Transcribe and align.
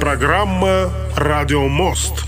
программа 0.00 0.88
«Радио 1.14 1.68
Мост». 1.68 2.26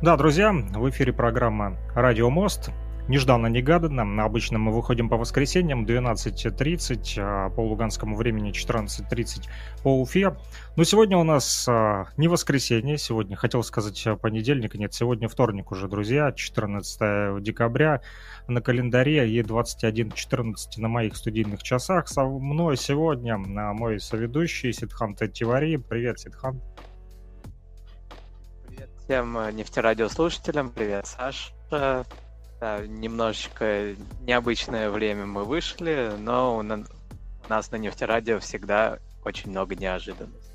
Да, 0.00 0.16
друзья, 0.16 0.52
в 0.52 0.88
эфире 0.88 1.12
программа 1.12 1.76
«Радио 1.94 2.30
Мост». 2.30 2.70
Нежданно-негаданно. 3.10 4.24
Обычно 4.24 4.60
мы 4.60 4.70
выходим 4.70 5.08
по 5.08 5.16
воскресеньям 5.16 5.84
12.30, 5.84 7.14
а, 7.18 7.50
по 7.50 7.60
луганскому 7.60 8.14
времени 8.14 8.52
14.30 8.52 9.48
по 9.82 10.00
Уфе. 10.00 10.36
Но 10.76 10.84
сегодня 10.84 11.18
у 11.18 11.24
нас 11.24 11.66
а, 11.68 12.06
не 12.16 12.28
воскресенье, 12.28 12.98
сегодня, 12.98 13.34
хотел 13.34 13.64
сказать 13.64 14.06
а, 14.06 14.14
понедельник, 14.14 14.76
нет, 14.76 14.94
сегодня 14.94 15.28
вторник 15.28 15.72
уже, 15.72 15.88
друзья, 15.88 16.30
14 16.30 17.42
декабря 17.42 18.00
на 18.46 18.60
календаре 18.60 19.28
и 19.28 19.42
21.14 19.42 20.54
на 20.76 20.86
моих 20.86 21.16
студийных 21.16 21.64
часах. 21.64 22.06
Со 22.06 22.24
мной 22.24 22.76
сегодня 22.76 23.38
мой 23.38 23.98
соведущий 23.98 24.72
Сидхан 24.72 25.16
Тивари. 25.16 25.78
Привет, 25.78 26.20
Сидхан. 26.20 26.60
Привет 28.68 28.90
всем 29.02 29.36
нефтерадиослушателям, 29.56 30.70
привет, 30.70 31.08
Саш. 31.08 31.52
Да, 32.60 32.86
немножечко 32.86 33.94
необычное 34.20 34.90
время 34.90 35.24
мы 35.24 35.44
вышли, 35.44 36.12
но 36.18 36.58
у 36.58 36.62
нас 36.62 37.70
на 37.70 37.76
нефтерадио 37.76 38.38
всегда 38.38 38.98
очень 39.24 39.50
много 39.50 39.74
неожиданностей. 39.74 40.52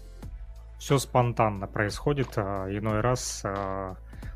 Все 0.78 1.00
спонтанно 1.00 1.66
происходит, 1.66 2.38
а 2.38 2.68
иной 2.70 3.02
раз 3.02 3.42
а, 3.44 3.96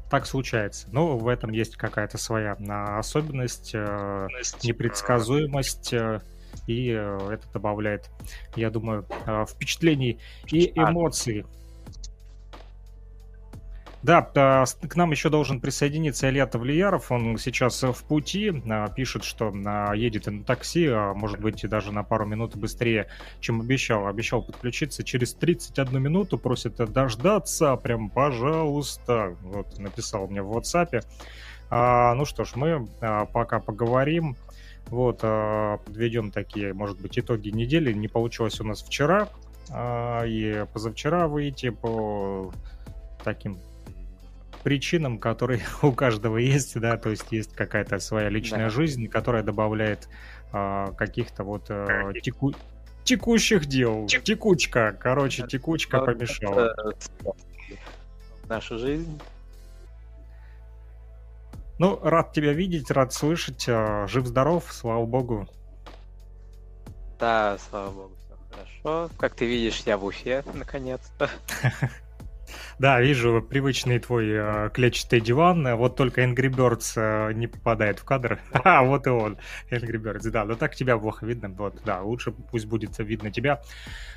так 0.10 0.26
случается. 0.26 0.88
Но 0.92 1.16
в 1.18 1.28
этом 1.28 1.52
есть 1.52 1.76
какая-то 1.76 2.18
своя 2.18 2.54
особенность, 2.98 3.74
а, 3.76 4.28
непредсказуемость, 4.64 5.94
и 6.66 6.88
это 6.88 7.44
добавляет, 7.54 8.10
я 8.56 8.72
думаю, 8.72 9.06
впечатлений 9.48 10.20
и 10.48 10.72
эмоций. 10.72 11.46
Да, 14.02 14.22
к 14.22 14.96
нам 14.96 15.12
еще 15.12 15.30
должен 15.30 15.60
присоединиться 15.60 16.30
Илья 16.30 16.48
Тавлияров. 16.48 17.12
Он 17.12 17.38
сейчас 17.38 17.84
в 17.84 18.04
пути, 18.06 18.64
а, 18.70 18.88
пишет, 18.88 19.26
что 19.26 19.54
а, 19.66 19.94
едет 19.94 20.28
на 20.28 20.44
такси, 20.46 20.88
а, 20.88 21.14
может 21.14 21.42
быть, 21.42 21.68
даже 21.68 21.92
на 21.92 22.04
пару 22.04 22.26
минут 22.26 22.56
быстрее, 22.56 23.08
чем 23.42 23.60
обещал. 23.60 24.08
Обещал 24.08 24.42
подключиться 24.42 25.04
через 25.04 25.34
31 25.34 26.02
минуту, 26.02 26.38
просит 26.38 26.78
дождаться, 26.78 27.76
прям, 27.76 28.10
пожалуйста. 28.10 29.36
Вот, 29.42 29.78
написал 29.80 30.28
мне 30.28 30.42
в 30.42 30.58
WhatsApp. 30.58 31.04
Ну 31.72 32.26
что 32.26 32.46
ж, 32.46 32.56
мы 32.56 32.88
пока 33.00 33.60
поговорим. 33.60 34.38
Вот, 34.88 35.20
подведем 35.20 36.32
такие, 36.32 36.74
может 36.74 37.00
быть, 37.00 37.20
итоги 37.20 37.50
недели. 37.50 37.94
Не 37.94 38.08
получилось 38.08 38.60
у 38.60 38.64
нас 38.64 38.82
вчера 38.82 39.28
и 40.26 40.66
позавчера 40.74 41.28
выйти 41.28 41.70
по 41.70 42.52
таким 43.24 43.60
причинам, 44.64 45.18
которые 45.18 45.62
у 45.82 45.92
каждого 45.92 46.38
есть, 46.38 46.80
да, 46.80 46.98
то 46.98 47.10
есть 47.10 47.32
есть 47.32 47.54
какая-то 47.54 48.00
своя 48.00 48.30
личная 48.30 48.66
да. 48.66 48.70
жизнь, 48.70 49.08
которая 49.08 49.44
добавляет 49.44 50.08
а, 50.52 50.92
каких-то 50.94 51.44
вот 51.44 51.66
а, 51.70 52.14
теку... 52.14 52.54
текущих 53.04 53.66
дел. 53.66 54.08
Тек... 54.08 54.24
Текучка, 54.24 54.96
короче, 55.00 55.48
текучка 55.48 56.00
помешала. 56.00 56.76
Наша 58.48 58.78
жизнь. 58.78 59.20
Ну, 61.78 61.98
рад 62.04 62.34
тебя 62.34 62.52
видеть, 62.52 62.92
рад 62.92 63.14
слышать. 63.14 63.66
А, 63.70 64.06
жив-здоров, 64.08 64.66
слава 64.72 65.06
богу. 65.06 65.48
Да, 67.20 67.58
слава 67.70 67.92
богу, 67.92 68.12
все 68.26 68.38
хорошо. 68.50 69.10
Как 69.18 69.36
ты 69.36 69.46
видишь, 69.46 69.84
я 69.86 69.98
в 69.98 70.06
Уфе, 70.06 70.44
наконец-то. 70.54 71.30
Да, 72.80 73.02
вижу 73.02 73.42
привычный 73.42 74.00
твой 74.00 74.30
э, 74.30 74.70
клетчатый 74.74 75.20
диван, 75.20 75.76
вот 75.76 75.98
только 75.98 76.24
Angry 76.24 76.50
Birds 76.50 76.94
э, 76.96 77.34
не 77.34 77.48
попадает 77.48 78.00
в 78.00 78.06
кадр. 78.06 78.40
А, 78.54 78.84
вот 78.84 79.06
и 79.06 79.10
он, 79.10 79.38
Angry 79.70 80.02
Birds, 80.02 80.30
да, 80.30 80.46
но 80.46 80.56
так 80.56 80.76
тебя 80.76 80.98
плохо 80.98 81.26
видно, 81.26 81.50
вот, 81.50 81.82
да, 81.84 82.02
лучше 82.02 82.32
пусть 82.32 82.68
будет 82.68 82.98
видно 83.00 83.32
тебя, 83.32 83.62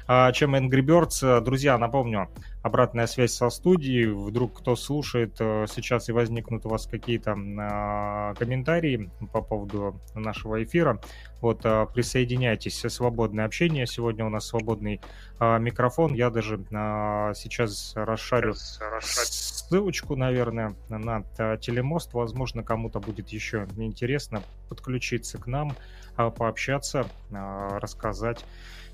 э, 0.06 0.30
чем 0.32 0.54
Angry 0.54 0.80
Birds. 0.80 1.40
Друзья, 1.40 1.76
напомню, 1.76 2.28
обратная 2.62 3.08
связь 3.08 3.32
со 3.32 3.50
студией, 3.50 4.06
вдруг 4.06 4.60
кто 4.60 4.76
слушает, 4.76 5.34
э, 5.40 5.66
сейчас 5.68 6.08
и 6.08 6.12
возникнут 6.12 6.64
у 6.64 6.68
вас 6.68 6.86
какие-то 6.86 7.32
э, 7.32 8.34
комментарии 8.38 9.10
по 9.32 9.42
поводу 9.42 10.00
нашего 10.14 10.62
эфира, 10.62 11.00
вот, 11.40 11.62
э, 11.64 11.86
присоединяйтесь, 11.92 12.78
свободное 12.78 13.44
общение, 13.44 13.88
сегодня 13.88 14.24
у 14.24 14.28
нас 14.28 14.46
свободный 14.46 15.00
э, 15.40 15.58
микрофон, 15.58 16.14
я 16.14 16.30
даже 16.30 16.64
э, 16.70 17.32
сейчас 17.34 17.94
расшарю 17.96 18.51
ссылочку, 18.54 20.16
наверное, 20.16 20.74
на 20.88 21.22
телемост. 21.58 22.12
Возможно, 22.12 22.62
кому-то 22.62 23.00
будет 23.00 23.28
еще 23.30 23.66
интересно 23.76 24.42
подключиться 24.68 25.38
к 25.38 25.46
нам, 25.46 25.76
а, 26.16 26.30
пообщаться, 26.30 27.06
а, 27.32 27.78
рассказать, 27.78 28.44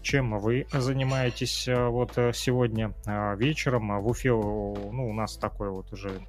чем 0.03 0.39
вы 0.39 0.67
занимаетесь 0.73 1.69
а, 1.69 1.89
вот 1.89 2.17
э, 2.17 2.33
сегодня 2.33 2.93
вечером. 3.37 4.01
В 4.01 4.09
Уфе, 4.09 4.31
ну, 4.31 5.09
у 5.09 5.13
нас 5.13 5.37
такой 5.37 5.71
вот 5.71 5.93
уже 5.93 6.21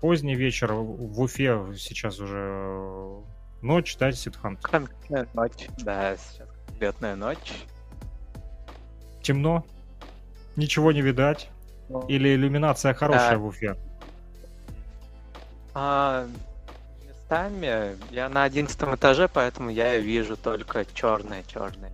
поздний 0.00 0.34
вечер. 0.34 0.74
В 0.74 1.20
Уфе 1.22 1.58
сейчас 1.78 2.20
уже 2.20 2.38
э, 2.38 3.20
ночь, 3.62 3.96
да, 3.96 4.12
Сидхан? 4.12 4.58
Ночь, 5.32 5.68
да, 5.78 6.16
сейчас 6.16 6.48
летная 6.78 7.16
ночь. 7.16 7.64
Темно? 9.22 9.64
Ничего 10.56 10.92
не 10.92 11.00
видать? 11.00 11.48
Или 12.08 12.34
иллюминация 12.34 12.94
хорошая 12.94 13.36
а, 13.36 13.38
в 13.38 13.46
Уфе? 13.46 13.76
А, 15.74 16.26
местами 17.06 17.96
я 18.10 18.28
на 18.28 18.44
одиннадцатом 18.44 18.94
этаже, 18.94 19.28
поэтому 19.32 19.70
я 19.70 19.98
вижу 19.98 20.36
только 20.36 20.84
черное-черное. 20.84 21.92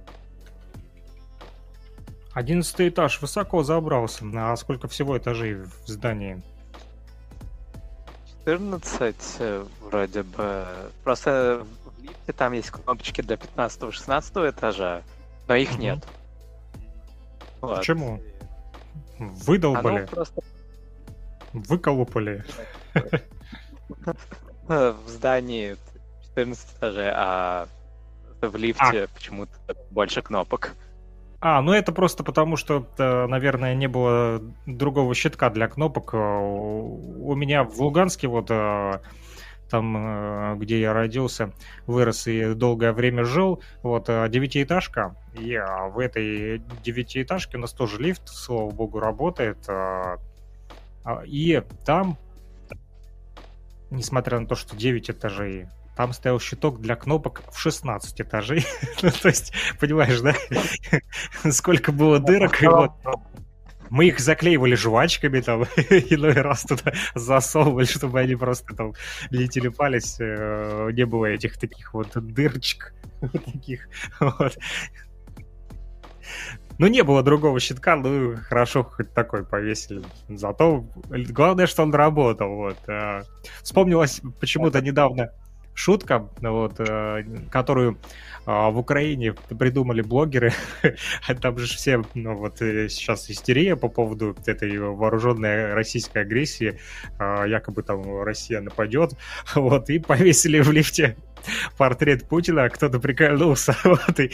Одиннадцатый 2.33 2.89
этаж 2.89 3.21
высоко 3.21 3.63
забрался. 3.63 4.25
А 4.35 4.57
сколько 4.57 4.87
всего 4.89 5.19
этажей 5.19 5.55
в 5.55 5.87
здании? 5.87 6.41
14 8.45 9.17
э, 9.41 9.65
вроде 9.83 10.23
бы. 10.23 10.65
Просто 11.05 11.67
в 11.85 12.03
лифте 12.03 12.33
там 12.33 12.53
есть 12.53 12.71
кнопочки 12.71 13.21
для 13.21 13.37
15-16 13.37 14.51
этажа, 14.51 15.03
но 15.49 15.57
их 15.57 15.73
угу. 15.73 15.83
нет. 15.83 16.07
Вот. 17.61 17.79
Почему? 17.79 18.21
Выдолбали. 19.21 20.07
просто... 20.07 20.41
Выколупали. 21.53 22.45
В 24.67 24.97
здании 25.09 25.77
14 26.29 26.77
этажей, 26.79 27.11
а 27.13 27.67
в 28.41 28.57
лифте 28.57 29.05
а. 29.05 29.09
почему-то 29.13 29.53
больше 29.91 30.23
кнопок. 30.23 30.75
А, 31.41 31.61
ну 31.61 31.73
это 31.73 31.93
просто 31.93 32.23
потому, 32.23 32.57
что, 32.57 32.87
наверное, 32.99 33.75
не 33.75 33.89
было 33.89 34.41
другого 34.67 35.15
щитка 35.15 35.51
для 35.51 35.69
кнопок. 35.69 36.15
У 36.15 37.35
меня 37.35 37.65
в 37.65 37.81
Луганске 37.81 38.29
вот 38.29 38.51
э, 38.51 39.01
там, 39.71 39.97
э, 39.97 40.57
где 40.57 40.81
я 40.81 40.93
родился, 40.93 41.53
вырос 41.87 42.27
и 42.27 42.55
долгое 42.55 42.93
время 42.93 43.25
жил. 43.25 43.63
Вот, 43.83 44.09
э, 44.09 44.29
девятиэтажка, 44.29 45.17
и 45.35 45.55
а, 45.55 45.89
в 45.89 45.99
этой 45.99 46.63
девятиэтажке 46.83 47.57
у 47.57 47.61
нас 47.61 47.73
тоже 47.73 47.99
лифт, 47.99 48.29
слава 48.29 48.71
богу, 48.71 49.01
работает. 49.01 49.59
А, 49.69 50.19
и 51.25 51.63
там, 51.87 52.19
несмотря 53.91 54.41
на 54.41 54.47
то, 54.47 54.55
что 54.55 54.77
9 54.77 55.11
этажей, 55.11 55.69
там 55.97 56.13
стоял 56.13 56.41
щиток 56.41 56.81
для 56.81 56.97
кнопок 56.97 57.43
в 57.53 57.59
16 57.59 58.21
этажей. 58.21 58.67
ну, 59.03 59.11
то 59.11 59.29
есть, 59.29 59.53
понимаешь, 59.79 60.21
да? 60.21 60.35
Сколько 61.51 61.93
было 61.93 62.19
дырок, 62.19 62.63
и 62.63 62.67
вот 62.67 62.93
мы 63.91 64.07
их 64.07 64.21
заклеивали 64.21 64.75
жвачками 64.75 65.41
там, 65.41 65.63
иной 65.91 66.33
раз 66.33 66.63
туда 66.63 66.93
засовывали, 67.15 67.85
чтобы 67.85 68.21
они 68.21 68.37
просто 68.37 68.75
там 68.75 68.95
не 69.31 69.49
телепались. 69.49 70.17
Э, 70.21 70.91
не 70.93 71.05
было 71.05 71.27
этих 71.27 71.59
таких 71.59 71.93
вот 71.93 72.13
дырочек 72.15 72.95
таких. 73.33 73.89
Вот. 74.21 74.57
Ну, 76.79 76.87
не 76.87 77.03
было 77.03 77.23
другого 77.23 77.61
щитка, 77.61 77.97
ну, 77.97 78.37
хорошо, 78.37 78.85
хоть 78.85 79.13
такой 79.13 79.45
повесили. 79.45 80.03
Зато 80.29 80.87
главное, 81.11 81.67
что 81.67 81.83
он 81.83 81.93
работал, 81.93 82.55
вот. 82.55 82.79
А, 82.89 83.25
вспомнилось 83.63 84.23
почему-то 84.41 84.81
недавно 84.81 85.31
шутка, 85.75 86.29
вот, 86.41 86.79
э, 86.79 87.25
которую 87.51 87.99
в 88.47 88.79
Украине 88.79 89.33
придумали 89.33 90.03
блогеры. 90.03 90.53
Там 91.41 91.59
же 91.59 91.67
все, 91.67 92.03
ну 92.15 92.37
вот 92.37 92.61
э, 92.63 92.89
сейчас 92.89 93.31
истерия 93.31 93.77
по 93.77 93.89
поводу 93.89 94.37
этой 94.47 94.79
вооруженной 94.79 95.75
российской 95.75 96.23
агрессии. 96.23 96.79
А, 97.19 97.45
якобы 97.45 97.83
там 97.83 98.23
Россия 98.23 98.61
нападет. 98.61 99.13
Вот, 99.55 99.91
и 99.91 99.99
повесили 99.99 100.61
в 100.61 100.71
лифте 100.71 101.17
портрет 101.77 102.29
Путина, 102.29 102.69
кто-то 102.69 102.99
прикольнулся, 102.99 103.77
вот, 103.85 104.21
и, 104.21 104.31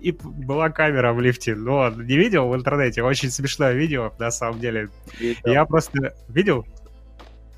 и 0.00 0.12
была 0.12 0.70
камера 0.70 1.12
в 1.12 1.20
лифте. 1.20 1.54
Ну, 1.54 1.90
не 1.90 2.16
видел 2.16 2.48
в 2.48 2.54
интернете? 2.54 3.02
Очень 3.02 3.30
смешное 3.30 3.72
видео, 3.72 4.12
на 4.18 4.30
самом 4.30 4.60
деле. 4.60 4.88
Видел. 5.18 5.40
Я 5.44 5.64
просто... 5.64 6.14
Видел? 6.28 6.66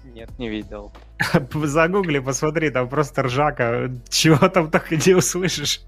Нет, 0.05 0.31
не 0.39 0.49
видел. 0.49 0.93
Загугли, 1.65 2.21
посмотри, 2.21 2.71
там 2.71 2.89
просто 2.89 3.23
ржака. 3.23 3.91
Чего 4.09 4.49
там 4.49 4.71
только 4.71 4.97
не 4.97 5.15
услышишь. 5.15 5.81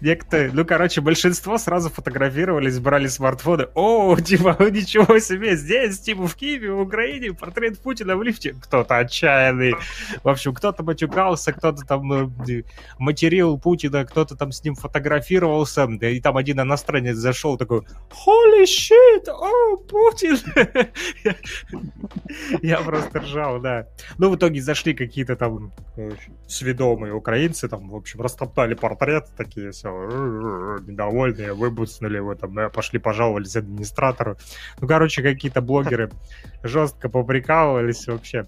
Некоторые, 0.00 0.50
ну, 0.52 0.64
короче, 0.64 1.00
большинство 1.00 1.58
сразу 1.58 1.90
фотографировались, 1.90 2.78
брали 2.78 3.06
смартфоны. 3.06 3.68
О, 3.74 4.16
типа, 4.16 4.56
ничего 4.70 5.18
себе, 5.18 5.56
здесь, 5.56 6.00
типа, 6.00 6.26
в 6.26 6.34
Киеве, 6.34 6.72
в 6.72 6.80
Украине, 6.80 7.32
портрет 7.32 7.78
Путина 7.78 8.16
в 8.16 8.22
лифте. 8.22 8.54
Кто-то 8.62 8.98
отчаянный. 8.98 9.74
В 10.22 10.28
общем, 10.28 10.54
кто-то 10.54 10.82
матюкался, 10.82 11.52
кто-то 11.52 11.84
там 11.84 12.12
э, 12.12 12.62
материл 12.98 13.58
Путина, 13.58 14.04
кто-то 14.04 14.36
там 14.36 14.52
с 14.52 14.62
ним 14.64 14.74
фотографировался. 14.74 15.84
И 15.84 16.20
там 16.20 16.36
один 16.36 16.60
иностранец 16.60 17.16
зашел 17.16 17.56
такой, 17.56 17.80
holy 17.80 18.64
shit, 18.64 19.28
о, 19.28 19.76
Путин. 19.76 20.38
Я 22.62 22.78
просто 22.78 23.20
ржал, 23.20 23.60
да. 23.60 23.86
Ну, 24.18 24.30
в 24.30 24.36
итоге 24.36 24.60
зашли 24.60 24.94
какие-то 24.94 25.36
там 25.36 25.72
э, 25.96 26.12
сведомые 26.46 27.12
украинцы, 27.12 27.68
там, 27.68 27.90
в 27.90 27.96
общем, 27.96 28.20
растоптали 28.20 28.74
портрет, 28.74 29.28
такие 29.36 29.72
все 29.74 30.78
недовольные, 30.86 31.52
выбуснули 31.52 32.16
его 32.16 32.34
там, 32.34 32.70
пошли 32.70 32.98
пожаловались 32.98 33.56
администратору. 33.56 34.36
Ну, 34.80 34.88
короче, 34.88 35.22
какие-то 35.22 35.60
блогеры 35.60 36.10
жестко 36.62 37.08
поприкалывались 37.08 38.06
вообще. 38.06 38.46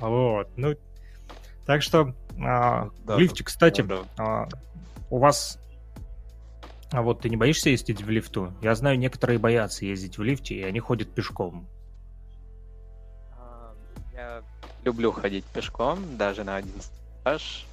Вот, 0.00 0.48
ну, 0.56 0.76
так 1.64 1.82
что 1.82 2.14
а, 2.44 2.90
да, 3.04 3.16
в 3.16 3.18
лифте, 3.18 3.44
кстати, 3.44 3.80
да, 3.80 4.02
да. 4.16 4.24
А, 4.24 4.48
у 5.08 5.18
вас 5.18 5.58
а 6.92 7.02
вот 7.02 7.20
ты 7.20 7.28
не 7.28 7.36
боишься 7.36 7.70
ездить 7.70 8.02
в 8.02 8.10
лифту? 8.10 8.52
Я 8.62 8.74
знаю, 8.74 8.98
некоторые 8.98 9.38
боятся 9.38 9.84
ездить 9.84 10.18
в 10.18 10.22
лифте, 10.22 10.54
и 10.54 10.62
они 10.62 10.78
ходят 10.78 11.12
пешком. 11.12 11.66
А, 13.32 13.74
я 14.14 14.42
люблю 14.84 15.10
ходить 15.10 15.44
пешком, 15.44 16.16
даже 16.16 16.44
на 16.44 16.56
один 16.56 16.74
этаж. 17.20 17.66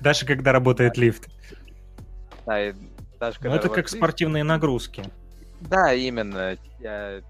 Даже 0.00 0.26
когда 0.26 0.52
работает 0.52 0.96
лифт. 0.96 1.28
Да, 2.46 2.68
и 2.68 2.74
даже 3.18 3.38
когда... 3.38 3.50
Ну, 3.50 3.56
это 3.56 3.68
как 3.68 3.88
спортивные 3.88 4.44
нагрузки. 4.44 5.04
Да, 5.60 5.92
именно. 5.92 6.56
Я 6.80 7.20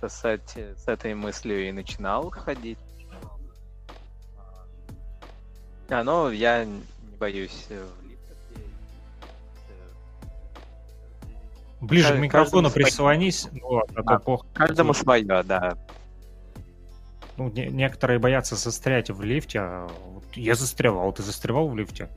с, 0.00 0.24
с 0.24 0.88
этой 0.88 1.14
мыслью 1.14 1.68
и 1.68 1.72
начинал 1.72 2.30
ходить. 2.30 2.78
А, 5.88 6.04
ну, 6.04 6.30
я 6.30 6.64
не 6.64 6.82
боюсь 7.18 7.66
в 7.68 8.08
лифтах. 8.08 8.36
Ближе 11.80 12.14
к 12.14 12.18
микрофону 12.18 12.70
прислонись, 12.70 13.48
вот, 13.60 13.90
а 13.94 14.02
то 14.02 14.18
плохо. 14.18 14.46
Каждому 14.54 14.94
свое, 14.94 15.42
да. 15.42 15.76
Ну, 17.36 17.50
не, 17.50 17.66
некоторые 17.66 18.18
боятся 18.18 18.56
застрять 18.56 19.10
в 19.10 19.22
лифте. 19.22 19.60
Я 20.34 20.54
застревал. 20.54 21.12
Ты 21.12 21.22
застревал 21.22 21.68
в 21.68 21.76
лифте? 21.76 22.08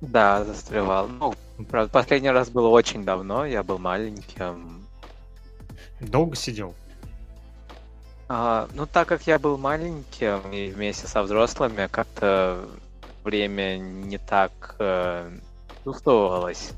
Да, 0.00 0.44
застревал. 0.44 1.08
Ну, 1.08 1.34
правда, 1.68 1.90
последний 1.90 2.30
раз 2.30 2.50
было 2.50 2.68
очень 2.68 3.04
давно, 3.04 3.46
я 3.46 3.62
был 3.62 3.78
маленьким. 3.78 4.86
Долго 6.00 6.36
сидел? 6.36 6.74
А, 8.28 8.68
ну, 8.74 8.86
так 8.86 9.08
как 9.08 9.26
я 9.26 9.38
был 9.38 9.56
маленьким 9.56 10.52
и 10.52 10.70
вместе 10.70 11.06
со 11.06 11.22
взрослыми, 11.22 11.88
как-то 11.90 12.68
время 13.24 13.78
не 13.78 14.18
так 14.18 14.76
э, 14.78 15.30
чувствовалось 15.84 16.72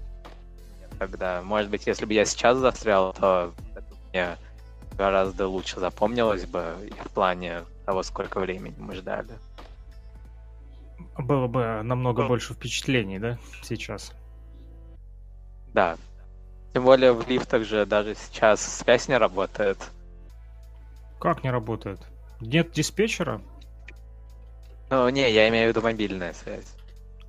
тогда. 0.98 1.42
Может 1.42 1.70
быть, 1.70 1.86
если 1.86 2.04
бы 2.04 2.12
я 2.12 2.24
сейчас 2.24 2.58
застрял, 2.58 3.14
то 3.14 3.52
это 3.74 3.84
мне 4.10 4.36
гораздо 4.96 5.48
лучше 5.48 5.80
запомнилось 5.80 6.44
бы 6.44 6.76
в 7.04 7.10
плане 7.10 7.62
того, 7.86 8.02
сколько 8.02 8.40
времени 8.40 8.74
мы 8.78 8.94
ждали. 8.94 9.30
Было 11.16 11.46
бы 11.46 11.82
намного 11.82 12.22
ну. 12.22 12.28
больше 12.28 12.54
впечатлений, 12.54 13.18
да, 13.18 13.38
сейчас? 13.62 14.12
Да. 15.74 15.96
Тем 16.72 16.84
более 16.84 17.12
в 17.12 17.28
лифтах 17.28 17.64
же 17.64 17.86
даже 17.86 18.14
сейчас 18.14 18.60
связь 18.60 19.08
не 19.08 19.16
работает. 19.16 19.78
Как 21.20 21.42
не 21.42 21.50
работает? 21.50 22.00
Нет 22.40 22.72
диспетчера? 22.72 23.40
Ну, 24.90 25.08
не, 25.08 25.30
я 25.30 25.48
имею 25.48 25.66
в 25.66 25.68
виду 25.68 25.82
мобильная 25.82 26.32
связь. 26.32 26.74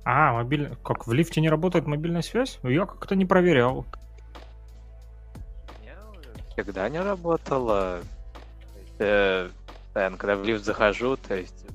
А, 0.04 0.32
мобильная... 0.32 0.76
Как, 0.76 1.06
в 1.06 1.12
лифте 1.12 1.40
не 1.40 1.48
работает 1.48 1.86
мобильная 1.86 2.22
связь? 2.22 2.58
Я 2.62 2.86
как-то 2.86 3.16
не 3.16 3.26
проверял 3.26 3.86
всегда 6.60 6.88
не 6.88 7.00
работала. 7.00 8.00
Э, 8.98 9.48
когда 9.92 10.36
в 10.36 10.44
лифт 10.44 10.64
захожу, 10.64 11.16
то 11.16 11.34
есть 11.34 11.66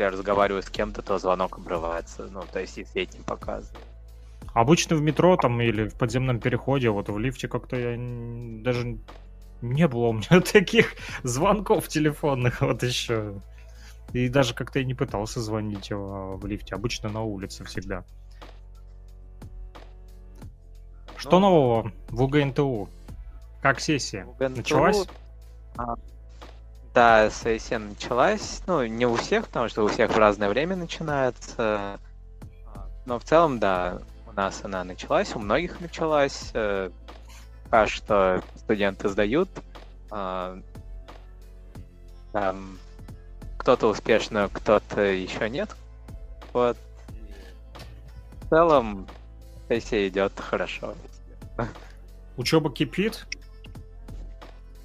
если 0.00 0.04
я 0.04 0.10
разговариваю 0.10 0.62
с 0.62 0.70
кем-то, 0.70 1.02
то 1.02 1.18
звонок 1.18 1.58
обрывается. 1.58 2.28
Ну, 2.30 2.42
то 2.50 2.60
есть 2.60 2.78
и 2.78 2.84
свет 2.84 3.12
не 3.14 3.20
показывает. 3.20 3.84
Обычно 4.54 4.96
в 4.96 5.02
метро 5.02 5.36
там 5.36 5.60
или 5.60 5.88
в 5.88 5.94
подземном 5.94 6.40
переходе, 6.40 6.90
вот 6.90 7.08
в 7.08 7.18
лифте 7.18 7.48
как-то 7.48 7.76
я 7.76 7.96
даже 8.62 8.98
не 9.60 9.86
было 9.86 10.08
у 10.08 10.12
меня 10.14 10.40
таких 10.52 10.94
звонков 11.22 11.88
телефонных 11.88 12.60
вот 12.62 12.82
еще. 12.82 13.40
И 14.12 14.28
даже 14.28 14.54
как-то 14.54 14.78
я 14.78 14.84
не 14.84 14.94
пытался 14.94 15.40
звонить 15.40 15.90
в 15.90 16.46
лифте. 16.46 16.74
Обычно 16.74 17.10
на 17.10 17.22
улице 17.22 17.64
всегда. 17.64 18.04
Что 21.16 21.38
ну, 21.38 21.50
нового 21.50 21.92
в 22.08 22.22
УГНТУ? 22.22 22.88
Как 23.60 23.78
сессия? 23.80 24.26
ГНТУ, 24.38 24.56
началась? 24.56 25.06
А, 25.76 25.94
да, 26.94 27.30
сессия 27.30 27.78
началась. 27.78 28.62
Ну, 28.66 28.84
не 28.84 29.06
у 29.06 29.14
всех, 29.14 29.46
потому 29.46 29.68
что 29.68 29.84
у 29.84 29.88
всех 29.88 30.10
в 30.10 30.18
разное 30.18 30.48
время 30.48 30.76
начинается. 30.76 31.98
А, 32.66 32.88
но 33.06 33.18
в 33.18 33.24
целом, 33.24 33.58
да, 33.58 34.00
у 34.26 34.32
нас 34.32 34.60
она 34.64 34.82
началась, 34.82 35.34
у 35.36 35.38
многих 35.38 35.80
началась. 35.80 36.50
Э, 36.54 36.90
пока 37.64 37.86
что 37.86 38.42
студенты 38.56 39.08
сдают. 39.08 39.48
А, 40.10 40.58
там 42.32 42.78
кто-то 43.58 43.88
успешно, 43.88 44.48
кто-то 44.52 45.02
еще 45.02 45.48
нет. 45.48 45.76
Вот. 46.52 46.76
В 48.40 48.48
целом, 48.48 49.06
сессия 49.68 50.08
идет 50.08 50.32
хорошо. 50.40 50.94
Учеба 52.36 52.72
кипит? 52.72 53.26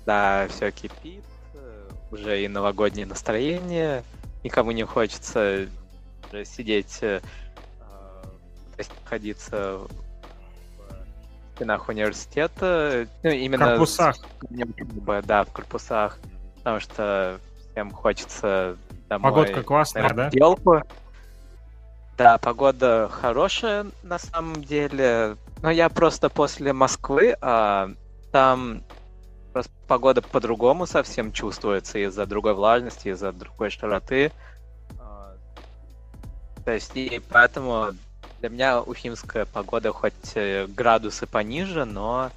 Да, 0.05 0.47
все 0.49 0.71
кипит, 0.71 1.23
уже 2.15 2.43
и 2.43 2.47
новогоднее 2.47 3.05
настроение, 3.05 4.03
никому 4.43 4.71
не 4.71 4.83
хочется 4.83 5.67
сидеть, 6.43 6.99
э, 7.01 7.21
находиться 9.03 9.77
в 9.77 9.89
стенах 11.55 11.87
университета, 11.87 13.07
ну, 13.23 13.29
именно... 13.29 13.65
В 13.65 13.69
корпусах. 13.69 14.17
Да, 15.23 15.43
в 15.43 15.51
корпусах, 15.51 16.19
потому 16.57 16.79
что 16.79 17.39
всем 17.71 17.91
хочется 17.91 18.77
домой. 19.07 19.31
Погодка 19.31 19.63
классная, 19.63 20.13
да? 20.13 20.29
Делку. 20.29 20.81
Да, 22.17 22.37
погода 22.37 23.09
хорошая 23.11 23.87
на 24.03 24.19
самом 24.19 24.63
деле. 24.63 25.37
Но 25.61 25.69
я 25.69 25.89
просто 25.89 26.29
после 26.29 26.73
Москвы, 26.73 27.35
а 27.41 27.89
там 28.31 28.83
Просто 29.55 29.71
погода 29.87 30.21
по-другому 30.21 30.85
совсем 30.85 31.31
чувствуется 31.31 31.97
из-за 31.99 32.25
другой 32.25 32.53
влажности, 32.55 33.07
из-за 33.07 33.31
другой 33.31 33.69
широты. 33.69 34.33
А, 34.99 35.37
то 36.65 36.71
есть, 36.73 36.91
и 36.95 37.21
поэтому 37.29 37.91
для 38.41 38.49
меня 38.49 38.81
уфимская 38.81 39.45
погода 39.45 39.93
хоть 39.93 40.35
э, 40.35 40.67
градусы 40.67 41.25
пониже, 41.25 41.85
но 41.85 42.31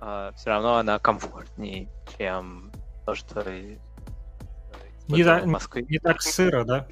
э, 0.00 0.30
все 0.34 0.48
равно 0.48 0.76
она 0.76 0.98
комфортнее, 0.98 1.88
чем 2.16 2.72
то, 3.04 3.14
что 3.14 3.44
не, 5.08 5.22
в 5.24 5.44
Москве. 5.44 5.84
Не 5.86 5.98
так 5.98 6.22
сыро, 6.22 6.64
да? 6.64 6.86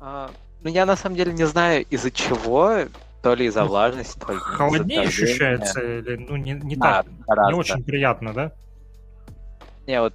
А, 0.00 0.32
ну, 0.62 0.68
я 0.68 0.84
на 0.84 0.96
самом 0.96 1.14
деле 1.14 1.32
не 1.32 1.44
знаю, 1.46 1.86
из-за 1.90 2.10
чего 2.10 2.86
то 3.22 3.34
ли 3.34 3.46
из-за 3.46 3.62
ну, 3.62 3.68
влажности, 3.68 4.18
то 4.18 4.32
ли 4.32 4.38
Холоднее 4.38 5.02
ощущается, 5.02 5.80
или, 5.80 6.16
ну, 6.16 6.36
не, 6.36 6.52
не 6.52 6.76
да, 6.76 7.02
так, 7.02 7.12
гораздо. 7.26 7.52
не 7.52 7.58
очень 7.58 7.84
приятно, 7.84 8.32
да? 8.32 8.52
Не, 9.86 10.00
вот 10.00 10.14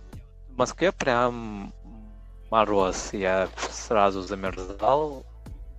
в 0.49 0.57
Москве 0.57 0.91
прям 0.91 1.73
мороз, 2.51 3.13
я 3.13 3.47
сразу 3.69 4.21
замерзал. 4.21 5.23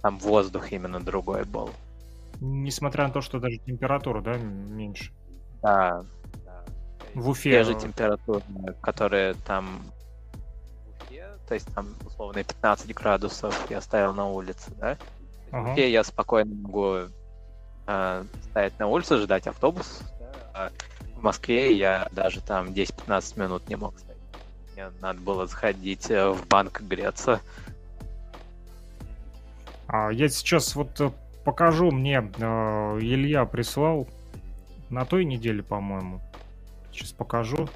Там 0.02 0.18
воздух 0.18 0.72
именно 0.72 0.98
другой 0.98 1.44
был. 1.44 1.70
Несмотря 2.40 3.06
на 3.06 3.12
то, 3.12 3.20
что 3.20 3.38
даже 3.38 3.58
температура, 3.58 4.20
да, 4.20 4.36
меньше. 4.36 5.12
Да. 5.62 6.04
да. 6.44 6.64
В 7.14 7.28
Уфе. 7.28 7.50
Те 7.52 7.64
же 7.64 7.74
температуры, 7.74 8.42
которые 8.82 9.34
там 9.46 9.82
в 10.84 11.04
Уфе, 11.04 11.26
то 11.46 11.54
есть 11.54 11.72
там 11.72 11.94
условно 12.04 12.42
15 12.42 12.92
градусов 12.94 13.70
я 13.70 13.80
ставил 13.80 14.12
на 14.12 14.26
улице, 14.26 14.72
да? 14.80 14.98
Ага. 15.52 15.72
Уфе 15.72 15.90
я 15.90 16.02
спокойно 16.02 16.54
могу 16.54 16.96
э, 17.86 18.24
стоять 18.50 18.78
на 18.78 18.86
улице, 18.88 19.18
ждать 19.18 19.46
автобус. 19.46 20.00
А 20.54 20.70
в 21.14 21.22
Москве 21.22 21.76
я 21.76 22.08
даже 22.10 22.40
там 22.40 22.68
10-15 22.68 23.38
минут 23.38 23.68
не 23.68 23.76
мог 23.76 23.98
стоять. 23.98 24.18
Мне 24.74 24.90
надо 25.00 25.20
было 25.20 25.46
сходить 25.46 26.10
э, 26.10 26.30
в 26.30 26.46
банк 26.48 26.80
греться. 26.80 27.40
А 29.86 30.10
я 30.10 30.28
сейчас 30.30 30.74
вот 30.74 30.98
э, 31.00 31.10
покажу 31.44 31.90
мне, 31.90 32.30
э, 32.38 32.98
Илья 33.00 33.44
прислал 33.44 34.08
на 34.88 35.04
той 35.04 35.26
неделе, 35.26 35.62
по-моему. 35.62 36.20
Сейчас 36.92 37.12
покажу. 37.12 37.68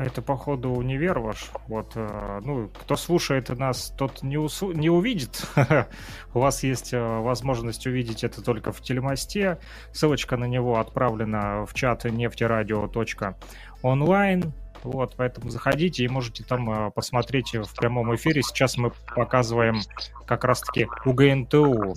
Это, 0.00 0.22
походу, 0.22 0.70
универ 0.70 1.18
ваш. 1.18 1.50
Вот, 1.68 1.92
э, 1.94 2.40
ну, 2.42 2.68
кто 2.68 2.96
слушает 2.96 3.50
нас, 3.50 3.92
тот 3.98 4.22
не, 4.22 4.38
усу... 4.38 4.72
не 4.72 4.88
увидит. 4.88 5.44
У 6.32 6.40
вас 6.40 6.62
есть 6.62 6.94
э, 6.94 6.98
возможность 6.98 7.86
увидеть 7.86 8.24
это 8.24 8.42
только 8.42 8.72
в 8.72 8.80
телемосте. 8.80 9.58
Ссылочка 9.92 10.38
на 10.38 10.46
него 10.46 10.78
отправлена 10.78 11.66
в 11.66 11.74
чат 11.74 12.04
нефтерадио.онлайн. 12.04 14.54
Вот, 14.84 15.16
поэтому 15.18 15.50
заходите 15.50 16.04
и 16.04 16.08
можете 16.08 16.44
там 16.44 16.70
э, 16.70 16.90
посмотреть 16.92 17.54
в 17.54 17.76
прямом 17.76 18.14
эфире. 18.14 18.42
Сейчас 18.42 18.78
мы 18.78 18.92
показываем 19.14 19.82
как 20.26 20.44
раз-таки 20.44 20.88
УГНТУ. 21.04 21.94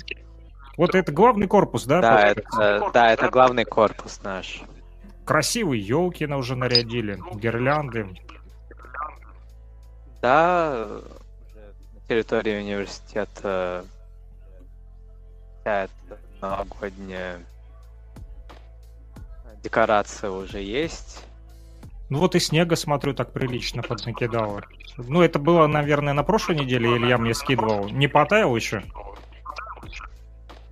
Вот 0.76 0.94
это 0.94 1.14
главный 1.14 1.48
корпус, 1.48 1.86
да? 1.86 2.02
Да, 2.02 2.28
это, 2.28 2.44
да, 2.94 3.14
это 3.14 3.30
главный 3.30 3.64
корпус 3.64 4.20
наш. 4.24 4.62
Красивые 5.26 5.82
елки 5.82 6.26
на 6.28 6.38
уже 6.38 6.56
нарядили, 6.56 7.18
гирлянды. 7.36 8.08
Да, 10.22 10.88
на 11.94 12.08
территории 12.08 12.60
университета 12.60 13.86
вся 15.62 15.84
эта 15.84 16.20
новогодняя 16.42 17.40
декорация 19.64 20.30
уже 20.30 20.60
есть. 20.60 21.24
Ну 22.10 22.20
вот 22.20 22.36
и 22.36 22.40
снега, 22.40 22.76
смотрю, 22.76 23.14
так 23.14 23.32
прилично 23.32 23.82
поднакидало. 23.82 24.62
Ну 24.98 25.22
это 25.22 25.40
было, 25.40 25.68
наверное, 25.68 26.14
на 26.14 26.24
прошлой 26.24 26.58
неделе 26.58 26.98
Илья 26.98 27.18
мне 27.18 27.34
скидывал. 27.34 27.88
Не 27.90 28.08
потаял 28.08 28.56
еще? 28.56 28.84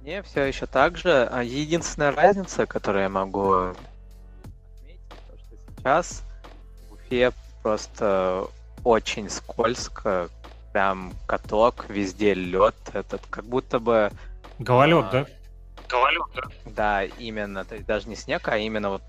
Не, 0.03 0.21
все 0.23 0.43
еще 0.43 0.65
так 0.65 0.97
же. 0.97 1.27
А 1.31 1.41
единственная 1.41 2.11
разница, 2.11 2.65
которую 2.65 3.03
я 3.03 3.09
могу 3.09 3.73
сейчас 5.81 6.23
в 6.89 6.93
Уфе 6.93 7.31
просто 7.63 8.47
очень 8.83 9.29
скользко, 9.29 10.29
прям 10.73 11.13
каток, 11.27 11.85
везде 11.89 12.33
лед, 12.33 12.75
этот 12.93 13.21
как 13.29 13.45
будто 13.45 13.79
бы... 13.79 14.11
Гололед, 14.59 15.05
а, 15.05 15.11
да? 15.11 15.25
Гололед, 15.89 16.23
да. 16.35 16.41
Да, 16.65 17.03
именно, 17.03 17.65
то 17.65 17.75
есть 17.75 17.87
даже 17.87 18.07
не 18.07 18.15
снег, 18.15 18.47
а 18.47 18.57
именно 18.57 18.91
вот 18.91 19.01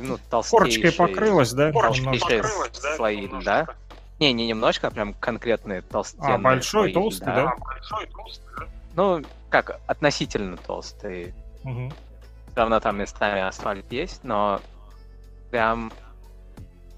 ну, 0.00 0.18
толстейшие... 0.30 0.90
Корочкой 0.90 0.92
покрылась, 0.92 1.52
да? 1.52 1.72
Толстейшие 1.72 2.42
слои 2.96 3.28
да? 3.44 3.66
Не, 4.20 4.32
не 4.32 4.46
немножко, 4.46 4.88
а 4.88 4.90
прям 4.90 5.14
конкретные 5.14 5.82
толстенные 5.82 6.34
А, 6.34 6.38
большой, 6.38 6.92
слои, 6.92 6.92
толстый, 6.92 7.24
да? 7.26 7.34
да? 7.34 7.54
Большой, 7.58 8.06
толстый, 8.06 8.46
да? 8.58 8.66
Ну, 8.94 9.22
как, 9.48 9.80
относительно 9.86 10.56
толстый. 10.56 11.34
Угу. 11.64 11.92
Все 12.50 12.60
равно 12.60 12.78
там 12.78 12.98
местами 12.98 13.40
асфальт 13.40 13.90
есть, 13.90 14.22
но 14.22 14.60
прям 15.54 15.92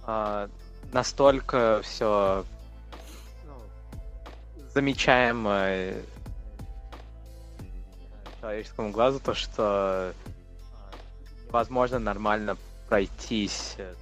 э, 0.07 0.49
настолько 0.91 1.83
все 1.83 2.43
ну, 3.45 4.69
замечаемо 4.71 5.93
человеческому 8.41 8.93
глазу, 8.93 9.21
то 9.21 9.35
что 9.35 10.15
возможно 11.51 11.99
нормально 11.99 12.57
пройтись 12.89 13.75
э, 13.77 13.95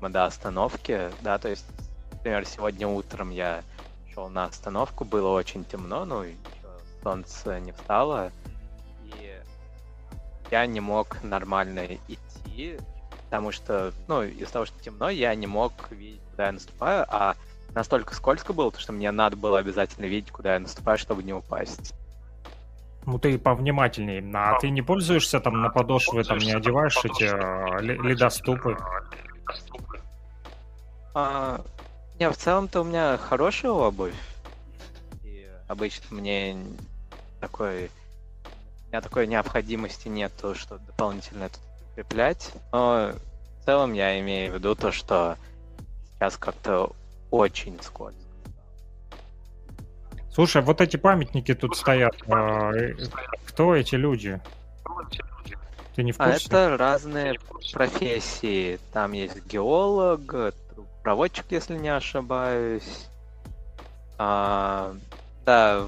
до 0.00 0.24
остановки, 0.24 1.10
да, 1.20 1.36
то 1.38 1.48
есть, 1.48 1.66
например, 2.12 2.46
сегодня 2.46 2.86
утром 2.86 3.30
я 3.30 3.64
шел 4.14 4.28
на 4.28 4.44
остановку, 4.44 5.04
было 5.04 5.30
очень 5.30 5.64
темно, 5.64 6.04
ну, 6.04 6.24
солнце 7.02 7.58
не 7.58 7.72
встало, 7.72 8.30
и 9.02 9.36
я 10.52 10.64
не 10.66 10.78
мог 10.78 11.20
нормально 11.24 11.98
идти, 12.06 12.78
потому 13.32 13.50
что, 13.50 13.94
ну, 14.08 14.22
из-за 14.24 14.52
того, 14.52 14.66
что 14.66 14.78
темно, 14.82 15.08
я 15.08 15.34
не 15.34 15.46
мог 15.46 15.72
видеть, 15.90 16.20
куда 16.32 16.46
я 16.48 16.52
наступаю, 16.52 17.06
а 17.08 17.34
настолько 17.74 18.14
скользко 18.14 18.52
было, 18.52 18.70
что 18.76 18.92
мне 18.92 19.10
надо 19.10 19.38
было 19.38 19.58
обязательно 19.58 20.04
видеть, 20.04 20.30
куда 20.30 20.52
я 20.52 20.60
наступаю, 20.60 20.98
чтобы 20.98 21.22
не 21.22 21.32
упасть. 21.32 21.94
Ну 23.06 23.18
ты 23.18 23.38
повнимательней. 23.38 24.22
А 24.34 24.58
ты 24.58 24.68
не 24.68 24.82
пользуешься 24.82 25.40
там 25.40 25.62
на 25.62 25.70
подошвы, 25.70 26.24
там 26.24 26.36
не 26.36 26.52
одеваешь 26.52 26.98
эти 27.02 27.24
а, 27.24 27.78
ледоступы? 27.80 28.76
А, 31.14 31.64
не, 32.20 32.28
в 32.28 32.36
целом-то 32.36 32.82
у 32.82 32.84
меня 32.84 33.16
хорошая 33.16 33.72
обувь. 33.72 34.12
И 35.24 35.48
обычно 35.68 36.16
мне 36.16 36.54
такой... 37.40 37.90
У 38.84 38.88
меня 38.88 39.00
такой 39.00 39.26
необходимости 39.26 40.08
нету, 40.08 40.54
что 40.54 40.76
дополнительно 40.76 41.44
это 41.44 41.58
укреплять. 42.02 42.52
Но 42.72 43.12
в 43.60 43.64
целом 43.64 43.92
я 43.92 44.18
имею 44.20 44.52
в 44.52 44.54
виду 44.56 44.74
то, 44.74 44.92
что 44.92 45.36
сейчас 46.14 46.36
как-то 46.36 46.92
очень 47.30 47.80
скользко. 47.82 48.20
Слушай, 50.32 50.62
вот 50.62 50.80
эти 50.80 50.96
памятники 50.96 51.54
тут 51.54 51.76
стоят. 51.76 52.14
А, 52.28 52.72
э, 52.72 52.94
кто 53.46 53.74
эти 53.74 53.96
люди? 53.96 54.40
Ты 55.94 56.02
не 56.02 56.12
в 56.12 56.20
а 56.20 56.30
курсе? 56.30 56.48
А 56.50 56.64
это 56.64 56.76
разные 56.78 57.38
профессии. 57.72 58.80
Там 58.94 59.12
есть 59.12 59.44
геолог, 59.46 60.54
проводчик, 61.02 61.44
если 61.50 61.76
не 61.76 61.90
ошибаюсь. 61.90 63.08
А, 64.16 64.94
да. 65.44 65.86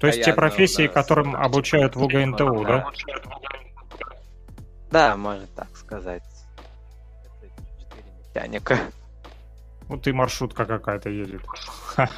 То 0.00 0.06
есть 0.08 0.24
те 0.24 0.32
профессии, 0.32 0.88
которым 0.88 1.36
обучают 1.36 1.94
в 1.94 2.02
УГНТУ, 2.02 2.64
да? 2.64 2.90
Да, 4.90 5.16
можно 5.16 5.46
так 5.54 5.76
сказать. 5.76 6.22
Четыре 7.78 8.04
механика. 8.34 8.78
Вот 9.88 10.06
и 10.06 10.12
маршрутка 10.12 10.66
какая-то 10.66 11.08
едет. 11.10 11.42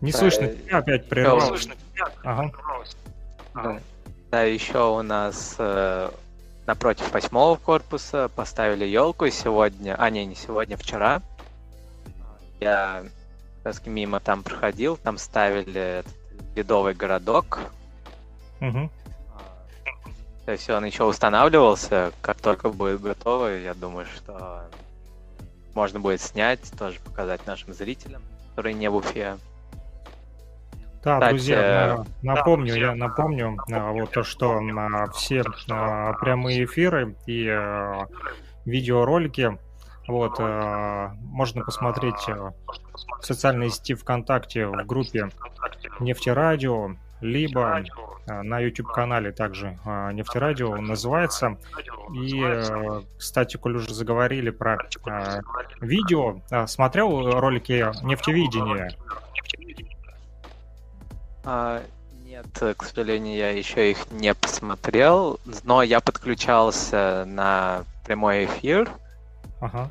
Не 0.00 0.12
слышно 0.12 0.48
тебя, 0.48 0.78
опять 0.78 1.08
прервал. 1.08 1.40
Слышно 1.40 1.74
Ага. 2.22 2.52
Да. 3.54 3.80
да, 4.30 4.42
еще 4.42 4.90
у 4.90 5.02
нас 5.02 5.56
э, 5.58 6.10
напротив 6.66 7.10
восьмого 7.12 7.56
корпуса 7.56 8.28
поставили 8.28 8.84
елку 8.84 9.28
сегодня, 9.30 9.96
а 9.98 10.10
не, 10.10 10.26
не 10.26 10.34
сегодня, 10.34 10.76
вчера. 10.76 11.22
Я 12.60 13.04
раз 13.66 13.84
мимо 13.84 14.20
там 14.20 14.42
проходил, 14.42 14.96
там 14.96 15.18
ставили 15.18 16.00
этот 16.00 16.14
ледовый 16.54 16.94
городок. 16.94 17.58
Угу. 18.60 18.90
То 20.46 20.52
есть 20.52 20.70
он 20.70 20.84
еще 20.84 21.04
устанавливался, 21.04 22.12
как 22.20 22.36
только 22.40 22.70
будет 22.70 23.00
готово, 23.00 23.56
я 23.58 23.74
думаю, 23.74 24.06
что 24.06 24.62
можно 25.74 25.98
будет 25.98 26.20
снять, 26.20 26.60
тоже 26.78 27.00
показать 27.00 27.44
нашим 27.46 27.74
зрителям, 27.74 28.22
которые 28.50 28.74
не 28.74 28.88
в 28.88 28.94
Уфе. 28.94 29.36
Да, 31.02 31.16
Кстати, 31.16 31.30
друзья, 31.30 32.04
напомню, 32.22 32.74
да, 32.74 32.80
я 32.80 32.94
напомню, 32.94 33.56
а, 33.72 33.92
вот 33.92 34.10
то, 34.12 34.22
что 34.22 34.60
на 34.60 35.10
все 35.10 35.42
а, 35.68 36.14
прямые 36.14 36.64
эфиры 36.64 37.14
и 37.26 37.48
а, 37.48 38.06
видеоролики 38.64 39.58
вот, 40.08 40.38
можно 40.38 41.64
посмотреть 41.64 42.28
в 42.28 42.54
социальной 43.22 43.70
сети 43.70 43.94
ВКонтакте 43.94 44.66
в 44.66 44.84
группе 44.86 45.30
Нефтерадио, 46.00 46.96
либо 47.20 47.82
на 48.26 48.58
YouTube-канале 48.60 49.32
также 49.32 49.78
Нефтерадио 50.12 50.76
называется. 50.76 51.58
И, 52.14 52.62
кстати, 53.18 53.56
коль 53.56 53.76
уже 53.76 53.94
заговорили 53.94 54.50
про 54.50 54.78
видео, 55.80 56.40
смотрел 56.66 57.30
ролики 57.38 57.86
нефтевидения? 58.04 58.90
А, 61.44 61.82
Нет, 62.24 62.46
к 62.76 62.84
сожалению, 62.84 63.36
я 63.36 63.50
еще 63.50 63.90
их 63.92 64.10
не 64.10 64.34
посмотрел, 64.34 65.38
но 65.62 65.82
я 65.82 66.00
подключался 66.00 67.24
на 67.26 67.84
прямой 68.04 68.46
эфир. 68.46 68.90
Ага. 69.60 69.90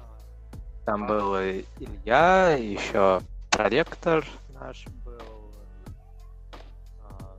Там 0.86 1.08
был 1.08 1.36
Илья, 1.36 2.52
еще 2.52 3.22
проректор 3.50 4.24
наш 4.54 4.86
был. 5.04 5.52
А, 7.02 7.36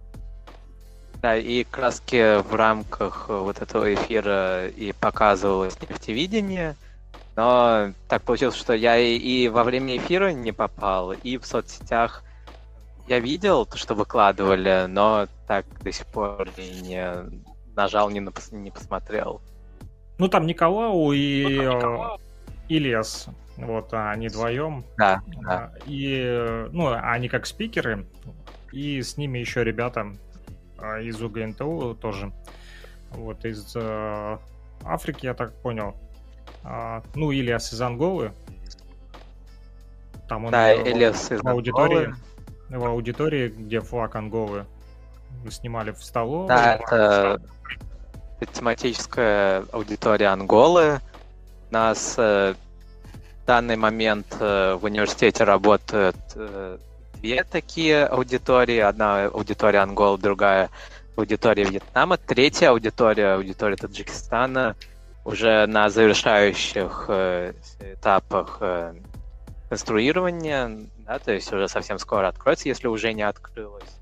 да, 1.23 1.37
и 1.37 1.63
краски 1.65 2.41
в 2.43 2.55
рамках 2.55 3.29
вот 3.29 3.63
этого 3.63 3.95
эфира 3.95 4.67
и 4.67 4.93
показывалось 4.93 5.81
нефтевидение. 5.81 6.75
Но 7.37 7.93
так 8.09 8.23
получилось, 8.23 8.57
что 8.57 8.73
я 8.73 8.97
и, 8.97 9.17
и 9.17 9.49
во 9.49 9.63
время 9.63 9.99
эфира 9.99 10.33
не 10.33 10.53
попал, 10.53 11.13
и 11.13 11.37
в 11.37 11.47
соцсетях 11.47 12.25
я 13.07 13.21
видел 13.21 13.67
то, 13.67 13.77
что 13.77 13.95
выкладывали, 13.95 14.87
но 14.89 15.29
так 15.47 15.67
до 15.83 15.93
сих 15.93 16.07
пор 16.07 16.49
и 16.57 16.81
не 16.81 17.15
нажал, 17.77 18.11
не, 18.11 18.27
не 18.53 18.71
посмотрел. 18.71 19.41
Ну, 20.19 20.29
там 20.29 20.47
Николау 20.47 21.13
и 21.13 21.45
ну, 21.45 21.77
Николау. 21.77 22.21
Ильяс. 22.69 23.29
Вот, 23.57 23.93
а 23.93 24.11
они 24.11 24.29
вдвоем. 24.29 24.85
Да, 24.99 25.23
да. 25.43 25.73
И, 25.87 26.67
ну, 26.73 26.93
они 26.93 27.29
как 27.29 27.47
спикеры, 27.47 28.07
и 28.71 29.01
с 29.01 29.17
ними 29.17 29.39
еще 29.39 29.65
ребята 29.65 30.13
а, 30.79 31.01
из 31.01 31.21
УГНТУ 31.23 31.97
тоже. 32.01 32.33
Вот, 33.13 33.45
из 33.47 33.73
э, 33.75 34.39
Африки, 34.85 35.25
я 35.25 35.33
так 35.33 35.55
понял. 35.63 35.97
А, 36.65 37.03
ну, 37.15 37.33
Ильяс 37.33 37.73
из 37.73 37.81
Анголы. 37.81 38.33
Там 40.29 40.47
он 40.47 40.51
да, 40.51 40.75
Ильяс 40.75 41.33
из 41.33 41.43
аудитории. 41.45 42.07
Анголы 42.07 42.17
в 42.69 42.85
аудитории, 42.85 43.49
где 43.49 43.81
флаг 43.81 44.17
Анголы. 44.17 44.67
Вы 45.45 45.51
снимали 45.51 45.93
в 45.93 46.03
столовой. 46.03 46.49
Да, 46.49 46.77
это, 46.77 46.95
это 46.95 47.43
тематическая 48.45 49.65
аудитория 49.73 50.27
Анголы. 50.27 51.01
У 51.71 51.73
нас 51.73 52.15
э, 52.19 52.55
в 53.43 53.47
данный 53.47 53.77
момент 53.77 54.27
э, 54.39 54.75
в 54.75 54.85
университете 54.85 55.45
работают 55.45 56.17
э, 56.35 56.79
две 57.15 57.45
такие 57.45 58.05
аудитории. 58.05 58.79
Одна 58.79 59.27
аудитория 59.27 59.79
Анголы, 59.79 60.19
другая 60.19 60.71
аудитория 61.17 61.65
Вьетнама. 61.65 62.19
Третья 62.19 62.71
аудитория, 62.71 63.35
аудитория 63.35 63.77
Таджикистана, 63.77 64.77
уже 65.25 65.67
на 65.67 65.89
завершающих 65.89 67.07
э, 67.09 67.53
этапах 67.81 68.59
э, 68.61 68.95
конструирования 69.69 70.87
да, 71.07 71.19
то 71.21 71.33
есть 71.33 71.53
уже 71.53 71.69
совсем 71.69 71.99
скоро 71.99 72.29
откроется, 72.29 72.69
если 72.69 72.89
уже 72.89 73.13
не 73.13 73.23
открылось. 73.23 74.01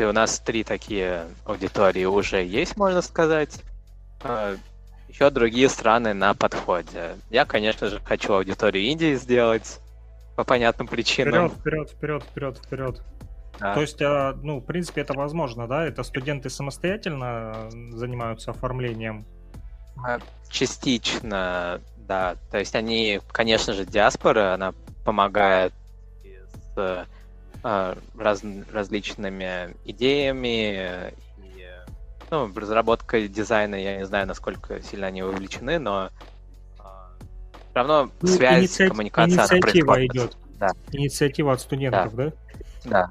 И 0.00 0.04
у 0.04 0.12
нас 0.12 0.38
три 0.40 0.64
такие 0.64 1.26
аудитории 1.44 2.04
уже 2.04 2.44
есть, 2.44 2.76
можно 2.76 3.02
сказать. 3.02 3.62
А, 4.22 4.56
Еще 5.08 5.30
другие 5.30 5.68
страны 5.68 6.14
на 6.14 6.34
подходе. 6.34 7.16
Я, 7.30 7.44
конечно 7.44 7.88
же, 7.88 8.00
хочу 8.00 8.34
аудиторию 8.34 8.84
Индии 8.84 9.14
сделать 9.14 9.80
по 10.36 10.44
понятным 10.44 10.88
причинам. 10.88 11.50
Вперед, 11.50 11.90
вперед, 11.90 11.90
вперед, 11.90 12.24
вперед, 12.24 12.58
вперед. 12.58 13.02
Да. 13.58 13.74
То 13.74 13.80
есть, 13.80 14.02
а, 14.02 14.36
ну, 14.42 14.60
в 14.60 14.64
принципе, 14.64 15.00
это 15.00 15.14
возможно, 15.14 15.66
да? 15.66 15.84
Это 15.86 16.02
студенты 16.02 16.50
самостоятельно 16.50 17.68
занимаются 17.92 18.50
оформлением? 18.50 19.24
А, 20.04 20.18
частично 20.50 21.80
да, 22.06 22.36
то 22.50 22.58
есть 22.58 22.74
они, 22.74 23.20
конечно 23.32 23.72
же, 23.72 23.84
диаспора, 23.84 24.54
она 24.54 24.72
помогает 25.04 25.72
с 26.74 27.06
раз, 28.14 28.42
различными 28.72 29.74
идеями 29.84 31.10
и 31.38 31.66
ну, 32.30 32.50
разработкой 32.54 33.28
дизайна, 33.28 33.76
я 33.76 33.96
не 33.96 34.06
знаю, 34.06 34.26
насколько 34.26 34.80
сильно 34.82 35.06
они 35.08 35.22
вовлечены, 35.22 35.78
но 35.78 36.10
э, 36.78 36.82
все 37.70 37.74
равно 37.74 38.10
ну, 38.20 38.28
связь, 38.28 38.62
инициатив, 38.62 38.90
коммуникация 38.90 39.56
инициатива 39.56 40.06
идет. 40.06 40.36
Да. 40.58 40.68
Инициатива 40.92 41.52
от 41.52 41.60
студентов, 41.60 42.14
да? 42.14 42.24
Да. 42.24 42.32
да. 42.84 43.10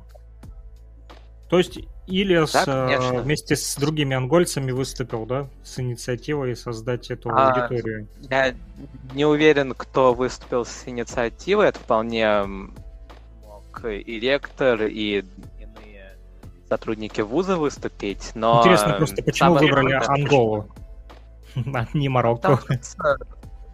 То 1.49 1.59
есть 1.59 1.79
Ильяс 2.07 2.51
да, 2.51 2.89
э, 2.91 3.21
вместе 3.21 3.55
с 3.55 3.75
другими 3.75 4.15
ангольцами 4.15 4.71
выступил, 4.71 5.25
да, 5.25 5.47
с 5.63 5.79
инициативой 5.79 6.55
создать 6.55 7.09
эту 7.09 7.29
а, 7.29 7.51
аудиторию? 7.51 8.07
Я 8.29 8.53
не 9.13 9.25
уверен, 9.25 9.73
кто 9.75 10.13
выступил 10.13 10.65
с 10.65 10.83
инициативой. 10.87 11.67
Это 11.67 11.79
вполне 11.79 12.45
мог 13.75 13.85
и 13.85 14.19
ректор, 14.19 14.83
и 14.83 15.23
иные 15.59 16.17
сотрудники 16.69 17.21
вуза 17.21 17.57
выступить, 17.57 18.31
но... 18.35 18.59
Интересно 18.59 18.93
просто, 18.93 19.23
почему 19.23 19.55
выбрали 19.55 19.93
Анголу, 19.93 20.67
а 21.73 21.85
не 21.93 22.09
Марокко? 22.09 22.59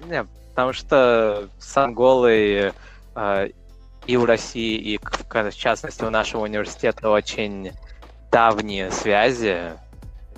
Не, 0.08 0.26
потому 0.50 0.74
что 0.74 1.48
с 1.60 1.78
Анголой 1.78 2.74
э, 3.16 3.50
и 4.08 4.18
у 4.18 4.26
России, 4.26 4.78
и 4.78 4.98
в 4.98 5.56
частности 5.56 6.04
у 6.04 6.10
нашего 6.10 6.44
университета 6.44 7.10
очень 7.10 7.72
давние 8.32 8.90
связи. 8.92 9.74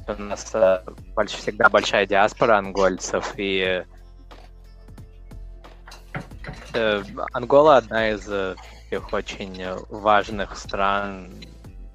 У 0.06 0.21
нас 0.21 0.52
э, 0.54 0.82
больш, 1.15 1.32
всегда 1.32 1.69
большая 1.69 2.06
диаспора 2.06 2.58
ангольцев, 2.58 3.34
и 3.38 3.86
э, 6.73 7.04
Ангола 7.32 7.78
одна 7.78 8.10
из 8.10 8.28
э, 8.28 8.56
таких 8.93 9.13
очень 9.13 9.63
важных 9.89 10.58
стран 10.58 11.32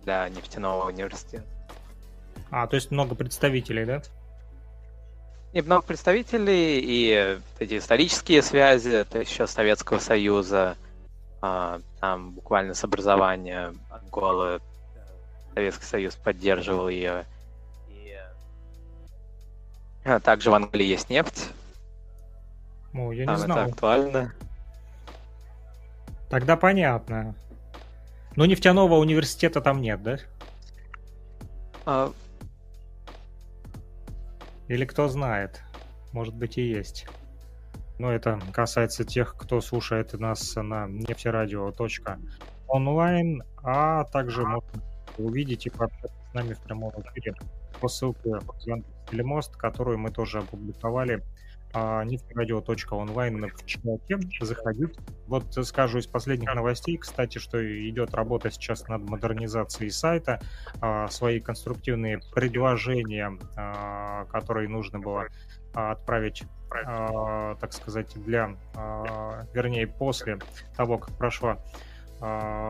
для 0.04 0.28
нефтяного 0.28 0.88
университета. 0.88 1.44
А, 2.50 2.66
то 2.66 2.76
есть 2.76 2.90
много 2.90 3.14
представителей, 3.14 3.84
да? 3.84 4.02
И 5.52 5.62
много 5.62 5.82
представителей, 5.82 6.80
и 6.80 7.38
эти 7.58 7.78
исторические 7.78 8.42
связи, 8.42 9.04
то 9.04 9.18
есть 9.18 9.30
еще 9.30 9.46
Советского 9.46 9.98
Союза, 9.98 10.76
а, 11.40 11.80
там 12.00 12.32
буквально 12.32 12.74
с 12.74 12.84
образования 12.84 13.72
Анголы 13.90 14.60
Советский 15.54 15.84
Союз 15.86 16.16
поддерживал 16.16 16.88
ее. 16.88 17.24
И 17.88 18.14
а, 20.04 20.20
также 20.20 20.50
в 20.50 20.54
Англии 20.54 20.86
есть 20.86 21.10
нефть. 21.10 21.48
О, 22.92 23.12
я 23.12 23.20
не 23.20 23.26
там 23.26 23.36
знал. 23.36 23.58
это 23.58 23.66
актуально. 23.70 24.32
Тогда 26.30 26.56
понятно. 26.56 27.34
Но 28.36 28.46
нефтяного 28.46 28.96
университета 28.96 29.60
там 29.60 29.80
нет, 29.80 30.02
да? 30.02 30.18
А... 31.86 32.12
Или 34.68 34.84
кто 34.84 35.08
знает? 35.08 35.62
Может 36.12 36.34
быть 36.34 36.58
и 36.58 36.68
есть. 36.68 37.06
Но 37.98 38.12
это 38.12 38.38
касается 38.52 39.04
тех, 39.04 39.34
кто 39.36 39.60
слушает 39.60 40.12
нас 40.12 40.54
на 40.54 40.86
нефтерадио.онлайн, 40.86 43.42
а 43.62 44.04
также 44.04 44.44
можно 44.44 44.82
увидеть 45.16 45.66
и 45.66 45.70
пообщаться 45.70 46.14
с 46.30 46.34
нами 46.34 46.52
в 46.52 46.60
прямом 46.60 46.92
эфире 47.00 47.34
по 47.80 47.88
ссылке 47.88 48.38
Телемост, 49.10 49.56
которую 49.56 49.98
мы 49.98 50.10
тоже 50.10 50.38
опубликовали 50.38 51.24
а, 51.72 52.04
нефтерадио.онлайн 52.04 53.50
в 53.50 53.66
чате. 53.66 54.18
Заходите. 54.40 55.00
Вот 55.26 55.54
скажу 55.66 55.98
из 55.98 56.06
последних 56.06 56.54
новостей, 56.54 56.96
кстати, 56.96 57.38
что 57.38 57.58
идет 57.88 58.14
работа 58.14 58.50
сейчас 58.50 58.88
над 58.88 59.02
модернизацией 59.02 59.90
сайта. 59.90 60.40
А, 60.80 61.08
свои 61.08 61.40
конструктивные 61.40 62.20
предложения, 62.34 63.38
а, 63.56 64.24
которые 64.26 64.68
нужно 64.68 64.98
было 64.98 65.26
отправить, 65.74 66.44
так 66.70 67.72
сказать, 67.72 68.12
для, 68.24 68.56
вернее, 69.54 69.86
после 69.86 70.38
того, 70.76 70.98
как 70.98 71.16
прошла 71.16 71.58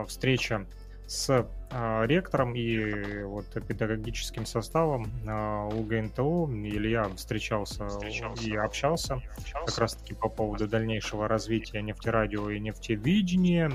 встреча 0.07 0.67
с 1.09 1.31
э, 1.71 2.07
ректором 2.07 2.55
и 2.55 3.23
вот 3.23 3.47
педагогическим 3.66 4.44
составом 4.44 5.11
э, 5.27 5.68
УГНТУ. 5.75 6.51
Илья 6.53 7.09
встречался, 7.16 7.88
встречался 7.88 8.44
и 8.44 8.55
общался, 8.55 9.14
общался 9.14 9.66
как 9.66 9.79
раз-таки 9.79 10.14
по 10.14 10.29
поводу 10.29 10.68
дальнейшего 10.68 11.27
развития 11.27 11.81
нефтерадио 11.81 12.51
и 12.51 12.61
нефтевидения. 12.61 13.73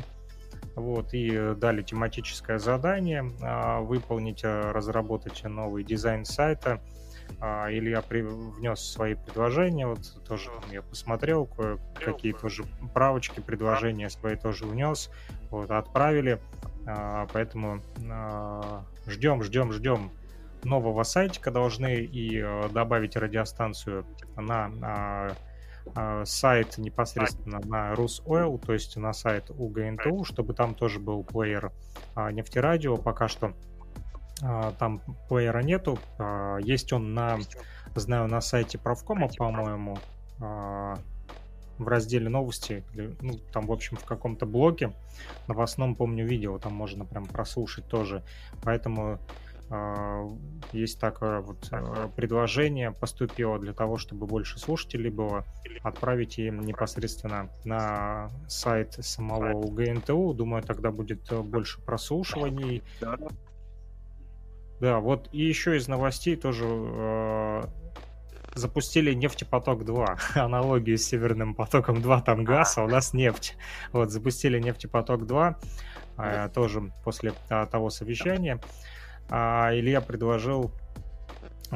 Вот, 0.75 1.13
и 1.13 1.55
дали 1.55 1.81
тематическое 1.81 2.59
задание 2.59 3.23
э, 3.41 3.79
выполнить, 3.81 4.43
разработать 4.43 5.43
новый 5.43 5.83
дизайн 5.83 6.25
сайта. 6.25 6.79
А, 7.39 7.67
Илья 7.71 8.01
при, 8.01 8.21
внес 8.21 8.79
свои 8.79 9.15
предложения, 9.15 9.87
вот 9.87 9.99
тоже 10.27 10.49
там 10.49 10.71
я 10.71 10.81
посмотрел, 10.81 11.49
какие 11.95 12.33
тоже 12.33 12.63
правочки, 12.93 13.39
предложения 13.39 14.09
свои 14.09 14.35
тоже 14.35 14.65
внес, 14.65 15.09
вот, 15.49 15.71
отправили. 15.71 16.39
А, 16.85 17.27
поэтому 17.31 17.81
ждем, 19.07 19.43
ждем, 19.43 19.71
ждем 19.71 20.11
нового 20.63 21.03
сайтика. 21.03 21.51
Должны 21.51 21.95
и 21.95 22.39
э, 22.39 22.69
добавить 22.69 23.15
радиостанцию 23.15 24.05
на 24.35 25.35
сайт 26.23 26.77
непосредственно 26.77 27.59
на 27.59 27.93
Русойл, 27.93 28.57
то 28.57 28.71
есть 28.71 28.95
на 28.95 29.11
сайт 29.11 29.49
УГНТУ, 29.49 30.23
чтобы 30.23 30.53
там 30.53 30.75
тоже 30.75 30.99
был 30.99 31.25
плеер 31.25 31.73
нефтерадио. 32.15 32.95
Пока 32.95 33.27
что 33.27 33.51
там 34.39 35.01
плеера 35.27 35.59
нету. 35.59 35.99
Есть 36.61 36.93
он 36.93 37.13
на, 37.13 37.37
знаю, 37.95 38.29
на 38.29 38.39
сайте 38.39 38.77
правкома, 38.77 39.27
по-моему, 39.27 39.97
в 41.83 41.87
разделе 41.87 42.29
новости, 42.29 42.83
ну, 43.21 43.39
там, 43.51 43.67
в 43.67 43.71
общем, 43.71 43.97
в 43.97 44.05
каком-то 44.05 44.45
блоке 44.45 44.93
новостном, 45.47 45.95
помню, 45.95 46.25
видео, 46.25 46.57
там 46.57 46.73
можно 46.73 47.05
прям 47.05 47.25
прослушать 47.25 47.87
тоже. 47.87 48.23
Поэтому 48.63 49.19
э, 49.69 50.27
есть 50.71 50.99
такое 50.99 51.41
вот 51.41 51.67
э, 51.71 52.09
предложение 52.15 52.91
поступило 52.91 53.59
для 53.59 53.73
того, 53.73 53.97
чтобы 53.97 54.25
больше 54.25 54.59
слушателей 54.59 55.09
было, 55.09 55.45
отправить 55.81 56.39
им 56.39 56.61
непосредственно 56.61 57.49
на 57.63 58.29
сайт 58.47 58.93
самого 58.93 59.53
УГНТУ. 59.53 60.33
Думаю, 60.33 60.63
тогда 60.63 60.91
будет 60.91 61.31
э, 61.31 61.41
больше 61.41 61.81
прослушиваний. 61.81 62.83
Да, 64.79 64.99
вот 64.99 65.29
и 65.31 65.41
еще 65.41 65.77
из 65.77 65.87
новостей 65.87 66.35
тоже 66.35 66.65
э, 66.67 67.63
запустили 68.55 69.13
нефтепоток 69.13 69.85
2, 69.85 70.17
аналогию 70.35 70.97
с 70.97 71.03
Северным 71.03 71.55
потоком 71.55 72.01
2, 72.01 72.21
там 72.21 72.43
газ, 72.43 72.77
а 72.77 72.83
у 72.83 72.87
нас 72.87 73.13
нефть. 73.13 73.57
Вот, 73.91 74.11
запустили 74.11 74.59
нефтепоток 74.59 75.25
2, 75.25 75.59
э, 76.17 76.49
тоже 76.53 76.91
после 77.03 77.33
а, 77.49 77.65
того 77.65 77.89
совещания. 77.89 78.59
А, 79.29 79.69
Илья 79.73 80.01
предложил 80.01 80.71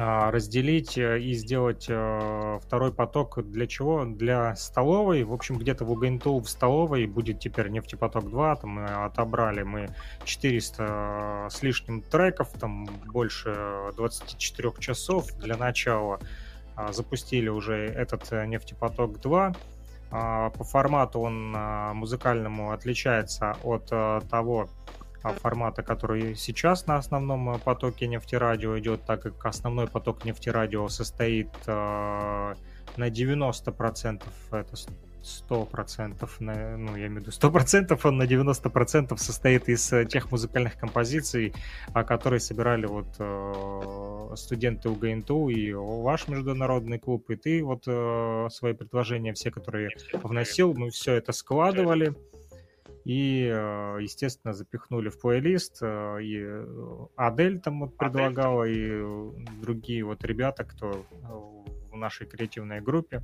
а, 0.00 0.30
разделить 0.30 0.96
э, 0.96 1.18
и 1.18 1.32
сделать 1.32 1.88
а, 1.90 2.60
второй 2.60 2.92
поток 2.92 3.42
для 3.42 3.66
чего? 3.66 4.04
Для 4.04 4.54
столовой. 4.54 5.24
В 5.24 5.32
общем, 5.32 5.58
где-то 5.58 5.84
в 5.84 5.90
УГНТУ 5.90 6.38
в 6.38 6.48
столовой 6.48 7.06
будет 7.06 7.40
теперь 7.40 7.68
нефтепоток 7.68 8.30
2. 8.30 8.56
Там 8.56 8.70
мы 8.70 8.84
отобрали 8.84 9.62
мы 9.62 9.88
400 10.22 11.48
с 11.50 11.62
лишним 11.64 12.02
треков, 12.02 12.52
там 12.60 12.86
больше 13.06 13.90
24 13.96 14.72
часов 14.78 15.32
для 15.38 15.56
начала. 15.56 16.20
А, 16.78 16.92
запустили 16.92 17.48
уже 17.48 17.74
этот 17.74 18.32
э, 18.32 18.46
нефтепоток 18.46 19.20
2. 19.20 19.52
А, 20.10 20.50
по 20.50 20.62
формату 20.64 21.18
он 21.20 21.52
а, 21.56 21.92
музыкальному 21.92 22.70
отличается 22.70 23.56
от 23.64 23.86
того 24.30 24.68
формата, 25.42 25.82
который 25.82 26.36
сейчас 26.36 26.86
на 26.86 26.96
основном 26.96 27.58
потоке 27.58 28.06
нефтерадио 28.06 28.78
идет, 28.78 29.04
так 29.04 29.22
как 29.22 29.44
основной 29.46 29.88
поток 29.88 30.24
нефтерадио 30.24 30.88
состоит 30.88 31.48
на 31.66 32.54
90% 32.96 34.22
это 34.52 34.76
100%, 35.48 36.28
на, 36.40 36.76
ну, 36.76 36.96
я 36.96 37.06
имею 37.06 37.22
в 37.22 37.26
виду 37.26 37.30
100%, 37.30 38.00
он 38.04 38.18
на 38.18 38.24
90% 38.24 39.16
состоит 39.16 39.68
из 39.68 39.92
э, 39.92 40.04
тех 40.04 40.30
музыкальных 40.30 40.76
композиций, 40.76 41.52
которые 41.92 42.40
собирали 42.40 42.86
вот 42.86 43.08
э, 43.18 44.34
студенты 44.36 44.88
УГНТУ 44.88 45.48
и 45.48 45.72
ваш 45.72 46.28
международный 46.28 46.98
клуб, 46.98 47.30
и 47.30 47.36
ты 47.36 47.62
вот 47.62 47.84
э, 47.86 48.48
свои 48.50 48.72
предложения, 48.72 49.32
все, 49.32 49.50
которые 49.50 49.90
вносил, 50.22 50.74
мы 50.74 50.90
все 50.90 51.14
это 51.14 51.32
складывали 51.32 52.14
и, 53.04 53.44
естественно, 54.00 54.52
запихнули 54.52 55.08
в 55.08 55.18
плейлист, 55.18 55.82
и 55.82 56.46
Адель 57.16 57.58
там 57.58 57.80
вот 57.80 57.96
предлагала, 57.96 58.64
и 58.64 59.02
другие 59.62 60.04
вот 60.04 60.22
ребята, 60.24 60.64
кто 60.64 61.06
в 61.90 61.96
нашей 61.96 62.26
креативной 62.26 62.80
группе, 62.80 63.22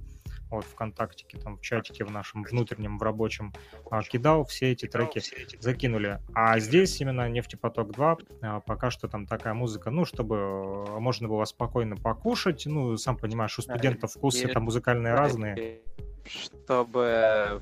вот 0.57 0.65
ВКонтактике, 0.65 1.39
там 1.39 1.57
в 1.57 1.61
чатике 1.61 2.05
в 2.05 2.11
нашем 2.11 2.43
внутреннем, 2.43 2.99
в 2.99 3.03
рабочем 3.03 3.53
а, 3.91 4.03
кидал, 4.03 4.45
все 4.45 4.73
эти 4.73 4.87
треки 4.87 5.23
закинули. 5.61 6.21
А 6.35 6.59
здесь 6.59 7.01
именно 7.01 7.29
Нефтепоток 7.29 7.93
2, 7.93 8.19
а, 8.43 8.61
пока 8.61 8.91
что 8.91 9.09
там 9.09 9.27
такая 9.27 9.55
музыка, 9.55 9.91
ну, 9.91 10.05
чтобы 10.05 10.37
э, 10.37 10.99
можно 10.99 11.29
было 11.29 11.45
спокойно 11.45 11.97
покушать, 11.97 12.65
ну, 12.67 12.97
сам 12.97 13.17
понимаешь, 13.17 13.59
у 13.59 13.63
студентов 13.63 14.13
вкусы 14.13 14.49
там 14.49 14.65
музыкальные 14.65 15.15
разные. 15.15 15.81
Чтобы 16.27 17.61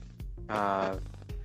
а, 0.49 0.99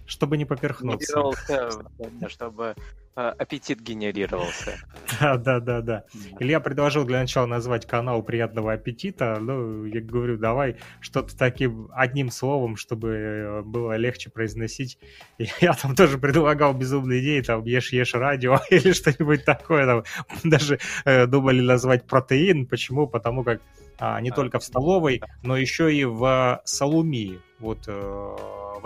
чтобы 0.07 0.37
не 0.37 0.45
поперхнуться. 0.45 1.21
чтобы 2.27 2.75
а, 3.19 3.31
аппетит 3.31 3.81
генерировался. 3.81 4.77
Да, 5.19 5.37
да, 5.37 5.59
да, 5.59 5.81
да. 5.81 6.03
Илья 6.39 6.59
предложил 6.59 7.03
для 7.03 7.19
начала 7.19 7.47
назвать 7.47 7.87
канал 7.87 8.21
приятного 8.21 8.73
аппетита. 8.73 9.39
Ну, 9.39 9.85
я 9.85 10.01
говорю, 10.01 10.37
давай 10.37 10.77
что-то 10.99 11.35
таким 11.35 11.89
одним 11.93 12.29
словом, 12.29 12.75
чтобы 12.75 13.09
э, 13.09 13.61
было 13.63 13.95
легче 13.95 14.29
произносить. 14.29 14.99
Я 15.61 15.73
там 15.73 15.95
тоже 15.95 16.19
предлагал 16.19 16.75
безумные 16.75 17.21
идеи, 17.21 17.41
там 17.41 17.63
ешь-ешь 17.63 18.13
радио 18.13 18.59
или 18.69 18.91
что-нибудь 18.91 19.43
такое. 19.45 19.87
Там, 19.87 20.03
даже 20.43 20.77
э, 21.03 21.25
думали 21.25 21.61
назвать 21.61 22.05
протеин. 22.05 22.67
Почему? 22.67 23.07
Потому 23.07 23.43
как 23.43 23.61
а, 23.97 24.21
не 24.21 24.29
а, 24.29 24.33
только 24.33 24.59
в 24.59 24.63
столовой, 24.63 25.23
но 25.41 25.57
еще 25.57 25.91
и 25.91 26.05
в 26.05 26.61
Салумии. 26.65 27.39
Вот 27.59 27.79
э, 27.87 28.35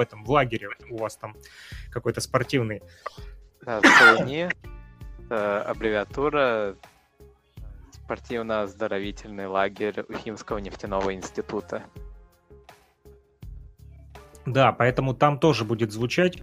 в 0.01 0.03
этом 0.03 0.23
в 0.23 0.31
лагере 0.31 0.69
у 0.89 0.97
вас 0.97 1.15
там 1.15 1.35
какой-то 1.91 2.21
спортивный. 2.21 2.81
Да, 3.61 3.79
СОНИ, 3.81 4.49
аббревиатура 5.29 6.75
спортивно-оздоровительный 7.91 9.45
лагерь 9.45 10.03
Уфимского 10.09 10.57
нефтяного 10.57 11.13
института. 11.13 11.83
Да, 14.45 14.71
поэтому 14.71 15.13
там 15.13 15.39
тоже 15.39 15.65
будет 15.65 15.91
звучать 15.91 16.41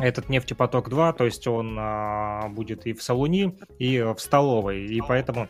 этот 0.00 0.28
нефтепоток 0.28 0.88
2, 0.88 1.12
то 1.12 1.24
есть 1.24 1.46
он 1.46 1.76
а, 1.78 2.48
будет 2.48 2.86
и 2.86 2.92
в 2.92 3.00
Салуни, 3.00 3.56
и 3.78 4.00
в 4.00 4.18
столовой. 4.18 4.84
И 4.86 5.00
поэтому 5.00 5.48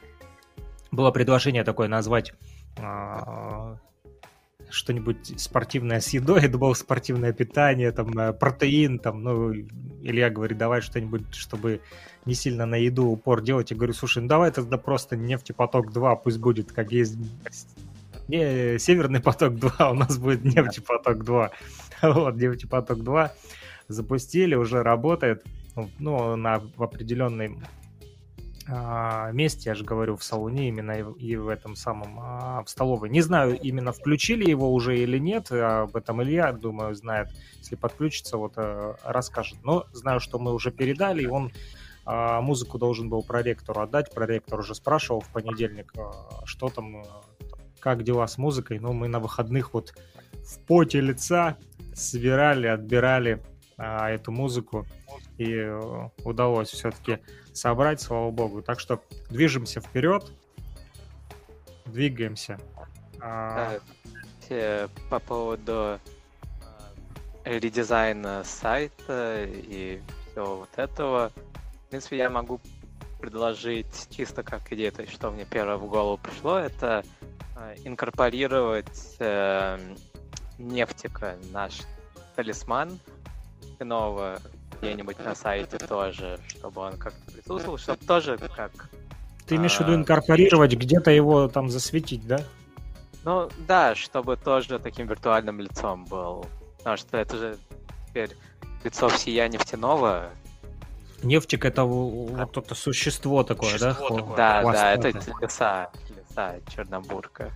было 0.90 1.10
предложение 1.10 1.64
такое 1.64 1.88
назвать 1.88 2.34
а, 2.78 3.78
что-нибудь 4.72 5.40
спортивное 5.40 6.00
с 6.00 6.08
едой, 6.08 6.42
я 6.42 6.48
думал, 6.50 6.74
спортивное 6.74 7.32
питание, 7.32 7.92
там, 7.92 8.18
э, 8.18 8.32
протеин, 8.32 8.98
там, 8.98 9.22
ну, 9.22 9.52
Илья 10.02 10.30
говорит, 10.30 10.58
давай 10.58 10.80
что-нибудь, 10.80 11.34
чтобы 11.34 11.80
не 12.24 12.34
сильно 12.34 12.66
на 12.66 12.76
еду 12.76 13.06
упор 13.06 13.42
делать. 13.42 13.70
Я 13.70 13.76
говорю, 13.76 13.92
слушай, 13.92 14.22
ну 14.22 14.28
давай 14.28 14.50
тогда 14.50 14.78
просто 14.78 15.16
нефтепоток 15.16 15.92
2 15.92 16.16
пусть 16.16 16.38
будет, 16.38 16.72
как 16.72 16.92
есть 16.92 17.16
не, 18.28 18.78
Северный 18.78 19.20
поток 19.20 19.56
2, 19.56 19.90
у 19.90 19.94
нас 19.94 20.18
будет 20.18 20.44
нефтепоток 20.44 21.24
2. 21.24 21.50
Вот, 22.02 22.36
нефтепоток 22.36 23.02
2 23.02 23.32
запустили, 23.88 24.54
уже 24.54 24.82
работает, 24.82 25.44
ну, 25.98 26.36
на, 26.36 26.60
в 26.76 26.82
определенной 26.82 27.48
а, 27.48 27.81
месте, 28.68 29.70
я 29.70 29.74
же 29.74 29.84
говорю, 29.84 30.16
в 30.16 30.22
салоне 30.22 30.68
именно 30.68 30.92
и 30.92 31.36
в 31.36 31.48
этом 31.48 31.74
самом, 31.74 32.18
а, 32.20 32.62
в 32.64 32.70
столовой. 32.70 33.10
Не 33.10 33.20
знаю, 33.20 33.58
именно 33.58 33.92
включили 33.92 34.48
его 34.48 34.72
уже 34.72 34.98
или 34.98 35.18
нет, 35.18 35.50
об 35.50 35.96
этом 35.96 36.22
Илья, 36.22 36.52
думаю, 36.52 36.94
знает. 36.94 37.28
Если 37.58 37.74
подключится, 37.74 38.36
вот 38.36 38.54
расскажет. 39.02 39.58
Но 39.64 39.86
знаю, 39.92 40.20
что 40.20 40.38
мы 40.38 40.52
уже 40.52 40.70
передали, 40.70 41.22
и 41.22 41.26
он 41.26 41.50
а, 42.04 42.40
музыку 42.40 42.78
должен 42.78 43.08
был 43.08 43.22
проректору 43.22 43.80
отдать. 43.80 44.14
Проректор 44.14 44.60
уже 44.60 44.74
спрашивал 44.74 45.20
в 45.20 45.28
понедельник, 45.28 45.92
что 46.44 46.68
там, 46.68 47.04
как 47.80 48.04
дела 48.04 48.26
с 48.26 48.38
музыкой. 48.38 48.78
Но 48.78 48.92
мы 48.92 49.08
на 49.08 49.18
выходных 49.18 49.74
вот 49.74 49.94
в 50.44 50.58
поте 50.66 51.00
лица 51.00 51.56
собирали, 51.94 52.66
отбирали 52.68 53.42
эту 53.76 54.30
музыку 54.30 54.86
и 55.42 55.54
э, 55.56 56.08
удалось 56.24 56.70
все-таки 56.70 57.18
собрать, 57.52 58.00
слава 58.00 58.30
богу. 58.30 58.62
Так 58.62 58.80
что 58.80 59.02
движемся 59.30 59.80
вперед, 59.80 60.30
двигаемся. 61.86 62.58
А... 63.20 63.78
По 65.08 65.18
поводу 65.18 65.98
э, 67.44 67.58
редизайна 67.58 68.44
сайта 68.44 69.44
и 69.46 70.02
всего 70.30 70.56
вот 70.56 70.68
этого, 70.76 71.32
в 71.86 71.90
принципе, 71.90 72.18
я 72.18 72.28
могу 72.28 72.60
предложить 73.18 74.08
чисто 74.10 74.42
как 74.42 74.70
идею, 74.72 74.92
то 74.92 75.02
есть 75.02 75.14
что 75.14 75.30
мне 75.30 75.46
первое 75.46 75.76
в 75.76 75.88
голову 75.88 76.18
пришло, 76.18 76.58
это 76.58 77.02
э, 77.56 77.76
инкорпорировать 77.84 79.16
э, 79.20 79.78
нефтика, 80.58 81.36
наш 81.52 81.80
талисман 82.36 82.98
нового 83.78 84.38
где-нибудь 84.82 85.18
на 85.24 85.34
сайте 85.34 85.78
тоже, 85.78 86.40
чтобы 86.48 86.80
он 86.80 86.98
как-то 86.98 87.30
присутствовал, 87.30 87.78
чтобы 87.78 88.04
тоже 88.04 88.36
как... 88.56 88.72
Ты 89.46 89.56
имеешь 89.56 89.76
в 89.76 89.80
виду 89.80 89.92
а, 89.92 89.94
инкорпорировать, 89.94 90.74
где-то 90.74 91.10
его 91.12 91.46
там 91.48 91.68
засветить, 91.70 92.26
да? 92.26 92.40
Ну, 93.24 93.48
да, 93.68 93.94
чтобы 93.94 94.36
тоже 94.36 94.80
таким 94.80 95.06
виртуальным 95.06 95.60
лицом 95.60 96.04
был. 96.06 96.46
Потому 96.78 96.96
что 96.96 97.16
это 97.16 97.36
же 97.36 97.58
теперь 98.08 98.30
лицо 98.82 99.08
всея 99.08 99.48
нефтяного. 99.48 100.30
Нефтик 101.22 101.64
это 101.64 101.84
вот 101.84 102.56
это 102.56 102.74
существо 102.74 103.44
такое, 103.44 103.70
существо 103.70 104.08
да? 104.08 104.16
Такое. 104.16 104.36
Да, 104.36 104.62
да, 104.72 104.92
это 104.94 105.08
леса, 105.40 105.90
леса 106.10 106.56
Чернобурка. 106.74 107.52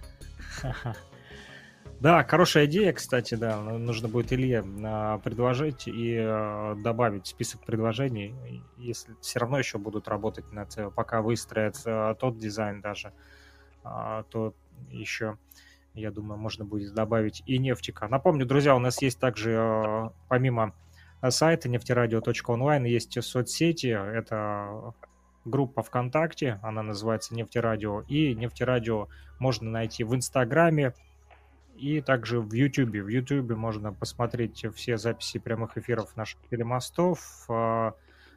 Да, 2.01 2.23
хорошая 2.25 2.67
идея, 2.67 2.93
кстати, 2.93 3.35
да. 3.37 3.59
Нужно 3.61 4.09
будет 4.09 4.33
Илье 4.33 4.65
а, 4.85 5.19
предложить 5.19 5.89
и 5.89 6.17
а, 6.19 6.75
добавить 6.75 7.27
список 7.27 7.65
предложений. 7.65 8.35
Если 8.77 9.15
все 9.23 9.39
равно 9.39 9.59
еще 9.59 9.79
будут 9.79 10.07
работать 10.07 10.53
над, 10.53 10.95
пока 10.95 11.23
выстроят 11.23 11.81
а, 11.87 12.15
тот 12.15 12.39
дизайн 12.39 12.81
даже, 12.81 13.13
то 13.83 14.53
еще, 14.91 15.39
я 15.95 16.11
думаю, 16.11 16.39
можно 16.39 16.65
будет 16.65 16.93
добавить 16.93 17.43
и 17.47 17.57
нефтика. 17.59 18.09
Напомню, 18.09 18.45
друзья, 18.45 18.75
у 18.75 18.81
нас 18.81 19.01
есть 19.01 19.21
также, 19.21 20.11
помимо 20.29 20.75
сайта 21.29 21.69
нефтерадио.онлайн, 21.69 22.85
есть 22.85 23.23
соцсети. 23.23 23.87
Это 23.87 24.93
группа 25.47 25.83
ВКонтакте, 25.83 26.59
она 26.63 26.83
называется 26.83 27.35
Нефтерадио, 27.35 28.03
и 28.03 28.35
Нефтерадио 28.35 29.09
можно 29.39 29.71
найти 29.71 30.05
в 30.05 30.15
Инстаграме, 30.15 30.93
и 31.77 32.01
также 32.01 32.41
в 32.41 32.53
YouTube. 32.53 32.97
В 32.97 33.09
YouTube 33.09 33.57
можно 33.57 33.93
посмотреть 33.93 34.65
все 34.75 34.97
записи 34.97 35.39
прямых 35.39 35.77
эфиров 35.77 36.17
наших 36.17 36.41
телемостов. 36.51 37.45
А, 37.49 37.95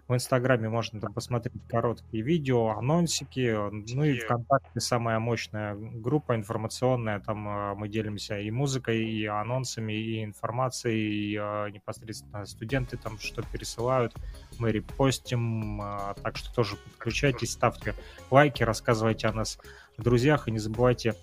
в 0.08 0.16
Инстаграме 0.16 0.70
можно 0.70 1.00
там 1.00 1.14
посмотреть 1.14 1.62
короткие 1.70 2.24
видео, 2.24 2.70
анонсики. 2.70 3.56
Ну 3.94 4.04
и 4.04 4.20
ВКонтакте 4.20 4.80
самая 4.80 5.20
мощная 5.20 5.76
группа 5.76 6.36
информационная. 6.36 7.20
Там 7.20 7.48
а, 7.48 7.76
мы 7.76 7.88
делимся 7.88 8.40
и 8.40 8.52
музыкой, 8.52 9.06
и 9.06 9.26
анонсами, 9.26 9.94
и 9.94 10.24
информацией. 10.24 11.34
И 11.34 11.38
а, 11.38 11.68
непосредственно 11.68 12.46
студенты 12.46 12.98
там 12.98 13.20
что 13.20 13.44
пересылают. 13.44 14.16
Мы 14.58 14.72
репостим. 14.72 15.82
Так 16.24 16.38
что 16.38 16.54
тоже 16.54 16.76
подключайтесь, 16.76 17.52
ставьте 17.52 17.94
лайки, 18.32 18.64
рассказывайте 18.64 19.28
о 19.28 19.34
нас 19.34 19.60
в 19.98 20.04
друзьях. 20.04 20.48
И 20.48 20.52
не 20.52 20.60
забывайте 20.60 21.14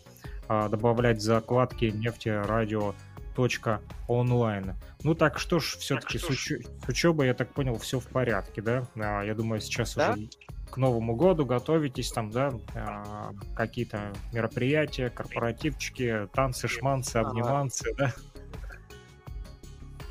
добавлять 0.49 1.23
закладки 1.23 1.87
нефтерадио.онлайн. 1.87 4.75
Ну 5.03 5.15
так 5.15 5.39
что 5.39 5.61
ж, 5.61 5.77
все-таки 5.79 6.19
с, 6.19 6.29
уч... 6.29 6.53
с 6.53 6.89
учебой, 6.89 7.29
я 7.29 7.35
так 7.35 7.51
понял, 7.51 7.79
все 7.79 8.01
в 8.01 8.07
порядке, 8.07 8.63
да? 8.63 8.87
А, 8.97 9.23
я 9.23 9.35
думаю, 9.35 9.61
сейчас 9.61 9.95
да? 9.95 10.13
уже 10.13 10.29
к 10.71 10.79
Новому 10.79 11.15
году 11.15 11.47
готовитесь, 11.47 12.11
там, 12.11 12.31
да, 12.31 12.53
а, 12.75 13.33
какие-то 13.55 14.13
мероприятия, 14.33 15.11
корпоративчики, 15.11 16.29
танцы, 16.33 16.67
шманцы, 16.69 17.19
обниманцы, 17.19 17.95
да? 17.97 18.13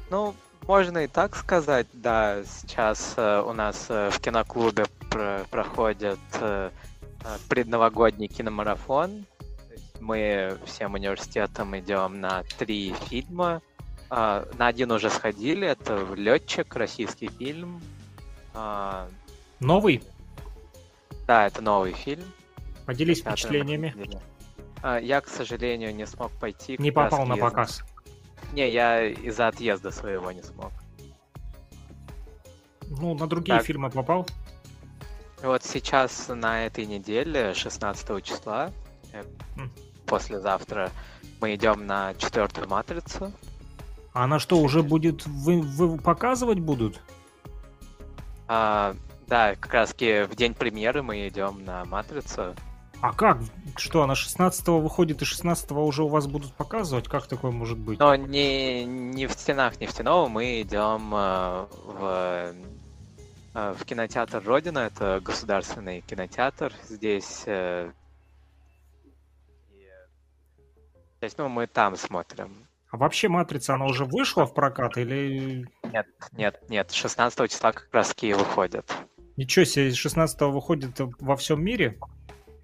Ну, 0.10 0.36
можно 0.68 1.00
и 1.00 1.08
так 1.08 1.36
сказать, 1.36 1.88
да. 1.94 2.44
Сейчас 2.46 3.16
э, 3.18 3.44
у 3.46 3.54
нас 3.54 3.88
э, 3.90 4.10
в 4.12 4.20
киноклубе 4.20 4.86
пр- 5.10 5.46
проходит 5.50 6.20
э, 6.40 6.70
э 7.24 7.38
предновогодний 7.50 8.28
киномарафон 8.28 9.26
мы 10.00 10.58
всем 10.66 10.94
университетом 10.94 11.78
идем 11.78 12.20
на 12.22 12.44
три 12.58 12.94
фильма. 12.94 13.62
А, 14.10 14.48
на 14.58 14.68
один 14.68 14.92
уже 14.92 15.10
сходили, 15.10 15.68
это 15.68 16.14
«Летчик», 16.16 16.76
российский 16.76 17.28
фильм. 17.28 17.82
А, 18.54 19.08
новый? 19.60 20.04
Да, 21.28 21.48
это 21.48 21.62
новый 21.62 21.94
фильм. 21.94 22.24
Поделись 22.86 23.22
впечатлениями. 23.22 23.94
А, 24.82 25.00
я, 25.00 25.22
к 25.22 25.28
сожалению, 25.28 25.96
не 25.96 26.06
смог 26.06 26.32
пойти. 26.34 26.76
Не 26.78 26.92
попал 26.92 27.26
на 27.26 27.38
показ? 27.38 27.84
Не, 28.54 28.70
я 28.70 29.06
из-за 29.06 29.48
отъезда 29.48 29.92
своего 29.92 30.32
не 30.32 30.44
смог. 30.44 30.72
Ну, 32.88 33.16
на 33.16 33.28
другие 33.28 33.58
так. 33.58 33.66
фильмы 33.66 33.90
попал? 33.90 34.28
Вот 35.42 35.64
сейчас 35.64 36.28
на 36.30 36.66
этой 36.66 36.86
неделе, 36.86 37.54
16 37.54 38.24
числа, 38.24 38.72
послезавтра 40.06 40.92
мы 41.42 41.56
идем 41.56 41.86
на 41.86 42.14
четвертую 42.16 42.68
матрицу. 42.68 43.32
А 44.14 44.24
она 44.24 44.40
что, 44.40 44.58
уже 44.60 44.82
будет 44.82 45.26
вы, 45.26 45.62
вы 45.62 45.98
показывать 45.98 46.60
будут? 46.60 47.02
А, 48.48 48.96
да, 49.28 49.56
как 49.56 49.74
раз 49.74 49.94
в 49.94 50.36
день 50.36 50.54
премьеры 50.54 51.02
мы 51.04 51.28
идем 51.28 51.64
на 51.66 51.84
матрицу. 51.86 52.56
А 53.02 53.14
как? 53.14 53.40
Что, 53.76 54.04
она 54.04 54.16
16 54.16 54.68
выходит 54.68 55.22
и 55.22 55.26
16 55.26 55.72
уже 55.72 56.04
у 56.04 56.08
вас 56.08 56.28
будут 56.28 56.54
показывать? 56.54 57.08
Как 57.08 57.28
такое 57.28 57.52
может 57.52 57.78
быть? 57.78 58.00
Но 58.00 58.16
не, 58.16 58.86
не 58.86 59.28
в 59.28 59.34
стенах 59.34 59.80
нефтяного, 59.80 60.28
мы 60.28 60.62
идем 60.62 61.14
э, 61.14 61.66
в, 61.86 62.54
э, 63.54 63.74
в 63.78 63.86
кинотеатр 63.86 64.42
Родина, 64.46 64.80
это 64.80 65.20
государственный 65.24 66.02
кинотеатр. 66.02 66.74
Здесь 66.88 67.44
э, 67.46 67.92
То 71.26 71.28
есть, 71.28 71.40
ну, 71.40 71.50
мы 71.50 71.66
там 71.66 71.96
смотрим. 71.96 72.68
А 72.92 72.98
вообще 72.98 73.30
«Матрица», 73.30 73.74
она 73.74 73.86
уже 73.86 74.06
вышла 74.06 74.46
в 74.46 74.54
прокат 74.54 74.96
или... 74.96 75.66
Нет, 75.92 76.06
нет, 76.34 76.62
нет, 76.70 76.92
16 76.92 77.50
числа 77.50 77.72
как 77.72 77.88
раз 77.92 78.14
Киев 78.14 78.38
выходит. 78.38 78.94
Ничего 79.36 79.66
себе, 79.66 79.92
16 79.92 80.40
выходит 80.42 80.92
во 81.20 81.36
всем 81.36 81.64
мире? 81.64 81.98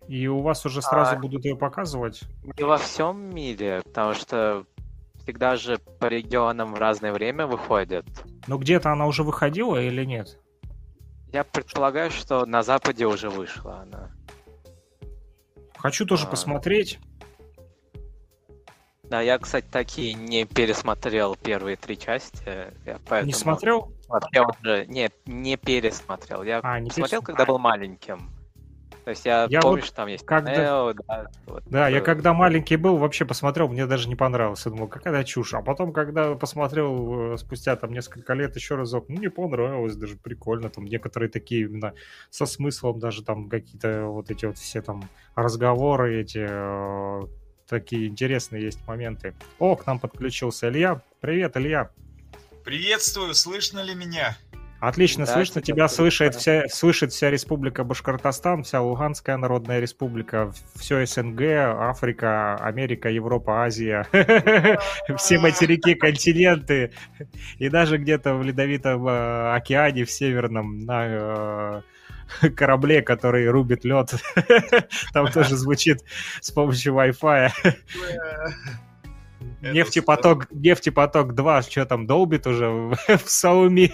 И 0.08 0.28
у 0.28 0.42
вас 0.42 0.64
уже 0.68 0.84
сразу 0.84 1.16
а, 1.16 1.18
будут 1.18 1.44
ее 1.44 1.58
показывать? 1.58 2.22
Не 2.56 2.64
во 2.64 2.78
всем 2.78 3.34
мире, 3.34 3.82
потому 3.84 4.14
что 4.14 4.68
всегда 5.24 5.56
же 5.56 5.80
по 6.00 6.06
регионам 6.06 6.76
в 6.76 6.78
разное 6.78 7.14
время 7.14 7.48
выходит. 7.48 8.06
Но 8.46 8.60
где-то 8.60 8.92
она 8.92 9.08
уже 9.08 9.24
выходила 9.24 9.82
или 9.82 10.06
нет? 10.06 10.38
Я 11.34 11.44
предполагаю, 11.44 12.12
что 12.12 12.46
на 12.46 12.62
Западе 12.62 13.08
уже 13.08 13.32
вышла 13.32 13.80
она. 13.80 14.12
Хочу 15.80 16.06
тоже 16.06 16.28
а... 16.28 16.30
посмотреть. 16.30 17.00
Да, 19.12 19.20
я, 19.20 19.38
кстати, 19.40 19.66
такие 19.70 20.14
не 20.14 20.46
пересмотрел 20.46 21.36
первые 21.36 21.76
три 21.76 21.98
части. 21.98 22.46
Я 22.86 22.98
поэтому... 23.10 23.26
Не 23.26 23.34
смотрел? 23.34 23.92
Вообще 24.08 24.42
уже 24.42 24.86
не, 24.86 25.12
не 25.26 25.58
пересмотрел. 25.58 26.44
Я 26.44 26.62
а, 26.64 26.80
не 26.80 26.90
смотрел, 26.92 27.22
когда 27.22 27.46
был 27.46 27.60
маленьким. 27.60 28.30
То 29.04 29.10
есть 29.10 29.26
я, 29.26 29.48
я 29.50 29.60
помню, 29.60 29.82
вот 29.82 29.86
что 29.86 29.96
там 29.98 30.08
есть 30.08 30.26
когда... 30.26 30.54
Neo, 30.54 30.94
да. 31.06 31.28
Вот, 31.46 31.64
да, 31.66 31.90
я 31.90 32.00
когда 32.00 32.34
маленький 32.34 32.78
был, 32.78 32.96
вообще 32.96 33.26
посмотрел, 33.26 33.68
мне 33.68 33.86
даже 33.86 34.08
не 34.08 34.16
понравилось. 34.16 34.66
Я 34.66 34.72
думал, 34.72 34.88
какая 34.88 35.26
чушь. 35.26 35.56
А 35.56 35.62
потом, 35.62 35.92
когда 35.92 36.36
посмотрел 36.36 37.34
э, 37.34 37.38
спустя 37.38 37.76
там 37.76 37.92
несколько 37.92 38.32
лет 38.32 38.56
еще 38.56 38.76
разок, 38.76 39.10
ну, 39.10 39.20
не 39.20 39.30
понравилось, 39.30 39.98
даже 39.98 40.16
прикольно. 40.16 40.70
Там 40.70 40.86
некоторые 40.86 41.30
такие 41.30 41.64
именно 41.64 41.96
со 42.30 42.46
смыслом, 42.46 43.00
даже 43.00 43.26
там 43.26 43.50
какие-то 43.50 44.06
вот 44.06 44.32
эти 44.32 44.46
вот 44.46 44.58
все 44.58 44.82
там 44.82 45.04
разговоры 45.36 46.22
эти 46.22 46.48
э, 46.50 47.28
такие 47.72 48.08
интересные 48.08 48.64
есть 48.64 48.86
моменты. 48.86 49.34
О, 49.58 49.76
к 49.76 49.88
нам 49.88 49.98
подключился 49.98 50.70
Илья. 50.70 51.02
Привет, 51.22 51.56
Илья. 51.56 51.90
Приветствую, 52.66 53.34
слышно 53.34 53.80
ли 53.80 53.96
меня? 53.96 54.38
Отлично, 54.82 55.26
да, 55.26 55.34
слышно. 55.34 55.62
Тебя 55.62 55.88
слышит 55.88 56.36
вся, 56.36 56.68
слышит 56.68 57.14
вся 57.14 57.30
республика 57.30 57.84
Башкортостан, 57.84 58.64
вся 58.64 58.82
Луганская 58.82 59.38
Народная 59.38 59.80
Республика, 59.80 60.52
все 60.76 61.06
СНГ, 61.06 61.42
Африка, 61.42 62.56
Америка, 62.56 63.10
Европа, 63.10 63.64
Азия, 63.64 64.08
все 65.18 65.38
материки, 65.38 65.94
континенты, 65.94 66.92
и 67.58 67.70
даже 67.70 68.00
где-то 68.00 68.34
в 68.34 68.44
Ледовитом 68.44 69.08
э, 69.08 69.56
океане, 69.56 70.04
в 70.04 70.12
Северном, 70.12 70.80
на 70.80 71.06
э, 71.06 71.82
корабле, 72.56 73.02
который 73.02 73.50
рубит 73.50 73.84
лед. 73.84 74.14
Там 75.14 75.32
тоже 75.32 75.56
звучит 75.56 76.04
с 76.40 76.52
помощью 76.52 76.94
Wi-Fi. 76.94 77.52
Нефтепоток, 79.62 80.52
нефтепоток 80.52 81.36
2, 81.36 81.62
что 81.64 81.86
там, 81.86 82.08
долбит 82.08 82.48
уже 82.48 82.68
в 82.68 82.98
Сауми? 83.26 83.94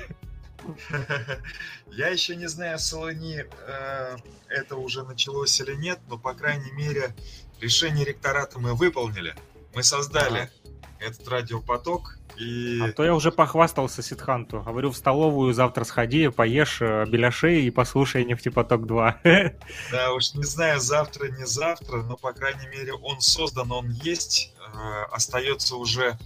Я 1.91 2.09
еще 2.09 2.35
не 2.35 2.47
знаю, 2.47 2.77
в 2.77 2.81
Солони 2.81 3.43
э, 3.67 4.17
это 4.49 4.75
уже 4.75 5.03
началось 5.03 5.59
или 5.59 5.73
нет, 5.75 5.99
но, 6.07 6.17
по 6.17 6.33
крайней 6.33 6.71
мере, 6.71 7.15
решение 7.59 8.05
ректората 8.05 8.59
мы 8.59 8.75
выполнили. 8.75 9.35
Мы 9.73 9.83
создали 9.83 10.49
этот 10.99 11.27
радиопоток, 11.27 12.17
и... 12.37 12.79
А 12.81 12.91
то 12.91 13.03
я 13.03 13.15
уже 13.15 13.31
похвастался 13.31 14.03
Ситханту. 14.03 14.61
Говорю, 14.61 14.91
в 14.91 14.97
столовую 14.97 15.53
завтра 15.53 15.83
сходи, 15.85 16.27
поешь 16.27 16.81
э, 16.81 17.05
беляшей 17.07 17.63
и 17.63 17.71
послушай 17.71 18.25
«Нефтепоток 18.25 18.81
2». 18.81 19.55
Да, 19.91 20.13
уж 20.13 20.33
не 20.35 20.43
знаю, 20.43 20.79
завтра, 20.79 21.29
не 21.29 21.45
завтра, 21.45 22.03
но, 22.03 22.15
по 22.15 22.33
крайней 22.33 22.67
мере, 22.67 22.93
он 22.93 23.21
создан, 23.21 23.71
он 23.71 23.89
есть. 23.89 24.53
Э, 24.59 25.05
остается 25.11 25.77
уже 25.77 26.03
э, 26.09 26.17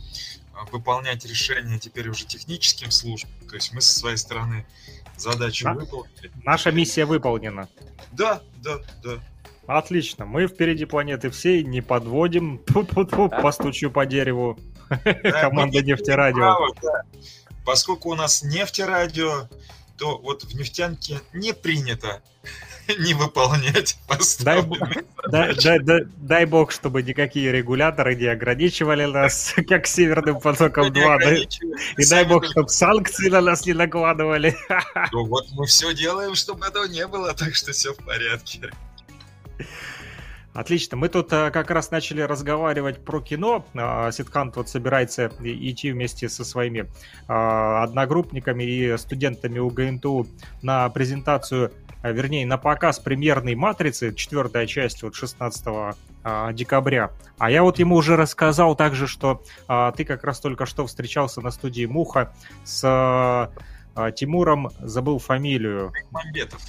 выполнять 0.71 1.25
решение 1.25 1.79
теперь 1.79 2.09
уже 2.09 2.25
техническим 2.25 2.91
службам. 2.91 3.31
То 3.47 3.55
есть 3.55 3.73
мы 3.73 3.79
со 3.79 3.97
своей 3.97 4.17
стороны 4.17 4.65
задачу 5.17 5.65
да? 5.65 5.73
выполнили. 5.73 6.31
Наша 6.43 6.71
миссия 6.71 7.05
выполнена. 7.05 7.69
Да, 8.11 8.41
да, 8.57 8.79
да. 9.01 9.19
Отлично. 9.77 10.25
Мы 10.25 10.47
впереди 10.47 10.85
планеты 10.85 11.29
всей, 11.29 11.63
не 11.63 11.81
подводим. 11.81 12.59
Постучу 13.41 13.89
по 13.89 14.05
дереву. 14.05 14.59
Команда 15.23 15.81
нефтерадио. 15.81 16.57
Поскольку 17.65 18.09
у 18.09 18.15
нас 18.15 18.43
нефтерадио, 18.43 19.47
то 19.97 20.17
вот 20.17 20.43
в 20.43 20.55
нефтянке 20.55 21.21
не 21.31 21.53
принято 21.53 22.21
не 22.99 23.13
выполнять 23.13 23.97
дай, 24.39 24.63
дай, 25.29 25.55
дай, 25.55 25.79
дай, 25.79 26.01
дай 26.17 26.45
бог, 26.45 26.71
чтобы 26.71 27.03
никакие 27.03 27.51
регуляторы 27.51 28.15
не 28.15 28.25
ограничивали 28.25 29.05
нас, 29.05 29.53
как 29.69 29.87
Северным 29.87 30.39
потоком 30.39 30.91
2. 30.91 31.17
Да? 31.19 31.33
И 31.33 32.09
дай 32.09 32.25
бог, 32.25 32.45
чтобы 32.45 32.69
санкции 32.69 33.29
на 33.29 33.41
нас 33.41 33.65
не 33.65 33.73
накладывали. 33.73 34.57
Ну 35.11 35.25
вот 35.25 35.45
мы 35.51 35.65
все 35.67 35.93
делаем, 35.93 36.35
чтобы 36.35 36.65
этого 36.65 36.85
не 36.85 37.05
было, 37.07 37.33
так 37.33 37.55
что 37.55 37.71
все 37.71 37.93
в 37.93 37.97
порядке. 37.97 38.71
Отлично. 40.53 40.97
Мы 40.97 41.07
тут 41.07 41.31
а, 41.31 41.49
как 41.49 41.71
раз 41.71 41.91
начали 41.91 42.21
разговаривать 42.21 43.03
про 43.03 43.21
кино. 43.21 43.65
А, 43.73 44.11
Ситхант 44.11 44.57
вот 44.57 44.67
собирается 44.67 45.31
идти 45.39 45.91
вместе 45.91 46.27
со 46.27 46.43
своими 46.43 46.89
а, 47.27 47.83
одногруппниками 47.83 48.63
и 48.63 48.97
студентами 48.97 49.59
УГНТУ 49.59 50.27
на 50.61 50.89
презентацию, 50.89 51.71
вернее, 52.03 52.45
на 52.45 52.57
показ 52.57 52.99
премьерной 52.99 53.55
«Матрицы», 53.55 54.13
четвертая 54.13 54.67
часть, 54.67 55.03
вот 55.03 55.15
16 55.15 55.95
а, 56.23 56.51
декабря. 56.51 57.11
А 57.37 57.49
я 57.49 57.63
вот 57.63 57.79
ему 57.79 57.95
уже 57.95 58.17
рассказал 58.17 58.75
также, 58.75 59.07
что 59.07 59.43
ты 59.95 60.03
как 60.03 60.23
раз 60.25 60.41
только 60.41 60.65
что 60.65 60.85
встречался 60.85 61.39
на 61.41 61.51
студии 61.51 61.85
«Муха» 61.85 62.33
с 62.65 63.49
Тимуром, 64.15 64.69
забыл 64.79 65.19
фамилию. 65.19 65.91
Мамбетов. 66.11 66.61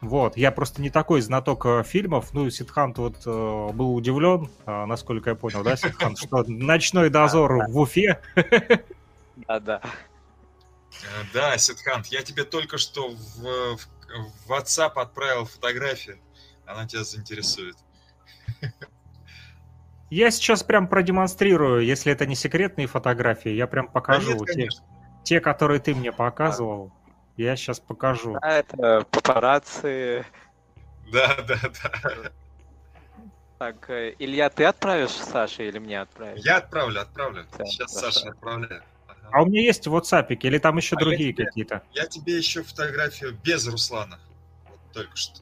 Вот, 0.00 0.36
я 0.36 0.52
просто 0.52 0.80
не 0.80 0.90
такой 0.90 1.20
знаток 1.20 1.66
э, 1.66 1.82
фильмов. 1.82 2.32
Ну, 2.32 2.48
Сидхант 2.50 2.98
вот 2.98 3.16
э, 3.26 3.72
был 3.72 3.94
удивлен, 3.94 4.48
э, 4.64 4.84
насколько 4.84 5.30
я 5.30 5.36
понял, 5.36 5.64
да, 5.64 5.76
Сидхант, 5.76 6.18
что 6.18 6.44
«Ночной 6.46 7.10
дозор» 7.10 7.66
в 7.68 7.78
Уфе. 7.78 8.20
Да-да. 9.48 9.80
Э, 9.82 11.24
да, 11.34 11.58
Сидхант, 11.58 12.06
я 12.06 12.22
тебе 12.22 12.44
только 12.44 12.78
что 12.78 13.08
в, 13.08 13.16
в, 13.16 13.78
в 14.46 14.52
WhatsApp 14.52 14.92
отправил 14.94 15.46
фотографию. 15.46 16.18
Она 16.64 16.86
тебя 16.86 17.02
заинтересует. 17.02 17.76
Я 20.10 20.30
сейчас 20.30 20.62
прям 20.62 20.88
продемонстрирую, 20.88 21.84
если 21.84 22.12
это 22.12 22.24
не 22.24 22.34
секретные 22.34 22.86
фотографии, 22.86 23.50
я 23.50 23.66
прям 23.66 23.88
покажу. 23.88 24.42
Нет, 24.44 24.48
те, 24.54 24.68
те, 25.24 25.40
которые 25.40 25.80
ты 25.80 25.94
мне 25.94 26.12
показывал. 26.12 26.92
Я 27.38 27.54
сейчас 27.54 27.78
покажу. 27.78 28.36
Да, 28.42 28.58
это 28.58 29.06
папарацци. 29.12 30.26
Да, 31.12 31.36
да, 31.46 31.56
да. 31.62 32.32
Так, 33.58 33.88
э, 33.90 34.14
Илья, 34.18 34.50
ты 34.50 34.64
отправишь 34.64 35.12
Саше 35.12 35.68
или 35.68 35.78
мне 35.78 36.00
отправить? 36.00 36.44
Я 36.44 36.56
отправлю, 36.56 37.00
отправлю. 37.00 37.46
Да, 37.56 37.64
Сейчас 37.64 37.96
хорошо. 37.96 38.20
Саша 38.20 38.30
отправляю. 38.30 38.82
Ага. 39.06 39.28
А 39.32 39.42
у 39.42 39.46
меня 39.46 39.62
есть 39.62 39.86
в 39.86 39.94
WhatsApp 39.94 40.34
или 40.34 40.58
там 40.58 40.78
еще 40.78 40.96
а 40.96 40.98
другие 40.98 41.32
какие-то? 41.32 41.82
Я 41.92 42.06
тебе 42.06 42.36
еще 42.36 42.64
фотографию 42.64 43.36
без 43.44 43.68
Руслана. 43.68 44.18
Вот 44.68 44.80
только 44.92 45.16
что. 45.16 45.40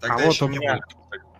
Тогда 0.00 0.16
а 0.16 0.26
вот 0.26 0.42
у 0.42 0.48
меня, 0.48 0.80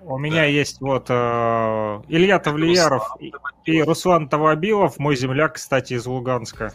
у 0.00 0.18
меня 0.18 0.42
да. 0.42 0.44
есть 0.44 0.80
вот 0.80 1.06
э, 1.08 2.02
Илья 2.08 2.38
Тавлияров 2.38 3.16
и, 3.18 3.32
и 3.64 3.82
Руслан 3.82 4.28
Тавабилов, 4.28 5.00
мой 5.00 5.16
земляк, 5.16 5.54
кстати, 5.54 5.94
из 5.94 6.06
Луганска. 6.06 6.72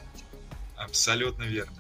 Абсолютно 0.75 1.43
верно. 1.43 1.77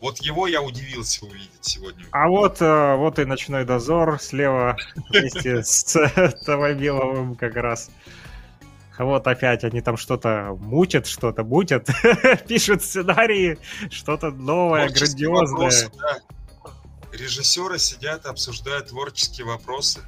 Вот 0.00 0.18
его 0.18 0.46
я 0.46 0.62
удивился 0.62 1.24
увидеть 1.24 1.50
сегодня. 1.60 2.06
А 2.12 2.28
вот, 2.28 2.62
э, 2.62 2.94
вот 2.94 3.18
и 3.18 3.24
ночной 3.24 3.64
дозор 3.64 4.20
слева 4.20 4.76
вместе 5.08 5.62
с 5.64 5.92
Тавабиловым 6.44 7.34
как 7.34 7.56
раз. 7.56 7.90
Вот 8.98 9.26
опять 9.26 9.64
они 9.64 9.80
там 9.80 9.96
что-то 9.96 10.56
мутят, 10.60 11.06
что-то 11.06 11.44
мутят, 11.44 11.88
пишут 12.48 12.82
сценарии, 12.82 13.58
что-то 13.90 14.30
новое, 14.30 14.88
грандиозное. 14.88 15.90
Режиссеры 17.12 17.78
сидят, 17.78 18.26
обсуждают 18.26 18.88
творческие 18.88 19.46
вопросы. 19.46 20.00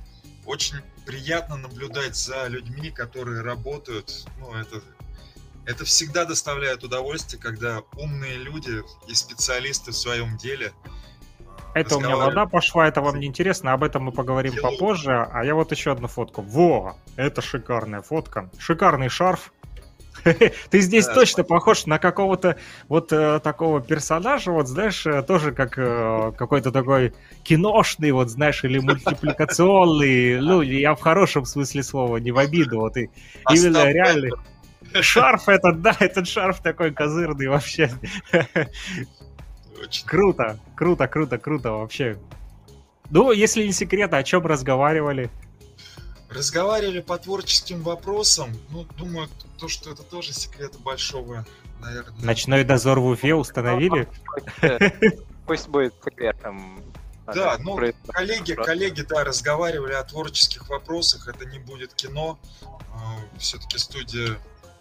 Очень 0.45 0.79
приятно 1.07 1.57
наблюдать 1.57 2.17
за 2.17 2.47
людьми, 2.49 2.91
которые 2.91 3.43
работают. 3.43 4.27
Ну, 4.39 4.53
это 4.55 4.83
это 5.71 5.85
всегда 5.85 6.25
доставляет 6.25 6.85
удовольствие, 6.85 7.41
когда 7.41 7.83
умные 7.97 8.37
люди 8.39 8.83
и 9.09 9.15
специалисты 9.15 9.93
в 9.93 9.97
своем 9.97 10.37
деле 10.37 10.73
это 11.73 11.97
у 11.97 12.01
меня 12.01 12.17
вода 12.17 12.47
пошла, 12.47 12.89
это 12.89 13.01
вам 13.01 13.21
не 13.21 13.27
интересно, 13.27 13.73
об 13.73 13.85
этом 13.85 14.03
мы 14.03 14.13
поговорим 14.13 14.55
Делаю. 14.55 14.73
попозже. 14.73 15.29
А 15.33 15.45
я 15.45 15.55
вот 15.55 15.71
еще 15.71 15.93
одну 15.93 16.09
фотку. 16.09 16.43
Во! 16.43 16.97
Это 17.15 17.43
шикарная 17.43 18.03
фотка. 18.03 18.51
Шикарный 18.59 19.09
шарф. 19.09 19.53
Ты 20.25 20.81
здесь 20.81 21.07
да, 21.07 21.15
точно 21.15 21.45
похож 21.45 21.87
на 21.87 21.99
какого-то 21.99 22.57
вот 22.89 23.13
э, 23.13 23.41
такого 23.41 23.81
персонажа, 23.81 24.51
вот 24.51 24.67
знаешь, 24.67 25.07
э, 25.07 25.23
тоже 25.23 25.53
как 25.53 25.79
э, 25.79 26.33
какой-то 26.37 26.73
такой 26.73 27.15
киношный, 27.45 28.11
вот 28.11 28.29
знаешь, 28.31 28.65
или 28.65 28.79
мультипликационный. 28.81 30.41
Ну, 30.51 30.63
я 30.63 30.95
в 30.95 31.01
хорошем 31.01 31.45
смысле 31.45 31.83
слова, 31.85 32.17
не 32.17 32.33
в 32.33 32.39
обиду. 32.39 32.81
Вот 32.81 32.97
и 32.97 33.11
именно 33.51 33.91
реально. 33.91 34.31
Шарф 35.01 35.49
этот, 35.49 35.83
да, 35.83 35.97
этот 35.99 36.27
шарф 36.27 36.61
такой 36.61 36.93
козырный 36.93 37.49
вообще. 37.49 37.91
Очень. 39.81 40.07
Круто, 40.07 40.59
круто, 40.75 41.09
круто, 41.09 41.39
круто 41.39 41.73
вообще. 41.73 42.19
Ну, 43.11 43.33
если 43.33 43.65
не 43.65 43.73
секрет, 43.73 44.13
о 44.15 44.23
чем 44.23 44.47
разговаривали? 44.47 45.31
Разговаривали 46.29 47.01
по 47.01 47.19
творческим 47.19 47.83
вопросам. 47.83 48.51
Ну, 48.71 48.87
думаю, 48.97 49.29
то, 49.59 49.69
что 49.69 49.91
это 49.91 50.03
тоже 50.03 50.33
секрет 50.33 50.79
большого, 50.81 51.45
наверное. 51.81 52.25
Ночной 52.25 52.63
дозор 52.63 53.01
в 53.01 53.07
Уфе 53.07 53.35
установили? 53.35 54.07
Пусть 55.47 55.69
будет 55.69 55.95
секретом. 56.05 56.83
Да, 57.35 57.57
ну, 57.59 57.77
коллеги, 58.09 58.53
коллеги, 58.55 59.03
да, 59.03 59.25
разговаривали 59.25 59.93
о 59.93 60.05
творческих 60.05 60.69
вопросах. 60.69 61.29
Это 61.29 61.45
не 61.47 61.59
будет 61.59 61.95
кино. 61.95 62.39
А, 62.93 63.17
Все-таки 63.39 63.79
студия 63.79 64.39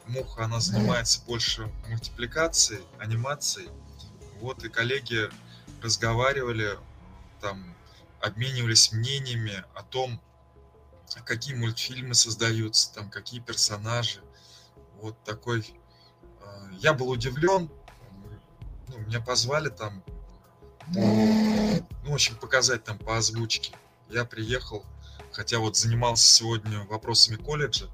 Муха, 0.09 0.45
она 0.45 0.59
занимается 0.59 1.21
больше 1.25 1.71
мультипликацией, 1.87 2.81
анимацией. 2.97 3.69
Вот 4.41 4.63
и 4.63 4.69
коллеги 4.69 5.29
разговаривали, 5.81 6.79
там, 7.41 7.75
обменивались 8.19 8.91
мнениями 8.91 9.63
о 9.75 9.83
том, 9.83 10.19
какие 11.25 11.53
мультфильмы 11.55 12.15
создаются, 12.15 12.93
там, 12.93 13.09
какие 13.09 13.39
персонажи. 13.39 14.21
Вот 14.95 15.21
такой... 15.23 15.73
Э, 16.41 16.69
я 16.79 16.93
был 16.93 17.09
удивлен, 17.09 17.69
ну, 18.87 18.97
меня 18.97 19.21
позвали 19.21 19.69
там, 19.69 20.03
ну, 20.87 21.85
в 22.03 22.13
общем, 22.13 22.35
показать 22.35 22.83
там 22.83 22.97
по 22.97 23.17
озвучке. 23.17 23.75
Я 24.09 24.25
приехал, 24.25 24.83
хотя 25.31 25.59
вот 25.59 25.77
занимался 25.77 26.25
сегодня 26.25 26.83
вопросами 26.85 27.35
колледжа, 27.35 27.89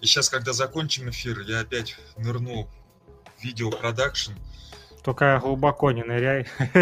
и 0.00 0.06
сейчас, 0.06 0.28
когда 0.28 0.52
закончим 0.52 1.10
эфир, 1.10 1.40
я 1.40 1.60
опять 1.60 1.96
нырну 2.16 2.68
в 3.38 3.44
видеопродакшн. 3.44 4.32
Только 5.02 5.38
глубоко 5.38 5.92
не 5.92 6.02
ныряй. 6.02 6.46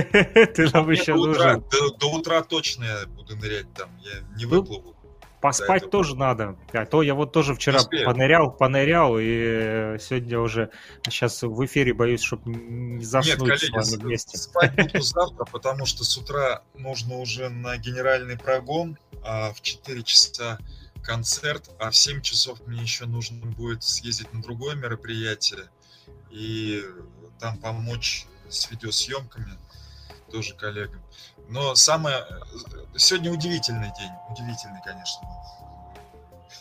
Ты 0.55 0.71
нам 0.73 0.89
еще 0.91 1.15
нужен. 1.15 1.65
До 1.99 2.07
утра 2.13 2.43
точно 2.43 2.85
я 2.85 3.07
буду 3.07 3.37
нырять 3.37 3.73
там. 3.75 3.91
Я 4.01 4.21
не 4.37 4.45
ну, 4.45 4.51
выплыву. 4.51 4.95
Поспать 5.43 5.91
тоже 5.91 6.15
надо. 6.15 6.57
А 6.73 6.87
то 6.87 7.03
я 7.03 7.17
вот 7.17 7.33
тоже 7.33 7.57
вчера 7.57 7.81
понырял, 8.05 8.53
понырял, 8.53 9.19
и 9.19 9.97
сегодня 9.99 10.39
уже 10.39 10.71
сейчас 11.03 11.43
в 11.43 11.65
эфире 11.67 11.93
боюсь, 11.93 12.23
чтобы 12.23 12.49
не 12.49 13.05
заснуть 13.05 13.41
Нет, 13.41 13.59
коллеги, 13.59 13.81
с 13.81 13.91
вами 13.91 14.03
вместе. 14.03 14.39
Спать 14.39 14.77
буду 14.77 15.01
завтра, 15.03 15.45
потому 15.47 15.85
что 15.85 16.05
с 16.05 16.17
утра 16.17 16.63
нужно 16.75 17.17
уже 17.17 17.49
на 17.49 17.77
генеральный 17.77 18.39
прогон, 18.39 18.97
а 19.25 19.53
в 19.53 19.61
4 19.61 20.05
часа 20.05 20.61
концерт, 21.03 21.71
а 21.79 21.91
в 21.91 21.97
7 21.97 22.23
часов 22.23 22.61
мне 22.67 22.81
еще 22.81 23.07
нужно 23.07 23.45
будет 23.47 23.83
съездить 23.83 24.33
на 24.33 24.43
другое 24.43 24.75
мероприятие 24.75 25.69
и 26.31 26.83
там 27.39 27.59
помочь 27.59 28.27
с 28.49 28.71
видеосъемками 28.71 29.59
тоже 30.31 30.55
коллегам. 30.55 31.03
Но 31.49 31.75
самое... 31.75 32.25
Сегодня 32.97 33.33
удивительный 33.33 33.93
день. 33.99 34.13
Удивительный, 34.31 34.81
конечно. 34.85 35.21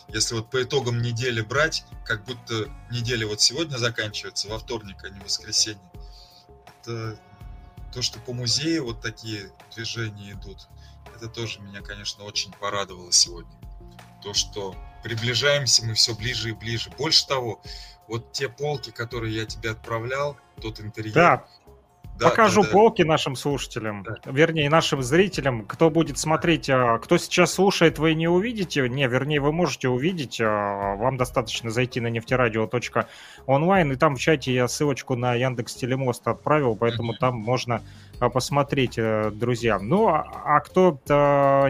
Если 0.08 0.34
вот 0.34 0.50
по 0.50 0.62
итогам 0.62 1.00
недели 1.00 1.40
брать, 1.40 1.84
как 2.04 2.24
будто 2.24 2.68
неделя 2.90 3.26
вот 3.26 3.40
сегодня 3.40 3.78
заканчивается, 3.78 4.48
во 4.48 4.58
вторник, 4.58 4.96
а 5.04 5.08
не 5.08 5.20
воскресенье. 5.20 5.80
Это 6.80 7.18
то, 7.94 8.02
что 8.02 8.18
по 8.20 8.32
музею 8.32 8.84
вот 8.84 9.00
такие 9.00 9.50
движения 9.74 10.32
идут, 10.32 10.68
это 11.14 11.28
тоже 11.28 11.60
меня, 11.60 11.80
конечно, 11.80 12.24
очень 12.24 12.52
порадовало 12.52 13.12
сегодня 13.12 13.61
то, 14.22 14.34
что 14.34 14.74
приближаемся 15.02 15.84
мы 15.84 15.94
все 15.94 16.14
ближе 16.14 16.50
и 16.50 16.52
ближе. 16.52 16.90
Больше 16.96 17.26
того, 17.26 17.60
вот 18.08 18.32
те 18.32 18.48
полки, 18.48 18.90
которые 18.90 19.34
я 19.34 19.44
тебе 19.44 19.70
отправлял, 19.70 20.36
тот 20.60 20.80
интерьер, 20.80 21.14
да. 21.14 21.44
да, 22.18 22.28
покажу 22.28 22.62
да, 22.62 22.68
да. 22.68 22.72
полки 22.72 23.02
нашим 23.02 23.36
слушателям, 23.36 24.02
да. 24.02 24.16
вернее, 24.26 24.68
нашим 24.70 25.02
зрителям. 25.02 25.64
Кто 25.64 25.90
будет 25.90 26.18
смотреть, 26.18 26.70
а, 26.70 26.98
кто 26.98 27.18
сейчас 27.18 27.52
слушает, 27.52 27.98
вы 27.98 28.14
не 28.14 28.28
увидите. 28.28 28.88
Не, 28.88 29.06
вернее, 29.08 29.40
вы 29.40 29.52
можете 29.52 29.88
увидеть. 29.88 30.40
А, 30.40 30.94
вам 30.96 31.16
достаточно 31.16 31.70
зайти 31.70 32.00
на 32.00 32.08
нефтерадио.онлайн, 32.08 33.92
и 33.92 33.96
там 33.96 34.16
в 34.16 34.20
чате 34.20 34.54
я 34.54 34.68
ссылочку 34.68 35.16
на 35.16 35.34
Яндекс 35.34 35.74
Телемост 35.74 36.26
отправил, 36.28 36.76
поэтому 36.76 37.12
mm-hmm. 37.12 37.18
там 37.18 37.36
можно 37.36 37.82
посмотреть, 38.28 38.98
э, 38.98 39.30
друзья. 39.32 39.78
Ну, 39.78 40.08
а 40.08 40.60
кто 40.60 40.98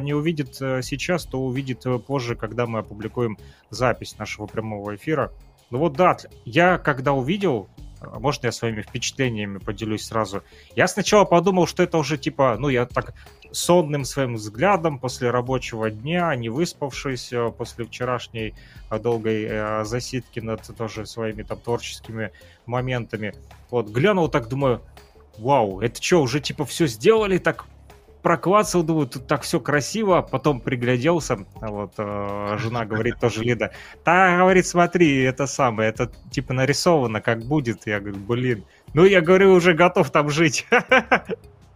не 0.03 0.15
увидит 0.15 0.61
э, 0.61 0.83
сейчас, 0.83 1.25
то 1.25 1.41
увидит 1.41 1.87
э, 1.87 1.99
позже, 1.99 2.37
когда 2.37 2.67
мы 2.67 2.81
опубликуем 2.81 3.39
запись 3.71 4.19
нашего 4.19 4.47
прямого 4.47 4.95
эфира. 4.97 5.33
Ну 5.71 5.79
вот 5.79 5.95
да, 5.95 6.17
я 6.45 6.79
когда 6.79 7.13
увидел 7.13 7.69
а 8.01 8.19
можно 8.19 8.47
я 8.47 8.53
своими 8.53 8.83
впечатлениями 8.83 9.59
поделюсь 9.59 10.05
сразу? 10.05 10.43
Я 10.75 10.89
сначала 10.89 11.25
подумал, 11.25 11.69
что 11.69 11.85
это 11.85 11.99
уже 11.99 12.19
типа, 12.19 12.57
ну, 12.59 12.69
я 12.69 12.85
так 12.85 13.15
сонным 13.53 14.05
своим 14.05 14.35
взглядом 14.35 14.99
после 14.99 15.31
рабочего 15.31 15.89
дня, 15.89 16.35
не 16.35 16.49
выспавшись 16.49 17.33
после 17.57 17.85
вчерашней 17.85 18.55
долгой 18.91 19.85
засидки 19.85 20.41
над 20.41 20.63
тоже 20.77 21.07
своими 21.07 21.45
там 21.45 21.61
творческими 21.61 22.33
моментами. 22.67 23.35
Вот, 23.71 23.89
глянул 23.89 24.29
так, 24.29 24.49
думаю, 24.49 24.83
вау, 25.39 25.81
это 25.81 26.03
что, 26.03 26.23
уже 26.23 26.41
типа 26.41 26.65
все 26.65 26.87
сделали 26.87 27.39
так 27.39 27.67
проклацал, 28.23 28.83
думаю, 28.83 29.09
тут 29.09 29.27
так 29.27 29.43
все 29.43 29.61
красиво, 29.61 30.23
потом 30.23 30.61
пригляделся, 30.61 31.45
вот, 31.61 31.95
э, 31.99 32.57
жена 32.59 32.85
говорит 32.85 33.19
тоже, 33.21 33.43
Лида, 33.43 33.73
та, 34.05 34.37
говорит, 34.39 34.67
смотри, 34.67 35.23
это 35.23 35.47
самое, 35.47 35.91
это 35.91 36.11
типа 36.31 36.55
нарисовано, 36.55 37.21
как 37.21 37.43
будет, 37.43 37.87
я 37.87 38.01
говорю, 38.01 38.21
блин, 38.21 38.65
ну, 38.95 39.05
я 39.05 39.21
говорю, 39.21 39.53
уже 39.53 39.75
готов 39.75 40.11
там 40.11 40.31
жить. 40.31 40.67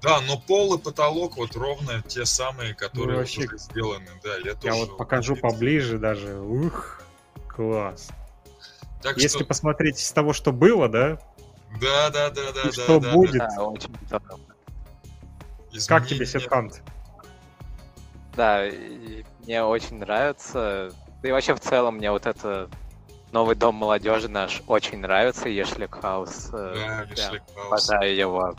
Да, 0.03 0.21
но 0.21 0.39
пол 0.39 0.75
и 0.75 0.79
потолок 0.79 1.37
вот 1.37 1.57
ровно 1.57 2.01
те 2.07 2.27
самые, 2.27 2.75
которые 2.75 3.15
ну, 3.15 3.19
вообще... 3.21 3.47
уже 3.47 3.59
сделаны, 3.59 4.07
да, 4.23 4.37
я, 4.45 4.55
я 4.63 4.75
вот 4.75 4.99
покажу 4.99 5.33
увидел. 5.33 5.49
поближе 5.49 5.99
даже, 5.99 6.39
ух, 6.39 7.01
класс. 7.49 8.11
Так 9.03 9.17
Если 9.17 9.39
что... 9.39 9.47
посмотреть 9.47 9.99
из 9.99 10.13
того, 10.13 10.33
что 10.33 10.53
было, 10.53 10.89
да? 10.89 11.19
Да, 11.81 12.11
да, 12.11 12.31
да, 12.31 12.53
да, 12.53 12.63
да. 12.65 12.73
Что 12.73 13.01
да, 13.01 13.13
будет? 13.13 13.39
Да, 13.39 13.63
очень. 13.63 13.91
Как 15.87 16.07
тебе 16.07 16.27
Сетхант? 16.27 16.83
Да, 18.35 18.65
мне 19.43 19.65
очень 19.65 19.99
нравится. 19.99 20.93
Да 21.23 21.29
и 21.29 21.33
вообще 21.33 21.55
в 21.55 21.61
целом 21.61 21.97
мне 21.97 22.11
вот 22.11 22.27
это 22.27 22.69
новый 23.33 23.57
дом 23.57 23.75
молодежи 23.75 24.29
наш 24.29 24.63
очень 24.67 24.99
нравится, 24.99 25.49
Ешлик 25.49 26.01
Хаус. 26.01 26.51
Э, 26.53 26.75
да, 26.75 27.03
Ешлик 27.11 27.43
Хаус. 27.55 27.67
Обожаю 27.67 28.17
его. 28.17 28.55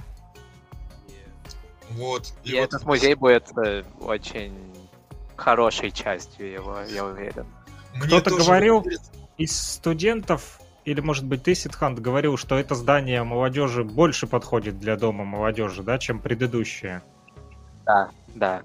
Вот. 1.91 2.33
И, 2.43 2.51
и 2.51 2.59
вот... 2.59 2.63
этот 2.63 2.83
музей 2.85 3.15
будет 3.15 3.49
э, 3.57 3.83
очень 3.99 4.73
хорошей 5.35 5.91
частью 5.91 6.51
его, 6.51 6.79
я 6.89 7.05
уверен. 7.05 7.45
Кто-то 8.01 8.31
говорил 8.31 8.85
из 9.37 9.59
студентов, 9.59 10.59
или, 10.87 11.01
может 11.01 11.25
быть, 11.25 11.43
ты, 11.43 11.53
Сидхант, 11.53 11.99
говорил, 11.99 12.37
что 12.37 12.57
это 12.57 12.73
здание 12.73 13.21
молодежи 13.23 13.83
больше 13.83 14.25
подходит 14.25 14.79
для 14.79 14.95
дома 14.95 15.25
молодежи, 15.25 15.83
да, 15.83 15.97
чем 15.97 16.21
предыдущее? 16.21 17.03
Да, 17.85 18.09
да. 18.35 18.61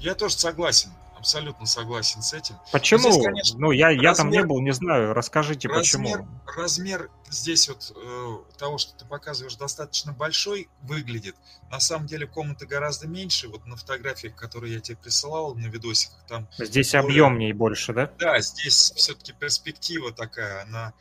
Я 0.00 0.14
тоже 0.14 0.34
согласен 0.38 0.88
абсолютно 1.24 1.64
согласен 1.64 2.20
с 2.20 2.34
этим. 2.34 2.56
Почему? 2.70 3.10
Здесь, 3.10 3.24
конечно, 3.24 3.58
ну, 3.58 3.70
я, 3.70 3.86
размер, 3.86 4.02
я 4.02 4.14
там 4.14 4.28
не 4.28 4.44
был, 4.44 4.60
не 4.60 4.72
знаю. 4.72 5.14
Расскажите, 5.14 5.68
размер, 5.68 5.82
почему. 5.82 6.28
Размер 6.54 7.10
здесь 7.30 7.66
вот 7.70 7.92
э, 7.96 8.36
того, 8.58 8.76
что 8.76 8.92
ты 8.94 9.06
показываешь, 9.06 9.56
достаточно 9.56 10.12
большой 10.12 10.68
выглядит. 10.82 11.34
На 11.70 11.80
самом 11.80 12.06
деле 12.06 12.26
комната 12.26 12.66
гораздо 12.66 13.08
меньше. 13.08 13.48
Вот 13.48 13.64
на 13.64 13.76
фотографиях, 13.76 14.36
которые 14.36 14.74
я 14.74 14.80
тебе 14.80 14.98
присылал, 14.98 15.54
на 15.54 15.66
видосиках 15.66 16.22
там... 16.28 16.46
Здесь 16.58 16.92
более... 16.92 17.06
объемнее 17.06 17.54
больше, 17.54 17.94
да? 17.94 18.10
Да, 18.18 18.38
здесь 18.40 18.92
все-таки 18.94 19.32
перспектива 19.32 20.12
такая, 20.12 20.62
она... 20.64 20.92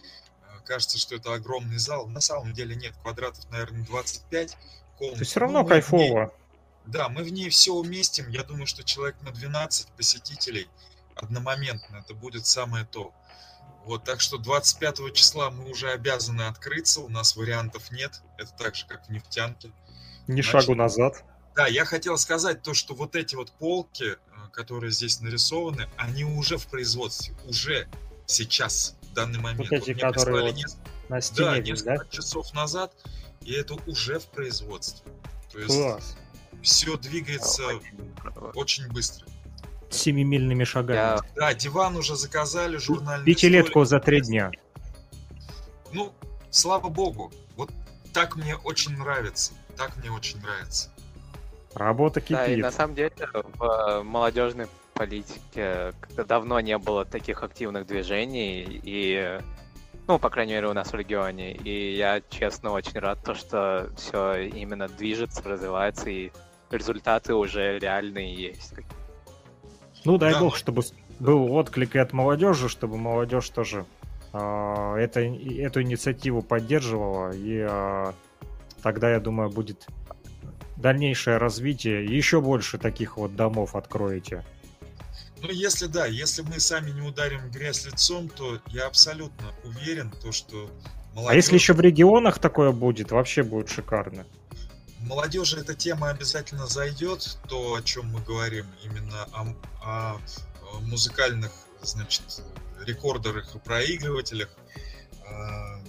Э, 0.42 0.60
кажется, 0.64 0.98
что 0.98 1.16
это 1.16 1.34
огромный 1.34 1.80
зал. 1.80 2.08
На 2.08 2.22
самом 2.22 2.54
деле 2.54 2.78
нет, 2.78 2.94
квадратов, 3.02 3.50
наверное, 3.52 3.86
25 3.86 4.58
комнат. 4.98 5.20
То 5.20 5.26
все 5.26 5.40
равно 5.42 5.64
ну, 5.64 5.68
кайфово. 5.68 6.34
Да, 6.86 7.10
мы 7.10 7.24
в 7.24 7.32
ней 7.32 7.50
все 7.50 7.74
уместим. 7.74 8.30
Я 8.30 8.44
думаю, 8.44 8.68
что 8.68 8.84
человек 8.84 9.16
на 9.22 9.32
12 9.32 9.88
посетителей 9.90 10.68
одномоментно. 11.16 11.98
Это 11.98 12.14
будет 12.14 12.46
самое 12.46 12.86
то. 12.86 13.14
Вот, 13.86 14.04
так 14.04 14.22
что 14.22 14.38
25 14.38 15.14
числа 15.14 15.50
мы 15.50 15.70
уже 15.70 15.92
обязаны 15.92 16.44
открыться. 16.44 17.02
У 17.02 17.10
нас 17.10 17.36
вариантов 17.36 17.92
нет. 17.92 18.22
Это 18.38 18.52
так 18.54 18.76
же, 18.76 18.86
как 18.86 19.08
в 19.08 19.10
нефтянке. 19.10 19.72
Ни 20.28 20.42
Значит, 20.42 20.52
шагу 20.52 20.76
назад. 20.76 21.24
Да, 21.56 21.68
я 21.68 21.86
хотел 21.86 22.18
сказать 22.18 22.64
то, 22.64 22.74
что 22.74 22.96
вот 22.96 23.16
эти 23.16 23.36
вот 23.36 23.52
полки, 23.52 24.14
э, 24.14 24.16
которые 24.52 24.92
здесь 24.92 25.20
нарисованы, 25.22 25.90
они 25.98 26.24
уже 26.24 26.58
в 26.58 26.68
производстве. 26.68 27.36
Уже 27.46 27.88
сейчас, 28.26 28.96
в 29.04 29.14
данный 29.14 29.40
момент. 29.40 29.70
Вот 29.70 29.72
эти, 29.72 29.92
вот 29.92 30.02
которые 30.02 30.44
вот 30.44 30.56
несколько, 30.56 30.90
на 31.10 31.22
стене, 31.22 31.46
да, 31.46 31.60
несколько 31.60 32.06
да? 32.06 32.10
часов 32.10 32.54
назад, 32.54 32.94
и 33.42 33.54
это 33.54 33.76
уже 33.86 34.20
в 34.20 34.26
производстве. 34.28 35.12
То 35.52 35.60
есть, 35.60 35.76
Класс 35.76 36.16
все 36.64 36.98
двигается 36.98 37.64
очень 38.56 38.88
быстро. 38.88 39.28
Семимильными 39.90 40.64
шагами. 40.64 40.98
Я... 40.98 41.20
Да, 41.36 41.54
диван 41.54 41.96
уже 41.96 42.16
заказали, 42.16 42.78
журнальный 42.78 43.26
Пятилетку 43.26 43.86
за 43.86 44.00
три 44.00 44.22
дня. 44.22 44.52
Ну, 45.92 46.12
слава 46.50 46.90
богу. 46.90 47.32
Вот 47.56 47.70
так 48.12 48.36
мне 48.36 48.56
очень 48.56 48.98
нравится. 48.98 49.54
Так 49.78 49.96
мне 49.98 50.10
очень 50.10 50.42
нравится. 50.42 50.90
Работа 51.76 52.22
кипит. 52.22 52.38
Да, 52.38 52.46
и 52.48 52.56
на 52.56 52.72
самом 52.72 52.96
деле 52.96 53.12
в 53.34 53.64
э, 53.64 54.04
молодежной 54.04 54.68
политике 54.94 55.94
давно 56.28 56.60
не 56.60 56.78
было 56.78 57.04
таких 57.04 57.44
активных 57.44 57.88
движений, 57.88 58.64
и 58.84 59.40
ну, 60.08 60.20
по 60.20 60.30
крайней 60.30 60.54
мере, 60.54 60.68
у 60.68 60.74
нас 60.74 60.92
в 60.92 60.96
регионе. 60.96 61.54
И 61.54 61.96
я, 61.96 62.22
честно, 62.30 62.72
очень 62.72 63.00
рад, 63.00 63.24
то, 63.24 63.34
что 63.36 63.90
все 63.96 64.48
именно 64.48 64.88
движется, 64.88 65.42
развивается, 65.44 66.10
и 66.10 66.32
результаты 66.74 67.34
уже 67.34 67.80
реальные 67.80 68.34
есть. 68.34 68.74
Ну, 70.06 70.18
дай 70.18 70.34
да. 70.34 70.40
бог, 70.40 70.58
чтобы 70.58 70.84
был 71.20 71.52
отклик 71.54 71.96
и 71.96 72.00
от 72.00 72.14
молодежи, 72.14 72.68
чтобы 72.68 72.98
молодежь 72.98 73.50
тоже 73.50 73.86
э, 74.34 74.96
это, 75.00 75.22
эту 75.22 75.82
инициативу 75.82 76.42
поддерживала, 76.42 77.32
и 77.32 77.66
э, 77.68 78.12
тогда, 78.82 79.12
я 79.12 79.20
думаю, 79.20 79.50
будет 79.50 79.88
дальнейшее 80.76 81.38
развитие, 81.38 82.06
и 82.06 82.16
еще 82.16 82.42
больше 82.42 82.78
таких 82.78 83.18
вот 83.18 83.36
домов 83.36 83.76
откроете. 83.76 84.44
Ну, 85.42 85.50
если 85.50 85.88
да, 85.88 86.06
если 86.06 86.42
мы 86.42 86.60
сами 86.60 86.92
не 86.92 87.02
ударим 87.02 87.50
грязь 87.52 87.86
лицом, 87.86 88.30
то 88.30 88.60
я 88.68 88.88
абсолютно 88.88 89.48
уверен, 89.64 90.12
то, 90.22 90.32
что 90.32 90.70
молодежь... 91.14 91.32
А 91.32 91.36
если 91.36 91.56
еще 91.56 91.74
в 91.74 91.82
регионах 91.82 92.40
такое 92.40 92.72
будет, 92.72 93.12
вообще 93.12 93.44
будет 93.44 93.70
шикарно 93.70 94.26
молодежи 95.04 95.60
эта 95.60 95.76
тема 95.76 96.10
обязательно 96.10 96.68
зайдет, 96.68 97.38
то, 97.48 97.76
о 97.76 97.82
чем 97.82 98.08
мы 98.08 98.22
говорим, 98.22 98.66
именно 98.84 99.24
о, 99.34 99.54
о 99.82 100.20
музыкальных, 100.82 101.52
значит, 101.82 102.44
рекордерах 102.86 103.56
и 103.56 103.60
проигрывателях. 103.60 104.50
А, 105.28 105.82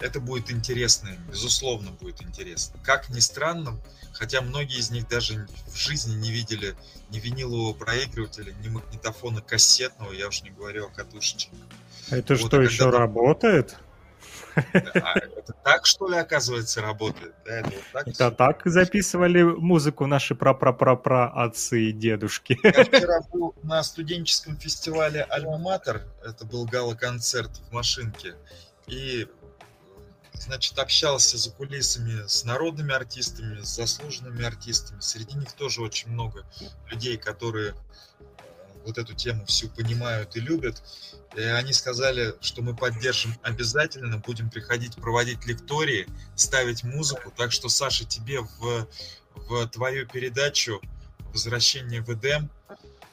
это 0.00 0.20
будет 0.20 0.50
интересно, 0.50 1.10
безусловно, 1.30 1.90
будет 1.90 2.22
интересно. 2.22 2.78
Как 2.82 3.08
ни 3.08 3.20
странно, 3.20 3.78
хотя 4.12 4.40
многие 4.42 4.78
из 4.78 4.90
них 4.90 5.08
даже 5.08 5.48
в 5.66 5.76
жизни 5.76 6.14
не 6.14 6.30
видели 6.30 6.76
ни 7.10 7.18
винилового 7.18 7.72
проигрывателя, 7.72 8.52
ни 8.62 8.68
магнитофона 8.68 9.40
кассетного, 9.40 10.12
я 10.12 10.28
уж 10.28 10.42
не 10.42 10.50
говорю 10.50 10.86
о 10.86 10.88
катушечных. 10.88 11.60
Это 12.10 12.34
вот, 12.36 12.46
что, 12.46 12.62
еще 12.62 12.90
работает? 12.90 13.76
Это 14.72 15.54
так, 15.64 15.86
что 15.86 16.08
ли, 16.08 16.16
оказывается, 16.16 16.80
работает? 16.80 17.34
Да, 17.44 17.58
это, 17.58 17.70
вот 17.70 17.84
так, 17.92 18.08
это 18.08 18.30
так 18.30 18.62
записывали 18.64 19.42
музыку 19.42 20.06
наши 20.06 20.34
пра-пра-пра-пра 20.34 21.28
отцы 21.28 21.90
и 21.90 21.92
дедушки. 21.92 22.58
Я 22.62 22.84
вчера 22.84 23.20
был 23.32 23.54
на 23.62 23.82
студенческом 23.82 24.56
фестивале 24.56 25.26
«Альма-Матер», 25.30 26.02
это 26.24 26.44
был 26.44 26.64
гала-концерт 26.64 27.50
в 27.68 27.72
машинке, 27.72 28.34
и 28.86 29.28
значит, 30.34 30.78
общался 30.78 31.36
за 31.36 31.50
кулисами 31.50 32.26
с 32.26 32.44
народными 32.44 32.94
артистами, 32.94 33.62
с 33.62 33.76
заслуженными 33.76 34.44
артистами. 34.44 35.00
Среди 35.00 35.36
них 35.36 35.52
тоже 35.52 35.82
очень 35.82 36.10
много 36.10 36.44
людей, 36.86 37.16
которые 37.16 37.74
вот 38.84 38.98
эту 38.98 39.14
тему 39.14 39.44
всю 39.46 39.68
понимают 39.68 40.36
и 40.36 40.40
любят. 40.40 40.82
И 41.36 41.40
они 41.40 41.72
сказали, 41.72 42.34
что 42.40 42.62
мы 42.62 42.74
поддержим 42.74 43.34
обязательно, 43.42 44.18
будем 44.18 44.50
приходить 44.50 44.96
проводить 44.96 45.46
лектории, 45.46 46.06
ставить 46.34 46.84
музыку. 46.84 47.32
Так 47.36 47.52
что, 47.52 47.68
Саша, 47.68 48.04
тебе 48.04 48.40
в, 48.40 48.88
в 49.34 49.68
твою 49.68 50.06
передачу 50.06 50.80
«Возвращение 51.32 52.00
в 52.00 52.12
Эдем» 52.12 52.50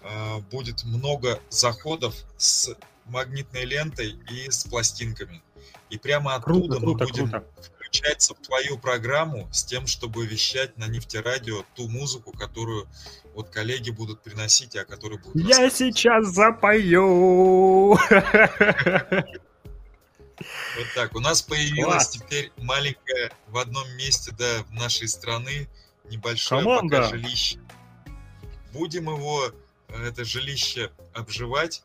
э, 0.01 0.39
будет 0.51 0.84
много 0.86 1.39
заходов 1.49 2.16
с 2.38 2.76
магнитной 3.05 3.66
лентой 3.66 4.18
и 4.32 4.49
с 4.49 4.63
пластинками. 4.63 5.41
И 5.89 5.97
прямо 5.97 6.36
оттуда 6.36 6.76
круто, 6.76 6.80
мы 6.80 6.97
круто, 6.97 7.05
будем 7.05 7.30
круто. 7.30 7.45
включается 7.63 8.34
в 8.34 8.39
твою 8.39 8.78
программу 8.78 9.47
с 9.53 9.63
тем, 9.63 9.88
чтобы 9.88 10.26
вещать 10.26 10.78
на 10.78 10.88
нефтерадио 10.88 11.63
ту 11.76 11.88
музыку, 11.88 12.32
которую 12.32 12.88
вот 13.36 13.49
коллеги 13.49 13.91
будут 13.91 14.21
приносить, 14.21 14.75
а 14.77 14.86
которые 14.86 15.19
будут 15.19 15.45
Я 15.45 15.69
сейчас 15.69 16.27
запою! 16.27 17.97
Вот 20.77 20.88
так. 20.95 21.15
У 21.15 21.19
нас 21.19 21.41
появилась 21.41 22.09
теперь 22.09 22.51
маленькая 22.57 23.31
в 23.47 23.57
одном 23.57 23.89
месте, 23.95 24.33
да, 24.38 24.63
в 24.63 24.71
нашей 24.73 25.07
страны 25.07 25.69
небольшое 26.09 26.63
Команда. 26.63 26.97
пока 26.97 27.09
жилище. 27.09 27.59
Будем 28.73 29.05
его, 29.09 29.51
э, 29.88 30.07
это 30.07 30.25
жилище, 30.25 30.91
обживать, 31.13 31.83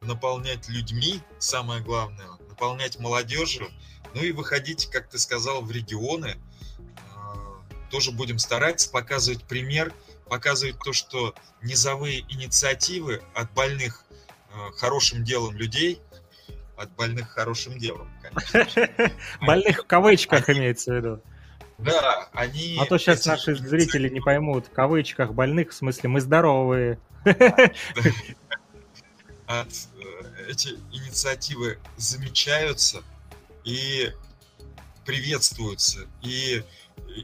наполнять 0.00 0.68
людьми, 0.70 1.20
самое 1.38 1.82
главное, 1.82 2.26
наполнять 2.48 2.98
молодежью, 2.98 3.68
ну 4.14 4.22
и 4.22 4.32
выходить, 4.32 4.86
как 4.86 5.08
ты 5.10 5.18
сказал, 5.18 5.60
в 5.60 5.70
регионы. 5.70 6.38
Э, 7.14 7.88
Тоже 7.90 8.10
будем 8.10 8.38
стараться 8.38 8.90
показывать 8.90 9.44
пример, 9.44 9.92
показывать 10.32 10.78
то, 10.78 10.94
что 10.94 11.34
низовые 11.60 12.20
инициативы 12.20 13.22
от 13.34 13.52
больных 13.52 14.02
э, 14.48 14.70
хорошим 14.78 15.24
делом 15.24 15.54
людей, 15.54 16.00
от 16.74 16.90
больных 16.92 17.28
хорошим 17.28 17.76
делом, 17.76 18.10
конечно. 18.22 18.88
Больных 19.42 19.80
в 19.80 19.86
кавычках 19.86 20.48
имеется 20.48 20.90
в 20.90 20.96
виду. 20.96 21.22
Да, 21.76 22.30
они... 22.32 22.78
А 22.80 22.86
то 22.86 22.96
сейчас 22.96 23.26
наши 23.26 23.54
зрители 23.56 24.08
не 24.08 24.20
поймут. 24.20 24.68
В 24.68 24.70
кавычках 24.70 25.34
больных, 25.34 25.72
в 25.72 25.74
смысле, 25.74 26.08
мы 26.08 26.22
здоровые. 26.22 26.98
э, 27.26 27.34
эти 30.48 30.68
инициативы 30.92 31.78
замечаются 31.98 33.02
и 33.64 34.10
приветствуются. 35.04 36.06
И 36.22 36.64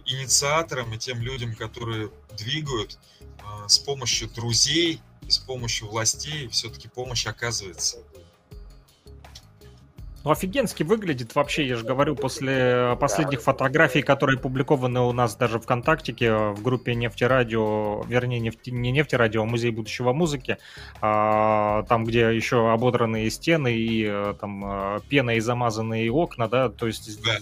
инициаторам, 0.06 0.94
и 0.94 0.98
тем 0.98 1.20
людям, 1.20 1.54
которые 1.54 2.10
двигают, 2.36 2.98
э, 3.20 3.68
с 3.68 3.78
помощью 3.78 4.28
друзей 4.28 5.00
и 5.22 5.30
с 5.30 5.38
помощью 5.38 5.88
властей 5.88 6.48
все-таки 6.48 6.88
помощь 6.88 7.26
оказывается. 7.26 7.98
Ну, 10.24 10.32
офигенски 10.32 10.82
выглядит 10.82 11.34
вообще, 11.34 11.66
я 11.66 11.76
же 11.76 11.84
говорю, 11.84 12.16
после 12.16 12.98
последних 13.00 13.40
фотографий, 13.40 14.02
которые 14.02 14.36
опубликованы 14.36 15.00
у 15.00 15.12
нас 15.12 15.36
даже 15.36 15.60
ВКонтактике 15.60 16.34
в 16.34 16.60
группе 16.60 16.94
Нефтерадио, 16.94 18.02
вернее, 18.02 18.40
нефти, 18.40 18.70
не 18.70 18.90
Нефтерадио, 18.90 19.42
а 19.42 19.44
Музей 19.46 19.70
будущего 19.70 20.12
музыки, 20.12 20.58
а, 21.00 21.84
там, 21.84 22.04
где 22.04 22.34
еще 22.34 22.70
ободранные 22.70 23.30
стены 23.30 23.72
и 23.72 24.04
э, 24.06 24.34
там 24.40 24.64
э, 24.66 25.00
пеной 25.08 25.38
замазанные 25.38 26.10
окна, 26.10 26.48
да, 26.48 26.68
то 26.68 26.86
есть 26.88 27.22
да. 27.22 27.38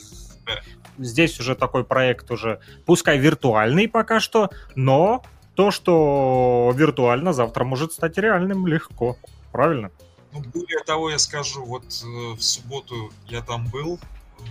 Здесь 0.98 1.38
уже 1.40 1.54
такой 1.54 1.84
проект 1.84 2.30
уже, 2.30 2.60
пускай 2.84 3.18
виртуальный 3.18 3.88
пока 3.88 4.20
что, 4.20 4.50
но 4.74 5.22
то, 5.54 5.70
что 5.70 6.72
виртуально, 6.76 7.32
завтра 7.32 7.64
может 7.64 7.92
стать 7.92 8.18
реальным 8.18 8.66
легко. 8.66 9.16
Правильно? 9.52 9.90
Ну, 10.32 10.40
более 10.40 10.80
того, 10.84 11.10
я 11.10 11.18
скажу, 11.18 11.64
вот 11.64 11.84
э, 11.84 12.34
в 12.34 12.42
субботу 12.42 13.10
я 13.26 13.40
там 13.40 13.66
был, 13.68 13.98
э, 14.38 14.42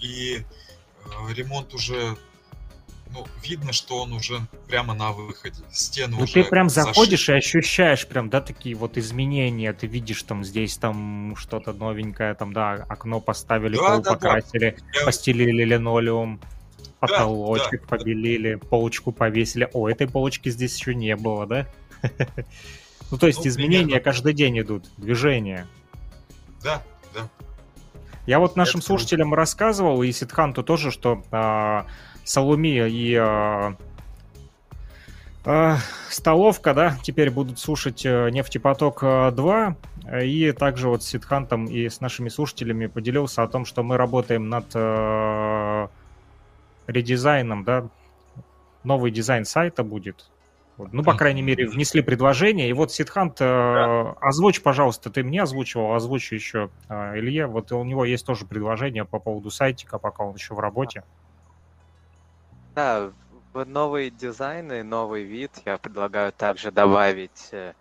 и 0.00 0.38
э, 0.38 1.32
ремонт 1.34 1.74
уже, 1.74 2.16
ну, 3.12 3.26
видно, 3.42 3.72
что 3.72 4.02
он 4.02 4.12
уже 4.12 4.40
прямо 4.68 4.94
на 4.94 5.12
выходе. 5.12 5.62
Стены 5.72 6.16
Ну 6.16 6.22
уже 6.24 6.32
ты 6.34 6.44
прям 6.44 6.68
зашиты. 6.68 6.94
заходишь 6.94 7.28
и 7.28 7.32
ощущаешь 7.32 8.06
прям, 8.06 8.30
да, 8.30 8.40
такие 8.40 8.74
вот 8.74 8.96
изменения. 8.96 9.72
Ты 9.72 9.86
видишь 9.86 10.22
там 10.22 10.44
здесь 10.44 10.76
там 10.76 11.34
что-то 11.36 11.72
новенькое, 11.72 12.34
там, 12.34 12.52
да, 12.52 12.84
окно 12.88 13.20
поставили, 13.20 13.76
Да, 13.76 13.82
пол 13.82 13.88
да, 13.98 14.02
да. 14.02 14.10
покрасили, 14.12 14.76
Я- 14.98 15.04
постелили 15.04 15.64
линолеум, 15.64 16.40
потолочек 17.00 17.82
да. 17.82 17.96
побелили, 17.96 18.54
полочку 18.56 19.12
повесили. 19.12 19.68
О, 19.72 19.88
этой 19.88 20.06
полочки 20.08 20.48
здесь 20.50 20.76
еще 20.78 20.94
не 20.94 21.16
было, 21.16 21.46
да? 21.46 21.66
Ну, 23.10 23.18
то 23.18 23.26
есть 23.26 23.40
Ну, 23.40 23.48
изменения 23.48 23.84
примерно. 23.86 24.04
каждый 24.04 24.34
день 24.34 24.60
идут, 24.60 24.84
движения. 24.96 25.66
Да, 26.62 26.80
да. 27.12 27.28
Я 28.24 28.38
вот 28.38 28.54
нашим 28.54 28.78
Это 28.78 28.86
слушателям 28.86 29.34
рассказывал, 29.34 30.00
и 30.04 30.12
Ситханту 30.12 30.62
тоже, 30.62 30.92
что 30.92 31.24
а, 31.32 31.86
Салумия 32.30 32.86
и 32.86 33.16
а, 33.16 33.74
а, 35.44 35.78
Столовка, 36.08 36.74
да, 36.74 36.96
теперь 37.02 37.28
будут 37.28 37.58
слушать 37.58 38.06
э, 38.06 38.30
Нефтепоток 38.30 39.02
э, 39.02 39.30
2. 39.32 39.76
И 40.22 40.52
также 40.52 40.88
вот 40.88 41.02
с 41.02 41.08
Ситхантом 41.08 41.66
и 41.66 41.88
с 41.88 42.00
нашими 42.00 42.28
слушателями 42.28 42.86
поделился 42.86 43.42
о 43.42 43.48
том, 43.48 43.64
что 43.64 43.82
мы 43.82 43.96
работаем 43.96 44.48
над 44.48 44.66
э, 44.74 45.88
редизайном, 46.86 47.64
да, 47.64 47.88
новый 48.84 49.10
дизайн 49.10 49.44
сайта 49.44 49.82
будет. 49.82 50.30
Вот, 50.76 50.92
Ну, 50.92 51.02
по 51.02 51.14
крайней 51.14 51.42
мере, 51.42 51.66
внесли 51.66 52.00
предложение. 52.00 52.70
И 52.70 52.72
вот 52.72 52.92
Сидхант, 52.92 53.40
э, 53.40 54.14
озвучь, 54.20 54.62
пожалуйста, 54.62 55.10
ты 55.10 55.24
мне 55.24 55.42
озвучивал, 55.42 55.94
озвучу 55.94 56.36
еще 56.36 56.70
э, 56.88 57.18
Илье. 57.18 57.46
Вот 57.48 57.72
у 57.72 57.82
него 57.82 58.04
есть 58.04 58.24
тоже 58.24 58.46
предложение 58.46 59.04
по 59.04 59.18
поводу 59.18 59.50
сайтика, 59.50 59.98
пока 59.98 60.22
он 60.22 60.36
еще 60.36 60.54
в 60.54 60.60
работе. 60.60 61.02
Да, 62.80 63.12
в 63.52 63.66
новые 63.66 64.10
дизайны, 64.10 64.82
новый 64.82 65.24
вид 65.24 65.50
я 65.66 65.76
предлагаю 65.76 66.32
также 66.32 66.70
добавить 66.70 67.48
э, 67.52 67.74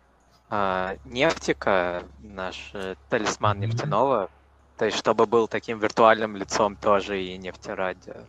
а, 0.50 0.98
нефтика, 1.06 2.04
наш 2.20 2.72
э, 2.74 2.96
талисман 3.10 3.62
нефтяного, 3.62 4.30
то 4.78 4.84
есть 4.84 4.98
чтобы 4.98 5.26
был 5.26 5.48
таким 5.48 5.80
виртуальным 5.80 6.36
лицом 6.36 6.76
тоже 6.76 7.24
и 7.24 7.38
нефтерадио. 7.38 8.26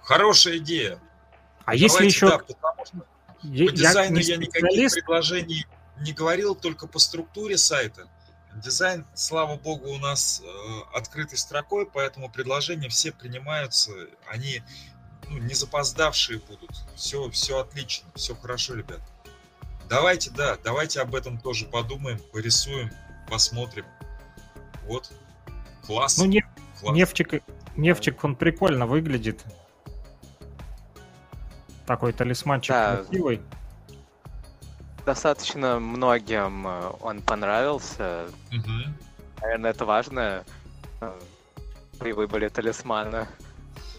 Хорошая 0.00 0.56
идея. 0.56 0.98
А 1.66 1.74
если 1.74 1.98
Давайте, 1.98 2.14
еще... 2.14 2.28
да, 2.30 2.38
потому 2.38 2.86
что 2.86 3.06
я- 3.42 3.66
по 3.66 3.72
дизайну 3.72 4.16
не 4.16 4.22
я, 4.22 4.36
никаких 4.38 4.92
предложений 4.94 5.66
не 6.00 6.14
говорил, 6.14 6.54
только 6.54 6.86
по 6.86 6.98
структуре 6.98 7.58
сайта. 7.58 8.08
Дизайн, 8.54 9.04
слава 9.12 9.56
богу, 9.56 9.90
у 9.90 9.98
нас 9.98 10.40
э, 10.42 10.96
открытой 10.96 11.36
строкой, 11.36 11.84
поэтому 11.84 12.30
предложения 12.30 12.88
все 12.88 13.12
принимаются, 13.12 13.90
они 14.26 14.62
ну, 15.28 15.38
не 15.38 15.54
запоздавшие 15.54 16.40
будут. 16.40 16.70
Все, 16.96 17.30
все 17.30 17.58
отлично, 17.60 18.08
все 18.14 18.34
хорошо, 18.34 18.74
ребят. 18.74 19.00
Давайте, 19.88 20.30
да, 20.30 20.56
давайте 20.62 21.00
об 21.00 21.14
этом 21.14 21.38
тоже 21.38 21.66
подумаем, 21.66 22.18
порисуем, 22.32 22.90
посмотрим. 23.28 23.84
Вот. 24.86 25.10
Класс. 25.86 26.18
ну, 26.18 26.24
не- 26.24 26.44
класс. 26.80 26.94
нефтик, 26.96 27.42
нефтик, 27.76 28.22
он 28.24 28.36
прикольно 28.36 28.86
выглядит. 28.86 29.44
Такой 31.86 32.12
талисманчик 32.12 32.70
Да. 32.74 32.96
красивый. 32.96 33.42
Достаточно 35.04 35.78
многим 35.78 36.66
э, 36.66 36.92
он 37.02 37.20
понравился. 37.20 38.26
Мгм. 38.50 38.96
Наверное, 39.42 39.70
это 39.70 39.84
важно 39.84 40.44
э, 41.02 41.20
при 41.98 42.12
выборе 42.12 42.48
талисмана. 42.48 43.28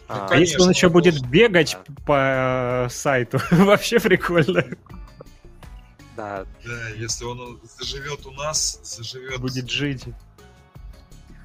Ну, 0.08 0.16
А, 0.16 0.28
А 0.30 0.36
если 0.38 0.56
он 0.56 0.64
Конечно, 0.66 0.70
еще 0.78 0.89
будет 0.89 1.26
бегать 1.28 1.78
Да. 1.88 1.93
по 2.06 2.86
э, 2.86 2.89
сайту, 2.89 3.39
вообще 3.51 3.99
прикольно. 3.99 4.64
Да, 6.16 6.45
Да, 6.64 6.89
если 6.95 7.26
он 7.26 7.60
заживет 7.78 8.26
у 8.26 8.32
нас, 8.32 8.80
заживет. 8.84 9.41
будет 9.41 9.70
жить. 9.70 10.03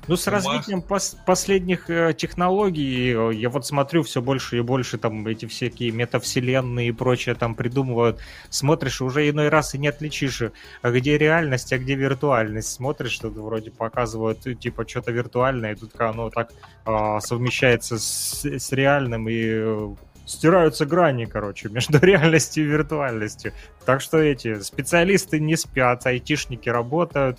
Ну, 0.08 0.16
с 0.16 0.26
развитием 0.26 0.80
пос- 0.80 1.16
последних 1.24 1.88
э, 1.90 2.14
технологий, 2.14 3.14
э, 3.14 3.34
я 3.34 3.48
вот 3.48 3.66
смотрю 3.66 4.02
все 4.02 4.20
больше 4.20 4.58
и 4.58 4.60
больше 4.60 4.98
там 4.98 5.26
эти 5.26 5.46
всякие 5.46 5.92
метавселенные 5.92 6.88
и 6.88 6.92
прочее 6.92 7.34
там 7.34 7.54
придумывают. 7.54 8.18
Смотришь, 8.48 9.00
уже 9.02 9.28
иной 9.28 9.50
раз 9.50 9.74
и 9.74 9.78
не 9.78 9.88
отличишь, 9.88 10.42
э, 10.42 10.52
а 10.82 10.90
где 10.90 11.18
реальность, 11.18 11.72
а 11.72 11.78
где 11.78 11.94
виртуальность. 11.94 12.72
Смотришь, 12.72 13.12
что 13.12 13.28
вроде 13.28 13.70
показывают, 13.70 14.46
э, 14.46 14.54
типа, 14.54 14.88
что-то 14.88 15.12
виртуальное, 15.12 15.72
и 15.72 15.76
тут 15.76 15.92
оно 16.00 16.30
так 16.30 16.50
а, 16.84 17.20
совмещается 17.20 17.98
с, 17.98 18.44
с 18.44 18.72
реальным 18.72 19.28
и 19.28 19.44
э, 19.44 19.94
стираются 20.26 20.86
грани, 20.86 21.26
короче, 21.26 21.68
между 21.70 21.98
реальностью 21.98 22.64
и 22.64 22.66
виртуальностью. 22.66 23.52
Так 23.84 24.00
что 24.00 24.18
эти 24.18 24.60
специалисты 24.60 25.40
не 25.40 25.56
спят, 25.56 26.06
айтишники 26.06 26.68
работают, 26.68 27.38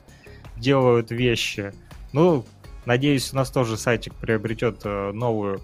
делают 0.57 1.11
вещи. 1.11 1.73
Ну, 2.13 2.45
надеюсь, 2.85 3.31
у 3.33 3.35
нас 3.35 3.49
тоже 3.51 3.77
сайтик 3.77 4.15
приобретет 4.15 4.81
э, 4.83 5.11
новую 5.11 5.61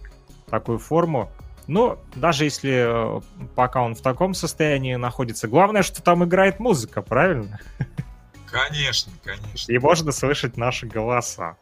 такую 0.49 0.79
форму. 0.79 1.31
Но 1.67 1.99
даже 2.15 2.45
если 2.45 3.17
э, 3.17 3.21
пока 3.55 3.81
он 3.81 3.95
в 3.95 4.01
таком 4.01 4.33
состоянии 4.33 4.95
находится, 4.95 5.47
главное, 5.47 5.83
что 5.83 6.01
там 6.01 6.23
играет 6.23 6.59
музыка, 6.59 7.01
правильно? 7.01 7.59
Конечно, 8.45 9.11
конечно. 9.23 9.71
И 9.71 9.77
можно 9.77 10.11
слышать 10.13 10.55
наши 10.55 10.87
голоса. 10.87 11.57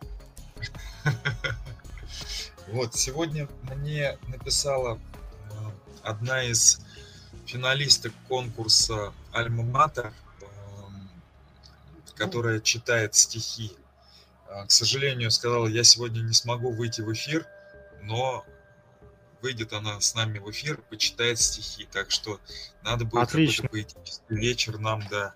Вот, 2.67 2.95
сегодня 2.95 3.47
мне 3.75 4.17
написала 4.27 4.97
э, 4.97 5.53
одна 6.03 6.43
из 6.43 6.81
финалисток 7.45 8.11
конкурса 8.27 9.13
Альма 9.31 9.63
Матер, 9.63 10.11
эм, 10.41 11.09
которая 12.15 12.59
читает 12.59 13.13
стихи. 13.13 13.71
Э, 14.47 14.65
К 14.65 14.71
сожалению, 14.71 15.31
сказала, 15.31 15.67
я 15.67 15.83
сегодня 15.83 16.21
не 16.21 16.33
смогу 16.33 16.71
выйти 16.71 17.01
в 17.01 17.11
эфир, 17.13 17.45
но 18.01 18.45
выйдет 19.41 19.73
она 19.73 19.99
с 20.01 20.15
нами 20.15 20.39
в 20.39 20.49
эфир, 20.51 20.77
почитает 20.89 21.39
стихи. 21.39 21.87
Так 21.91 22.11
что 22.11 22.39
надо 22.83 23.05
будет 23.05 23.23
Отлично. 23.23 23.67
поэтический 23.69 24.23
вечер 24.35 24.77
нам, 24.79 25.03
да. 25.09 25.33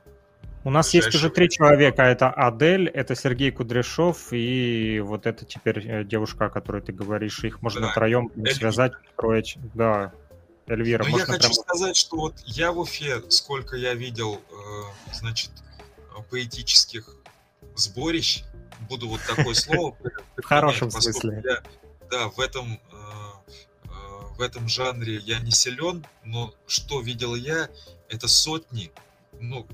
У 0.65 0.71
нас 0.71 0.93
есть 0.93 1.15
уже 1.15 1.29
три 1.29 1.49
человека. 1.49 2.01
Это 2.03 2.29
Адель, 2.29 2.89
это 2.89 3.15
Сергей 3.15 3.49
Кудряшов 3.51 4.27
и 4.31 4.99
вот 4.99 5.25
это 5.25 5.45
теперь 5.45 5.87
э, 5.87 6.03
девушка, 6.03 6.45
о 6.45 6.49
которой 6.49 6.81
ты 6.81 6.91
говоришь. 6.91 7.43
Их 7.43 7.61
можно 7.61 7.81
Да, 7.81 7.91
втроем 7.91 8.29
Эльвира. 8.35 8.53
связать, 8.53 8.91
строить. 9.13 9.57
Да, 9.73 10.11
Эльвира, 10.67 11.03
Но 11.05 11.11
Ну, 11.11 11.17
я 11.17 11.25
хочу 11.25 11.39
прям... 11.39 11.53
сказать, 11.53 11.95
что 11.95 12.17
вот 12.17 12.35
я 12.45 12.71
в 12.73 12.79
Уфе, 12.79 13.21
сколько 13.29 13.77
я 13.77 13.93
видел, 13.93 14.41
э, 14.51 15.13
значит, 15.13 15.51
э, 15.97 16.21
поэтических 16.29 17.09
сборищ, 17.75 18.43
буду 18.87 19.07
вот 19.09 19.21
такое 19.27 19.53
слово 19.53 19.95
В 20.37 20.43
хорошем 20.43 20.91
смысле. 20.91 21.41
я, 21.43 21.63
да, 22.09 22.29
в 22.29 22.39
этом, 22.39 22.73
э, 22.73 23.53
э, 23.85 23.89
в 24.37 24.41
этом 24.41 24.67
жанре 24.67 25.17
я 25.17 25.39
не 25.39 25.51
силен, 25.51 26.05
но 26.23 26.53
что 26.67 27.01
видел 27.01 27.35
я, 27.35 27.69
это 28.09 28.27
сотни, 28.27 28.91
ну, 29.39 29.67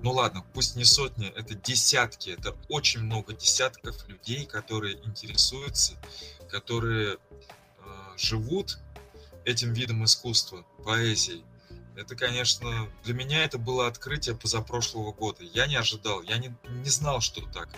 ну 0.00 0.12
ладно, 0.12 0.44
пусть 0.54 0.76
не 0.76 0.84
сотни, 0.84 1.28
это 1.28 1.54
десятки, 1.54 2.30
это 2.30 2.56
очень 2.68 3.00
много 3.00 3.34
десятков 3.34 4.08
людей, 4.08 4.46
которые 4.46 4.96
интересуются, 5.04 5.94
которые 6.48 7.14
э, 7.14 7.18
живут 8.16 8.78
этим 9.44 9.72
видом 9.72 10.04
искусства, 10.04 10.64
поэзией. 10.84 11.44
Это, 11.96 12.16
конечно, 12.16 12.88
для 13.04 13.14
меня 13.14 13.44
это 13.44 13.58
было 13.58 13.86
открытие 13.86 14.34
позапрошлого 14.34 15.12
года. 15.12 15.44
Я 15.44 15.66
не 15.66 15.76
ожидал, 15.76 16.22
я 16.22 16.38
не, 16.38 16.52
не 16.68 16.90
знал, 16.90 17.20
что 17.20 17.40
так 17.52 17.68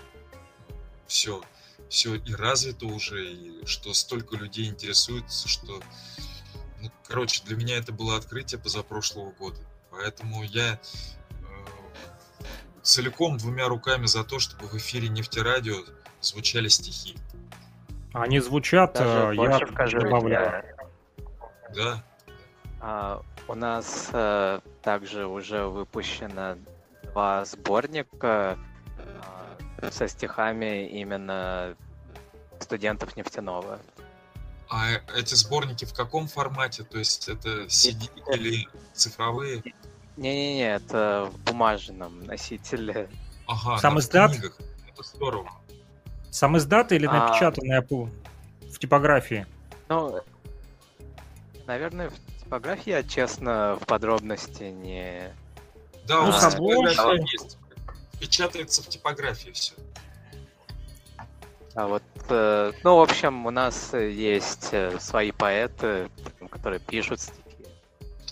все, 1.06 1.42
все 1.88 2.14
и 2.16 2.34
развито 2.34 2.86
уже, 2.86 3.32
и 3.32 3.66
что 3.66 3.94
столько 3.94 4.36
людей 4.36 4.68
интересуется, 4.68 5.48
что... 5.48 5.80
Ну, 6.80 6.90
короче, 7.06 7.42
для 7.44 7.56
меня 7.56 7.76
это 7.78 7.92
было 7.92 8.16
открытие 8.16 8.60
позапрошлого 8.60 9.30
года. 9.32 9.60
Поэтому 9.90 10.42
я 10.42 10.74
э, 10.74 10.78
целиком 12.82 13.38
двумя 13.38 13.68
руками 13.68 14.06
за 14.06 14.24
то, 14.24 14.38
чтобы 14.38 14.66
в 14.66 14.74
эфире 14.74 15.08
нефтерадио 15.08 15.76
звучали 16.20 16.68
стихи. 16.68 17.16
Они 18.12 18.40
звучат, 18.40 18.94
Даже 18.94 19.32
э, 19.32 19.34
я 19.36 20.00
добавляю. 20.00 20.64
Да, 21.74 22.04
А, 22.80 23.22
у 23.48 23.54
нас 23.54 24.10
э, 24.12 24.60
также 24.82 25.26
уже 25.26 25.64
выпущено 25.66 26.56
два 27.02 27.44
сборника 27.44 28.52
а, 28.52 28.58
со 29.90 30.08
стихами 30.08 30.88
именно 30.88 31.74
студентов 32.60 33.16
нефтяного. 33.16 33.78
а 34.68 34.86
эти 35.16 35.34
сборники 35.34 35.84
в 35.84 35.92
каком 35.94 36.26
формате? 36.28 36.82
То 36.84 36.98
есть 36.98 37.28
это 37.28 37.64
CD 37.66 38.08
или 38.34 38.68
цифровые? 38.94 39.62
Не-не-не, 40.16 40.74
это 40.74 41.30
в 41.32 41.38
бумажном 41.44 42.24
носителе. 42.24 43.08
Ага, 43.46 43.78
Сам 43.78 43.94
на 43.94 43.98
издат? 44.00 44.32
книгах. 44.32 44.58
Это 44.92 45.02
здорово. 45.02 45.50
Сам 46.30 46.56
издат 46.56 46.90
или 46.92 47.06
А. 47.06 47.12
напечатанная 47.12 47.82
по- 47.82 48.08
в 48.72 48.78
типографии? 48.78 49.46
Ну, 49.88 50.20
наверное, 51.66 52.10
в 52.10 52.42
типографии 52.44 52.90
я, 52.90 53.02
честно, 53.02 53.78
в 53.80 53.86
подробности 53.86 54.64
не... 54.64 55.32
Да, 56.06 56.22
Ну, 56.22 56.24
у 56.24 56.26
нас 56.28 56.42
с 56.52 56.54
типография 56.54 57.00
обложкой. 57.00 57.20
есть. 57.32 57.58
Печатается 58.20 58.82
в 58.82 58.88
типографии 58.88 59.50
все. 59.50 59.74
А 61.74 61.86
вот, 61.86 62.02
э, 62.30 62.72
ну, 62.82 62.96
в 62.96 63.00
общем, 63.02 63.44
у 63.46 63.50
нас 63.50 63.92
э, 63.92 64.10
есть 64.10 64.70
э, 64.72 64.98
свои 64.98 65.30
поэты, 65.30 66.08
которые 66.50 66.80
пишут 66.80 67.20
стихи. 67.20 67.42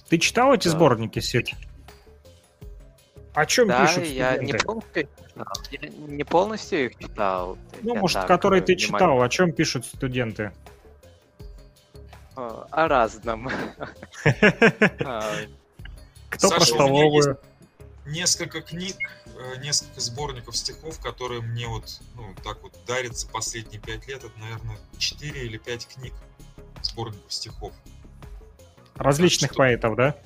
Ты 0.08 0.18
читал 0.18 0.54
эти 0.54 0.68
Да. 0.68 0.70
сборники, 0.70 1.18
Сид? 1.18 1.50
О 3.34 3.44
чем 3.46 3.68
Да, 3.68 3.86
пишут 3.86 4.04
я 4.06 4.38
не 4.38 4.52
студенты? 4.52 4.64
полностью, 4.64 5.02
их 5.02 5.08
читал. 5.18 5.48
Я 5.70 5.88
не 6.06 6.24
полностью 6.24 6.84
их 6.86 6.98
читал. 6.98 7.58
Ну, 7.82 7.94
Я 7.94 8.00
может, 8.00 8.14
так, 8.20 8.28
которые 8.28 8.62
э, 8.62 8.64
ты 8.64 8.72
внимательно. 8.74 8.98
читал, 8.98 9.22
о 9.22 9.28
чем 9.28 9.52
пишут 9.52 9.84
студенты? 9.84 10.52
Э, 12.36 12.64
О 12.70 12.88
разном. 12.88 13.50
А, 15.04 15.32
Кто 16.30 16.48
про 16.50 16.60
столовую? 16.64 17.38
Несколько 18.06 18.60
книг, 18.60 18.96
э, 19.26 19.56
несколько 19.62 20.00
сборников 20.00 20.56
стихов, 20.56 21.00
которые 21.00 21.40
мне 21.40 21.66
вот, 21.66 22.00
ну, 22.16 22.34
так 22.44 22.62
вот 22.62 22.76
дарятся 22.86 23.26
последние 23.28 23.80
пять 23.80 24.06
лет. 24.06 24.24
Это, 24.24 24.38
наверное, 24.38 24.78
4 24.98 25.42
или 25.42 25.56
5 25.56 25.86
книг 25.88 26.12
сборников 26.82 27.32
стихов. 27.32 27.72
Различных 28.96 29.52
что- 29.52 29.58
поэтов, 29.58 29.96
да? 29.96 30.16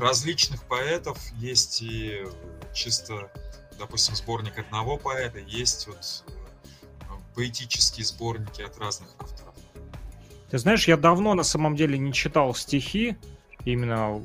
Различных 0.00 0.64
поэтов 0.64 1.18
есть 1.34 1.80
и 1.80 2.24
э, 2.24 2.30
чисто, 2.74 3.30
допустим, 3.78 4.16
сборник 4.16 4.58
одного 4.58 4.98
поэта, 4.98 5.38
есть 5.38 5.86
вот 5.86 6.24
э, 6.26 6.32
поэтические 7.34 8.04
сборники 8.04 8.62
от 8.62 8.76
разных 8.78 9.08
авторов. 9.18 9.54
Ты 10.50 10.58
знаешь, 10.58 10.88
я 10.88 10.96
давно 10.96 11.34
на 11.34 11.44
самом 11.44 11.76
деле 11.76 11.96
не 11.98 12.12
читал 12.12 12.54
стихи 12.54 13.16
именно 13.64 14.22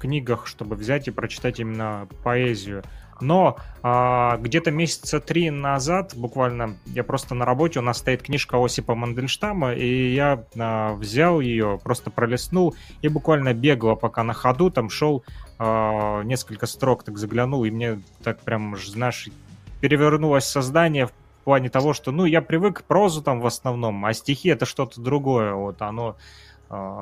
книгах, 0.00 0.46
чтобы 0.46 0.76
взять 0.76 1.08
и 1.08 1.10
прочитать 1.10 1.60
именно 1.60 2.08
поэзию. 2.24 2.82
Но 3.20 3.58
а, 3.82 4.38
где-то 4.38 4.70
месяца 4.70 5.20
три 5.20 5.50
назад, 5.50 6.14
буквально, 6.16 6.78
я 6.86 7.04
просто 7.04 7.34
на 7.34 7.44
работе, 7.44 7.78
у 7.78 7.82
нас 7.82 7.98
стоит 7.98 8.22
книжка 8.22 8.62
Осипа 8.62 8.94
Мандельштама, 8.94 9.74
и 9.74 10.14
я 10.14 10.44
а, 10.58 10.94
взял 10.94 11.40
ее, 11.40 11.78
просто 11.82 12.10
пролистнул, 12.10 12.74
и 13.02 13.08
буквально 13.08 13.52
бегло, 13.52 13.94
пока 13.94 14.22
на 14.22 14.32
ходу 14.32 14.70
там 14.70 14.88
шел, 14.88 15.22
а, 15.58 16.22
несколько 16.22 16.66
строк 16.66 17.04
так 17.04 17.18
заглянул, 17.18 17.64
и 17.64 17.70
мне 17.70 18.00
так 18.22 18.40
прям, 18.40 18.76
знаешь, 18.76 19.28
перевернулось 19.80 20.46
создание 20.46 21.06
в 21.06 21.12
плане 21.44 21.68
того, 21.68 21.92
что, 21.92 22.12
ну, 22.12 22.24
я 22.24 22.42
привык 22.42 22.80
к 22.80 22.84
прозу 22.84 23.22
там 23.22 23.40
в 23.40 23.46
основном, 23.46 24.04
а 24.04 24.12
стихи 24.14 24.48
это 24.48 24.64
что-то 24.64 25.00
другое, 25.00 25.52
вот 25.52 25.82
оно 25.82 26.16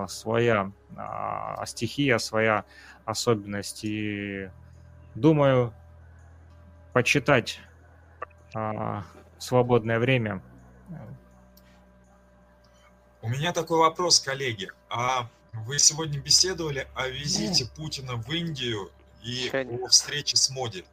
своя 0.08 0.72
а, 0.96 1.64
стихия, 1.66 2.18
своя 2.18 2.64
особенность, 3.04 3.84
и 3.84 4.48
думаю, 5.14 5.74
почитать 6.92 7.60
а, 8.54 9.04
в 9.36 9.42
свободное 9.42 9.98
время. 9.98 10.42
У 13.20 13.28
меня 13.28 13.52
такой 13.52 13.78
вопрос, 13.78 14.20
коллеги. 14.20 14.70
А 14.88 15.28
вы 15.52 15.78
сегодня 15.78 16.20
беседовали 16.20 16.86
о 16.94 17.08
визите 17.08 17.66
Путина 17.76 18.16
в 18.16 18.30
Индию 18.30 18.90
и 19.22 19.50
о 19.52 19.88
встрече 19.88 20.36
с 20.36 20.50
Моди? 20.50 20.84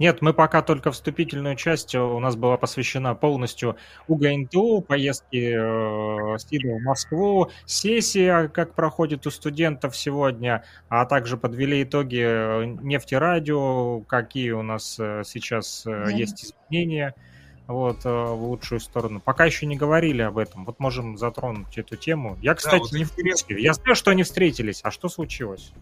Нет, 0.00 0.22
мы 0.22 0.32
пока 0.32 0.62
только 0.62 0.92
вступительную 0.92 1.56
часть 1.56 1.94
у 1.94 2.18
нас 2.20 2.34
была 2.34 2.56
посвящена 2.56 3.14
полностью 3.14 3.76
УГНТУ, 4.08 4.80
поездки 4.80 5.52
э, 5.54 6.38
Сида 6.38 6.76
в 6.76 6.82
Москву, 6.82 7.50
сессия, 7.66 8.48
как 8.48 8.74
проходит 8.74 9.26
у 9.26 9.30
студентов 9.30 9.94
сегодня, 9.94 10.64
а 10.88 11.04
также 11.04 11.36
подвели 11.36 11.82
итоги 11.82 12.22
э, 12.22 12.64
нефтерадио, 12.80 14.00
какие 14.00 14.52
у 14.52 14.62
нас 14.62 14.96
э, 14.98 15.22
сейчас 15.26 15.84
э, 15.86 16.06
есть 16.14 16.46
изменения 16.46 17.14
вот, 17.66 18.06
э, 18.06 18.08
в 18.08 18.42
лучшую 18.42 18.80
сторону. 18.80 19.20
Пока 19.20 19.44
еще 19.44 19.66
не 19.66 19.76
говорили 19.76 20.22
об 20.22 20.38
этом, 20.38 20.64
вот 20.64 20.80
можем 20.80 21.18
затронуть 21.18 21.76
эту 21.76 21.96
тему. 21.96 22.38
Я, 22.40 22.54
кстати, 22.54 22.80
вот 22.80 22.92
не 22.92 23.02
интересно. 23.02 23.36
встретил. 23.36 23.62
Я 23.62 23.74
знаю, 23.74 23.94
что 23.94 24.12
они 24.12 24.22
встретились, 24.22 24.80
а 24.82 24.90
что 24.90 25.10
случилось? 25.10 25.72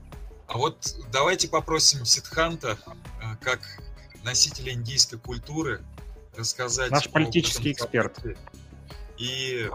А 0.48 0.56
вот 0.56 0.96
давайте 1.12 1.46
попросим 1.46 2.04
Сидханта, 2.04 2.78
э, 3.22 3.36
как 3.40 3.60
носителя 4.28 4.72
индийской 4.72 5.18
культуры, 5.18 5.82
рассказать... 6.36 6.90
Наш 6.90 7.08
политический 7.08 7.72
эксперт. 7.72 8.18
И 9.16 9.68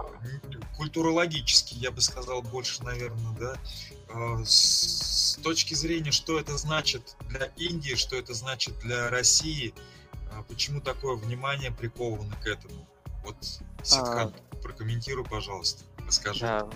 культурологически, 0.77 1.73
я 1.75 1.91
бы 1.91 2.01
сказал, 2.01 2.41
больше, 2.43 2.83
наверное, 2.83 3.33
да, 3.37 3.55
э, 4.09 4.43
с 4.45 5.39
точки 5.43 5.73
зрения, 5.73 6.11
что 6.11 6.39
это 6.39 6.55
значит 6.57 7.17
для 7.27 7.47
Индии, 7.57 7.95
что 7.95 8.15
это 8.15 8.33
значит 8.33 8.79
для 8.79 9.09
России, 9.09 9.73
э, 10.13 10.43
почему 10.47 10.79
такое 10.79 11.15
внимание 11.15 11.71
приковано 11.71 12.35
к 12.41 12.47
этому. 12.47 12.87
Вот, 13.25 13.35
Сидхант, 13.81 14.35
прокомментируй, 14.61 15.25
пожалуйста, 15.25 15.83
расскажи. 16.05 16.41
Да. 16.41 16.69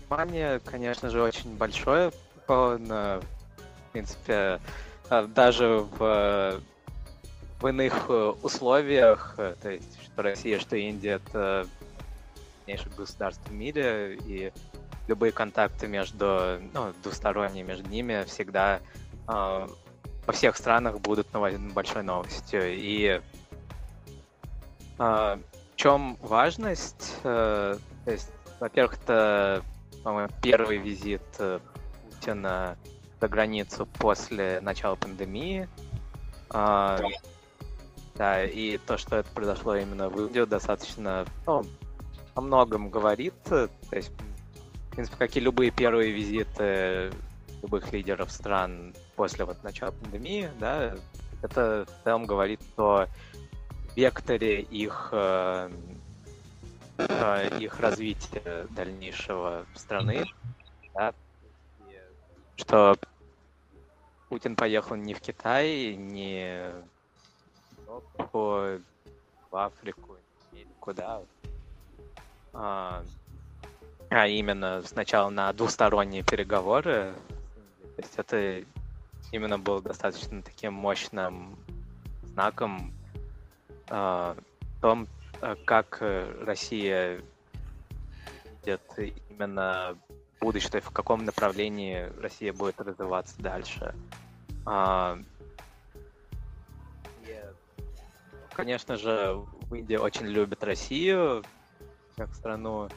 Внимание, 0.00 0.60
конечно 0.60 1.10
же, 1.10 1.22
очень 1.22 1.56
большое. 1.56 2.10
Он, 2.48 2.86
в 2.86 3.22
принципе, 3.92 4.60
даже 5.10 5.86
в, 5.98 6.60
в 7.60 7.66
иных 7.66 8.06
э, 8.08 8.32
условиях, 8.42 9.34
э, 9.38 9.54
то 9.60 9.70
есть 9.70 10.02
что 10.02 10.22
Россия, 10.22 10.58
что 10.58 10.76
Индия, 10.76 11.20
это 11.24 11.66
крупнейшее 12.64 12.92
государство 12.96 13.50
в 13.50 13.52
мире, 13.52 14.18
и 14.26 14.52
любые 15.06 15.32
контакты 15.32 15.86
между, 15.86 16.58
ну, 16.72 16.92
двусторонние 17.02 17.62
между 17.62 17.88
ними 17.88 18.24
всегда 18.24 18.80
э, 19.28 19.68
во 20.26 20.32
всех 20.32 20.56
странах 20.56 21.00
будут 21.00 21.26
большой 21.74 22.02
новостью. 22.02 22.62
И 22.74 23.20
э, 24.98 24.98
в 24.98 25.76
чем 25.76 26.16
важность? 26.22 27.16
Э, 27.24 27.76
то 28.04 28.10
есть, 28.10 28.30
во-первых, 28.60 28.98
это, 29.02 29.62
по-моему, 30.02 30.30
первый 30.42 30.78
визит 30.78 31.22
э, 31.38 31.60
Путина 32.10 32.78
за 33.24 33.28
границу 33.28 33.86
после 33.86 34.60
начала 34.60 34.96
пандемии. 34.96 35.66
А, 36.50 37.00
да, 38.16 38.44
и 38.44 38.76
то, 38.76 38.98
что 38.98 39.16
это 39.16 39.30
произошло 39.30 39.76
именно 39.76 40.10
в 40.10 40.20
Индию, 40.20 40.46
достаточно, 40.46 41.24
ну, 41.46 41.64
о 42.34 42.40
многом 42.42 42.90
говорит. 42.90 43.32
То 43.44 43.70
есть, 43.92 44.10
в 44.10 44.94
принципе, 44.94 45.16
как 45.16 45.36
и 45.38 45.40
любые 45.40 45.70
первые 45.70 46.12
визиты 46.12 47.12
любых 47.62 47.90
лидеров 47.94 48.30
стран 48.30 48.94
после 49.16 49.46
вот 49.46 49.64
начала 49.64 49.92
пандемии, 49.92 50.50
да, 50.60 50.94
это 51.40 51.86
в 51.88 52.04
целом 52.04 52.26
говорит 52.26 52.60
о 52.76 53.06
векторе 53.96 54.60
их, 54.60 55.08
э, 55.12 55.70
их 57.58 57.80
развития 57.80 58.66
дальнейшего 58.68 59.64
страны, 59.74 60.26
да, 60.94 61.14
что 62.56 62.98
Путин 64.34 64.56
поехал 64.56 64.96
не 64.96 65.14
в 65.14 65.20
Китай, 65.20 65.94
не 65.94 66.72
в 68.32 68.66
Африку, 69.52 70.16
куда, 70.80 71.22
а, 72.52 73.04
а 74.10 74.26
именно 74.26 74.82
сначала 74.82 75.30
на 75.30 75.52
двусторонние 75.52 76.24
переговоры. 76.24 77.14
То 77.94 78.02
есть 78.02 78.14
это 78.16 78.64
именно 79.30 79.56
был 79.56 79.80
достаточно 79.80 80.42
таким 80.42 80.72
мощным 80.72 81.56
знаком 82.24 82.92
э, 83.88 84.34
том, 84.80 85.06
как 85.64 85.98
Россия 86.40 87.22
видит 88.66 88.82
именно 89.30 89.96
будущее, 90.40 90.80
в 90.80 90.90
каком 90.90 91.24
направлении 91.24 92.10
Россия 92.20 92.52
будет 92.52 92.80
развиваться 92.80 93.40
дальше. 93.40 93.94
А, 94.66 95.18
конечно 98.52 98.96
же, 98.96 99.34
в 99.68 99.74
Индии 99.74 99.96
очень 99.96 100.26
любят 100.26 100.64
Россию 100.64 101.42
как 102.16 102.34
страну. 102.34 102.88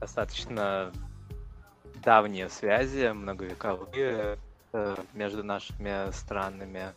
Достаточно 0.00 0.92
давние 2.04 2.48
связи, 2.48 3.10
многовековые 3.12 4.38
э, 4.72 4.96
между 5.12 5.42
нашими 5.42 6.10
странами. 6.12 6.94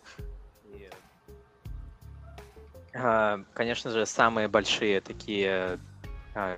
А, 2.93 3.39
конечно 3.53 3.89
же, 3.91 4.05
самые 4.05 4.47
большие 4.47 5.01
такие 5.01 5.79
а, 6.35 6.57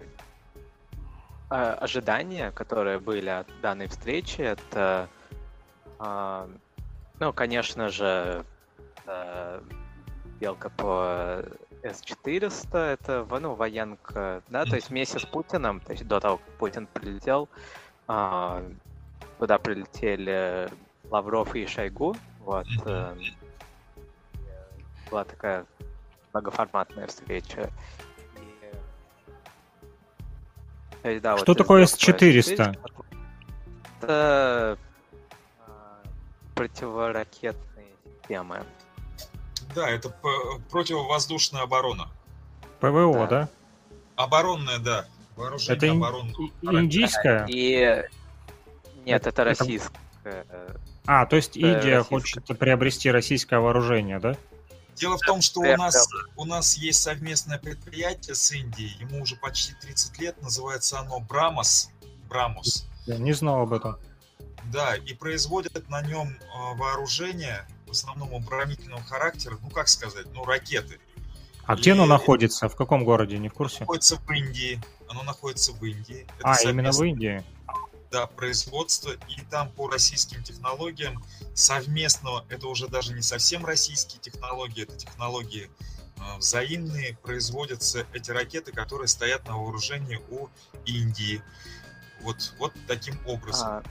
ожидания, 1.50 2.52
которые 2.52 3.00
были 3.00 3.30
от 3.30 3.48
данной 3.62 3.88
встречи, 3.88 4.42
это, 4.42 5.08
ну, 7.20 7.34
конечно 7.34 7.90
же, 7.90 8.46
белка 10.40 10.70
по 10.70 11.44
С-400, 11.84 12.78
это 12.78 13.26
ну, 13.40 13.56
военка, 13.56 14.42
да, 14.50 14.66
то 14.66 14.76
есть 14.76 14.90
вместе 14.90 15.20
с 15.20 15.26
Путиным, 15.26 15.80
то 15.80 15.92
есть 15.92 16.08
до 16.08 16.20
того, 16.20 16.38
как 16.38 16.48
Путин 16.58 16.88
прилетел, 16.88 17.50
а, 18.08 18.64
туда 19.40 19.58
прилетели 19.58 20.70
Лавров 21.10 21.56
и 21.56 21.66
Шойгу, 21.66 22.16
вот, 22.40 22.68
э, 22.86 23.16
была 25.10 25.24
такая 25.24 25.66
многоформатная 26.34 27.08
встреча. 27.08 27.70
И, 31.04 31.20
да, 31.20 31.38
Что 31.38 31.52
вот 31.52 31.58
такое 31.58 31.86
С-400? 31.86 32.54
Это 32.54 32.78
а, 34.02 34.78
противоракетные 36.56 37.88
системы. 38.06 38.66
Да, 39.76 39.90
это 39.90 40.10
противовоздушная 40.70 41.64
оборона. 41.64 42.10
ПВО, 42.80 43.28
да? 43.28 43.28
да? 43.28 43.50
Оборонная, 44.16 44.80
да. 44.80 45.06
Вооружение 45.36 45.78
это 45.78 45.92
оборонное. 45.92 46.34
индийская? 46.62 47.46
И... 47.50 48.04
Нет, 49.06 49.28
это, 49.28 49.30
это 49.30 49.44
российская. 49.44 50.00
А, 51.06 51.26
то 51.26 51.36
есть 51.36 51.58
Индия 51.58 51.98
российская. 51.98 52.04
хочет 52.04 52.60
приобрести 52.60 53.12
российское 53.12 53.60
вооружение, 53.60 54.20
да? 54.20 54.36
Дело 54.96 55.18
в 55.18 55.22
том, 55.22 55.42
что 55.42 55.62
у 55.62 55.76
нас, 55.76 56.08
у 56.38 56.46
нас 56.46 56.78
есть 56.78 57.02
совместное 57.02 57.58
предприятие 57.58 58.36
с 58.36 58.52
Индией, 58.52 58.96
ему 59.00 59.22
уже 59.24 59.36
почти 59.36 59.74
30 59.74 60.20
лет, 60.20 60.42
называется 60.42 61.00
оно 61.00 61.20
Брамос. 61.20 61.90
Брамус. 62.30 62.88
Я 63.06 63.18
не 63.18 63.34
знал 63.34 63.62
об 63.62 63.74
этом. 63.74 63.98
Да, 64.72 64.96
и 64.96 65.14
производят 65.14 65.90
на 65.90 66.02
нем 66.02 66.36
а, 66.54 66.74
вооружение 66.76 67.68
основном 67.94 68.36
оборонительного 68.36 69.02
характера, 69.04 69.58
ну 69.62 69.70
как 69.70 69.88
сказать, 69.88 70.28
ну 70.34 70.44
ракеты. 70.44 71.00
А 71.66 71.76
и... 71.76 71.78
где 71.78 71.94
оно 71.94 72.06
находится? 72.06 72.68
В 72.68 72.76
каком 72.76 73.06
городе? 73.06 73.38
Не 73.38 73.50
в 73.50 73.54
курсе? 73.54 73.82
Находится 73.82 74.18
в 74.18 74.30
Индии. 74.32 74.82
Оно 75.08 75.24
находится 75.24 75.72
в 75.72 75.84
Индии. 75.84 76.28
Это 76.40 76.50
а, 76.50 76.56
совместно... 76.56 76.70
именно 76.70 76.92
в 76.92 77.04
Индии? 77.04 77.44
Да, 78.12 78.28
производство. 78.28 79.12
И 79.12 79.42
там 79.50 79.72
по 79.72 79.88
российским 79.88 80.44
технологиям 80.44 81.24
совместно, 81.54 82.44
это 82.50 82.68
уже 82.68 82.88
даже 82.88 83.14
не 83.14 83.22
совсем 83.22 83.66
российские 83.66 84.20
технологии, 84.20 84.84
это 84.84 84.96
технологии 84.96 85.70
э, 86.18 86.38
взаимные, 86.38 87.18
производятся 87.24 88.06
эти 88.14 88.30
ракеты, 88.32 88.72
которые 88.72 89.08
стоят 89.08 89.48
на 89.48 89.58
вооружении 89.58 90.20
у 90.30 90.48
Индии. 90.86 91.42
Вот, 92.22 92.54
вот 92.60 92.74
таким 92.88 93.20
образом. 93.26 93.68
А, 93.68 93.84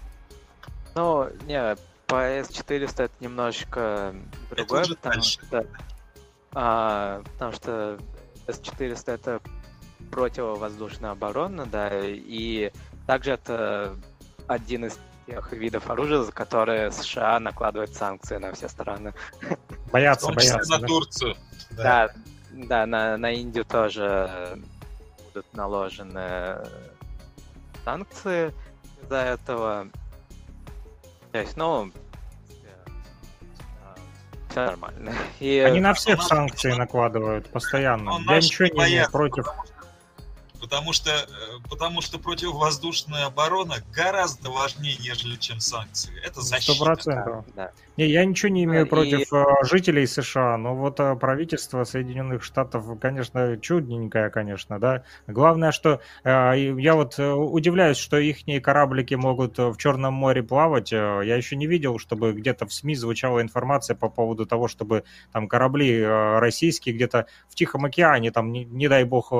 ну, 0.94 1.28
не, 1.46 1.76
по 2.06 2.14
S400 2.14 3.04
это 3.04 3.14
немножечко 3.20 4.14
другое, 4.50 4.82
это 4.82 4.94
потому 4.96 5.14
дальше. 5.14 5.40
что, 5.46 5.66
а, 6.52 7.22
потому 7.32 7.52
что 7.52 7.98
S400 8.46 9.12
это 9.12 9.40
противовоздушная 10.10 11.12
оборона, 11.12 11.66
да, 11.66 11.90
и 12.02 12.72
также 13.06 13.32
это 13.32 13.96
один 14.46 14.86
из 14.86 14.98
тех 15.26 15.52
видов 15.52 15.88
оружия, 15.88 16.22
за 16.22 16.32
которые 16.32 16.90
США 16.90 17.38
накладывают 17.40 17.94
санкции 17.94 18.36
на 18.36 18.52
все 18.52 18.68
страны. 18.68 19.14
Боятся, 19.92 20.32
боятся. 20.32 20.70
на 20.70 20.78
да? 20.78 20.86
Турцию. 20.86 21.36
Да, 21.70 22.08
да, 22.08 22.14
да 22.52 22.86
на, 22.86 23.16
на 23.16 23.30
Индию 23.32 23.64
тоже 23.64 24.58
будут 25.24 25.52
наложены 25.54 26.58
санкции 27.84 28.52
из-за 29.02 29.16
этого. 29.16 29.88
То 31.32 31.38
есть, 31.38 31.56
ну, 31.56 31.90
все 34.50 34.66
нормально. 34.66 35.12
И... 35.40 35.58
Они 35.58 35.80
на 35.80 35.94
всех 35.94 36.22
санкции 36.22 36.72
накладывают 36.72 37.48
постоянно. 37.48 38.20
Я 38.28 38.36
ничего 38.36 38.68
не 38.68 38.92
имею 38.92 39.10
против. 39.10 39.46
Потому 39.46 39.71
что, 40.92 41.10
э, 41.10 41.24
потому 41.68 42.00
что 42.00 42.18
противовоздушная 42.18 43.26
оборона 43.26 43.76
гораздо 43.94 44.50
важнее, 44.50 44.96
нежели 45.00 45.36
чем 45.36 45.60
санкции. 45.60 46.12
Это 46.24 46.40
защита. 46.40 46.74
Сто 46.74 46.84
процентов. 46.84 47.44
Да. 47.54 47.70
Не, 47.96 48.06
я 48.06 48.24
ничего 48.24 48.50
не 48.50 48.64
имею 48.64 48.86
и... 48.86 48.88
против 48.88 49.32
э, 49.32 49.44
жителей 49.64 50.06
США, 50.06 50.56
но 50.56 50.74
вот 50.74 51.00
э, 51.00 51.16
правительство 51.16 51.84
Соединенных 51.84 52.42
Штатов, 52.42 52.84
конечно, 53.00 53.58
чудненькое, 53.58 54.30
конечно, 54.30 54.78
да. 54.78 55.04
Главное, 55.26 55.72
что 55.72 56.00
я 56.24 56.94
вот 56.94 57.18
удивляюсь, 57.18 57.96
что 57.96 58.18
их 58.18 58.44
кораблики 58.62 59.14
могут 59.14 59.58
в 59.58 59.76
Черном 59.76 60.14
море 60.14 60.42
плавать. 60.42 60.92
Я 60.92 61.36
еще 61.36 61.56
не 61.56 61.66
видел, 61.66 61.98
чтобы 61.98 62.32
где-то 62.32 62.66
в 62.66 62.72
СМИ 62.72 62.94
звучала 62.94 63.40
информация 63.40 63.96
по 63.96 64.08
поводу 64.08 64.46
того, 64.46 64.68
чтобы 64.68 65.04
там 65.32 65.48
корабли 65.48 66.04
российские 66.04 66.94
где-то 66.94 67.26
в 67.48 67.54
Тихом 67.54 67.84
океане, 67.84 68.30
там, 68.30 68.52
не, 68.52 68.64
не 68.64 68.88
дай 68.88 69.04
бог, 69.04 69.32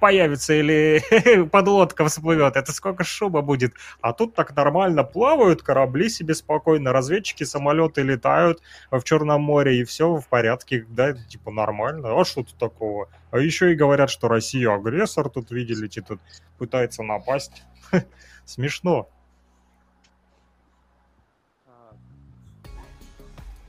появится 0.00 0.54
или 0.54 1.44
подлодка 1.52 2.06
всплывет, 2.06 2.56
это 2.56 2.72
сколько 2.72 3.04
шума 3.04 3.42
будет. 3.42 3.74
А 4.00 4.12
тут 4.12 4.34
так 4.34 4.56
нормально 4.56 5.04
плавают 5.04 5.62
корабли 5.62 6.08
себе 6.08 6.34
спокойно, 6.34 6.92
разведчики, 6.92 7.44
самолеты 7.44 8.02
летают 8.02 8.60
в 8.90 9.02
Черном 9.04 9.42
море, 9.42 9.80
и 9.80 9.84
все 9.84 10.16
в 10.16 10.26
порядке, 10.26 10.86
да, 10.88 11.12
типа 11.12 11.50
нормально. 11.50 12.18
А 12.18 12.24
что 12.24 12.42
тут 12.42 12.56
такого? 12.56 13.08
А 13.30 13.38
еще 13.38 13.72
и 13.72 13.76
говорят, 13.76 14.10
что 14.10 14.28
Россия 14.28 14.74
агрессор, 14.74 15.28
тут 15.28 15.50
видели, 15.50 15.88
что 15.88 16.02
тут 16.02 16.20
пытается 16.58 17.02
напасть. 17.02 17.62
Смешно. 18.44 19.08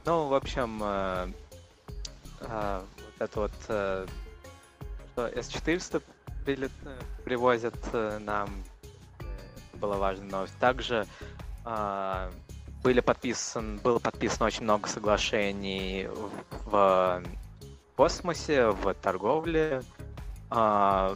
Ну, 0.04 0.28
в 0.28 0.34
общем, 0.34 0.82
э, 0.84 1.32
э, 2.40 2.82
вот 2.98 3.14
это 3.20 3.40
вот 3.40 3.52
э, 3.68 4.08
S400 5.16 6.02
прилет, 6.46 6.72
привозят 7.24 7.76
э, 7.94 8.20
нам, 8.20 8.50
это 9.20 9.78
была 9.78 9.98
важная 9.98 10.30
новость. 10.30 10.58
Также 10.60 11.06
э, 11.66 12.32
были 12.84 13.00
подписан, 13.00 13.78
было 13.78 14.00
подписано 14.00 14.48
очень 14.48 14.64
много 14.64 14.88
соглашений 14.88 16.08
в, 16.08 16.32
в 16.66 17.24
космосе, 17.96 18.70
в 18.70 18.94
торговле. 18.96 19.82
Э, 20.52 21.16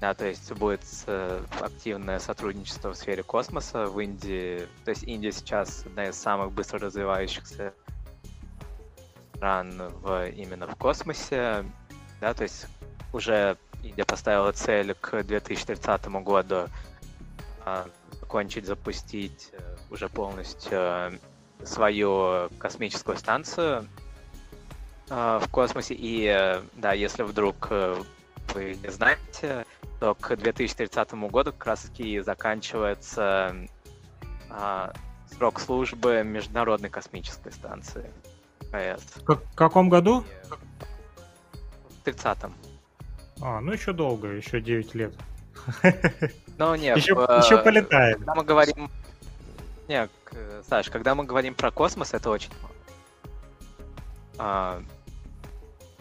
Да, 0.00 0.14
то 0.14 0.24
есть 0.26 0.50
будет 0.54 0.80
э, 1.06 1.42
активное 1.60 2.18
сотрудничество 2.18 2.92
в 2.92 2.96
сфере 2.96 3.22
космоса 3.22 3.84
в 3.84 4.00
Индии. 4.00 4.66
То 4.84 4.92
есть 4.92 5.02
Индия 5.04 5.30
сейчас 5.30 5.84
одна 5.84 6.08
из 6.08 6.16
самых 6.16 6.52
быстро 6.52 6.78
развивающихся 6.78 7.74
стран 9.34 9.90
в, 10.00 10.28
именно 10.30 10.66
в 10.66 10.76
космосе. 10.76 11.66
Да, 12.20 12.32
то 12.32 12.44
есть 12.44 12.66
уже 13.12 13.58
Индия 13.82 14.04
поставила 14.04 14.52
цель 14.52 14.94
к 14.94 15.22
2030 15.22 16.06
году 16.22 16.68
а, 17.64 17.86
закончить 18.20 18.66
запустить 18.66 19.50
э, 19.52 19.76
уже 19.90 20.08
полностью 20.08 20.72
э, 20.72 21.18
свою 21.64 22.48
космическую 22.58 23.16
станцию 23.16 23.86
в 25.08 25.42
космосе. 25.50 25.94
И 25.98 26.62
да, 26.76 26.92
если 26.92 27.24
вдруг 27.24 27.68
вы 28.54 28.78
не 28.80 28.90
знаете, 28.90 29.66
то 29.98 30.14
к 30.14 30.36
2030 30.36 31.12
году 31.30 31.52
как 31.52 31.66
раз 31.66 31.82
таки 31.82 32.20
заканчивается 32.20 33.54
а, 34.48 34.92
срок 35.30 35.60
службы 35.60 36.22
Международной 36.24 36.90
космической 36.90 37.52
станции 37.52 38.10
КС. 38.72 39.02
В 39.24 39.54
каком 39.54 39.88
году? 39.88 40.24
В 41.88 42.06
30-м. 42.06 42.54
А, 43.42 43.60
ну 43.60 43.72
еще 43.72 43.92
долго, 43.92 44.28
еще 44.28 44.60
9 44.60 44.94
лет. 44.94 45.14
Ну 46.58 46.74
нет, 46.74 46.96
еще, 46.96 47.14
в, 47.14 47.20
еще 47.20 47.56
полетаем. 47.58 48.18
Когда 48.18 48.34
мы 48.34 48.44
говорим... 48.44 48.90
Нет, 49.88 50.10
Саш, 50.68 50.90
когда 50.90 51.14
мы 51.14 51.24
говорим 51.24 51.54
про 51.54 51.70
космос, 51.70 52.12
это 52.12 52.28
очень 52.28 52.50
мало. 52.60 52.74
А, 54.38 54.82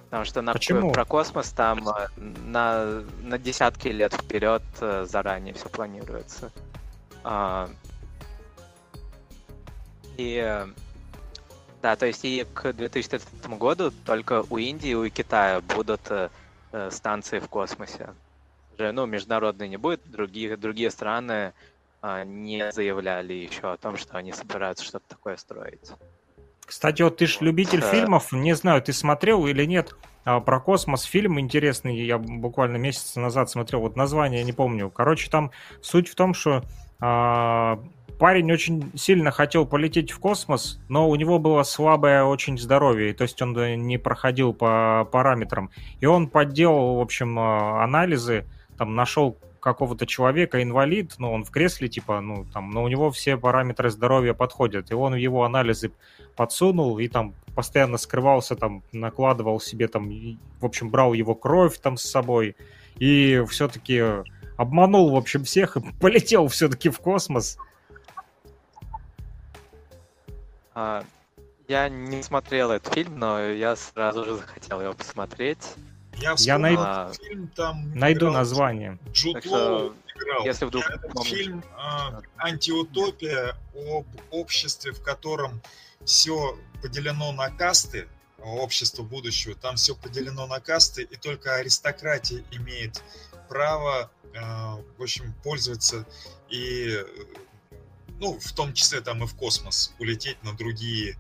Потому 0.10 0.26
что 0.26 0.42
на, 0.42 0.54
Почему? 0.54 0.92
про 0.92 1.06
космос 1.06 1.52
там 1.52 1.88
э, 1.88 2.08
на, 2.18 3.04
на 3.22 3.38
десятки 3.38 3.90
лет 3.90 4.12
вперед 4.12 4.64
э, 4.82 5.06
заранее 5.08 5.54
все 5.54 5.70
планируется. 5.70 6.52
А, 7.24 7.70
и 10.18 10.66
да, 11.84 11.96
то 11.96 12.08
есть 12.08 12.26
и 12.26 12.44
к 12.56 12.74
2030 12.74 13.48
году 13.50 13.92
только 14.04 14.44
у 14.50 14.58
Индии 14.58 14.90
и 14.90 14.96
у 14.96 15.08
Китая 15.10 15.62
будут 15.62 16.12
э, 16.72 16.90
станции 16.92 17.40
в 17.40 17.48
космосе. 17.50 18.14
Ну, 18.78 19.06
международные 19.06 19.68
не 19.68 19.78
будет, 19.78 20.10
другие, 20.10 20.56
другие 20.56 20.90
страны 20.90 21.54
а, 22.02 22.24
не 22.24 22.72
заявляли 22.72 23.34
еще 23.34 23.74
о 23.74 23.78
том, 23.78 23.98
что 23.98 24.18
они 24.18 24.32
собираются 24.32 24.86
что-то 24.86 25.06
такое 25.10 25.36
строить. 25.36 25.92
Кстати, 26.66 27.02
вот 27.02 27.18
ты 27.18 27.26
ж 27.26 27.42
любитель 27.42 27.82
фильмов, 27.82 28.32
не 28.32 28.56
знаю, 28.56 28.82
ты 28.82 28.94
смотрел 28.94 29.48
или 29.48 29.66
нет, 29.66 29.96
а, 30.24 30.40
про 30.40 30.60
космос 30.60 31.04
фильм 31.04 31.40
интересный, 31.40 32.06
я 32.06 32.18
буквально 32.18 32.78
месяц 32.78 33.16
назад 33.16 33.50
смотрел, 33.50 33.82
вот 33.82 33.96
название 33.96 34.44
не 34.44 34.54
помню. 34.54 34.90
Короче, 34.90 35.30
там 35.30 35.52
суть 35.82 36.08
в 36.08 36.16
том, 36.16 36.34
что 36.34 36.64
а, 37.02 37.80
парень 38.20 38.52
очень 38.52 38.92
сильно 38.96 39.32
хотел 39.32 39.66
полететь 39.66 40.12
в 40.12 40.20
космос, 40.20 40.80
но 40.90 41.10
у 41.10 41.16
него 41.16 41.40
было 41.40 41.64
слабое 41.64 42.24
очень 42.24 42.60
здоровье, 42.60 43.14
то 43.14 43.24
есть 43.24 43.42
он 43.42 43.54
не 43.54 43.98
проходил 43.98 44.54
по 44.54 45.08
параметрам. 45.12 45.72
И 46.02 46.06
он 46.06 46.28
подделал, 46.28 46.98
в 46.98 47.00
общем, 47.00 47.40
а, 47.40 47.84
анализы, 47.84 48.46
там 48.78 48.96
нашел 48.96 49.38
какого-то 49.60 50.06
человека, 50.06 50.62
инвалид, 50.62 51.16
ну, 51.18 51.32
он 51.32 51.44
в 51.44 51.52
кресле, 51.52 51.88
типа, 51.88 52.22
ну, 52.22 52.46
там, 52.54 52.70
но 52.72 52.84
у 52.84 52.88
него 52.88 53.10
все 53.12 53.38
параметры 53.38 53.90
здоровья 53.90 54.34
подходят, 54.34 54.92
и 54.92 54.94
он 54.94 55.16
его 55.16 55.44
анализы 55.44 55.92
подсунул 56.36 57.00
и 57.00 57.08
там 57.08 57.34
постоянно 57.56 57.98
скрывался, 57.98 58.56
там, 58.56 58.84
накладывал 58.92 59.60
себе 59.60 59.88
там, 59.88 60.10
в 60.60 60.66
общем, 60.66 60.90
брал 60.90 61.14
его 61.14 61.36
кровь 61.36 61.78
там 61.80 61.98
с 61.98 62.04
собой, 62.04 62.56
и 62.98 63.44
все-таки 63.50 64.02
обманул, 64.58 65.12
в 65.12 65.16
общем, 65.16 65.44
всех 65.46 65.78
и 65.78 65.82
полетел 66.02 66.48
все-таки 66.48 66.90
в 66.90 67.00
космос. 67.00 67.58
Я 71.68 71.90
не 71.90 72.24
смотрел 72.24 72.72
этот 72.72 72.94
фильм, 72.94 73.20
но 73.20 73.40
я 73.40 73.76
сразу 73.76 74.26
же 74.26 74.36
захотел 74.38 74.82
его 74.82 74.94
посмотреть. 74.94 75.60
Я, 76.18 76.36
я 76.38 76.58
найду, 76.58 76.82
а, 76.84 77.14
фильм, 77.14 77.48
там 77.56 77.94
найду 77.96 78.30
название. 78.30 78.98
Джуд 79.12 79.46
Лоу 79.46 79.94
играл. 80.16 80.46
Если 80.46 80.66
вдруг 80.66 80.84
я 80.90 80.96
этот 80.96 81.24
фильм 81.24 81.64
а, 81.78 82.22
«Антиутопия» 82.38 83.56
об 83.74 84.06
обществе, 84.32 84.92
в 84.92 85.02
котором 85.02 85.62
все 86.04 86.58
поделено 86.82 87.32
на 87.32 87.50
касты, 87.50 88.08
общество 88.42 89.04
будущего, 89.04 89.56
там 89.56 89.76
все 89.76 89.96
поделено 89.96 90.48
на 90.48 90.60
касты, 90.60 91.04
и 91.04 91.16
только 91.16 91.56
аристократия 91.56 92.44
имеет 92.52 93.04
право, 93.48 94.10
э, 94.34 94.40
в 94.98 95.02
общем, 95.02 95.34
пользоваться 95.44 96.06
и, 96.50 97.04
ну, 98.20 98.38
в 98.40 98.52
том 98.54 98.74
числе 98.74 99.02
там 99.02 99.24
и 99.24 99.28
в 99.28 99.36
космос, 99.36 99.94
улететь 100.00 100.42
на 100.44 100.54
другие 100.54 101.18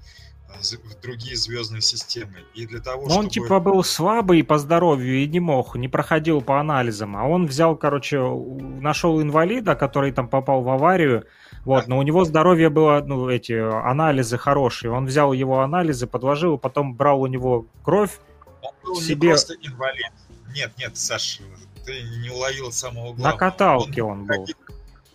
в 0.62 1.02
другие 1.02 1.36
звездные 1.36 1.82
системы. 1.82 2.44
И 2.56 2.66
для 2.66 2.80
того, 2.80 3.04
Но 3.04 3.10
чтобы... 3.10 3.24
он 3.24 3.30
типа 3.30 3.60
был 3.60 3.84
слабый 3.84 4.44
по 4.44 4.58
здоровью 4.58 5.24
и 5.24 5.28
не 5.28 5.40
мог, 5.40 5.76
не 5.76 5.88
проходил 5.88 6.42
по 6.42 6.60
анализам. 6.60 7.16
А 7.16 7.28
он 7.28 7.46
взял, 7.46 7.76
короче, 7.76 8.20
нашел 8.20 9.22
инвалида, 9.22 9.76
который 9.76 10.12
там 10.12 10.28
попал 10.28 10.62
в 10.62 10.70
аварию. 10.70 11.26
Вот, 11.66 11.82
да. 11.82 11.90
но 11.90 12.00
у 12.00 12.02
него 12.02 12.26
здоровье 12.26 12.70
было, 12.70 13.02
ну, 13.06 13.30
эти 13.30 13.54
анализы 13.54 14.38
хорошие. 14.38 14.92
Он 14.92 15.06
взял 15.06 15.34
его 15.34 15.62
анализы, 15.62 16.08
подложил, 16.08 16.58
потом 16.58 16.96
брал 16.96 17.22
у 17.22 17.28
него 17.28 17.68
кровь. 17.84 18.20
Он 18.62 18.72
был 18.84 18.96
себе... 18.96 19.28
не 19.28 19.34
просто 19.34 19.54
инвалид. 19.62 20.12
Нет, 20.56 20.72
нет, 20.78 20.98
Саш, 20.98 21.42
ты 21.86 22.02
не 22.24 22.32
уловил 22.32 22.72
самого 22.72 23.14
главного. 23.14 23.32
На 23.32 23.38
каталке 23.38 24.04
он, 24.04 24.22
он 24.22 24.26
был. 24.26 24.48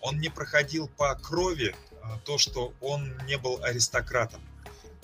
Он 0.05 0.19
не 0.19 0.29
проходил 0.29 0.87
по 0.87 1.15
крови 1.15 1.75
а, 2.03 2.19
то, 2.27 2.37
что 2.37 2.75
он 2.83 3.17
не 3.27 3.39
был 3.39 3.59
аристократом. 3.65 4.43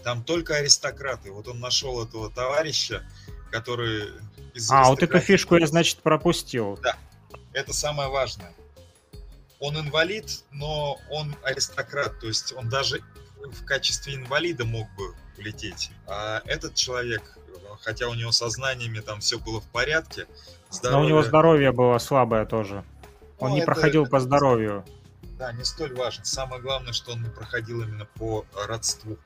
Там 0.04 0.22
только 0.22 0.56
аристократы. 0.56 1.32
Вот 1.32 1.48
он 1.48 1.58
нашел 1.58 2.04
этого 2.04 2.30
товарища, 2.30 3.02
который 3.50 4.10
из 4.52 4.70
А, 4.70 4.84
вот 4.84 5.02
эту 5.02 5.18
фишку 5.18 5.56
я, 5.56 5.66
значит, 5.66 6.00
пропустил. 6.02 6.78
Да, 6.82 6.98
это 7.54 7.72
самое 7.72 8.10
важное. 8.10 8.52
Он 9.58 9.78
инвалид, 9.78 10.44
но 10.50 10.98
он 11.10 11.34
аристократ, 11.44 12.20
то 12.20 12.26
есть 12.26 12.52
он 12.52 12.68
даже 12.68 13.00
в 13.36 13.64
качестве 13.64 14.16
инвалида 14.16 14.66
мог 14.66 14.86
бы 14.96 15.14
улететь. 15.38 15.90
А 16.06 16.42
этот 16.44 16.74
человек, 16.74 17.38
хотя 17.80 18.06
у 18.08 18.14
него 18.14 18.32
со 18.32 18.50
знаниями 18.50 19.00
там 19.00 19.20
все 19.20 19.38
было 19.38 19.62
в 19.62 19.68
порядке, 19.68 20.26
здоровье... 20.68 21.00
Но 21.00 21.06
у 21.06 21.08
него 21.08 21.22
здоровье 21.22 21.72
было 21.72 21.96
слабое 21.96 22.44
тоже. 22.44 22.84
Он 23.40 23.50
ну, 23.50 23.54
не 23.56 23.62
это, 23.62 23.72
проходил 23.72 24.02
это, 24.02 24.10
по 24.10 24.20
здоровью. 24.20 24.84
Да, 25.38 25.52
не 25.52 25.64
столь 25.64 25.94
важно. 25.94 26.24
Самое 26.24 26.60
главное, 26.60 26.92
что 26.92 27.12
он 27.12 27.22
не 27.22 27.30
проходил 27.30 27.82
именно 27.82 28.04
по 28.04 28.44
родству. 28.66 29.18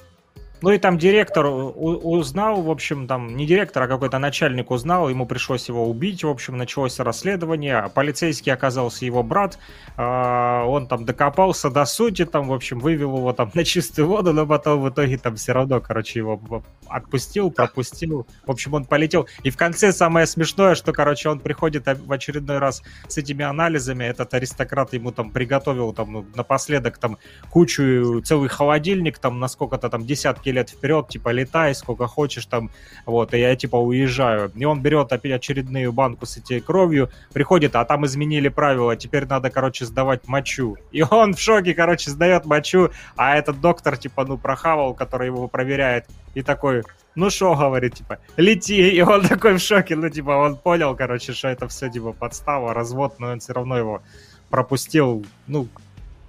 Ну 0.62 0.70
и 0.70 0.78
там 0.78 0.96
директор 0.96 1.46
узнал, 1.46 2.62
в 2.62 2.70
общем, 2.70 3.06
там 3.06 3.36
не 3.36 3.46
директор, 3.46 3.82
а 3.82 3.88
какой-то 3.88 4.18
начальник 4.18 4.70
узнал, 4.70 5.08
ему 5.10 5.26
пришлось 5.26 5.68
его 5.68 5.86
убить, 5.88 6.24
в 6.24 6.28
общем, 6.28 6.56
началось 6.56 6.98
расследование, 7.00 7.76
а 7.78 7.88
полицейский 7.88 8.52
оказался 8.52 9.04
его 9.04 9.22
брат, 9.22 9.58
а, 9.96 10.64
он 10.64 10.86
там 10.86 11.04
докопался 11.04 11.70
до 11.70 11.84
сути, 11.84 12.24
там, 12.24 12.48
в 12.48 12.52
общем, 12.52 12.78
вывел 12.78 13.16
его 13.18 13.32
там 13.32 13.50
на 13.52 13.64
чистую 13.64 14.08
воду, 14.08 14.32
но 14.32 14.46
потом 14.46 14.80
в 14.80 14.88
итоге 14.88 15.18
там 15.18 15.36
все 15.36 15.52
равно, 15.52 15.80
короче, 15.80 16.20
его 16.20 16.40
отпустил, 16.88 17.50
пропустил, 17.50 18.26
в 18.46 18.50
общем, 18.50 18.74
он 18.74 18.84
полетел. 18.84 19.28
И 19.42 19.50
в 19.50 19.56
конце 19.56 19.92
самое 19.92 20.26
смешное, 20.26 20.76
что, 20.76 20.92
короче, 20.92 21.28
он 21.28 21.40
приходит 21.40 21.86
в 21.86 22.10
очередной 22.10 22.58
раз 22.58 22.82
с 23.08 23.18
этими 23.18 23.44
анализами, 23.44 24.04
этот 24.04 24.32
аристократ 24.32 24.92
ему 24.94 25.12
там 25.12 25.30
приготовил 25.30 25.92
там 25.92 26.12
ну, 26.12 26.26
напоследок 26.34 26.96
там 26.98 27.18
кучу, 27.50 28.22
целый 28.24 28.48
холодильник, 28.48 29.18
там 29.18 29.40
на 29.40 29.48
сколько-то 29.48 29.90
там 29.90 30.06
десятки 30.06 30.43
десятки 30.44 30.48
лет 30.50 30.70
вперед, 30.70 31.08
типа, 31.08 31.30
летай 31.30 31.74
сколько 31.74 32.06
хочешь 32.06 32.46
там, 32.46 32.70
вот, 33.06 33.34
и 33.34 33.38
я, 33.38 33.56
типа, 33.56 33.76
уезжаю. 33.76 34.50
И 34.54 34.64
он 34.64 34.80
берет 34.80 35.12
опять 35.12 35.32
очередную 35.32 35.92
банку 35.92 36.26
с 36.26 36.36
этой 36.36 36.60
кровью, 36.60 37.10
приходит, 37.32 37.76
а 37.76 37.84
там 37.84 38.04
изменили 38.04 38.48
правила, 38.48 38.96
теперь 38.96 39.26
надо, 39.26 39.50
короче, 39.50 39.84
сдавать 39.84 40.28
мочу. 40.28 40.76
И 40.92 41.02
он 41.02 41.34
в 41.34 41.40
шоке, 41.40 41.74
короче, 41.74 42.10
сдает 42.10 42.44
мочу, 42.44 42.90
а 43.16 43.36
этот 43.36 43.60
доктор, 43.60 43.96
типа, 43.96 44.24
ну, 44.24 44.38
прохавал, 44.38 44.94
который 44.94 45.26
его 45.26 45.48
проверяет, 45.48 46.06
и 46.34 46.42
такой, 46.42 46.82
ну 47.14 47.30
что, 47.30 47.54
говорит, 47.54 47.94
типа, 47.94 48.18
лети, 48.36 48.90
и 48.90 49.02
он 49.02 49.22
такой 49.22 49.54
в 49.54 49.60
шоке, 49.60 49.96
ну, 49.96 50.08
типа, 50.08 50.30
он 50.30 50.56
понял, 50.56 50.96
короче, 50.96 51.32
что 51.32 51.48
это 51.48 51.66
все, 51.68 51.88
типа, 51.88 52.12
подстава, 52.12 52.74
развод, 52.74 53.14
но 53.18 53.32
он 53.32 53.38
все 53.38 53.52
равно 53.52 53.78
его 53.78 54.02
пропустил, 54.50 55.24
ну, 55.46 55.68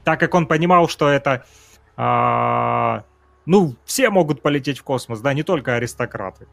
так 0.03 0.19
как 0.19 0.35
он 0.35 0.45
понимал, 0.45 0.87
что 0.87 1.09
это 1.09 1.43
а, 1.97 3.03
ну, 3.45 3.75
все 3.85 4.09
могут 4.09 4.41
полететь 4.41 4.79
в 4.79 4.83
космос, 4.83 5.21
да, 5.21 5.33
не 5.33 5.43
только 5.43 5.75
аристократы. 5.75 6.47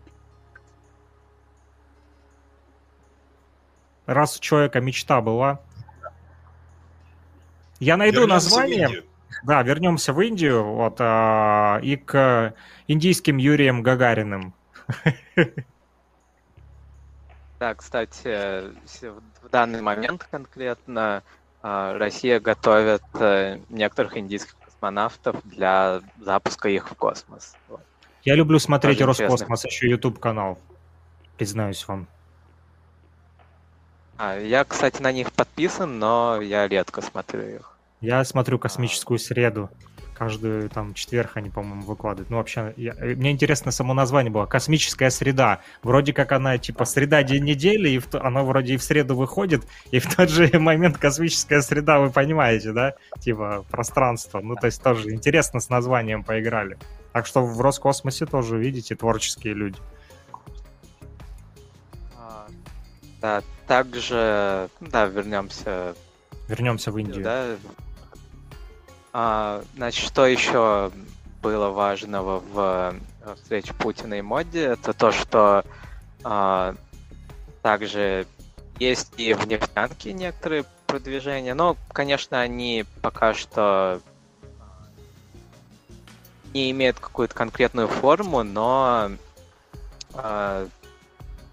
Раз 4.07 4.36
у 4.36 4.40
человека 4.40 4.80
мечта 4.80 5.20
была. 5.20 5.61
Я 7.78 7.97
найду 7.97 8.20
вернемся 8.20 8.34
название. 8.34 9.05
Да, 9.45 9.62
вернемся 9.62 10.12
в 10.12 10.20
Индию, 10.20 10.62
вот, 10.62 10.97
а, 11.01 11.80
и 11.82 11.97
к 11.97 12.55
индийским 12.86 13.38
Юрием 13.38 13.82
Гагариным. 13.82 14.55
Да, 17.59 17.74
кстати, 17.76 18.72
в 19.40 19.49
данный 19.51 19.82
момент 19.82 20.26
конкретно 20.30 21.22
а, 21.62 21.97
Россия 21.97 22.40
готовит 22.40 23.05
э, 23.14 23.61
некоторых 23.68 24.16
индийских 24.16 24.57
космонавтов 24.83 25.37
для 25.45 26.01
запуска 26.20 26.68
их 26.68 26.91
в 26.91 26.95
космос. 26.95 27.55
Я 28.24 28.35
люблю 28.35 28.59
смотреть 28.59 28.99
Тоже 28.99 29.26
Роскосмос, 29.26 29.64
еще 29.64 29.89
YouTube 29.89 30.18
канал, 30.18 30.59
признаюсь 31.37 31.87
вам. 31.87 32.09
А, 34.18 34.39
я, 34.39 34.64
кстати, 34.64 35.01
на 35.01 35.12
них 35.12 35.33
подписан, 35.33 35.99
но 35.99 36.41
я 36.41 36.68
редко 36.68 37.01
смотрю 37.01 37.43
их. 37.43 37.76
Я 38.01 38.24
смотрю 38.24 38.59
космическую 38.59 39.18
среду 39.18 39.70
каждую 40.15 40.69
там 40.69 40.95
четверг 40.95 41.33
они, 41.37 41.51
по-моему, 41.51 41.83
выкладывают. 41.83 42.31
Ну, 42.31 42.37
вообще, 42.37 42.73
я, 42.77 42.95
мне 42.95 43.31
интересно 43.31 43.71
само 43.71 43.95
название 43.95 44.31
было. 44.31 44.47
Космическая 44.47 45.11
среда. 45.11 45.61
Вроде 45.83 46.13
как 46.13 46.33
она, 46.33 46.59
типа, 46.59 46.85
среда 46.85 47.23
день 47.23 47.45
недели, 47.45 47.91
и 47.91 47.99
в, 47.99 48.15
она 48.15 48.43
вроде 48.43 48.75
и 48.75 48.77
в 48.77 48.83
среду 48.83 49.17
выходит, 49.17 49.65
и 49.91 49.99
в 49.99 50.15
тот 50.15 50.29
же 50.29 50.51
момент 50.59 50.99
космическая 50.99 51.63
среда, 51.63 51.99
вы 51.99 52.11
понимаете, 52.11 52.73
да? 52.73 52.95
Типа, 53.21 53.65
пространство. 53.71 54.41
Ну, 54.41 54.55
то 54.57 54.67
есть 54.67 54.83
тоже 54.83 55.11
интересно 55.11 55.61
с 55.61 55.69
названием 55.69 56.23
поиграли. 56.23 56.79
Так 57.13 57.27
что 57.27 57.45
в 57.45 57.61
Роскосмосе 57.61 58.27
тоже, 58.27 58.59
видите, 58.59 58.95
творческие 58.95 59.55
люди. 59.55 59.79
А, 62.17 62.47
да, 63.21 63.43
также, 63.67 64.69
да, 64.81 65.07
вернемся. 65.07 65.95
Вернемся 66.49 66.91
в 66.91 66.99
Индию. 66.99 67.25
Да, 67.25 67.57
а, 69.13 69.63
значит, 69.75 70.05
что 70.05 70.27
еще 70.27 70.91
было 71.43 71.69
важного 71.69 72.41
в 72.41 72.95
встрече 73.37 73.75
Путина 73.75 74.15
и 74.15 74.23
Моди, 74.23 74.59
это 74.59 74.93
то, 74.93 75.13
что 75.13 75.65
а, 76.25 76.75
также 77.63 78.27
есть 78.79 79.13
и 79.17 79.35
в 79.35 79.47
нефтянке 79.47 80.13
некоторые 80.13 80.65
продвижения, 80.87 81.55
но, 81.55 81.77
конечно, 81.93 82.41
они 82.41 82.85
пока 83.01 83.35
что 83.35 84.01
не 86.53 86.71
имеют 86.71 86.99
какую-то 86.99 87.35
конкретную 87.35 87.89
форму, 87.89 88.43
но 88.43 89.13
э, 90.15 90.69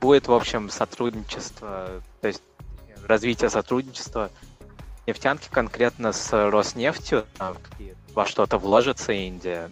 будет, 0.01 0.27
в 0.27 0.33
общем, 0.33 0.69
сотрудничество, 0.69 2.01
то 2.21 2.27
есть 2.27 2.41
развитие 3.07 3.49
сотрудничества 3.49 4.29
нефтянки 5.09 5.49
конкретно 5.49 6.13
с 6.13 6.31
Роснефтью, 6.31 7.25
там 7.37 7.57
во 8.13 8.25
что-то 8.25 8.57
вложится 8.57 9.11
Индия, 9.11 9.71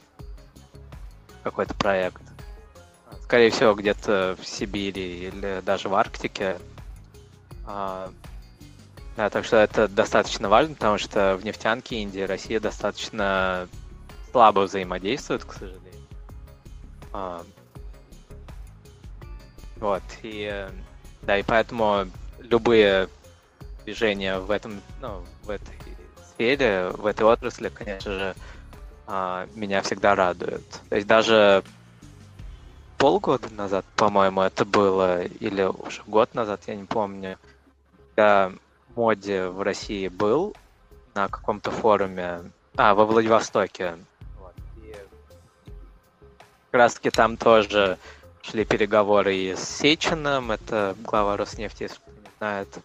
какой-то 1.44 1.76
проект. 1.76 2.22
Скорее 3.24 3.52
всего, 3.52 3.74
где-то 3.76 4.36
в 4.42 4.48
Сибири 4.48 5.28
или 5.28 5.62
даже 5.64 5.90
в 5.90 5.96
Арктике. 5.96 6.58
А, 7.66 8.12
да, 9.16 9.30
так 9.30 9.46
что 9.46 9.58
это 9.58 9.88
достаточно 9.88 10.50
важно, 10.50 10.74
потому 10.74 10.98
что 10.98 11.38
в 11.40 11.46
нефтянке 11.46 11.98
Индия 11.98 12.24
и 12.24 12.28
Россия 12.28 12.60
достаточно 12.60 13.68
слабо 14.32 14.62
взаимодействуют, 14.62 15.44
к 15.44 15.54
сожалению. 15.54 15.84
А, 17.14 17.44
вот, 19.76 20.04
и 20.24 20.68
да, 21.22 21.38
и 21.38 21.44
поэтому 21.44 22.08
любые 22.40 23.10
движения 23.88 24.38
в 24.40 24.52
этом, 24.52 24.82
ну, 25.02 25.24
в 25.44 25.50
этой 25.50 25.74
сфере, 26.34 26.90
в 26.90 27.06
этой 27.06 27.26
отрасли, 27.26 27.70
конечно 27.70 28.12
же, 28.12 28.36
а, 29.08 29.48
меня 29.56 29.82
всегда 29.82 30.14
радует. 30.14 30.62
То 30.90 30.96
есть 30.98 31.08
даже 31.08 31.64
полгода 32.98 33.50
назад, 33.54 33.86
по-моему, 33.96 34.42
это 34.42 34.66
было, 34.66 35.24
или 35.24 35.64
уже 35.64 36.02
год 36.06 36.36
назад, 36.36 36.64
я 36.68 36.76
не 36.76 36.84
помню, 36.84 37.38
когда 38.10 38.52
Моди 38.94 39.40
в 39.40 39.62
России 39.62 40.10
был 40.10 40.54
на 41.16 41.30
каком-то 41.30 41.72
форуме, 41.72 42.42
а, 42.76 42.94
во 42.94 43.06
Владивостоке. 43.06 43.96
Вот. 44.38 44.54
И 44.84 44.96
как 46.72 46.80
раз 46.80 46.96
таки 46.96 47.10
там 47.10 47.38
тоже 47.38 47.98
шли 48.42 48.66
переговоры 48.66 49.34
и 49.34 49.56
с 49.56 49.64
Сечиным, 49.64 50.52
это 50.52 50.94
глава 51.00 51.38
Роснефти, 51.38 51.84
если 51.84 51.96
кто 51.96 52.12
не 52.12 52.30
знает, 52.38 52.80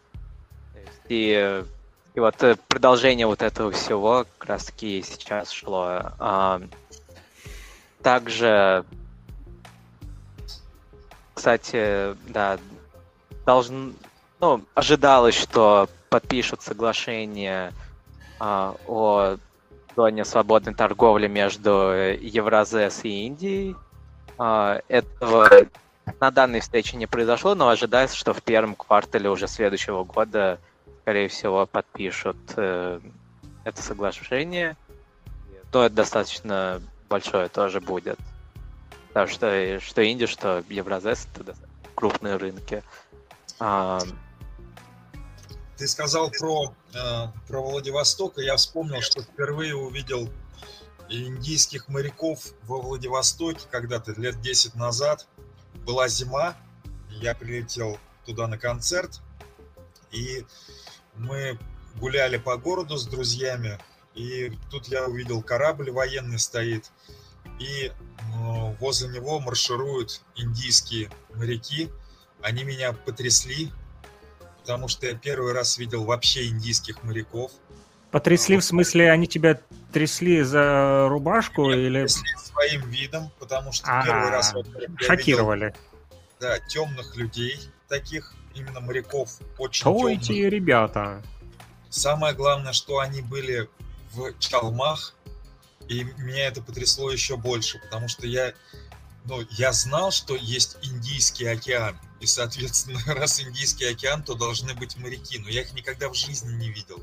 и, 1.12 1.64
и 2.14 2.20
вот 2.20 2.42
э, 2.42 2.56
продолжение 2.68 3.26
вот 3.26 3.42
этого 3.42 3.70
всего 3.70 4.26
как 4.38 4.48
раз 4.48 4.64
таки 4.64 5.02
сейчас 5.02 5.50
шло. 5.50 6.00
А, 6.18 6.62
также, 8.02 8.84
кстати, 11.34 12.16
да, 12.28 12.58
должен, 13.44 13.94
ну, 14.40 14.62
ожидалось, 14.74 15.34
что 15.34 15.88
подпишут 16.08 16.62
соглашение 16.62 17.72
а, 18.40 18.74
о 18.86 19.36
зоне 19.94 20.24
свободной 20.24 20.74
торговли 20.74 21.28
между 21.28 21.70
Евразес 22.20 23.04
и 23.04 23.26
Индией. 23.26 23.76
А, 24.38 24.80
этого 24.88 25.48
на 26.20 26.30
данной 26.30 26.60
встрече 26.60 26.96
не 26.96 27.06
произошло, 27.06 27.54
но 27.54 27.68
ожидается, 27.68 28.16
что 28.16 28.32
в 28.32 28.42
первом 28.42 28.74
квартале 28.74 29.28
уже 29.28 29.46
следующего 29.46 30.04
года 30.04 30.58
скорее 31.02 31.28
всего, 31.28 31.66
подпишут 31.66 32.36
э, 32.56 33.00
это 33.64 33.82
соглашение, 33.82 34.76
то 35.70 35.84
это 35.84 35.96
достаточно 35.96 36.80
большое 37.08 37.48
тоже 37.48 37.80
будет. 37.80 38.18
Потому 39.08 39.26
что 39.26 39.80
что 39.80 40.00
Индия, 40.00 40.26
что 40.26 40.64
Евразес 40.68 41.28
это 41.34 41.56
крупные 41.94 42.36
рынки. 42.36 42.82
А... 43.58 43.98
Ты 45.76 45.88
сказал 45.88 46.30
про, 46.30 46.72
э, 46.94 47.26
про 47.48 47.62
Владивосток, 47.62 48.38
и 48.38 48.44
я 48.44 48.56
вспомнил, 48.56 49.00
что 49.00 49.22
впервые 49.22 49.74
увидел 49.74 50.30
индийских 51.08 51.88
моряков 51.88 52.38
во 52.62 52.80
Владивостоке 52.80 53.66
когда-то 53.70 54.12
лет 54.12 54.40
10 54.40 54.76
назад. 54.76 55.26
Была 55.84 56.06
зима, 56.08 56.54
я 57.10 57.34
прилетел 57.34 57.98
туда 58.24 58.46
на 58.46 58.56
концерт, 58.56 59.20
и 60.12 60.46
мы 61.14 61.58
гуляли 61.96 62.36
по 62.36 62.56
городу 62.56 62.96
с 62.96 63.06
друзьями, 63.06 63.78
и 64.14 64.52
тут 64.70 64.88
я 64.88 65.06
увидел 65.06 65.42
корабль 65.42 65.90
военный 65.90 66.38
стоит, 66.38 66.90
и 67.58 67.92
ну, 68.28 68.76
возле 68.80 69.08
него 69.08 69.40
маршируют 69.40 70.22
индийские 70.36 71.10
моряки. 71.34 71.90
Они 72.40 72.64
меня 72.64 72.92
потрясли, 72.92 73.70
потому 74.60 74.88
что 74.88 75.06
я 75.06 75.14
первый 75.14 75.52
раз 75.52 75.78
видел 75.78 76.04
вообще 76.04 76.48
индийских 76.48 77.02
моряков. 77.02 77.52
Потрясли 78.10 78.58
в 78.58 78.64
смысле, 78.64 79.10
они 79.10 79.26
тебя 79.26 79.58
трясли 79.92 80.42
за 80.42 81.08
рубашку 81.08 81.66
Нет, 81.66 81.78
или? 81.78 82.00
Трясли 82.02 82.36
своим 82.36 82.90
видом, 82.90 83.30
потому 83.38 83.72
что 83.72 83.86
А-а-а. 83.86 84.04
первый 84.04 84.30
раз 84.30 84.52
вот, 84.52 84.66
шокировали. 84.98 85.66
Видел, 85.66 85.78
да, 86.40 86.58
темных 86.58 87.16
людей 87.16 87.58
таких 87.88 88.34
именно 88.54 88.80
моряков 88.80 89.38
очень 89.58 89.82
Кто 89.82 89.98
темных. 89.98 90.22
эти 90.22 90.32
ребята? 90.32 91.22
Самое 91.90 92.34
главное, 92.34 92.72
что 92.72 93.00
они 93.00 93.20
были 93.20 93.68
в 94.12 94.38
чалмах, 94.38 95.14
и 95.88 96.04
меня 96.04 96.46
это 96.46 96.62
потрясло 96.62 97.10
еще 97.10 97.36
больше, 97.36 97.78
потому 97.80 98.08
что 98.08 98.26
я, 98.26 98.54
ну, 99.24 99.44
я 99.50 99.72
знал, 99.72 100.10
что 100.10 100.34
есть 100.34 100.76
Индийский 100.82 101.46
океан, 101.46 101.98
и, 102.20 102.26
соответственно, 102.26 103.00
раз 103.06 103.40
Индийский 103.40 103.86
океан, 103.86 104.22
то 104.22 104.34
должны 104.34 104.74
быть 104.74 104.96
моряки, 104.96 105.38
но 105.38 105.48
я 105.48 105.62
их 105.62 105.72
никогда 105.74 106.08
в 106.08 106.14
жизни 106.14 106.52
не 106.54 106.70
видел. 106.70 107.02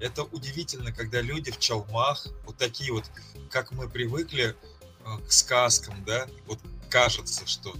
Это 0.00 0.24
удивительно, 0.24 0.92
когда 0.92 1.20
люди 1.20 1.50
в 1.50 1.58
чалмах, 1.58 2.26
вот 2.44 2.56
такие 2.56 2.92
вот, 2.92 3.04
как 3.50 3.72
мы 3.72 3.88
привыкли 3.88 4.54
э, 4.54 5.18
к 5.26 5.32
сказкам, 5.32 6.04
да, 6.04 6.26
вот 6.46 6.58
кажется, 6.90 7.46
что... 7.46 7.74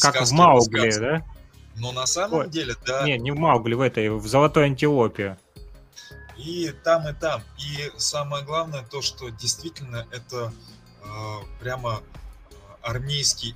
Как 0.00 0.20
в 0.20 0.32
Маугли, 0.32 0.96
да? 0.96 1.24
Но 1.78 1.92
на 1.92 2.06
самом 2.06 2.40
Ой, 2.40 2.48
деле, 2.48 2.74
да. 2.86 3.04
Не, 3.04 3.18
не 3.18 3.30
в 3.30 3.36
Маугли, 3.36 3.74
в 3.74 3.80
этой, 3.80 4.10
в 4.10 4.26
Золотой 4.26 4.66
Антилопе. 4.66 5.38
И 6.36 6.72
там, 6.84 7.08
и 7.08 7.12
там. 7.12 7.42
И 7.58 7.90
самое 7.96 8.44
главное 8.44 8.82
то, 8.82 9.02
что 9.02 9.28
действительно 9.30 10.06
это 10.12 10.52
э, 11.02 11.36
прямо 11.60 12.00
э, 12.00 12.54
армейский, 12.82 13.54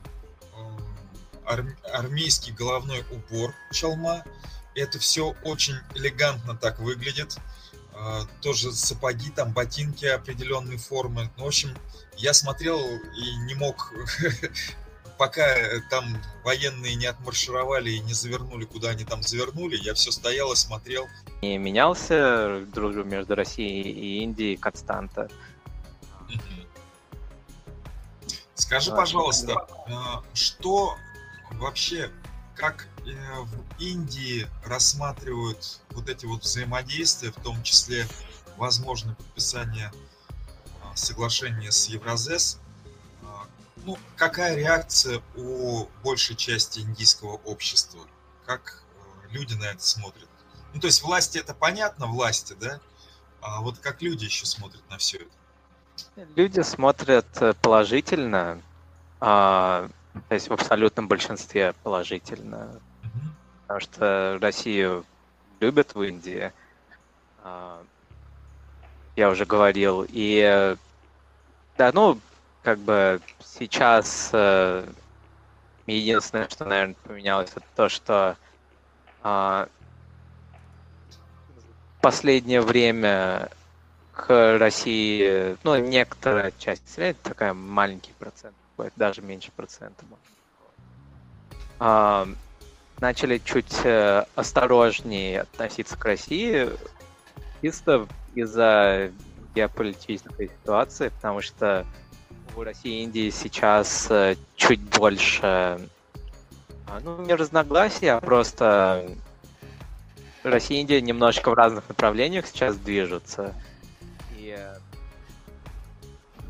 э, 0.55 1.51
ар, 1.51 1.65
армейский 1.93 2.53
головной 2.53 3.05
убор 3.11 3.55
чалма. 3.73 4.25
Это 4.75 4.99
все 4.99 5.35
очень 5.45 5.77
элегантно 5.95 6.57
так 6.57 6.81
выглядит. 6.81 7.37
Э, 7.95 8.23
тоже 8.41 8.73
сапоги, 8.73 9.31
там 9.31 9.53
ботинки 9.53 10.07
определенной 10.07 10.77
формы. 10.77 11.31
Ну, 11.37 11.45
в 11.45 11.49
общем, 11.49 11.77
я 12.17 12.35
смотрел 12.35 12.81
и 12.81 13.37
не 13.47 13.55
мог 13.55 13.93
пока 15.23 15.57
э, 15.57 15.81
там 15.89 16.21
военные 16.43 16.97
не 16.97 17.07
отмаршировали 17.07 17.91
и 17.91 18.01
не 18.01 18.13
завернули, 18.13 18.65
куда 18.65 18.89
они 18.89 19.05
там 19.05 19.23
завернули, 19.23 19.77
я 19.77 19.95
все 19.95 20.11
стоял 20.11 20.53
и 20.53 20.57
смотрел. 20.57 21.07
Не 21.43 21.59
менялся 21.59 22.67
дружба 22.75 23.05
между 23.05 23.37
Россией 23.37 23.89
и 23.89 24.25
Индией 24.25 24.57
константа. 24.57 25.31
Скажи, 28.57 28.91
пожалуйста, 28.91 29.65
а, 29.87 30.25
что 30.35 30.97
вообще 31.53 32.11
как 32.57 32.89
э, 33.07 33.13
в 33.43 33.81
Индии 33.81 34.49
рассматривают 34.65 35.83
вот 35.91 36.09
эти 36.09 36.27
вот 36.27 36.43
взаимодействия, 36.43 37.31
в 37.31 37.41
том 37.41 37.63
числе 37.63 38.09
возможное 38.57 39.15
подписание 39.15 39.93
а, 40.83 40.97
соглашения 40.97 41.71
с 41.71 41.87
Евразес. 41.87 42.59
Ну, 43.85 43.99
какая 44.17 44.57
реакция 44.57 45.23
у 45.35 45.87
большей 46.05 46.37
части 46.37 46.81
индийского 46.81 47.41
общества? 47.45 48.01
Как 48.47 48.83
э, 48.95 49.33
люди 49.33 49.55
на 49.55 49.65
это 49.65 49.85
смотрят? 49.85 50.29
Ну, 50.73 50.81
то 50.81 50.87
есть 50.87 51.03
власти 51.03 51.39
это 51.39 51.53
понятно, 51.53 52.07
власти, 52.07 52.55
да? 52.59 52.81
А 53.41 53.61
вот 53.61 53.79
как 53.79 54.01
люди 54.01 54.25
еще 54.25 54.47
смотрят 54.47 54.83
на 54.89 54.99
все 54.99 55.19
это? 55.19 56.29
Люди 56.37 56.61
смотрят 56.61 57.27
э, 57.41 57.55
положительно, 57.55 58.63
а, 59.21 59.89
то 60.29 60.35
есть 60.35 60.49
в 60.49 60.53
абсолютном 60.53 61.09
большинстве 61.09 61.75
положительно, 61.83 62.81
потому 63.63 63.81
что 63.81 64.39
Россию 64.41 65.05
любят 65.61 65.95
в 65.95 66.03
Индии, 66.03 66.53
а, 67.43 67.83
я 69.17 69.29
уже 69.29 69.45
говорил, 69.45 70.07
и 70.09 70.77
да, 71.77 71.91
ну, 71.93 72.21
как 72.63 72.79
бы 72.79 73.21
сейчас 73.45 74.31
э, 74.33 74.87
единственное, 75.87 76.49
что, 76.49 76.65
наверное, 76.65 76.97
поменялось, 77.03 77.51
это 77.51 77.67
то, 77.75 77.89
что 77.89 78.37
а, 79.23 79.69
последнее 82.01 82.61
время 82.61 83.51
к 84.13 84.59
России, 84.59 85.57
ну, 85.65 85.77
некоторая 85.77 86.53
часть 86.59 86.85
населения, 86.87 87.17
такая 87.23 87.55
маленький 87.55 88.13
процент, 88.19 88.55
даже 88.97 89.23
меньше 89.23 89.51
процента. 89.53 90.05
А, 91.79 92.29
начали 93.01 93.39
чуть 93.39 93.85
э, 93.85 94.25
осторожнее 94.37 95.41
относиться 95.41 95.97
к 95.97 96.05
России, 96.05 96.69
чисто 97.61 98.07
из-за 98.35 99.11
геополитической 99.55 100.49
ситуации, 100.49 101.09
потому 101.09 101.41
что 101.41 101.85
у 102.57 102.63
России 102.63 103.01
и 103.01 103.05
Индии 103.05 103.31
сейчас 103.31 104.11
э, 104.11 104.37
чуть 104.57 104.81
больше, 104.81 105.43
а, 106.87 107.01
ну, 107.03 107.23
не 107.23 107.35
разногласий, 107.35 108.09
а 108.09 108.21
просто 108.21 109.09
Россия 110.43 110.79
и 110.79 110.81
Индия 110.83 111.01
немножко 111.01 111.51
в 111.51 111.55
разных 111.55 111.89
направлениях 111.89 112.47
сейчас 112.47 112.77
движутся. 112.77 113.55
И 114.37 114.57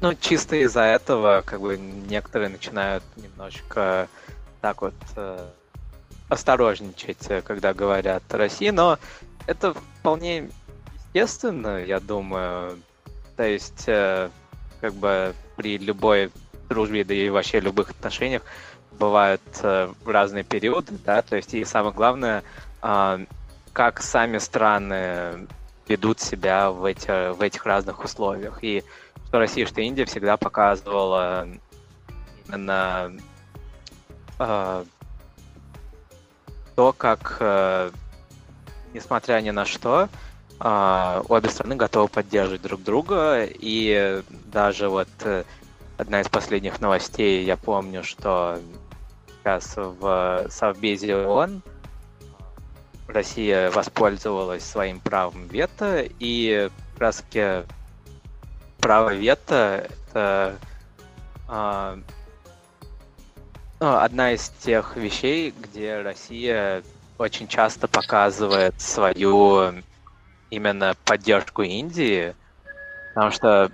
ну, 0.00 0.14
чисто 0.14 0.56
из-за 0.56 0.82
этого, 0.82 1.42
как 1.44 1.60
бы, 1.60 1.76
некоторые 1.76 2.48
начинают 2.48 3.04
немножко 3.16 4.08
так 4.60 4.82
вот 4.82 4.94
э, 5.16 5.48
осторожничать, 6.28 7.30
э, 7.30 7.42
когда 7.42 7.74
говорят 7.74 8.22
о 8.30 8.38
России, 8.38 8.70
но 8.70 8.98
это 9.46 9.74
вполне 9.74 10.50
естественно, 11.14 11.84
я 11.84 12.00
думаю. 12.00 12.78
То 13.36 13.44
есть, 13.44 13.88
как 14.82 14.92
бы 14.94 15.34
при 15.56 15.78
любой 15.78 16.30
дружбе, 16.68 17.04
да 17.04 17.14
и 17.14 17.30
вообще 17.30 17.60
любых 17.60 17.90
отношениях 17.90 18.42
бывают 18.90 19.40
э, 19.62 19.90
разные 20.04 20.44
периоды, 20.44 20.94
да, 21.04 21.22
то 21.22 21.36
есть 21.36 21.54
и 21.54 21.64
самое 21.64 21.94
главное, 21.94 22.42
э, 22.82 23.24
как 23.72 24.02
сами 24.02 24.38
страны 24.38 25.46
ведут 25.88 26.20
себя 26.20 26.70
в, 26.70 26.84
эти, 26.84 27.32
в 27.32 27.40
этих 27.40 27.64
разных 27.64 28.04
условиях. 28.04 28.58
И 28.62 28.84
что 29.28 29.38
Россия, 29.38 29.66
что 29.66 29.80
Индия 29.80 30.04
всегда 30.04 30.36
показывала 30.36 31.46
именно 32.48 33.12
э, 34.38 34.84
то, 36.74 36.92
как, 36.92 37.36
э, 37.40 37.90
несмотря 38.92 39.40
ни 39.40 39.50
на 39.50 39.64
что, 39.64 40.08
обе 40.62 41.48
страны 41.48 41.74
готовы 41.74 42.08
поддерживать 42.08 42.62
друг 42.62 42.82
друга. 42.82 43.44
И 43.44 44.22
даже 44.30 44.88
вот 44.88 45.08
э, 45.24 45.44
одна 45.98 46.20
из 46.20 46.28
последних 46.28 46.80
новостей, 46.80 47.44
я 47.44 47.56
помню, 47.56 48.04
что 48.04 48.60
сейчас 49.42 49.74
в 49.76 50.46
Совбезе 50.50 51.16
ООН 51.16 51.62
Россия 53.08 53.70
воспользовалась 53.70 54.64
своим 54.64 55.00
правом 55.00 55.48
вето, 55.48 56.06
и 56.18 56.70
как 56.92 57.00
раз 57.00 57.16
таки 57.16 57.66
право 58.78 59.12
вето 59.12 59.88
это 59.88 60.56
а, 61.48 61.98
ну, 63.80 63.96
одна 63.96 64.32
из 64.32 64.48
тех 64.60 64.96
вещей, 64.96 65.52
где 65.60 66.00
Россия 66.00 66.82
очень 67.18 67.48
часто 67.48 67.88
показывает 67.88 68.80
свою 68.80 69.72
именно 70.52 70.94
поддержку 71.06 71.62
Индии, 71.62 72.36
потому 73.14 73.30
что 73.30 73.72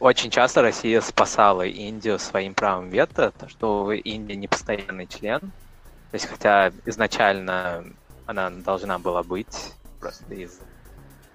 очень 0.00 0.30
часто 0.30 0.62
Россия 0.62 1.02
спасала 1.02 1.66
Индию 1.66 2.18
своим 2.18 2.54
правом 2.54 2.88
вето, 2.88 3.32
то 3.38 3.48
что 3.50 3.92
Индия 3.92 4.34
не 4.34 4.48
постоянный 4.48 5.06
член, 5.06 5.40
то 5.40 6.14
есть 6.14 6.26
хотя 6.26 6.72
изначально 6.86 7.84
она 8.24 8.48
должна 8.48 8.98
была 8.98 9.22
быть, 9.22 9.74
просто 10.00 10.34
из... 10.34 10.58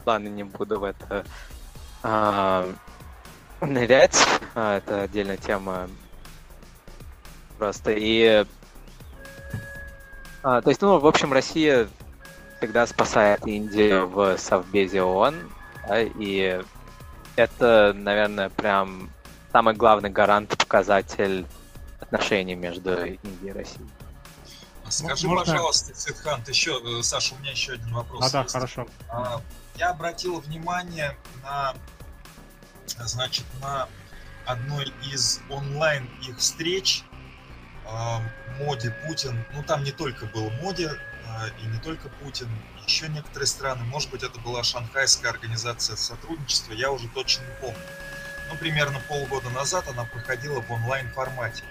Ладно, 0.04 0.30
не 0.30 0.44
буду 0.44 0.80
в 0.80 0.84
это 0.84 1.26
а, 2.02 2.68
нырять, 3.62 4.18
а, 4.56 4.78
это 4.78 5.04
отдельная 5.04 5.38
тема. 5.38 5.88
Просто 7.60 7.92
и... 7.96 8.48
А, 10.42 10.62
то 10.64 10.70
есть, 10.70 10.82
ну, 10.82 10.98
в 10.98 11.06
общем, 11.06 11.32
Россия 11.32 11.88
всегда 12.62 12.86
спасает 12.86 13.47
Индию 13.47 14.07
в 14.07 14.38
Совбезе 14.38 15.01
ООН, 15.01 15.51
да, 15.88 16.01
и 16.01 16.62
это, 17.36 17.91
наверное, 17.95 18.49
прям 18.49 19.09
самый 19.51 19.74
главный 19.74 20.12
гарант, 20.12 20.55
показатель 20.55 21.47
отношений 21.99 22.53
между 22.53 23.03
Индией 23.03 23.49
и 23.49 23.51
Россией. 23.51 23.89
Скажи, 24.89 25.28
Можно... 25.28 25.53
пожалуйста, 25.53 25.95
Сидхант, 25.95 26.49
еще, 26.49 26.80
э, 26.84 27.01
Саша, 27.01 27.34
у 27.34 27.39
меня 27.39 27.51
еще 27.51 27.74
один 27.74 27.91
вопрос. 27.93 28.28
А, 28.28 28.43
да, 28.43 28.47
хорошо. 28.47 28.86
А, 29.09 29.41
я 29.78 29.89
обратил 29.89 30.39
внимание 30.41 31.18
на, 31.41 31.74
значит, 32.86 33.45
на 33.59 33.88
одной 34.45 34.93
из 35.12 35.39
онлайн 35.49 36.07
их 36.28 36.38
встреч 36.38 37.05
а, 37.88 38.22
моде 38.59 38.95
Путин, 39.07 39.43
ну 39.53 39.64
там 39.64 39.84
не 39.84 39.91
только 39.91 40.28
был 40.28 40.49
моде 40.62 40.89
а, 40.89 41.11
и 41.62 41.66
не 41.68 41.80
только 41.80 42.10
Путин, 42.10 42.50
еще 42.86 43.08
некоторые 43.10 43.48
страны, 43.48 43.84
может 43.86 44.10
быть 44.10 44.24
это 44.24 44.40
была 44.40 44.64
Шанхайская 44.64 45.32
организация 45.32 45.96
сотрудничества, 45.96 46.74
я 46.74 46.92
уже 46.92 47.08
точно 47.10 47.44
не 47.44 47.54
помню. 47.62 47.82
Ну, 48.50 48.58
примерно 48.58 49.00
полгода 49.08 49.50
назад 49.50 49.88
она 49.88 50.04
проходила 50.06 50.62
в 50.62 50.72
онлайн 50.72 51.12
формате. 51.14 51.64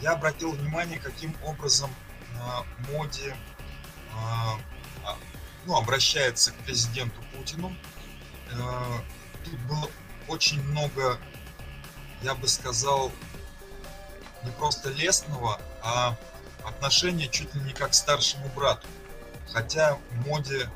Я 0.00 0.12
обратил 0.12 0.52
внимание, 0.52 0.98
каким 0.98 1.36
образом 1.44 1.94
моде 2.90 3.36
а, 4.14 4.58
а, 5.04 5.16
ну, 5.66 5.76
обращается 5.76 6.52
к 6.52 6.54
президенту 6.56 7.20
Путину. 7.34 7.74
Э, 8.50 9.00
тут 9.44 9.58
было 9.60 9.90
очень 10.28 10.62
много, 10.62 11.18
я 12.22 12.34
бы 12.34 12.48
сказал, 12.48 13.12
не 14.44 14.50
просто 14.52 14.90
лестного, 14.90 15.60
а 15.82 16.16
отношения 16.64 17.28
чуть 17.28 17.54
ли 17.54 17.60
не 17.62 17.72
как 17.72 17.90
к 17.90 17.94
старшему 17.94 18.48
брату. 18.54 18.86
Хотя 19.52 19.98
моде 20.26 20.68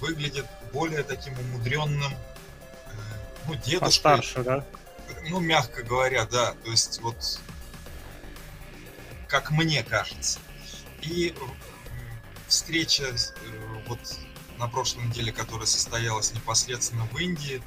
выглядит 0.00 0.46
более 0.72 1.02
таким 1.02 1.38
умудренным, 1.38 2.12
э, 2.12 2.90
ну, 3.46 3.54
дедушкой. 3.54 3.80
Постарше, 3.80 4.42
да? 4.42 4.64
Ну, 5.28 5.40
мягко 5.40 5.82
говоря, 5.82 6.26
да. 6.26 6.54
То 6.64 6.70
есть 6.70 7.00
вот, 7.00 7.40
как 9.28 9.50
мне 9.50 9.82
кажется. 9.82 10.40
И 11.02 11.34
встреча 12.48 13.04
э, 13.04 13.14
вот 13.86 14.00
на 14.58 14.68
прошлой 14.68 15.04
неделе, 15.04 15.32
которая 15.32 15.66
состоялась 15.66 16.32
непосредственно 16.32 17.04
в 17.06 17.18
Индии, 17.18 17.62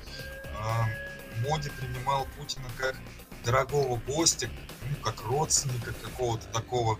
Моди 1.41 1.69
принимал 1.69 2.27
Путина 2.37 2.65
как 2.77 2.95
дорогого 3.43 3.97
гостя, 3.97 4.49
ну, 4.89 4.95
как 5.03 5.21
родственника 5.23 5.93
какого-то 5.93 6.47
такого. 6.47 6.99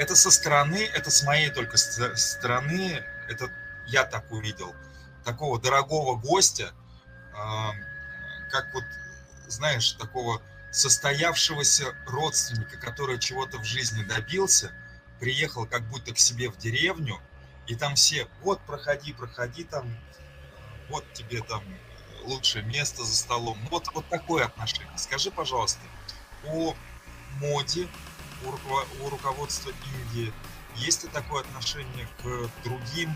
Это 0.00 0.16
со 0.16 0.30
стороны, 0.30 0.88
это 0.94 1.10
с 1.10 1.22
моей 1.22 1.50
только 1.50 1.76
стороны, 1.76 3.04
это 3.28 3.50
я 3.86 4.04
так 4.04 4.32
увидел, 4.32 4.74
такого 5.24 5.60
дорогого 5.60 6.16
гостя, 6.16 6.72
как 7.32 8.74
вот, 8.74 8.84
знаешь, 9.46 9.92
такого 9.92 10.42
состоявшегося 10.72 11.94
родственника, 12.06 12.78
который 12.78 13.18
чего-то 13.18 13.58
в 13.58 13.64
жизни 13.64 14.02
добился– 14.02 14.72
приехал 15.20 15.66
как 15.66 15.82
будто 15.82 16.12
к 16.12 16.18
себе 16.18 16.50
в 16.50 16.56
деревню, 16.56 17.20
и 17.68 17.76
там 17.76 17.94
все, 17.94 18.26
вот, 18.40 18.58
проходи, 18.62 19.12
проходи 19.12 19.64
там, 19.64 19.86
вот 20.88 21.04
тебе 21.12 21.42
там 21.42 21.62
лучшее 22.24 22.64
место 22.64 23.04
за 23.04 23.14
столом. 23.14 23.58
Вот, 23.70 23.86
вот 23.94 24.08
такое 24.08 24.46
отношение. 24.46 24.98
Скажи, 24.98 25.30
пожалуйста, 25.30 25.80
о 26.46 26.74
моде 27.38 27.86
у, 28.44 28.50
руково- 28.50 28.86
у 29.02 29.08
руководства 29.10 29.70
Индии? 29.70 30.32
Есть 30.76 31.04
ли 31.04 31.10
такое 31.10 31.42
отношение 31.42 32.06
к 32.22 32.48
другим, 32.64 33.14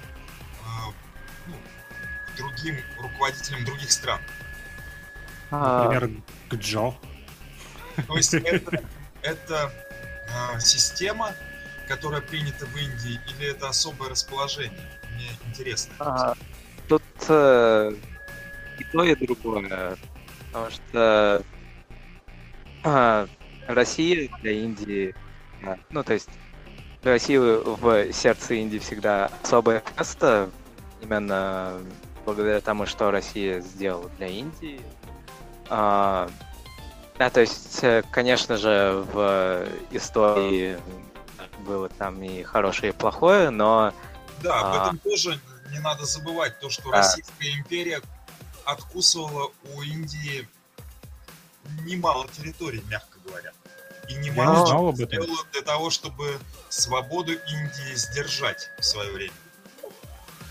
а, 0.64 0.92
ну, 1.46 1.54
к 2.32 2.36
другим 2.36 2.76
руководителям 3.00 3.64
других 3.64 3.90
стран? 3.92 4.20
А, 5.50 5.84
Например, 5.84 6.22
к 6.48 6.54
Джо. 6.54 6.94
То 8.08 8.16
есть 8.16 8.34
это, 8.34 8.82
это 9.22 9.72
а, 10.34 10.58
система, 10.58 11.32
которая 11.86 12.20
принята 12.20 12.66
в 12.66 12.76
Индии, 12.76 13.20
или 13.28 13.46
это 13.50 13.68
особое 13.68 14.10
расположение? 14.10 14.90
Мне 15.14 15.30
интересно. 15.46 15.94
а, 16.00 16.34
Тут 16.88 17.02
э, 17.28 17.92
и 18.78 18.84
то, 18.84 19.04
и 19.04 19.14
другое. 19.26 19.96
Потому 20.52 20.70
что 20.70 21.42
а, 23.66 23.74
Россия 23.74 24.28
для 24.42 24.52
Индии, 24.52 25.14
а, 25.64 25.76
ну, 25.90 26.02
то 26.02 26.14
есть 26.14 26.28
для 27.02 27.12
России 27.12 27.36
в 27.36 28.12
сердце 28.12 28.54
Индии 28.54 28.78
всегда 28.78 29.30
особое 29.42 29.82
место, 29.98 30.50
именно 31.02 31.78
благодаря 32.24 32.60
тому, 32.60 32.86
что 32.86 33.10
Россия 33.10 33.60
сделала 33.60 34.08
для 34.18 34.28
Индии. 34.28 34.80
А, 35.68 36.30
да, 37.18 37.30
то 37.30 37.40
есть, 37.40 37.82
э, 37.82 38.02
конечно 38.10 38.56
же, 38.56 39.04
в 39.12 39.66
истории 39.90 40.78
было 41.66 41.88
там 41.88 42.22
и 42.22 42.42
хорошее, 42.42 42.92
и 42.92 42.96
плохое, 42.96 43.50
но 43.50 43.92
Да, 44.42 44.60
об 44.60 44.74
А. 44.74 44.80
этом 44.80 44.98
тоже 44.98 45.40
не 45.70 45.78
надо 45.78 46.04
забывать, 46.04 46.58
то, 46.60 46.68
что 46.68 46.90
Да. 46.90 46.98
Российская 46.98 47.52
империя 47.54 48.00
откусывала 48.64 49.50
у 49.74 49.82
Индии 49.82 50.48
немало 51.82 52.26
территорий, 52.28 52.82
мягко 52.90 53.13
говоря. 53.24 53.52
И 54.08 54.14
немало 54.16 54.66
знал 54.66 54.66
чего 54.66 54.88
об 54.90 55.00
этом. 55.00 55.26
для 55.52 55.62
того, 55.62 55.90
чтобы 55.90 56.38
свободу 56.68 57.32
Индии 57.32 57.94
сдержать 57.94 58.70
в 58.78 58.84
свое 58.84 59.10
время. 59.12 59.32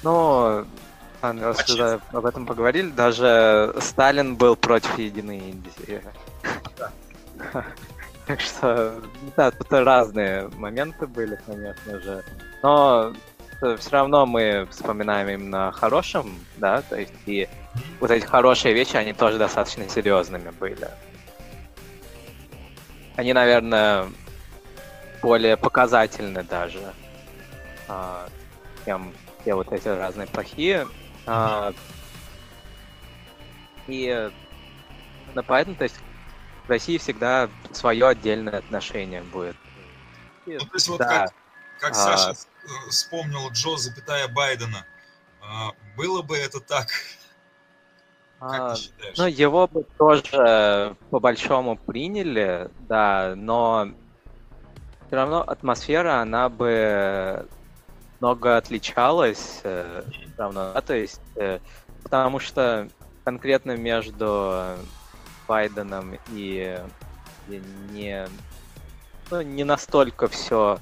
Ну, 0.01 0.65
а, 1.21 1.33
раз 1.33 1.69
уже 1.69 2.01
об 2.11 2.25
этом 2.25 2.45
поговорили, 2.45 2.89
даже 2.89 3.73
Сталин 3.79 4.35
был 4.35 4.55
против 4.55 4.97
Единой 4.97 5.39
Индии. 5.39 6.01
Так 8.25 8.39
что, 8.39 9.01
да, 9.35 9.51
тут 9.51 9.69
разные 9.73 10.47
моменты 10.55 11.07
были, 11.07 11.37
конечно 11.45 11.99
же. 11.99 12.23
Но 12.61 13.13
все 13.77 13.89
равно 13.91 14.25
мы 14.25 14.65
вспоминаем 14.71 15.27
именно 15.29 15.67
о 15.67 15.71
хорошем, 15.73 16.39
да, 16.57 16.81
то 16.81 16.95
есть 16.97 17.13
и 17.25 17.49
вот 17.99 18.11
эти 18.11 18.25
хорошие 18.25 18.73
вещи, 18.73 18.95
они 18.95 19.11
тоже 19.13 19.37
достаточно 19.37 19.87
серьезными 19.89 20.51
были. 20.51 20.87
Они, 23.15 23.33
наверное, 23.33 24.11
более 25.21 25.55
показательны 25.55 26.43
даже, 26.43 26.93
а, 27.87 28.27
чем 28.85 29.13
все 29.41 29.53
вот 29.53 29.71
эти 29.71 29.87
разные 29.87 30.27
плохие. 30.27 30.87
А, 31.25 31.73
и 33.87 34.31
именно 35.27 35.43
поэтому, 35.43 35.75
то 35.75 35.83
есть, 35.83 35.95
в 36.65 36.69
России 36.69 36.97
всегда 36.97 37.49
свое 37.71 38.07
отдельное 38.07 38.59
отношение 38.59 39.21
будет. 39.21 39.55
Ну, 40.45 40.59
то 40.59 40.73
есть 40.73 40.87
вот 40.87 40.99
да, 40.99 41.25
как, 41.25 41.33
как 41.79 41.91
А. 41.91 41.93
Саша 41.95 42.31
э, 42.31 42.89
вспомнил 42.89 43.49
Джо, 43.51 43.77
запятая 43.77 44.27
Байдена, 44.27 44.85
а, 45.41 45.71
было 45.95 46.21
бы 46.21 46.37
это 46.37 46.59
так, 46.59 46.87
как 48.49 48.61
а? 48.61 48.75
Ну, 49.17 49.27
его 49.27 49.67
бы 49.67 49.85
тоже 49.97 50.95
по-большому 51.09 51.77
приняли, 51.77 52.69
да, 52.81 53.33
но 53.35 53.89
все 55.07 55.15
равно 55.15 55.41
атмосфера, 55.41 56.21
она 56.21 56.49
бы 56.49 57.47
много 58.19 58.57
отличалась 58.57 59.61
э, 59.63 60.03
всё 60.09 60.29
равно, 60.37 60.71
да, 60.73 60.81
то 60.81 60.95
есть, 60.95 61.21
э, 61.35 61.59
потому 62.03 62.39
что 62.39 62.87
конкретно 63.23 63.77
между 63.77 64.75
Байденом 65.47 66.17
и, 66.31 66.79
и 67.49 67.61
не, 67.91 68.27
ну, 69.29 69.41
не 69.41 69.63
настолько 69.63 70.27
все 70.27 70.79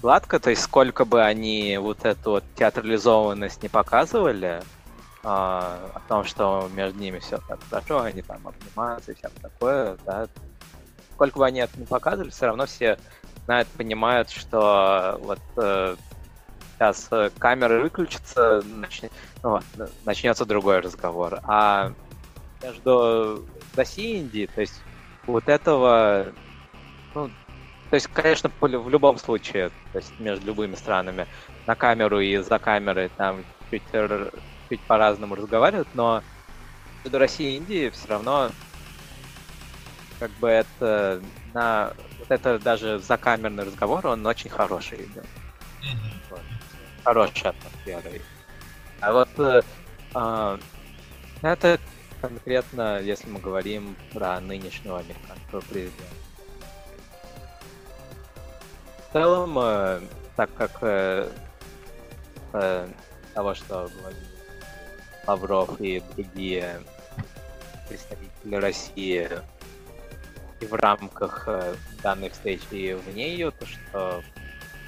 гладко, 0.00 0.38
то 0.38 0.50
есть 0.50 0.62
сколько 0.62 1.04
бы 1.04 1.22
они 1.22 1.76
вот 1.78 2.04
эту 2.04 2.30
вот 2.30 2.44
театрализованность 2.56 3.62
не 3.62 3.68
показывали, 3.68 4.62
а, 5.24 5.90
о 5.94 6.00
том, 6.08 6.24
что 6.24 6.68
между 6.74 6.98
ними 6.98 7.18
все 7.18 7.38
так 7.48 7.58
хорошо, 7.68 8.02
они 8.02 8.22
там 8.22 8.46
обнимаются 8.46 9.12
и 9.12 9.14
всякое 9.14 9.40
такое, 9.40 9.98
да. 10.04 10.28
Сколько 11.14 11.38
бы 11.38 11.46
они 11.46 11.60
это 11.60 11.78
не 11.78 11.86
показывали, 11.86 12.30
все 12.30 12.46
равно 12.46 12.66
все 12.66 12.98
знают, 13.44 13.66
понимают, 13.68 14.30
что 14.30 15.18
вот 15.22 15.40
э, 15.56 15.96
сейчас 16.74 17.08
э, 17.10 17.30
камеры 17.38 17.80
выключатся, 17.82 18.62
начнет, 18.76 19.10
ну, 19.42 19.58
начнется 20.04 20.44
другой 20.44 20.80
разговор. 20.80 21.40
А 21.44 21.92
между 22.62 23.44
Россией 23.74 24.18
и 24.18 24.20
Индией, 24.20 24.46
то 24.46 24.60
есть 24.60 24.80
вот 25.26 25.48
этого, 25.48 26.26
ну, 27.14 27.30
то 27.90 27.94
есть, 27.94 28.06
конечно, 28.08 28.50
в 28.60 28.88
любом 28.88 29.18
случае, 29.18 29.70
то 29.92 29.98
есть 29.98 30.12
между 30.20 30.46
любыми 30.46 30.74
странами 30.74 31.26
на 31.66 31.74
камеру 31.74 32.20
и 32.20 32.36
за 32.36 32.58
камерой 32.58 33.10
там 33.16 33.44
чуть, 33.70 33.82
чуть 34.68 34.80
по-разному 34.82 35.34
разговаривают, 35.34 35.88
но 35.94 36.22
между 37.04 37.18
Россией 37.18 37.54
и 37.54 37.56
Индией 37.58 37.90
все 37.90 38.08
равно 38.08 38.50
как 40.18 40.30
бы 40.32 40.48
это 40.48 41.22
на 41.54 41.92
вот 42.18 42.30
это 42.30 42.58
даже 42.58 42.98
закамерный 42.98 43.64
разговор, 43.64 44.06
он 44.06 44.26
очень 44.26 44.50
хороший 44.50 45.04
идет. 45.04 45.26
Мгм. 45.80 46.12
Вот. 46.30 46.40
Хорошая 47.04 47.52
атмосфера. 47.52 48.02
А 49.00 49.12
вот 49.12 49.28
э, 49.38 49.62
а, 50.14 50.58
это 51.42 51.78
конкретно, 52.20 53.00
если 53.00 53.28
мы 53.28 53.38
говорим 53.38 53.96
про 54.12 54.40
нынешнего 54.40 54.98
американского 54.98 55.60
президента. 55.60 56.02
В 59.08 59.12
целом, 59.12 59.58
э, 59.58 60.00
так 60.36 60.52
как 60.54 60.78
э, 60.82 61.30
э, 62.52 62.88
того, 63.34 63.54
что 63.54 63.88
говорили 64.00 64.27
Лавров 65.28 65.78
и 65.78 66.02
другие 66.16 66.80
представители 67.86 68.54
России 68.54 69.28
и 70.60 70.66
в 70.66 70.72
рамках 70.72 71.44
э, 71.46 71.74
данной 72.02 72.30
встречи 72.30 72.64
и 72.72 72.94
вне 72.94 73.32
ее, 73.32 73.50
то 73.50 73.66
что 73.66 74.22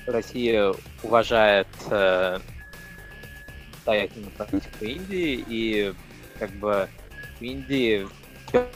Россия 0.07 0.75
уважает 1.03 1.69
э, 1.91 2.39
самостоятельную 3.73 4.33
политику 4.33 4.85
Индии 4.85 5.45
и 5.47 5.95
как 6.39 6.51
бы 6.53 6.89
в 7.39 7.43
Индии 7.43 8.09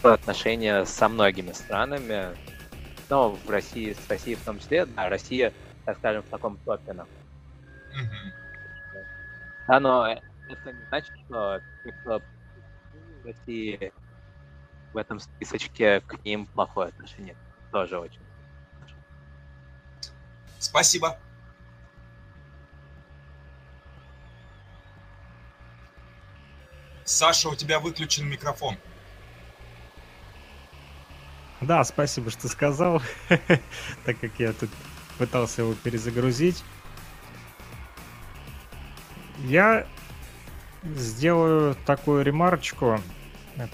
отношения 0.02 0.84
со 0.84 1.08
многими 1.08 1.52
странами, 1.52 2.28
но 3.08 3.30
в 3.30 3.50
России, 3.50 3.94
с 3.94 4.10
Россией 4.10 4.36
в 4.36 4.44
том 4.44 4.58
числе, 4.58 4.84
да, 4.84 5.08
Россия, 5.08 5.52
так 5.86 5.96
скажем, 5.96 6.22
в 6.22 6.26
таком 6.26 6.58
топе. 6.58 6.92
Мгм. 6.92 7.06
Да, 9.66 9.80
но 9.80 10.20
это 10.48 10.72
не 10.72 10.84
значит, 10.86 11.12
что 11.26 11.60
кто 12.02 12.22
в 13.22 13.26
России 13.26 13.92
в 14.92 14.96
этом 14.96 15.18
списочке 15.18 16.00
к 16.00 16.24
ним 16.24 16.46
плохое 16.46 16.88
отношение. 16.88 17.36
Тоже 17.72 17.98
очень. 17.98 18.20
Спасибо. 20.58 21.18
Саша, 27.04 27.48
у 27.50 27.54
тебя 27.54 27.80
выключен 27.80 28.26
микрофон. 28.26 28.76
Да, 31.60 31.84
спасибо, 31.84 32.30
что 32.30 32.48
сказал, 32.48 33.02
так 34.04 34.18
как 34.20 34.32
я 34.38 34.52
тут 34.52 34.70
пытался 35.18 35.62
его 35.62 35.74
перезагрузить. 35.74 36.62
Я 39.44 39.86
сделаю 40.84 41.74
такую 41.86 42.24
ремарочку 42.24 43.00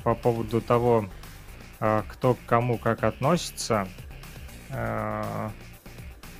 по 0.05 0.15
поводу 0.15 0.61
того, 0.61 1.09
а, 1.81 2.05
кто 2.09 2.35
к 2.35 2.39
кому 2.47 2.78
как 2.78 3.05
относится. 3.05 3.89
А, 4.70 5.51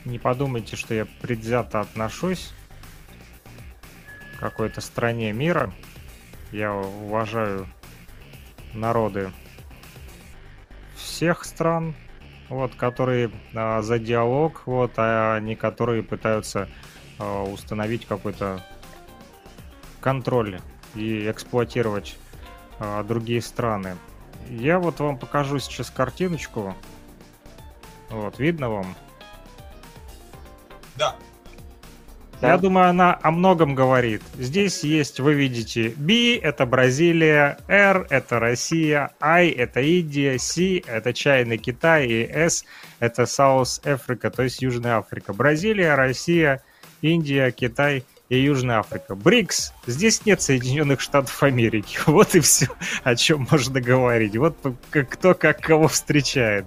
Не 0.05 0.18
подумайте, 0.18 0.76
что 0.76 0.94
я 0.94 1.06
предвзято 1.20 1.80
отношусь 1.80 2.55
к 4.36 4.40
какой-то 4.40 4.80
стране 4.80 5.30
мира. 5.32 5.72
Я 6.52 6.72
уважаю 6.72 7.68
народы 8.72 9.30
всех 10.97 11.44
стран, 11.44 11.94
вот, 12.48 12.74
которые 12.76 13.30
за 13.52 13.98
диалог, 13.98 14.62
вот, 14.64 14.92
а 14.97 15.38
не 15.38 15.55
которые 15.55 16.02
пытаются 16.02 16.66
установить 17.18 18.06
какой-то 18.06 18.64
контроль 20.01 20.60
и 20.94 21.31
эксплуатировать 21.31 22.16
а, 22.78 23.02
другие 23.02 23.43
страны. 23.43 23.97
Я 24.48 24.78
вот 24.78 25.01
вам 25.01 25.18
покажу 25.18 25.59
сейчас 25.59 25.90
картиночку. 25.90 26.74
Вот, 28.09 28.39
видно 28.39 28.70
вам? 28.70 28.97
Да. 30.97 31.14
Я 32.40 32.56
думаю, 32.56 32.89
она 32.89 33.18
о 33.20 33.32
многом 33.32 33.74
говорит. 33.74 34.22
Здесь 34.39 34.82
есть, 34.82 35.20
вы 35.20 35.35
видите, 35.35 35.93
B— 35.97 36.39
это 36.43 36.64
Бразилия, 36.64 37.59
R— 37.68 38.06
это 38.10 38.39
Россия, 38.39 39.10
I— 39.20 39.48
это 39.51 39.81
Индия, 39.81 40.39
C— 40.39 40.78
это 40.86 41.12
Чайный 41.12 41.59
Китай, 41.59 42.06
и 42.06 42.22
S— 42.22 42.64
это 42.98 43.24
South 43.24 43.82
Africa, 43.85 44.31
то 44.31 44.43
есть 44.43 44.62
Южная 44.62 44.97
Африка. 44.97 45.35
Бразилия, 45.35 45.94
Россия, 45.97 46.62
Индия, 47.02 47.51
Китай 47.51 48.05
и 48.31 48.39
Южная 48.39 48.78
Африка. 48.78 49.16
БРИКС. 49.16 49.74
Здесь 49.86 50.24
нет 50.24 50.40
Соединенных 50.40 51.01
Штатов 51.01 51.43
Америки. 51.43 51.98
Вот 52.07 52.35
и 52.35 52.40
все, 52.40 52.69
о 53.02 53.16
чем 53.16 53.47
можно 53.51 53.81
говорить. 53.81 54.36
Вот 54.36 54.57
кто 54.90 55.35
как 55.35 55.61
кого 55.61 55.89
встречает. 55.89 56.65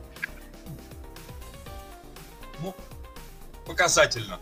Ну, 2.60 2.76
показательно. 3.66 4.40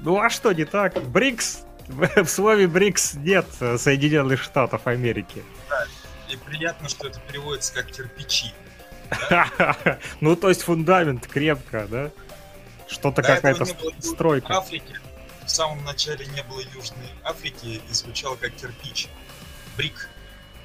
Ну 0.00 0.18
а 0.18 0.30
что 0.30 0.52
не 0.52 0.64
так? 0.64 1.00
БРИКС, 1.10 1.64
в 1.88 2.26
слове 2.26 2.66
БРИКС 2.66 3.14
нет 3.14 3.46
Соединенных 3.76 4.42
Штатов 4.42 4.86
Америки. 4.86 5.42
Да, 5.68 5.84
и 6.30 6.36
приятно, 6.36 6.88
что 6.88 7.08
это 7.08 7.20
переводится 7.20 7.74
как 7.74 7.86
кирпичи. 7.86 8.52
Ну, 10.20 10.36
то 10.36 10.48
есть 10.48 10.62
фундамент 10.62 11.26
крепко, 11.26 11.86
да? 11.88 12.10
Что-то 12.88 13.22
какая-то 13.22 13.66
стройка. 14.00 14.46
В 14.46 14.56
Африке 14.56 14.96
в 15.46 15.50
самом 15.50 15.82
начале 15.84 16.26
не 16.26 16.42
было 16.42 16.60
Южной 16.60 17.08
Африки 17.24 17.80
и 17.88 17.92
звучало 17.92 18.36
как 18.36 18.52
кирпич. 18.52 19.08
Брик. 19.76 20.08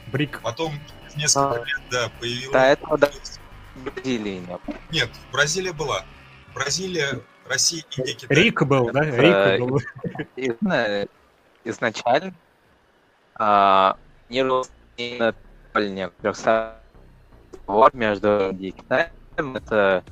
Брик. 0.07 0.41
Потом 0.41 0.73
несколько 1.15 1.63
лет, 1.63 1.81
да, 1.89 2.11
появилась... 2.19 2.51
Да, 2.51 2.67
это 2.67 2.97
да. 2.97 3.11
Бразилии 3.75 4.39
не 4.39 4.47
было. 4.47 4.77
Нет, 4.91 5.09
Бразилия 5.31 5.73
была. 5.73 6.03
Бразилия, 6.53 7.21
Россия, 7.47 7.83
Индия, 7.95 8.13
Китай. 8.13 8.37
Рик 8.37 8.63
был, 8.63 8.91
да? 8.91 9.03
Рик 9.03 9.61
был. 9.61 9.79
Изначально 11.63 12.33
а, 13.35 13.97
не 14.29 14.43
некоторых 15.73 16.75
вот 17.67 17.93
между 17.93 18.49
Индией 18.49 18.69
и 18.69 18.71
Китаем. 18.71 19.11
Это, 19.55 20.03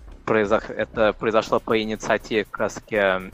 произошло 1.14 1.60
по 1.60 1.82
инициативе 1.82 2.46
как 2.46 2.60
раз 2.60 2.82
а, 2.94 3.30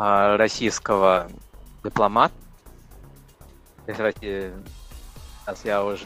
российского 0.00 1.28
дипломата. 1.84 2.34
Сейчас 3.86 5.64
я 5.64 5.84
уже 5.84 6.04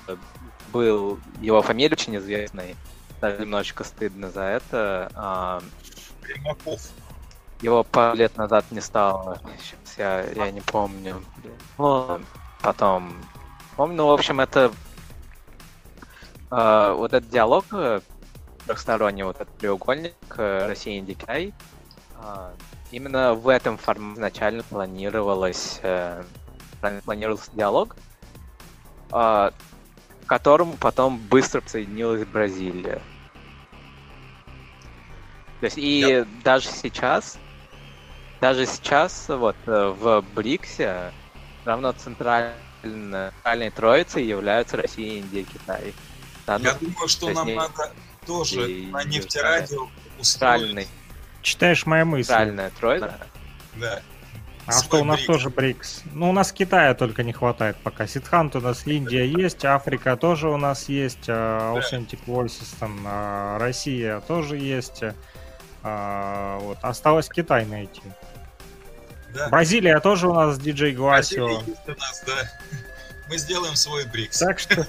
был, 0.72 1.20
его 1.40 1.62
фамилия 1.62 1.92
очень 1.92 2.16
известная, 2.16 2.74
даже 3.20 3.42
немножечко 3.42 3.84
стыдно 3.84 4.30
за 4.30 4.42
это. 4.42 5.10
А, 5.14 5.62
Примаков. 6.20 6.80
Его 7.60 7.84
пару 7.84 8.16
лет 8.16 8.36
назад 8.36 8.64
не 8.70 8.80
стало. 8.80 9.40
Сейчас 9.58 9.98
я, 9.98 10.44
я 10.44 10.50
не 10.50 10.60
помню. 10.60 11.22
Ну, 11.78 12.20
потом 12.62 13.14
помню, 13.76 13.96
ну, 13.96 14.06
в 14.08 14.12
общем, 14.12 14.40
это 14.40 14.72
э, 16.50 16.94
вот 16.96 17.12
этот 17.12 17.30
диалог 17.30 17.64
э, 17.72 18.00
трехсторонний, 18.66 19.22
вот 19.22 19.40
этот 19.40 19.56
треугольник 19.58 20.14
э, 20.36 20.66
Россия, 20.66 21.04
э, 21.28 21.50
именно 22.94 23.34
в 23.34 23.48
этом 23.48 23.76
формате 23.76 24.14
изначально 24.18 24.62
планировалось, 24.62 25.80
э, 25.82 26.22
планировался 27.04 27.50
диалог, 27.52 27.96
э, 29.10 29.10
к 29.10 29.52
которому 30.26 30.74
потом 30.74 31.18
быстро 31.18 31.60
присоединилась 31.60 32.24
Бразилия. 32.24 33.00
То 35.60 35.66
есть 35.66 35.78
и 35.78 36.02
yep. 36.02 36.28
даже 36.42 36.68
сейчас, 36.68 37.38
даже 38.40 38.66
сейчас 38.66 39.28
вот 39.28 39.56
э, 39.66 39.94
в 39.98 40.24
БРИКСе 40.34 41.12
равно 41.64 41.92
центральной, 41.92 42.54
центральной 42.82 43.70
троицей 43.70 44.24
являются 44.24 44.76
Россия, 44.76 45.18
Индия, 45.18 45.44
Китай. 45.44 45.94
Да, 46.46 46.56
Я 46.56 46.74
думаю, 46.74 47.08
что 47.08 47.30
нам 47.30 47.46
не... 47.46 47.54
надо 47.54 47.92
тоже 48.26 48.70
и... 48.70 48.86
на 48.86 49.02
нефтерадио 49.04 49.88
устроить. 50.18 50.88
Читаешь 51.44 51.84
мои 51.84 52.04
мысли. 52.04 52.32
Центральная 52.32 52.70
троица. 52.70 53.14
Да. 53.76 54.00
А 54.66 54.72
Свой 54.72 54.84
что 54.84 55.00
у 55.02 55.04
нас 55.04 55.16
брик. 55.18 55.26
тоже 55.26 55.50
БРИКС? 55.50 56.02
Ну, 56.14 56.30
у 56.30 56.32
нас 56.32 56.52
Китая 56.52 56.94
только 56.94 57.22
не 57.22 57.34
хватает 57.34 57.76
пока. 57.76 58.06
Сидхант 58.06 58.56
у 58.56 58.62
нас 58.62 58.86
Индия 58.86 59.26
есть, 59.26 59.62
Африка 59.66 60.16
тоже 60.16 60.48
у 60.48 60.56
нас 60.56 60.88
есть, 60.88 61.26
а, 61.28 61.74
Authentic 61.76 62.20
Voices 62.26 62.74
там, 62.80 62.98
а, 63.06 63.58
Россия 63.58 64.20
тоже 64.20 64.56
есть. 64.56 65.02
А, 65.82 66.58
вот. 66.60 66.78
Осталось 66.80 67.28
Китай 67.28 67.66
найти. 67.66 68.00
Да. 69.34 69.50
Бразилия 69.50 70.00
тоже 70.00 70.28
у 70.28 70.32
нас 70.32 70.58
диджей 70.58 70.94
нас, 71.98 72.24
да. 72.26 72.50
Мы 73.28 73.36
сделаем 73.36 73.76
свой 73.76 74.06
БРИКС. 74.06 74.38
Так 74.38 74.58
что... 74.58 74.86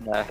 Да. 0.00 0.26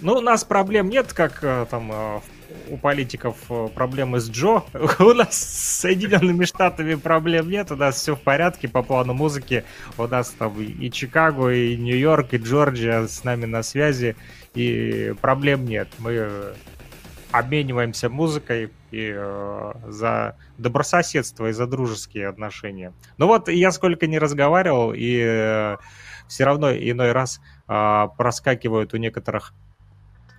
Ну, 0.00 0.14
у 0.14 0.20
нас 0.22 0.44
проблем 0.44 0.88
нет, 0.88 1.12
как 1.12 1.40
там 1.68 1.90
э, 1.92 2.20
у 2.68 2.76
политиков 2.76 3.36
э, 3.48 3.68
проблемы 3.74 4.20
с 4.20 4.30
Джо. 4.30 4.62
У 4.98 5.12
нас 5.12 5.36
с 5.36 5.80
Соединенными 5.80 6.44
Штатами 6.44 6.94
проблем 6.94 7.50
нет, 7.50 7.70
у 7.70 7.76
нас 7.76 7.96
все 7.96 8.14
в 8.14 8.20
порядке 8.20 8.68
по 8.68 8.82
плану 8.82 9.14
музыки. 9.14 9.64
У 9.98 10.06
нас 10.06 10.30
там 10.30 10.60
и 10.60 10.90
Чикаго, 10.90 11.50
и 11.50 11.76
Нью-Йорк, 11.76 12.34
и 12.34 12.36
Джорджия 12.38 13.06
с 13.06 13.24
нами 13.24 13.46
на 13.46 13.62
связи, 13.62 14.16
и 14.54 15.14
проблем 15.20 15.64
нет. 15.64 15.88
Мы 15.98 16.54
обмениваемся 17.30 18.08
музыкой 18.08 18.70
и 18.90 19.12
э, 19.14 19.72
за 19.88 20.36
добрососедство 20.58 21.48
и 21.48 21.52
за 21.52 21.66
дружеские 21.66 22.28
отношения. 22.28 22.92
Ну 23.18 23.26
вот 23.26 23.48
я 23.48 23.70
сколько 23.72 24.06
не 24.06 24.18
разговаривал, 24.18 24.92
и 24.94 25.20
э, 25.20 25.76
все 26.28 26.44
равно 26.44 26.72
иной 26.72 27.12
раз 27.12 27.40
э, 27.68 28.06
проскакивают 28.16 28.94
у 28.94 28.96
некоторых 28.96 29.52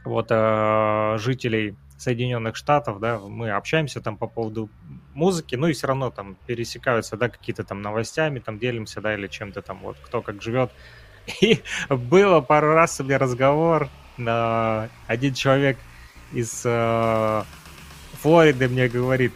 вот 0.06 0.28
э, 0.30 1.18
жителей 1.20 1.76
Соединенных 1.98 2.56
Штатов, 2.56 3.00
да, 3.00 3.20
мы 3.20 3.52
общаемся 3.52 4.02
там 4.02 4.18
по 4.18 4.28
поводу 4.28 4.70
музыки, 5.14 5.56
ну 5.56 5.68
и 5.68 5.74
все 5.74 5.88
равно 5.88 6.12
там 6.12 6.38
пересекаются, 6.46 7.18
да, 7.18 7.30
какие-то 7.30 7.64
там 7.64 7.82
новостями, 7.82 8.40
там 8.40 8.60
делимся, 8.60 9.02
да, 9.02 9.16
или 9.16 9.28
чем-то 9.28 9.62
там, 9.62 9.80
вот, 9.80 9.98
кто 10.04 10.22
как 10.22 10.42
живет. 10.42 10.72
И 11.42 11.62
было 11.90 12.42
пару 12.42 12.74
раз 12.74 13.00
у 13.00 13.04
меня 13.04 13.18
разговор, 13.18 13.90
на 14.18 14.90
один 15.08 15.34
человек 15.34 15.78
из 16.34 16.64
э, 16.66 17.44
Флориды 18.22 18.68
мне 18.68 18.88
говорит, 18.88 19.34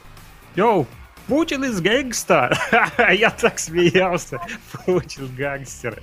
йоу, 0.56 0.88
Путин 1.28 1.64
из 1.64 1.80
гэнгста. 1.82 2.52
Я 3.12 3.30
так 3.30 3.60
смеялся. 3.60 4.40
Путин 4.86 5.34
гангстер. 5.36 6.02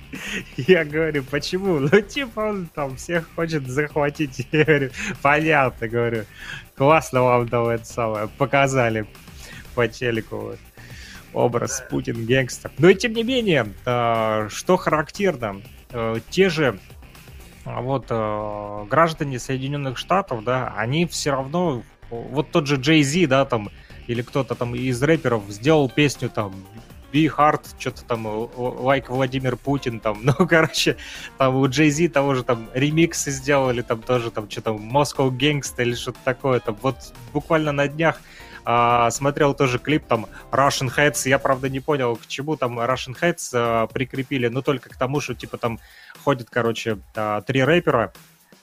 Я 0.57 0.85
говорю, 0.85 1.23
почему? 1.23 1.79
Ну, 1.79 2.01
типа, 2.01 2.39
он 2.39 2.67
там 2.67 2.95
всех 2.95 3.29
хочет 3.35 3.67
захватить. 3.67 4.47
Я 4.51 4.63
говорю, 4.63 4.91
понятно, 5.21 5.87
говорю. 5.87 6.25
Классно 6.75 7.23
вам 7.23 7.47
там 7.47 7.67
это 7.67 7.85
самое 7.85 8.27
показали 8.27 9.05
по 9.75 9.87
телеку. 9.87 10.37
Вот. 10.37 10.59
Образ 11.33 11.83
Путин 11.89 12.25
гангстер. 12.25 12.71
Но 12.77 12.89
и 12.89 12.95
тем 12.95 13.13
не 13.13 13.23
менее, 13.23 13.73
э, 13.85 14.47
что 14.49 14.77
характерно, 14.77 15.61
э, 15.91 16.19
те 16.29 16.49
же 16.49 16.79
а 17.65 17.81
вот 17.81 18.07
граждане 18.89 19.37
Соединенных 19.37 19.97
Штатов, 19.99 20.43
да, 20.43 20.73
они 20.75 21.05
все 21.05 21.31
равно, 21.31 21.83
вот 22.09 22.49
тот 22.49 22.65
же 22.65 22.77
Джей 22.77 23.03
Зи, 23.03 23.27
да, 23.27 23.45
там, 23.45 23.69
или 24.09 24.23
кто-то 24.23 24.55
там 24.55 24.73
из 24.73 25.01
рэперов 25.03 25.43
сделал 25.49 25.87
песню 25.87 26.29
там 26.29 26.51
Be 27.13 27.31
Hard, 27.35 27.61
что-то 27.77 28.03
там, 28.05 28.25
like 28.25 29.05
Владимир 29.09 29.55
Путин, 29.55 29.99
там, 29.99 30.19
ну, 30.23 30.33
короче, 30.33 30.97
там 31.37 31.55
у 31.55 31.71
Зи 31.71 32.07
того 32.07 32.33
же 32.33 32.43
там 32.43 32.69
ремиксы 32.73 33.29
сделали, 33.29 33.83
там 33.83 34.01
тоже 34.01 34.31
там 34.31 34.49
что-то 34.49 34.71
Moscow 34.71 35.29
Gangsta 35.29 35.83
или 35.83 35.93
что-то 35.93 36.17
такое, 36.23 36.59
там, 36.59 36.75
вот 36.81 36.95
буквально 37.33 37.71
на 37.71 37.87
днях 37.87 38.19
а, 38.65 39.11
смотрел 39.11 39.53
тоже 39.53 39.77
клип 39.77 40.05
там 40.07 40.25
Russian 40.51 40.91
Heads, 40.95 41.29
я, 41.29 41.37
правда, 41.37 41.69
не 41.69 41.79
понял, 41.79 42.15
к 42.15 42.25
чему 42.25 42.57
там 42.57 42.79
Russian 42.79 43.15
Heads 43.19 43.51
а, 43.53 43.85
прикрепили, 43.85 44.47
но 44.47 44.63
только 44.63 44.89
к 44.89 44.97
тому, 44.97 45.21
что, 45.21 45.35
типа, 45.35 45.59
там 45.59 45.79
ходят, 46.23 46.49
короче, 46.49 46.97
а, 47.15 47.41
три 47.41 47.63
рэпера, 47.63 48.11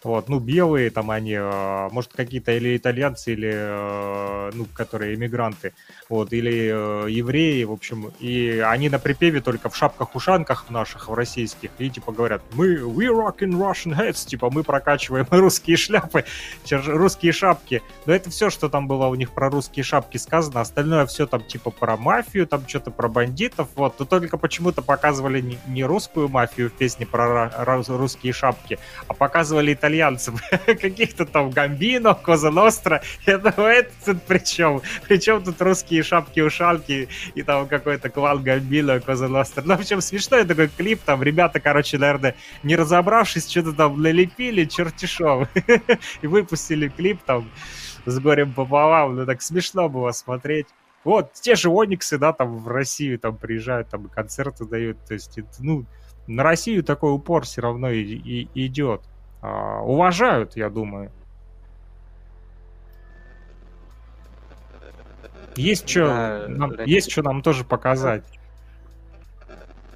вот, 0.07 0.29
ну, 0.29 0.39
белые 0.39 0.91
там 0.91 1.11
они, 1.11 1.35
а, 1.37 1.89
может, 1.91 2.13
какие-то 2.13 2.53
или 2.53 2.77
итальянцы, 2.77 3.33
или, 3.33 3.51
а, 3.53 4.51
ну, 4.55 4.65
которые 4.73 5.17
иммигранты, 5.17 5.73
вот, 6.09 6.33
или 6.33 6.71
э, 6.73 7.11
евреи, 7.11 7.65
в 7.65 7.73
общем, 7.73 8.13
и 8.21 8.63
они 8.65 8.89
на 8.89 9.01
припеве 9.01 9.41
только 9.41 9.69
в 9.69 9.77
шапках-ушанках 9.77 10.71
наших, 10.71 11.09
в 11.09 11.15
российских, 11.15 11.71
и, 11.79 11.91
типа, 11.91 12.13
говорят, 12.13 12.41
мы, 12.53 12.77
we 12.77 13.09
rock 13.09 13.39
in 13.41 13.51
Russian 13.59 13.99
hats, 13.99 14.25
типа, 14.27 14.49
мы 14.49 14.63
прокачиваем 14.63 15.27
русские 15.31 15.77
шляпы, 15.77 16.25
русские 16.71 17.33
шапки, 17.33 17.83
но 18.07 18.15
это 18.15 18.31
все, 18.31 18.49
что 18.49 18.69
там 18.69 18.87
было 18.87 19.09
у 19.09 19.17
них 19.17 19.33
про 19.33 19.51
русские 19.51 19.83
шапки 19.83 20.19
сказано, 20.19 20.61
остальное 20.61 21.07
все 21.07 21.27
там, 21.27 21.43
типа, 21.43 21.73
про 21.73 21.97
мафию, 21.97 22.47
там 22.47 22.67
что-то 22.69 22.93
про 22.93 23.09
бандитов, 23.09 23.69
вот, 23.75 23.99
но 23.99 24.05
только 24.05 24.39
почему-то 24.39 24.83
показывали 24.83 25.59
не 25.67 25.83
русскую 25.83 26.29
мафию 26.29 26.71
в 26.71 26.75
песне 26.75 27.07
про 27.07 27.51
русские 27.89 28.33
шапки, 28.33 28.79
а 29.09 29.15
показывали 29.15 29.73
итальянские 29.73 29.96
итальянцев. 29.97 30.43
Каких-то 30.67 31.27
там 31.27 31.51
Гамбино, 31.51 32.15
Коза 32.15 32.51
Ностра. 32.51 33.03
Я 33.27 33.39
думаю, 33.39 33.79
это 33.79 33.91
тут 34.05 34.23
при 34.23 34.39
чем? 34.39 34.83
Причем 35.09 35.43
тут 35.43 35.61
русские 35.61 36.03
шапки-ушалки 36.03 37.09
и 37.35 37.43
там 37.43 37.67
какой-то 37.67 38.11
клан 38.11 38.43
Гамбино, 38.43 39.01
Коза 39.01 39.29
Ностра. 39.29 39.63
Ну, 39.65 39.77
в 39.77 39.81
общем, 39.81 40.01
смешной 40.01 40.45
такой 40.45 40.69
клип. 40.69 41.01
Там 41.05 41.23
ребята, 41.23 41.61
короче, 41.61 41.99
наверное, 41.99 42.35
не 42.63 42.77
разобравшись, 42.77 43.51
что-то 43.51 43.73
там 43.73 44.01
налепили 44.01 44.65
чертишом. 44.65 45.49
И 46.23 46.27
выпустили 46.27 46.89
клип 46.89 47.21
там 47.25 47.51
с 48.05 48.19
горем 48.19 48.53
пополам. 48.53 49.17
Ну, 49.17 49.27
так 49.27 49.43
смешно 49.43 49.89
было 49.89 50.13
смотреть. 50.13 50.67
Вот, 51.05 51.33
те 51.35 51.55
же 51.55 51.71
Ониксы, 51.71 52.19
да, 52.19 52.33
там 52.33 52.59
в 52.59 52.67
Россию 52.67 53.21
там 53.21 53.37
приезжают, 53.37 53.89
там 53.89 54.09
концерты 54.09 54.65
дают. 54.65 54.99
То 55.07 55.15
есть, 55.15 55.39
ну, 55.61 55.87
на 56.27 56.43
Россию 56.43 56.83
такой 56.83 57.13
упор 57.13 57.45
все 57.45 57.61
равно 57.61 57.91
и, 57.91 58.03
и 58.03 58.67
идет. 58.67 59.03
А, 59.43 59.81
уважают, 59.83 60.57
я 60.57 60.71
думаю. 60.71 61.11
Есть 65.57 65.89
что, 65.89 66.07
да, 66.07 66.45
нам, 66.49 66.73
есть 66.85 67.11
что 67.11 67.23
нам 67.23 67.43
тоже 67.43 67.65
показать. 67.65 68.25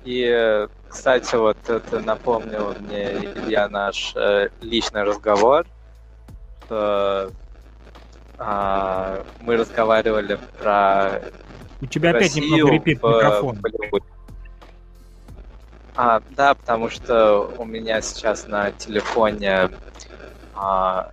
И, 0.05 0.67
кстати, 0.89 1.35
вот 1.35 1.59
это 1.69 2.01
напомнил 2.01 2.75
мне 2.81 3.13
Илья 3.13 3.69
наш 3.69 4.15
э, 4.17 4.49
личный 4.63 5.03
разговор, 5.03 5.67
что 6.65 7.31
э, 8.39 9.23
мы 9.41 9.57
разговаривали 9.59 10.39
про 10.59 11.21
У 11.83 11.87
тебя 11.87 12.13
Россию 12.13 12.31
опять 12.31 12.37
немного 12.37 12.73
репит 12.73 13.03
микрофон. 13.03 13.57
В 13.91 14.20
а, 15.95 16.23
да, 16.31 16.55
потому 16.55 16.89
что 16.89 17.55
у 17.59 17.65
меня 17.65 18.01
сейчас 18.01 18.47
на 18.47 18.71
телефоне 18.73 19.71
а, 20.55 21.11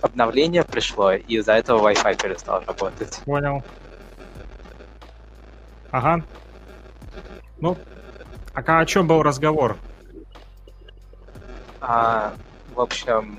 обновление 0.00 0.64
пришло, 0.64 1.12
и 1.12 1.36
из-за 1.36 1.54
этого 1.54 1.90
Wi-Fi 1.90 2.22
перестал 2.22 2.62
работать. 2.66 3.20
Понял. 3.24 3.62
Ага. 5.90 6.24
Ну, 7.58 7.76
а 8.54 8.80
о 8.80 8.86
чем 8.86 9.06
был 9.06 9.22
разговор? 9.22 9.76
А, 11.80 12.34
в 12.68 12.80
общем, 12.80 13.38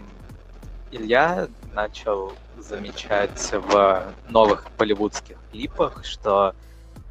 Илья 0.92 1.48
начал 1.74 2.34
замечать 2.58 3.52
в 3.52 4.14
новых 4.28 4.68
болливудских 4.78 5.38
клипах, 5.52 6.04
что 6.04 6.54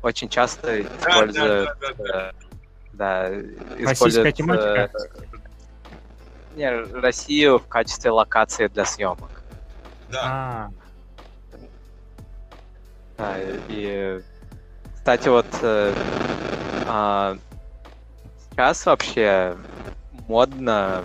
очень 0.03 0.29
часто 0.29 0.83
используют 0.83 1.69
да, 1.69 1.75
да, 1.81 1.95
да, 1.95 2.05
да, 2.05 2.33
используют... 3.79 4.37
тематика? 4.37 4.91
Э, 4.93 5.21
не, 6.57 6.71
Россию 7.01 7.59
в 7.59 7.67
качестве 7.67 8.11
локации 8.11 8.69
для 8.69 8.85
съемок. 8.85 9.43
Да. 10.11 10.21
А. 10.23 10.71
Да, 13.17 13.37
и, 13.69 14.21
кстати, 14.95 15.29
вот 15.29 15.47
э, 15.63 15.95
а, 16.87 17.37
сейчас 18.51 18.87
вообще 18.87 19.57
модно 20.27 21.05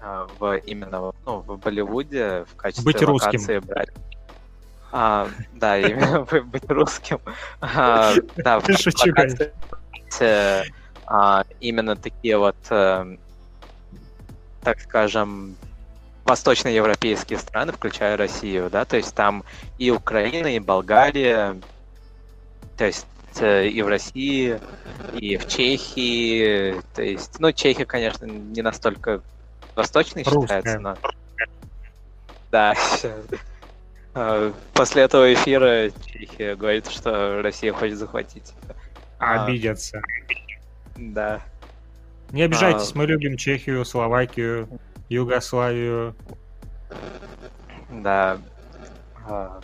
а, 0.00 0.28
в 0.38 0.56
именно 0.58 1.12
ну, 1.24 1.38
в 1.40 1.56
Болливуде 1.56 2.44
в 2.52 2.56
качестве 2.56 2.84
быть 2.84 3.02
локации 3.02 3.56
русским. 3.56 3.60
брать. 3.60 3.88
А, 4.92 5.28
да, 5.54 5.78
именно 5.78 6.20
быть 6.44 6.68
русским. 6.68 7.18
А, 7.60 8.12
да, 8.36 8.60
в 8.60 8.68
локации 8.68 9.44
а, 11.06 11.44
именно 11.60 11.96
такие 11.96 12.38
вот, 12.38 12.56
э, 12.70 13.16
так 14.62 14.80
скажем, 14.80 15.56
восточноевропейские 16.24 17.38
страны, 17.38 17.72
включая 17.72 18.16
Россию, 18.16 18.70
да, 18.70 18.84
то 18.84 18.96
есть 18.96 19.14
там 19.14 19.44
и 19.78 19.90
Украина, 19.90 20.46
и 20.46 20.58
Болгария, 20.58 21.56
то 22.76 22.84
есть 22.86 23.06
э, 23.38 23.68
и 23.68 23.82
в 23.82 23.88
России, 23.88 24.58
и 25.12 25.36
в 25.36 25.46
Чехии, 25.48 26.80
то 26.94 27.02
есть, 27.02 27.38
ну, 27.40 27.52
Чехия, 27.52 27.84
конечно, 27.84 28.24
не 28.24 28.62
настолько 28.62 29.20
восточной 29.74 30.22
Русская. 30.22 30.62
считается, 30.62 30.78
но... 30.78 30.96
Да, 32.50 32.74
э, 34.14 34.52
после 34.72 35.02
этого 35.02 35.32
эфира 35.32 35.90
Чехия 36.06 36.56
говорит, 36.56 36.88
что 36.88 37.42
Россия 37.42 37.72
хочет 37.72 37.98
захватить. 37.98 38.52
А, 39.18 39.44
обидятся. 39.44 40.00
Да. 40.96 41.40
Не 42.30 42.42
обижайтесь, 42.42 42.92
а... 42.94 42.98
мы 42.98 43.06
любим 43.06 43.36
Чехию, 43.36 43.84
Словакию, 43.84 44.68
Югославию. 45.08 46.14
Да. 47.90 48.38
А... 49.28 49.60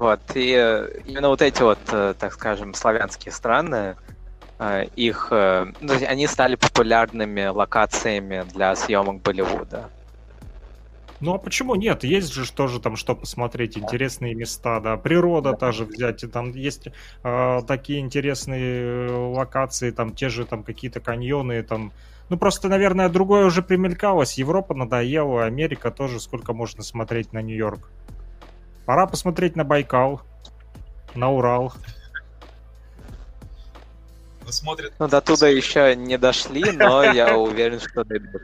Вот, 0.00 0.20
и 0.34 0.54
э, 0.58 0.88
именно 1.04 1.28
вот 1.28 1.42
эти 1.42 1.60
вот, 1.60 1.78
э, 1.92 2.14
так 2.18 2.32
скажем, 2.32 2.72
славянские 2.72 3.32
страны, 3.32 3.96
э, 4.58 4.86
их, 4.96 5.28
ну, 5.30 5.92
они 6.08 6.26
стали 6.26 6.54
популярными 6.54 7.46
локациями 7.46 8.46
для 8.54 8.74
съемок 8.76 9.20
Болливуда. 9.20 9.90
Ну 11.20 11.34
а 11.34 11.38
почему 11.38 11.74
нет? 11.74 12.02
Есть 12.02 12.32
же 12.32 12.50
тоже 12.50 12.80
там 12.80 12.96
что 12.96 13.14
посмотреть, 13.14 13.76
интересные 13.76 14.34
места, 14.34 14.80
да, 14.80 14.96
природа 14.96 15.52
тоже 15.52 15.84
взять, 15.84 16.24
и 16.24 16.26
там 16.26 16.52
есть 16.52 16.88
э, 17.22 17.60
такие 17.66 18.00
интересные 18.00 19.10
локации, 19.10 19.90
там 19.90 20.14
те 20.14 20.30
же 20.30 20.46
там 20.46 20.62
какие-то 20.62 21.00
каньоны, 21.00 21.62
там, 21.62 21.92
ну 22.30 22.38
просто, 22.38 22.68
наверное, 22.68 23.10
другое 23.10 23.44
уже 23.44 23.62
примелькалось, 23.62 24.38
Европа 24.38 24.74
надоела, 24.74 25.44
Америка 25.44 25.90
тоже, 25.90 26.20
сколько 26.20 26.54
можно 26.54 26.82
смотреть 26.82 27.34
на 27.34 27.42
Нью-Йорк. 27.42 27.90
Пора 28.86 29.06
посмотреть 29.06 29.56
на 29.56 29.64
Байкал, 29.64 30.22
на 31.14 31.30
Урал. 31.30 31.74
Смотрят. 34.48 34.94
Ну, 34.98 35.06
до 35.06 35.20
туда 35.20 35.48
еще 35.48 35.94
не 35.94 36.18
дошли, 36.18 36.72
но 36.72 37.04
я 37.04 37.36
уверен, 37.36 37.78
что 37.78 38.04
дойдут. 38.04 38.42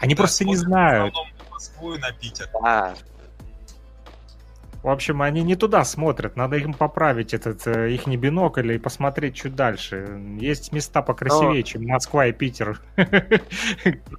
Они 0.00 0.14
просто 0.14 0.44
не 0.44 0.56
знают. 0.56 1.14
Москву 1.58 1.94
и 1.94 1.98
на 1.98 2.12
Питер. 2.12 2.48
Да. 2.62 2.94
В 4.82 4.88
общем, 4.88 5.22
они 5.22 5.42
не 5.42 5.56
туда 5.56 5.84
смотрят, 5.84 6.36
надо 6.36 6.56
им 6.56 6.72
поправить 6.72 7.34
этот 7.34 7.66
э, 7.66 7.90
их 7.90 8.06
не 8.06 8.16
бинокль 8.16 8.74
и 8.74 8.78
посмотреть 8.78 9.34
чуть 9.34 9.56
дальше. 9.56 10.20
Есть 10.38 10.70
места 10.70 11.02
покрасивее, 11.02 11.56
Но... 11.56 11.62
чем 11.62 11.84
Москва 11.84 12.26
и 12.26 12.32
Питер. 12.32 12.80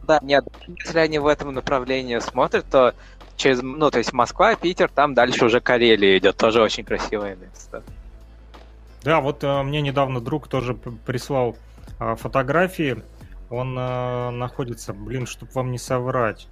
Да, 0.06 0.20
нет, 0.22 0.46
если 0.68 1.00
они 1.00 1.20
в 1.20 1.28
этом 1.28 1.54
направлении 1.54 2.20
смотрят, 2.20 2.66
то 2.70 2.94
через, 3.38 3.62
ну, 3.62 3.90
то 3.90 4.00
есть 4.00 4.12
Москва, 4.12 4.56
Питер, 4.56 4.90
там 4.94 5.14
дальше 5.14 5.46
уже 5.46 5.62
Карелия 5.62 6.18
идет, 6.18 6.36
тоже 6.36 6.62
очень 6.62 6.84
красивое 6.84 7.38
место. 7.38 7.82
Да, 9.04 9.22
вот 9.22 9.44
э, 9.46 9.64
мне 9.64 9.82
недавно 9.82 10.20
друг 10.20 10.50
тоже 10.50 10.74
прислал 10.74 11.56
э, 12.02 12.16
фотографии. 12.16 13.02
Он 13.50 13.78
э, 13.80 14.30
находится, 14.32 14.94
блин, 14.94 15.26
чтобы 15.26 15.52
вам 15.54 15.72
не 15.72 15.78
соврать. 15.78 16.48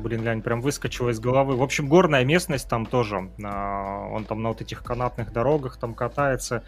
Блин, 0.00 0.22
Лянь, 0.22 0.42
прям 0.42 0.60
выскочила 0.60 1.10
из 1.10 1.20
головы. 1.20 1.56
В 1.56 1.62
общем, 1.62 1.88
горная 1.88 2.24
местность 2.24 2.68
там 2.68 2.86
тоже. 2.86 3.30
А, 3.44 4.08
он 4.10 4.24
там 4.24 4.42
на 4.42 4.48
вот 4.48 4.60
этих 4.60 4.82
канатных 4.82 5.32
дорогах 5.32 5.78
там 5.78 5.94
катается. 5.94 6.64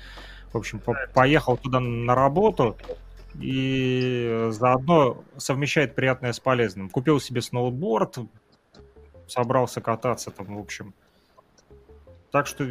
В 0.53 0.59
общем, 0.59 0.79
по 0.79 0.95
поехал 1.15 1.57
туда 1.57 1.81
на 1.81 2.15
работу 2.15 2.77
и 3.41 4.49
заодно 4.51 5.25
совмещает 5.39 5.95
приятное 5.95 6.33
с 6.33 6.41
полезным. 6.41 6.91
Купил 6.91 7.21
себе 7.21 7.41
сноуборд, 7.41 8.19
собрался 9.27 9.81
кататься 9.81 10.31
там, 10.31 10.57
в 10.57 10.59
общем. 10.59 10.95
Так 12.31 12.47
что 12.47 12.67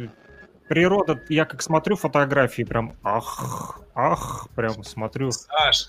природа, 0.68 1.20
я 1.28 1.44
как 1.44 1.62
смотрю 1.62 1.96
фотографии, 1.96 2.62
прям 2.62 2.94
ах, 3.02 3.80
ах, 3.94 4.48
прям 4.54 4.84
смотрю. 4.84 5.30
Саш, 5.32 5.88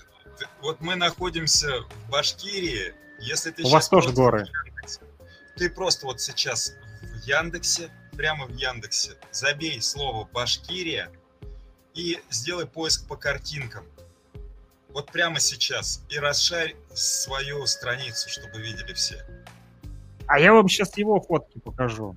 вот 0.60 0.80
мы 0.80 0.96
находимся 0.96 1.82
в 1.82 2.10
Башкирии, 2.10 2.94
если 3.18 3.50
ты 3.50 3.62
У 3.62 3.68
вас 3.68 3.88
тоже 3.88 4.12
горы. 4.12 4.46
Яндексе, 4.64 5.00
ты 5.56 5.70
просто 5.70 6.06
вот 6.06 6.20
сейчас 6.20 6.74
в 7.02 7.26
Яндексе, 7.26 7.90
прямо 8.16 8.46
в 8.46 8.54
Яндексе, 8.54 9.16
забей 9.30 9.80
слово 9.80 10.28
Башкирия 10.32 11.10
и 11.94 12.20
сделай 12.30 12.66
поиск 12.66 13.06
по 13.06 13.16
картинкам. 13.16 13.84
Вот 14.88 15.10
прямо 15.10 15.40
сейчас. 15.40 16.02
И 16.08 16.18
расшарь 16.18 16.76
свою 16.92 17.66
страницу, 17.66 18.28
чтобы 18.28 18.60
видели 18.60 18.92
все. 18.92 19.24
А 20.26 20.38
я 20.38 20.52
вам 20.52 20.68
сейчас 20.68 20.96
его 20.96 21.20
фотки 21.20 21.58
покажу. 21.58 22.16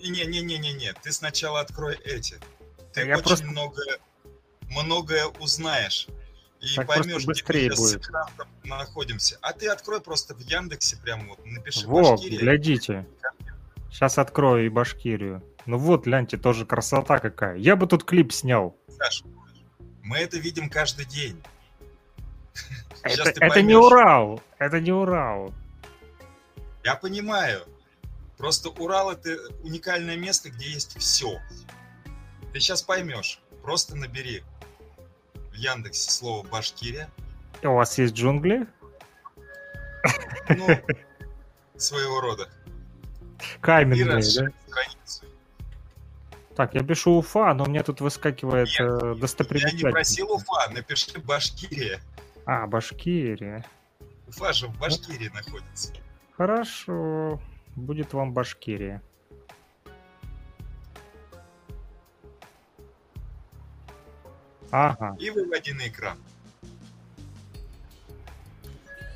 Не-не-не-не-не. 0.00 0.92
Ты 1.02 1.12
сначала 1.12 1.60
открой 1.60 1.96
эти. 2.04 2.38
Ты 2.92 3.06
я 3.06 3.16
очень 3.16 3.24
просто... 3.24 3.46
много, 3.46 3.82
многое 4.68 5.26
узнаешь 5.40 6.08
и 6.64 6.74
так 6.76 6.86
поймешь, 6.86 7.24
быстрее 7.24 7.68
где 7.68 7.80
мы 7.80 7.88
будет. 7.88 8.10
находимся. 8.64 9.38
А 9.42 9.52
ты 9.52 9.68
открой 9.68 10.00
просто 10.00 10.34
в 10.34 10.40
Яндексе 10.40 10.96
прямо 10.96 11.28
вот, 11.28 11.44
напиши 11.44 11.86
Во, 11.86 12.12
Башкирия. 12.12 12.40
глядите. 12.40 13.06
Сейчас 13.90 14.18
открою 14.18 14.66
и 14.66 14.68
Башкирию. 14.68 15.42
Ну 15.66 15.78
вот, 15.78 16.04
гляньте, 16.04 16.36
тоже 16.36 16.66
красота 16.66 17.18
какая. 17.18 17.56
Я 17.56 17.76
бы 17.76 17.86
тут 17.86 18.04
клип 18.04 18.32
снял. 18.32 18.76
Саш, 18.88 19.24
мы 20.02 20.18
это 20.18 20.38
видим 20.38 20.68
каждый 20.68 21.06
день. 21.06 21.40
Это, 23.02 23.32
это 23.38 23.62
не 23.62 23.74
Урал, 23.74 24.42
это 24.58 24.80
не 24.80 24.92
Урал. 24.92 25.52
Я 26.82 26.96
понимаю. 26.96 27.62
Просто 28.38 28.70
Урал 28.70 29.12
это 29.12 29.36
уникальное 29.62 30.16
место, 30.16 30.50
где 30.50 30.70
есть 30.70 30.98
все. 30.98 31.38
Ты 32.52 32.60
сейчас 32.60 32.82
поймешь. 32.82 33.40
Просто 33.62 33.96
набери 33.96 34.42
в 35.54 35.56
Яндексе 35.56 36.10
слово 36.10 36.46
Башкирия. 36.46 37.08
У 37.62 37.68
вас 37.68 37.96
есть 37.98 38.14
джунгли? 38.14 38.66
Ну, 40.48 40.66
своего 41.76 42.20
рода. 42.20 42.48
Каменные, 43.60 44.06
да? 44.06 44.22
страницу. 44.22 45.24
Так, 46.56 46.74
я 46.74 46.82
пишу 46.82 47.12
Уфа, 47.18 47.54
но 47.54 47.66
меня 47.66 47.82
тут 47.82 48.00
выскакивает 48.00 48.68
Нет, 48.68 48.80
э, 48.80 48.98
Я 49.02 49.14
не 49.14 49.20
достопримечательность. 49.20 49.92
просил 49.92 50.32
Уфа, 50.32 50.70
напиши 50.70 51.18
Башкирия. 51.20 52.00
А, 52.46 52.66
Башкирия. 52.66 53.64
Уфа 54.28 54.52
же 54.52 54.66
в 54.68 54.78
Башкирии 54.78 55.28
находится. 55.28 55.92
Хорошо. 56.36 57.40
Будет 57.76 58.12
вам 58.12 58.32
Башкирия. 58.32 59.02
Ага. 64.76 65.16
И 65.20 65.30
выводи 65.30 65.72
на 65.72 65.86
экран. 65.86 66.18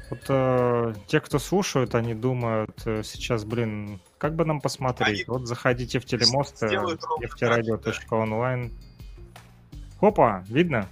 Вот 0.08 0.20
э, 0.28 0.94
те, 1.08 1.20
кто 1.20 1.40
слушают, 1.40 1.96
они 1.96 2.14
думают 2.14 2.80
э, 2.86 3.02
сейчас, 3.02 3.44
блин, 3.44 4.00
как 4.18 4.36
бы 4.36 4.44
нам 4.44 4.60
посмотреть? 4.60 5.08
Они 5.08 5.24
Вот 5.26 5.48
заходите 5.48 5.98
в 5.98 6.04
телемост, 6.04 6.62
э, 6.62 6.68
нефтерадио.онлайн. 6.68 8.72
Хопа, 9.98 10.44
видно? 10.46 10.88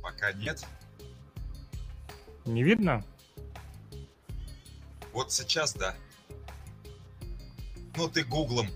Пока 0.00 0.32
нет. 0.34 0.64
Не 2.44 2.62
видно? 2.62 3.02
Вот 5.12 5.32
сейчас 5.32 5.74
да. 5.74 5.96
Ну, 7.96 8.08
ты 8.08 8.22
гуглом 8.22 8.68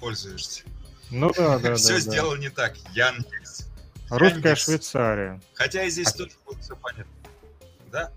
пользуешься. 0.00 0.64
Ну 1.10 1.32
да, 1.34 1.58
да, 1.58 1.74
все 1.74 1.98
сделал 2.00 2.36
не 2.36 2.50
так. 2.50 2.76
Яндекс. 2.92 3.66
Русская. 4.10 4.54
Швейцария. 4.56 5.40
Хотя 5.54 5.82
и 5.84 5.90
здесь 5.90 6.08
А- 6.08 6.16
тоже 6.18 6.32
будет 6.46 6.62
все 6.62 6.76
понятно. 6.76 7.12
Да? 7.90 8.12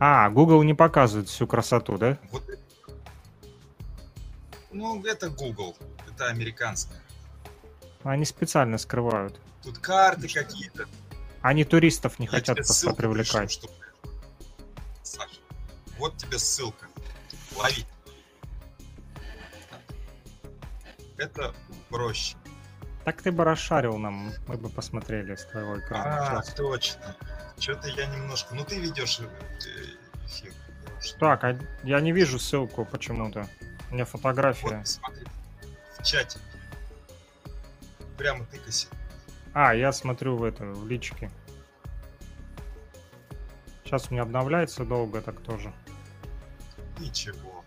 А, 0.00 0.28
Google 0.30 0.62
не 0.62 0.74
показывает 0.74 1.28
всю 1.28 1.46
красоту, 1.46 1.98
да? 1.98 2.18
Вот. 2.30 2.44
Ну, 4.70 5.04
это 5.04 5.28
Google. 5.30 5.76
Это 6.08 6.26
американское. 6.28 7.00
Они 8.04 8.24
специально 8.24 8.78
скрывают. 8.78 9.40
Тут 9.62 9.78
карты 9.78 10.28
какие-то. 10.28 10.86
Они 11.42 11.64
туристов 11.64 12.18
не 12.18 12.26
Я 12.26 12.30
хотят 12.30 12.56
просто 12.56 12.92
привлекать. 12.94 13.48
пришлю, 13.58 13.68
чтобы- 13.68 13.74
Саша, 15.02 15.40
вот 15.98 16.16
тебе 16.16 16.38
ссылка. 16.38 16.86
Лови. 17.56 17.84
Это 21.18 21.52
проще. 21.90 22.36
Так 23.04 23.22
ты 23.22 23.32
бы 23.32 23.44
расшарил 23.44 23.98
нам, 23.98 24.32
мы 24.46 24.56
бы 24.56 24.68
посмотрели 24.68 25.34
с 25.34 25.44
твоего 25.46 25.78
экрана. 25.78 26.38
А, 26.38 26.42
Щас. 26.42 26.54
точно. 26.54 27.16
Что-то 27.58 27.88
я 27.88 28.06
немножко... 28.06 28.54
Ну, 28.54 28.64
ты 28.64 28.78
ведешь 28.78 29.20
э, 29.20 30.26
эфир. 30.26 30.52
Так, 31.18 31.44
а 31.44 31.58
я 31.84 32.00
не 32.00 32.12
вижу 32.12 32.38
ссылку 32.38 32.84
почему-то. 32.84 33.48
У 33.90 33.94
меня 33.94 34.04
фотография. 34.04 34.78
Вот, 34.78 34.88
смотри. 34.88 35.26
В 35.98 36.02
чате. 36.04 36.38
Прямо 38.16 38.44
тыкайся. 38.46 38.88
А, 39.54 39.74
я 39.74 39.92
смотрю 39.92 40.36
в 40.36 40.44
это, 40.44 40.64
в 40.64 40.86
личке. 40.86 41.30
Сейчас 43.84 44.08
у 44.10 44.12
меня 44.12 44.22
обновляется 44.22 44.84
долго, 44.84 45.22
так 45.22 45.40
тоже. 45.40 45.72
Ничего. 46.98 47.57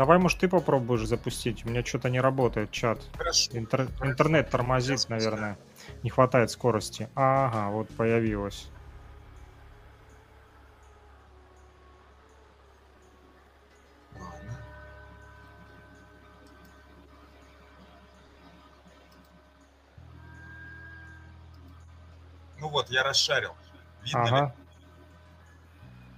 Давай, 0.00 0.16
может, 0.16 0.38
ты 0.38 0.48
попробуешь 0.48 1.06
запустить. 1.06 1.66
У 1.66 1.68
меня 1.68 1.84
что-то 1.84 2.08
не 2.08 2.22
работает 2.22 2.70
чат. 2.70 3.02
Хорошо. 3.18 3.50
Интер- 3.52 3.90
интернет 4.02 4.48
тормозит, 4.48 4.98
Сейчас 5.00 5.10
наверное. 5.10 5.58
Не 6.02 6.08
хватает 6.08 6.50
скорости. 6.50 7.10
Ага, 7.14 7.68
вот 7.68 7.94
появилось. 7.94 8.70
Ладно. 14.18 14.56
Ну 22.58 22.68
вот, 22.70 22.88
я 22.88 23.02
расшарил. 23.02 23.52
Видно 24.02 24.24
ли? 24.24 24.30
Ага. 24.30 24.54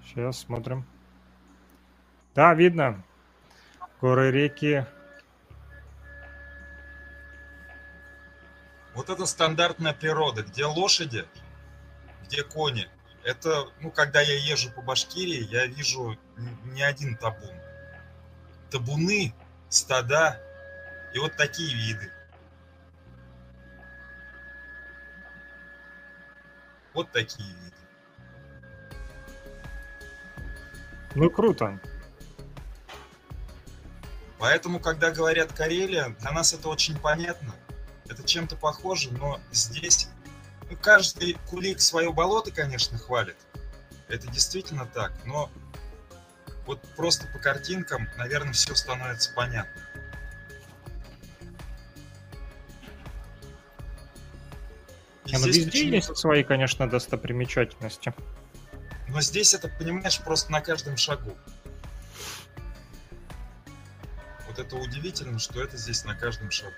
Сейчас 0.07 0.39
смотрим. 0.39 0.87
Да, 2.37 2.55
видно. 2.55 3.03
Горы, 4.03 4.33
реки. 4.33 4.85
Вот 8.95 9.09
это 9.09 9.27
стандартная 9.27 9.95
природа, 9.95 10.43
где 10.43 10.65
лошади, 10.65 11.25
где 12.25 12.43
кони. 12.43 12.91
Это, 13.23 13.69
ну, 13.79 13.93
когда 13.93 14.21
я 14.21 14.35
езжу 14.35 14.73
по 14.73 14.83
Башкирии, 14.83 15.45
я 15.45 15.67
вижу 15.67 16.19
не 16.65 16.83
один 16.83 17.17
табун. 17.17 17.55
Табуны, 18.73 19.33
стада 19.69 20.41
и 21.15 21.21
вот 21.21 21.37
такие 21.37 21.73
виды. 21.73 22.11
Вот 26.93 27.13
такие 27.13 27.49
виды. 27.49 27.77
Ну, 31.15 31.31
круто. 31.31 31.79
Поэтому, 34.43 34.81
когда 34.81 35.13
говорят 35.13 35.53
Карелия, 35.53 36.17
для 36.19 36.33
нас 36.33 36.53
это 36.53 36.69
очень 36.69 36.99
понятно. 36.99 37.55
Это 38.09 38.25
чем-то 38.25 38.57
похоже, 38.57 39.13
но 39.13 39.39
здесь 39.53 40.09
ну, 40.69 40.77
каждый 40.77 41.35
кулик 41.49 41.81
свое 41.81 42.13
болото, 42.13 42.51
конечно, 42.51 42.99
хвалит. 42.99 43.37
Это 44.09 44.27
действительно 44.27 44.85
так, 44.85 45.13
но 45.25 45.49
вот 46.67 46.81
просто 46.97 47.29
по 47.29 47.39
картинкам, 47.39 48.09
наверное, 48.19 48.53
все 48.53 48.75
становится 48.75 49.33
понятно. 49.33 49.81
И 55.27 55.35
ну, 55.35 55.39
здесь 55.39 55.57
везде 55.59 55.71
почему-то- 55.71 55.95
есть 55.95 56.17
свои, 56.17 56.43
конечно, 56.43 56.91
достопримечательности. 56.91 58.13
Но 59.07 59.21
здесь 59.21 59.55
это, 59.55 59.69
понимаешь, 59.69 60.19
просто 60.19 60.51
на 60.51 60.61
каждом 60.61 60.97
шагу. 60.97 61.33
Вот 64.53 64.59
это 64.59 64.77
удивительно, 64.77 65.39
что 65.39 65.63
это 65.63 65.79
здесь 65.79 66.05
на 66.05 66.15
каждом 66.15 66.51
шагу. 66.51 66.77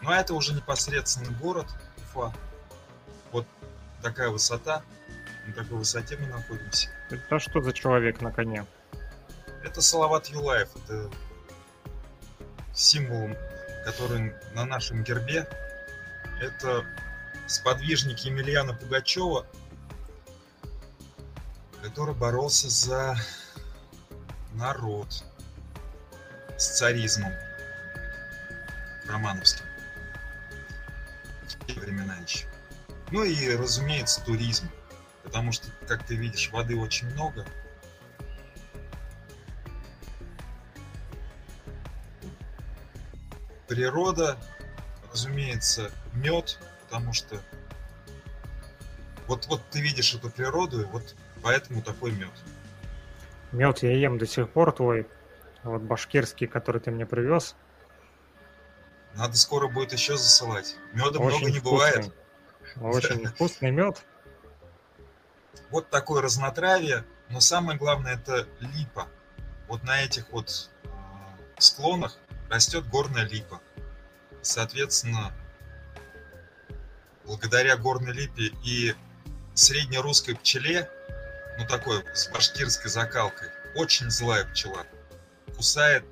Но 0.00 0.14
это 0.14 0.34
уже 0.34 0.54
непосредственно 0.54 1.36
город 1.36 1.66
Уфа. 1.96 2.32
Вот 3.32 3.44
такая 4.00 4.28
высота. 4.28 4.84
На 5.48 5.52
такой 5.52 5.78
высоте 5.78 6.16
мы 6.16 6.28
находимся. 6.28 6.90
Это 7.10 7.40
что 7.40 7.60
за 7.60 7.72
человек 7.72 8.20
на 8.20 8.30
коне? 8.30 8.66
Это 9.64 9.80
Салават 9.80 10.28
Юлаев. 10.28 10.68
Это 10.76 11.10
символ, 12.72 13.30
который 13.84 14.32
на 14.54 14.64
нашем 14.64 15.02
гербе. 15.02 15.48
Это 16.40 16.84
сподвижник 17.48 18.20
Емельяна 18.20 18.74
Пугачева, 18.74 19.44
который 21.82 22.14
боролся 22.14 22.68
за 22.68 23.16
народ 24.58 25.24
с 26.56 26.78
царизмом 26.78 27.32
романовским. 29.06 29.64
В 31.46 31.66
те 31.66 31.80
времена 31.80 32.16
еще. 32.16 32.46
Ну 33.12 33.22
и, 33.22 33.54
разумеется, 33.54 34.20
туризм. 34.24 34.68
Потому 35.22 35.52
что, 35.52 35.70
как 35.86 36.04
ты 36.04 36.16
видишь, 36.16 36.50
воды 36.50 36.76
очень 36.76 37.08
много. 37.10 37.46
Природа, 43.68 44.36
разумеется, 45.12 45.92
мед, 46.14 46.58
потому 46.82 47.12
что 47.12 47.40
вот, 49.28 49.46
вот 49.46 49.62
ты 49.70 49.80
видишь 49.80 50.14
эту 50.14 50.30
природу, 50.30 50.80
и 50.80 50.84
вот 50.84 51.14
поэтому 51.42 51.82
такой 51.82 52.10
мед. 52.12 52.32
Мед 53.52 53.82
я 53.82 53.92
ем 53.96 54.18
до 54.18 54.26
сих 54.26 54.50
пор 54.50 54.72
твой. 54.72 55.06
Вот 55.62 55.82
башкирский, 55.82 56.46
который 56.46 56.80
ты 56.80 56.90
мне 56.90 57.06
привез. 57.06 57.56
Надо 59.14 59.36
скоро 59.36 59.68
будет 59.68 59.92
еще 59.92 60.16
засылать. 60.16 60.76
Меда 60.92 61.18
много 61.18 61.34
Очень 61.34 61.50
не 61.50 61.60
бывает. 61.60 62.12
вкусный. 62.76 62.90
Очень 62.90 63.26
вкусный 63.26 63.70
мед. 63.70 64.04
Вот 65.70 65.90
такое 65.90 66.22
разнотравие, 66.22 67.04
но 67.28 67.40
самое 67.40 67.78
главное 67.78 68.14
это 68.14 68.46
липа. 68.60 69.08
Вот 69.66 69.82
на 69.82 70.02
этих 70.02 70.30
вот 70.30 70.70
э, 70.84 70.88
склонах 71.58 72.16
растет 72.48 72.88
горная 72.88 73.26
липа. 73.26 73.60
Соответственно, 74.40 75.32
благодаря 77.24 77.76
горной 77.76 78.12
липе 78.12 78.52
и 78.64 78.94
среднерусской 79.54 80.36
пчеле, 80.36 80.90
ну 81.58 81.66
такой 81.66 82.04
с 82.14 82.28
башкирской 82.28 82.90
закалкой, 82.90 83.50
очень 83.74 84.10
злая 84.10 84.44
пчела. 84.44 84.86
Кусает 85.56 86.04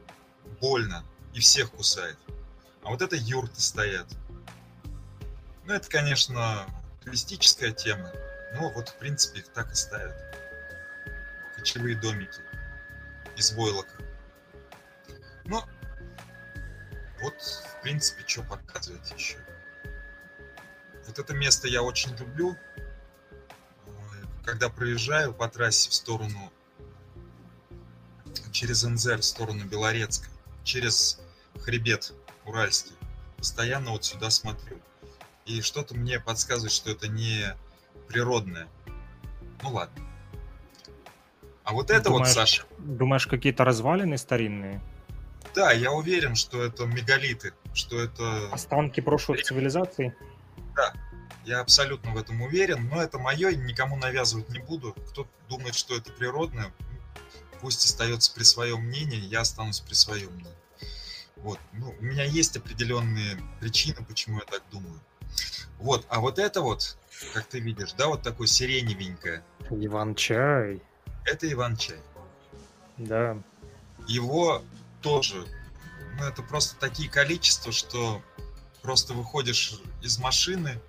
больно 0.60 1.04
и 1.32 1.40
всех 1.40 1.70
кусает. 1.70 2.16
А 2.82 2.90
вот 2.90 3.00
это 3.00 3.16
юрты 3.16 3.60
стоят. 3.60 4.06
Ну, 5.64 5.72
это, 5.72 5.88
конечно, 5.88 6.66
туристическая 7.02 7.72
тема. 7.72 8.12
Но 8.54 8.70
вот, 8.70 8.88
в 8.88 8.94
принципе, 8.96 9.40
их 9.40 9.48
так 9.48 9.70
и 9.72 9.74
ставят. 9.74 10.16
Кочевые 11.56 11.96
домики 11.96 12.40
из 13.36 13.52
войлока. 13.52 13.96
Ну, 15.44 15.62
вот, 17.20 17.40
в 17.40 17.82
принципе, 17.82 18.22
что 18.26 18.42
показывать 18.42 19.12
еще. 19.16 19.38
Вот 21.06 21.18
это 21.18 21.34
место 21.34 21.68
я 21.68 21.82
очень 21.82 22.16
люблю. 22.16 22.56
Когда 24.46 24.68
проезжаю 24.68 25.34
по 25.34 25.48
трассе 25.48 25.90
в 25.90 25.94
сторону 25.94 26.52
через 28.52 28.84
НЗ 28.84 29.06
в 29.06 29.22
сторону 29.22 29.64
Белорецка, 29.64 30.28
через 30.62 31.20
хребет 31.60 32.14
Уральский, 32.44 32.94
постоянно 33.36 33.90
вот 33.90 34.04
сюда 34.04 34.30
смотрю. 34.30 34.78
И 35.46 35.60
что-то 35.62 35.96
мне 35.96 36.20
подсказывает, 36.20 36.72
что 36.72 36.92
это 36.92 37.08
не 37.08 37.56
природное. 38.08 38.68
Ну 39.62 39.70
ладно. 39.70 40.06
А 41.64 41.72
вот 41.72 41.90
это 41.90 42.04
думаешь, 42.04 42.28
вот, 42.28 42.34
Саша. 42.34 42.64
Думаешь, 42.78 43.26
какие-то 43.26 43.64
развалины 43.64 44.16
старинные? 44.16 44.80
Да, 45.56 45.72
я 45.72 45.90
уверен, 45.90 46.36
что 46.36 46.62
это 46.62 46.84
мегалиты, 46.86 47.52
что 47.74 48.00
это... 48.00 48.48
Останки 48.52 49.00
прошлых 49.00 49.42
цивилизаций? 49.42 50.14
Да, 50.76 50.92
я 51.46 51.60
абсолютно 51.60 52.10
в 52.10 52.18
этом 52.18 52.42
уверен, 52.42 52.88
но 52.88 53.00
это 53.00 53.18
мое, 53.18 53.54
никому 53.54 53.96
навязывать 53.96 54.48
не 54.48 54.58
буду. 54.58 54.94
Кто 55.10 55.28
думает, 55.48 55.76
что 55.76 55.96
это 55.96 56.12
природное, 56.12 56.72
пусть 57.60 57.84
остается 57.84 58.34
при 58.34 58.42
своем 58.42 58.80
мнении, 58.80 59.20
я 59.20 59.42
останусь 59.42 59.78
при 59.78 59.94
своем 59.94 60.32
мнении. 60.32 60.52
Вот, 61.36 61.60
ну, 61.72 61.94
у 61.98 62.02
меня 62.02 62.24
есть 62.24 62.56
определенные 62.56 63.38
причины, 63.60 64.04
почему 64.04 64.38
я 64.40 64.44
так 64.44 64.62
думаю. 64.72 65.00
Вот, 65.78 66.04
а 66.08 66.18
вот 66.18 66.40
это 66.40 66.62
вот, 66.62 66.98
как 67.32 67.46
ты 67.46 67.60
видишь, 67.60 67.92
да, 67.92 68.08
вот 68.08 68.22
такое 68.22 68.48
сиреневенькое. 68.48 69.44
Иван-чай. 69.70 70.82
Это 71.24 71.52
Иван-чай. 71.52 72.00
Да. 72.96 73.40
Его 74.08 74.64
тоже, 75.00 75.46
ну, 76.18 76.24
это 76.24 76.42
просто 76.42 76.74
такие 76.80 77.08
количества, 77.08 77.70
что 77.70 78.20
просто 78.82 79.14
выходишь 79.14 79.80
из 80.02 80.18
машины 80.18 80.80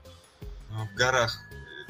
в 0.69 0.93
горах 0.95 1.39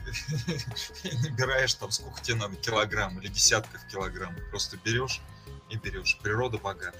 набираешь 1.24 1.74
там 1.74 1.91
сколько 1.91 2.22
тебе 2.22 2.38
надо, 2.38 2.56
килограмм 2.56 3.20
или 3.20 3.28
десятков 3.28 3.86
килограмм. 3.88 4.36
Просто 4.49 4.78
берешь 4.78 5.22
и 5.70 5.78
берешь. 5.78 6.18
Природа 6.22 6.58
богата. 6.58 6.98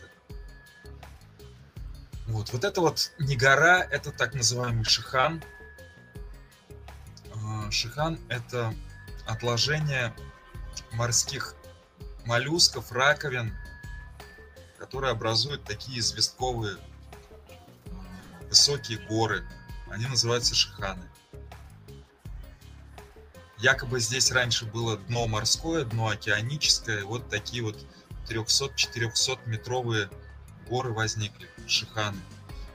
Вот, 2.28 2.52
вот 2.52 2.64
это 2.66 2.82
вот 2.82 3.12
не 3.20 3.38
гора, 3.38 3.82
это 3.84 4.12
так 4.12 4.34
называемый 4.34 4.84
шихан. 4.84 5.42
А, 7.34 7.72
шихан– 7.72 8.20
это 8.30 8.74
отложение 9.26 10.14
морских 10.92 11.56
моллюсков, 12.26 12.92
раковин, 12.92 13.56
которые 14.78 15.12
образуют 15.12 15.64
такие 15.64 16.00
известковые 16.00 16.78
высокие 18.50 19.00
горы. 19.08 19.48
Они 19.90 20.06
называются 20.06 20.54
шиханы. 20.54 21.10
Якобы 23.60 24.00
здесь 24.00 24.32
раньше 24.32 24.66
было 24.66 24.98
дно 24.98 25.28
морское, 25.28 25.84
дно 25.84 26.10
океаническое. 26.10 27.04
Вот 27.04 27.28
такие 27.30 27.64
вот 27.64 27.78
300-400 28.30 29.40
метровые 29.46 30.10
горы 30.70 30.94
возникли, 30.94 31.48
шиханы. 31.68 32.20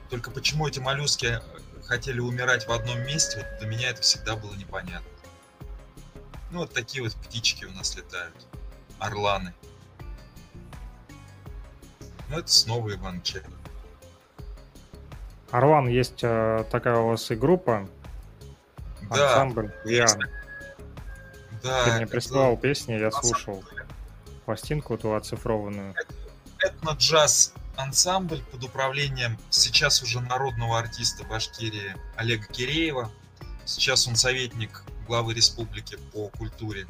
Только 0.09 0.29
почему 0.29 0.67
эти 0.67 0.79
моллюски 0.79 1.39
хотели 1.85 2.19
умирать 2.19 2.67
в 2.67 2.71
одном 2.71 3.01
месте, 3.03 3.37
вот 3.37 3.59
для 3.59 3.67
меня 3.67 3.89
это 3.89 4.01
всегда 4.01 4.35
было 4.35 4.53
непонятно. 4.55 5.07
Ну, 6.51 6.59
вот 6.59 6.73
такие 6.73 7.03
вот 7.03 7.13
птички 7.15 7.65
у 7.65 7.71
нас 7.71 7.95
летают. 7.95 8.35
Орланы. 8.99 9.53
Ну, 12.29 12.39
это 12.39 12.51
снова 12.51 12.93
Иван 12.93 13.21
Чай. 13.21 13.41
Орлан, 15.51 15.87
есть 15.87 16.23
э, 16.23 16.65
такая 16.71 16.97
у 16.97 17.09
вас 17.09 17.29
и 17.31 17.35
группа. 17.35 17.87
Да, 19.09 19.33
ансамбль 19.33 19.71
Виан. 19.85 20.23
Да. 21.63 21.85
Ты 21.85 21.91
мне 21.93 22.07
прислал 22.07 22.57
песни, 22.57 22.93
я 22.93 23.11
слушал. 23.11 23.63
Пластинку 24.45 24.97
ту 24.97 25.13
оцифрованную. 25.13 25.95
этно-джаз 26.59 27.53
ансамбль 27.75 28.41
под 28.51 28.63
управлением 28.63 29.37
сейчас 29.49 30.03
уже 30.03 30.19
народного 30.19 30.77
артиста 30.79 31.23
Башкирии 31.23 31.95
Олега 32.15 32.45
Киреева. 32.47 33.09
Сейчас 33.65 34.07
он 34.07 34.15
советник 34.15 34.83
главы 35.07 35.33
республики 35.33 35.97
по 36.11 36.27
культуре. 36.29 36.85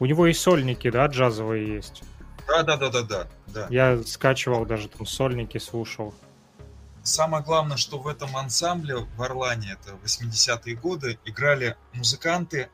У 0.00 0.06
него 0.06 0.26
и 0.26 0.32
сольники, 0.32 0.90
да, 0.90 1.06
джазовые 1.06 1.76
есть. 1.76 2.02
Да, 2.46 2.62
да, 2.64 2.76
да, 2.76 2.90
да, 2.90 3.02
да, 3.02 3.26
да. 3.46 3.66
Я 3.70 4.02
скачивал 4.02 4.66
даже 4.66 4.88
там 4.88 5.06
сольники, 5.06 5.58
слушал. 5.58 6.12
Самое 7.04 7.42
главное, 7.42 7.76
что 7.76 7.98
в 7.98 8.06
этом 8.06 8.36
ансамбле 8.36 8.96
в 8.96 9.22
Орлане, 9.22 9.72
это 9.80 9.96
80-е 10.04 10.74
годы, 10.76 11.18
играли 11.24 11.76
музыканты, 11.92 12.68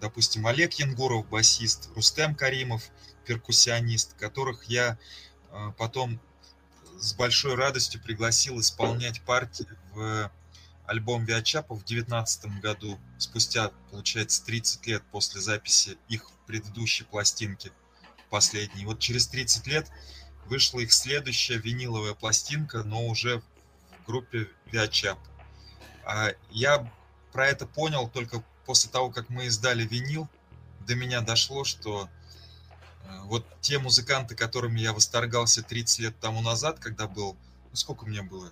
допустим, 0.00 0.46
Олег 0.46 0.74
Янгуров, 0.74 1.28
басист, 1.28 1.88
Рустем 1.94 2.34
Каримов, 2.34 2.82
перкуссионист, 3.24 4.14
которых 4.14 4.64
я 4.64 4.98
э, 5.50 5.72
потом 5.78 6.20
с 6.98 7.14
большой 7.14 7.54
радостью 7.54 8.02
пригласил 8.02 8.60
исполнять 8.60 9.20
партии 9.22 9.66
в 9.92 10.30
альбом 10.86 11.24
Виачапа 11.24 11.74
в 11.74 11.84
2019 11.84 12.60
году, 12.60 12.98
спустя, 13.18 13.70
получается, 13.90 14.44
30 14.44 14.86
лет 14.86 15.02
после 15.10 15.40
записи 15.40 15.96
их 16.08 16.30
предыдущей 16.46 17.04
пластинки, 17.04 17.72
последней. 18.30 18.84
Вот 18.84 18.98
через 18.98 19.26
30 19.28 19.66
лет 19.66 19.90
вышла 20.46 20.80
их 20.80 20.92
следующая 20.92 21.56
виниловая 21.56 22.14
пластинка, 22.14 22.82
но 22.82 23.06
уже 23.06 23.40
в 23.40 24.06
группе 24.06 24.48
Виачап. 24.66 25.18
А 26.04 26.32
я 26.50 26.90
про 27.32 27.48
это 27.48 27.66
понял 27.66 28.08
только 28.08 28.44
после 28.64 28.90
того, 28.90 29.10
как 29.10 29.28
мы 29.28 29.46
издали 29.46 29.84
винил. 29.84 30.28
До 30.86 30.94
меня 30.94 31.20
дошло, 31.20 31.64
что 31.64 32.08
э, 33.04 33.20
вот 33.24 33.46
те 33.60 33.78
музыканты, 33.78 34.34
которыми 34.34 34.80
я 34.80 34.92
восторгался 34.92 35.62
30 35.62 35.98
лет 36.00 36.20
тому 36.20 36.42
назад, 36.42 36.78
когда 36.78 37.06
был, 37.06 37.36
ну 37.70 37.76
сколько 37.76 38.06
мне 38.06 38.22
было, 38.22 38.50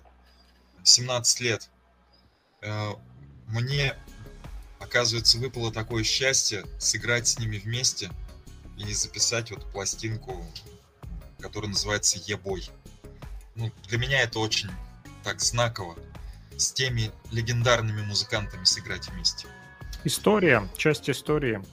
17 0.83 1.39
лет, 1.41 1.69
э, 2.61 2.91
мне, 3.47 3.95
оказывается, 4.79 5.37
выпало 5.37 5.71
такое 5.71 6.03
счастье 6.03 6.65
сыграть 6.79 7.27
с 7.27 7.39
ними 7.39 7.57
вместе 7.57 8.11
и 8.77 8.93
записать 8.93 9.51
вот 9.51 9.71
пластинку, 9.71 10.45
которая 11.39 11.69
называется 11.69 12.17
«Ебой». 12.25 12.69
Ну, 13.55 13.71
для 13.87 13.97
меня 13.97 14.21
это 14.21 14.39
очень 14.39 14.71
так 15.23 15.39
знаково. 15.39 15.95
С 16.57 16.71
теми 16.71 17.11
легендарными 17.31 18.01
музыкантами 18.01 18.63
сыграть 18.63 19.09
вместе. 19.09 19.47
История, 20.05 20.67
часть 20.77 21.09
истории. 21.09 21.63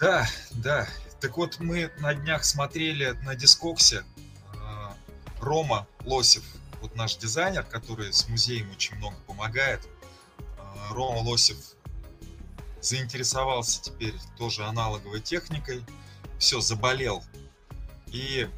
Да, 0.00 0.26
да. 0.52 0.88
Так 1.20 1.36
вот, 1.36 1.60
мы 1.60 1.90
на 1.98 2.14
днях 2.14 2.44
смотрели 2.44 3.10
на 3.22 3.34
дискоксе 3.34 4.02
э, 4.54 4.58
Рома 5.40 5.86
Лосев, 6.04 6.44
вот 6.80 6.96
наш 6.96 7.16
дизайнер, 7.16 7.64
который 7.64 8.12
с 8.12 8.28
музеем 8.28 8.70
очень 8.70 8.96
много 8.96 9.16
помогает. 9.26 9.86
Э, 10.38 10.92
Рома 10.92 11.18
Лосев 11.18 11.56
заинтересовался 12.80 13.82
теперь 13.82 14.14
тоже 14.38 14.64
аналоговой 14.64 15.20
техникой. 15.20 15.84
Все, 16.38 16.60
заболел. 16.60 17.22
И 18.06 18.48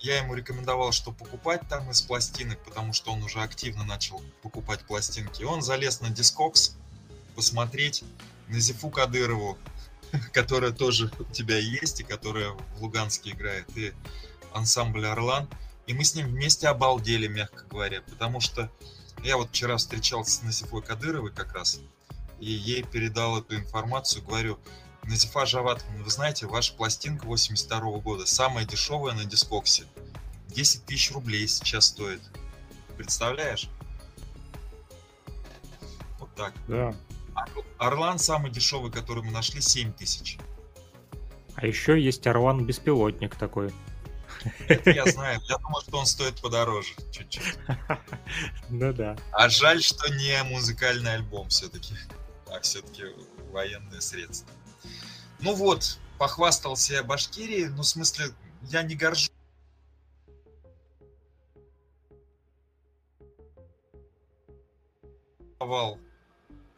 я 0.00 0.18
ему 0.18 0.34
рекомендовал, 0.34 0.90
что 0.90 1.12
покупать 1.12 1.62
там 1.68 1.88
из 1.90 2.02
пластинок, 2.02 2.58
потому 2.64 2.92
что 2.92 3.12
он 3.12 3.22
уже 3.22 3.40
активно 3.40 3.84
начал 3.84 4.20
покупать 4.42 4.80
пластинки. 4.80 5.44
Он 5.44 5.62
залез 5.62 6.00
на 6.00 6.10
дискокс 6.10 6.76
посмотреть 7.34 8.04
на 8.52 8.60
Зифу 8.60 8.90
Кадырову, 8.90 9.58
которая 10.32 10.72
тоже 10.72 11.10
у 11.18 11.24
тебя 11.24 11.58
есть, 11.58 12.00
и 12.00 12.04
которая 12.04 12.50
в 12.50 12.82
Луганске 12.82 13.30
играет, 13.30 13.66
и 13.76 13.92
ансамбль 14.52 15.06
Орлан. 15.06 15.48
И 15.86 15.94
мы 15.94 16.04
с 16.04 16.14
ним 16.14 16.28
вместе 16.28 16.68
обалдели, 16.68 17.26
мягко 17.26 17.64
говоря, 17.68 18.02
потому 18.02 18.40
что 18.40 18.70
я 19.24 19.36
вот 19.36 19.50
вчера 19.50 19.76
встречался 19.76 20.32
с 20.32 20.42
Назифой 20.42 20.82
Кадыровой 20.82 21.32
как 21.32 21.52
раз, 21.54 21.80
и 22.38 22.50
ей 22.50 22.82
передал 22.82 23.38
эту 23.38 23.56
информацию, 23.56 24.22
говорю, 24.22 24.58
Назифа 25.04 25.46
Жаватовна, 25.46 26.04
вы 26.04 26.10
знаете, 26.10 26.46
ваша 26.46 26.74
пластинка 26.74 27.26
82 27.26 27.80
года, 27.98 28.26
самая 28.26 28.64
дешевая 28.64 29.14
на 29.14 29.24
дискоксе, 29.24 29.84
10 30.48 30.84
тысяч 30.84 31.10
рублей 31.12 31.48
сейчас 31.48 31.86
стоит. 31.86 32.20
Представляешь? 32.96 33.68
Вот 36.20 36.32
так. 36.36 36.52
Да. 36.68 36.94
Орлан 37.78 38.18
самый 38.18 38.50
дешевый, 38.50 38.90
который 38.90 39.22
мы 39.22 39.30
нашли, 39.30 39.60
7 39.60 39.92
тысяч. 39.92 40.38
А 41.54 41.66
еще 41.66 42.00
есть 42.00 42.26
Орлан 42.26 42.64
беспилотник 42.64 43.36
такой. 43.36 43.72
Это 44.68 44.90
я 44.90 45.06
знаю. 45.06 45.40
Я 45.48 45.58
думал, 45.58 45.80
что 45.82 45.98
он 45.98 46.06
стоит 46.06 46.40
подороже 46.40 46.94
чуть-чуть. 47.10 47.54
Ну 48.68 48.92
да. 48.92 49.16
А 49.32 49.48
жаль, 49.48 49.82
что 49.82 50.10
не 50.14 50.42
музыкальный 50.44 51.14
альбом 51.14 51.48
все-таки, 51.48 51.94
а 52.48 52.60
все-таки 52.60 53.04
военное 53.50 54.00
средство. 54.00 54.48
Ну 55.40 55.54
вот, 55.54 55.98
похвастался 56.18 56.94
я 56.94 57.02
Башкирии, 57.02 57.66
ну 57.66 57.82
в 57.82 57.86
смысле, 57.86 58.26
я 58.62 58.82
не 58.82 58.94
горжусь. 58.94 59.30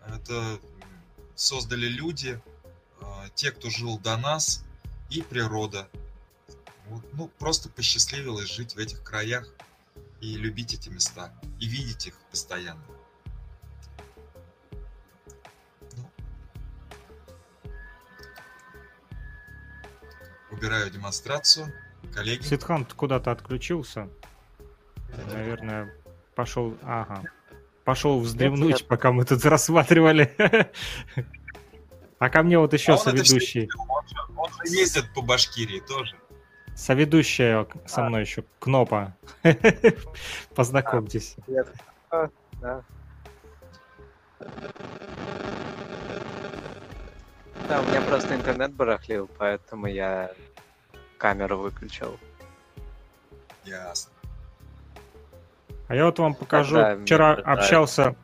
Это 0.08 0.58
создали 1.34 1.86
люди, 1.86 2.40
а, 3.00 3.28
те, 3.34 3.50
кто 3.50 3.70
жил 3.70 3.98
до 3.98 4.16
нас, 4.16 4.64
и 5.10 5.22
природа. 5.22 5.88
Вот, 6.86 7.04
ну, 7.12 7.28
просто 7.38 7.68
посчастливилось 7.68 8.50
жить 8.50 8.74
в 8.74 8.78
этих 8.78 9.02
краях 9.02 9.48
и 10.20 10.36
любить 10.36 10.74
эти 10.74 10.88
места, 10.88 11.32
и 11.60 11.66
видеть 11.66 12.06
их 12.06 12.14
постоянно. 12.30 12.84
Ну. 15.96 16.10
Убираю 20.50 20.90
демонстрацию. 20.90 21.72
Коллеги. 22.12 22.42
Ситхан 22.42 22.84
куда-то 22.84 23.32
отключился. 23.32 24.08
Наверное, 25.32 25.94
пошел... 26.34 26.76
Ага. 26.82 27.24
Пошел 27.84 28.18
вздремнуть, 28.18 28.80
нет, 28.80 28.88
пока 28.88 29.12
мы 29.12 29.24
тут 29.24 29.44
рассматривали. 29.44 30.34
А 32.18 32.30
ко 32.30 32.42
мне 32.42 32.58
вот 32.58 32.72
еще 32.72 32.94
а 32.94 32.96
соведущий. 32.96 33.68
Он 33.76 34.08
же, 34.08 34.16
он 34.36 34.50
же 34.50 34.74
ездит 34.74 35.12
по 35.14 35.20
Башкирии 35.20 35.80
тоже. 35.80 36.16
Соведущая 36.74 37.66
со 37.86 38.04
мной 38.04 38.22
еще, 38.22 38.44
Кнопа. 38.58 39.14
Познакомьтесь. 40.54 41.36
Привет. 41.44 41.68
А, 42.10 42.30
да. 42.60 42.82
Да, 47.68 47.80
у 47.80 47.86
меня 47.86 48.00
просто 48.02 48.34
интернет 48.34 48.72
барахлил, 48.72 49.28
поэтому 49.38 49.86
я 49.86 50.32
камеру 51.18 51.58
выключил. 51.58 52.18
Ясно. 53.64 54.13
А 55.88 55.94
я 55.94 56.06
вот 56.06 56.18
вам 56.18 56.34
покажу. 56.34 56.76
Да, 56.76 56.96
Вчера 56.96 57.34
общался, 57.34 58.16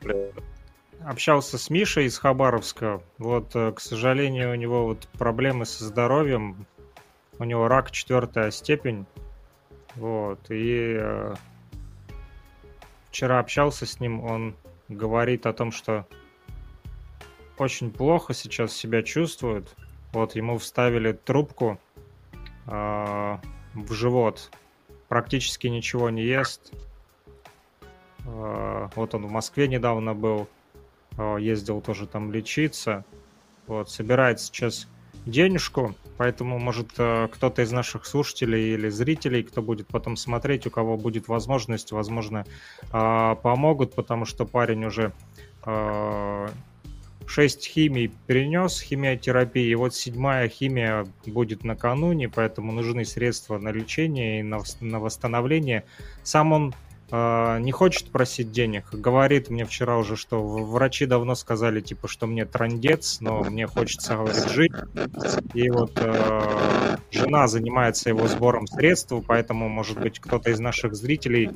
общался 1.04 1.58
с 1.58 1.70
Мишей 1.70 2.06
из 2.06 2.18
Хабаровска. 2.18 3.02
Вот, 3.18 3.54
э, 3.54 3.72
к 3.72 3.80
сожалению, 3.80 4.52
у 4.52 4.54
него 4.54 4.86
вот 4.86 5.08
проблемы 5.18 5.66
со 5.66 5.84
здоровьем 5.84 6.66
у 7.38 7.44
него 7.44 7.68
рак 7.68 7.90
четвертая 7.90 8.50
степень. 8.50 9.06
Вот, 9.96 10.38
и 10.50 10.96
э, 11.00 11.34
вчера 13.10 13.40
общался 13.40 13.86
с 13.86 13.98
ним, 13.98 14.22
он 14.24 14.54
говорит 14.88 15.46
о 15.46 15.52
том, 15.52 15.72
что 15.72 16.06
очень 17.58 17.90
плохо 17.90 18.34
сейчас 18.34 18.72
себя 18.72 19.02
чувствует. 19.02 19.74
Вот, 20.12 20.34
ему 20.34 20.58
вставили 20.58 21.12
трубку 21.12 21.78
э, 22.66 23.38
в 23.74 23.92
живот, 23.92 24.50
практически 25.08 25.66
ничего 25.66 26.10
не 26.10 26.22
ест. 26.22 26.72
Э, 28.26 28.88
вот 28.94 29.14
он 29.14 29.26
в 29.26 29.30
Москве 29.30 29.68
недавно 29.68 30.14
был, 30.14 30.48
э, 31.16 31.36
ездил 31.40 31.80
тоже 31.80 32.06
там 32.06 32.32
лечиться. 32.32 33.04
Вот, 33.66 33.90
собирает 33.90 34.40
сейчас 34.40 34.88
денежку, 35.26 35.94
поэтому, 36.16 36.58
может, 36.58 36.92
э, 36.98 37.28
кто-то 37.32 37.62
из 37.62 37.72
наших 37.72 38.06
слушателей 38.06 38.74
или 38.74 38.88
зрителей, 38.88 39.42
кто 39.42 39.62
будет 39.62 39.88
потом 39.88 40.16
смотреть, 40.16 40.66
у 40.66 40.70
кого 40.70 40.96
будет 40.96 41.28
возможность, 41.28 41.92
возможно, 41.92 42.46
помогут, 42.90 43.94
потому 43.94 44.24
что 44.24 44.46
парень 44.46 44.84
уже 44.84 45.12
6 45.64 47.66
э, 47.66 47.70
химий 47.70 48.10
перенес, 48.26 48.80
химиотерапии, 48.80 49.68
и 49.68 49.74
вот 49.74 49.94
седьмая 49.94 50.48
химия 50.48 51.06
будет 51.26 51.64
накануне, 51.64 52.28
поэтому 52.28 52.72
нужны 52.72 53.04
средства 53.04 53.58
на 53.58 53.70
лечение 53.70 54.40
и 54.40 54.42
на 54.42 54.98
восстановление. 54.98 55.84
Сам 56.22 56.52
он 56.52 56.74
не 57.12 57.72
хочет 57.72 58.10
просить 58.10 58.52
денег. 58.52 58.84
Говорит 58.92 59.50
мне 59.50 59.64
вчера 59.64 59.98
уже, 59.98 60.16
что 60.16 60.40
врачи 60.40 61.06
давно 61.06 61.34
сказали, 61.34 61.80
типа, 61.80 62.08
что 62.08 62.26
мне 62.26 62.44
трандец, 62.44 63.20
но 63.20 63.42
мне 63.42 63.66
хочется, 63.66 64.14
говорит, 64.14 64.48
жить. 64.48 64.72
И 65.54 65.70
вот 65.70 65.92
э, 65.96 66.96
жена 67.10 67.48
занимается 67.48 68.08
его 68.10 68.28
сбором 68.28 68.66
средств, 68.66 69.12
поэтому, 69.26 69.68
может 69.68 69.98
быть, 69.98 70.20
кто-то 70.20 70.50
из 70.50 70.60
наших 70.60 70.94
зрителей, 70.94 71.50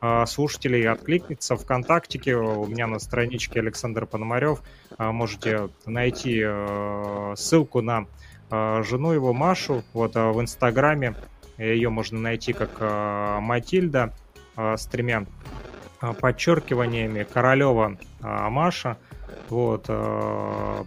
э, 0.00 0.26
слушателей 0.26 0.88
откликнется 0.88 1.56
ВКонтактике. 1.56 2.36
У 2.36 2.66
меня 2.66 2.86
на 2.86 2.98
страничке 2.98 3.60
Александр 3.60 4.06
Пономарев 4.06 4.62
э, 4.98 5.10
можете 5.10 5.70
найти 5.86 6.40
э, 6.44 7.34
ссылку 7.36 7.82
на 7.82 8.06
э, 8.50 8.82
жену 8.84 9.12
его 9.12 9.32
Машу. 9.32 9.82
Вот 9.92 10.16
э, 10.16 10.30
в 10.30 10.40
Инстаграме 10.40 11.14
ее 11.58 11.90
можно 11.90 12.18
найти 12.18 12.52
как 12.52 12.70
э, 12.78 13.38
Матильда 13.40 14.02
а, 14.04 14.12
с 14.76 14.86
тремя 14.86 15.26
а, 16.00 16.12
подчеркиваниями 16.12 17.24
Королева 17.24 17.98
а, 18.20 18.50
Маша. 18.50 18.96
Вот, 19.48 19.86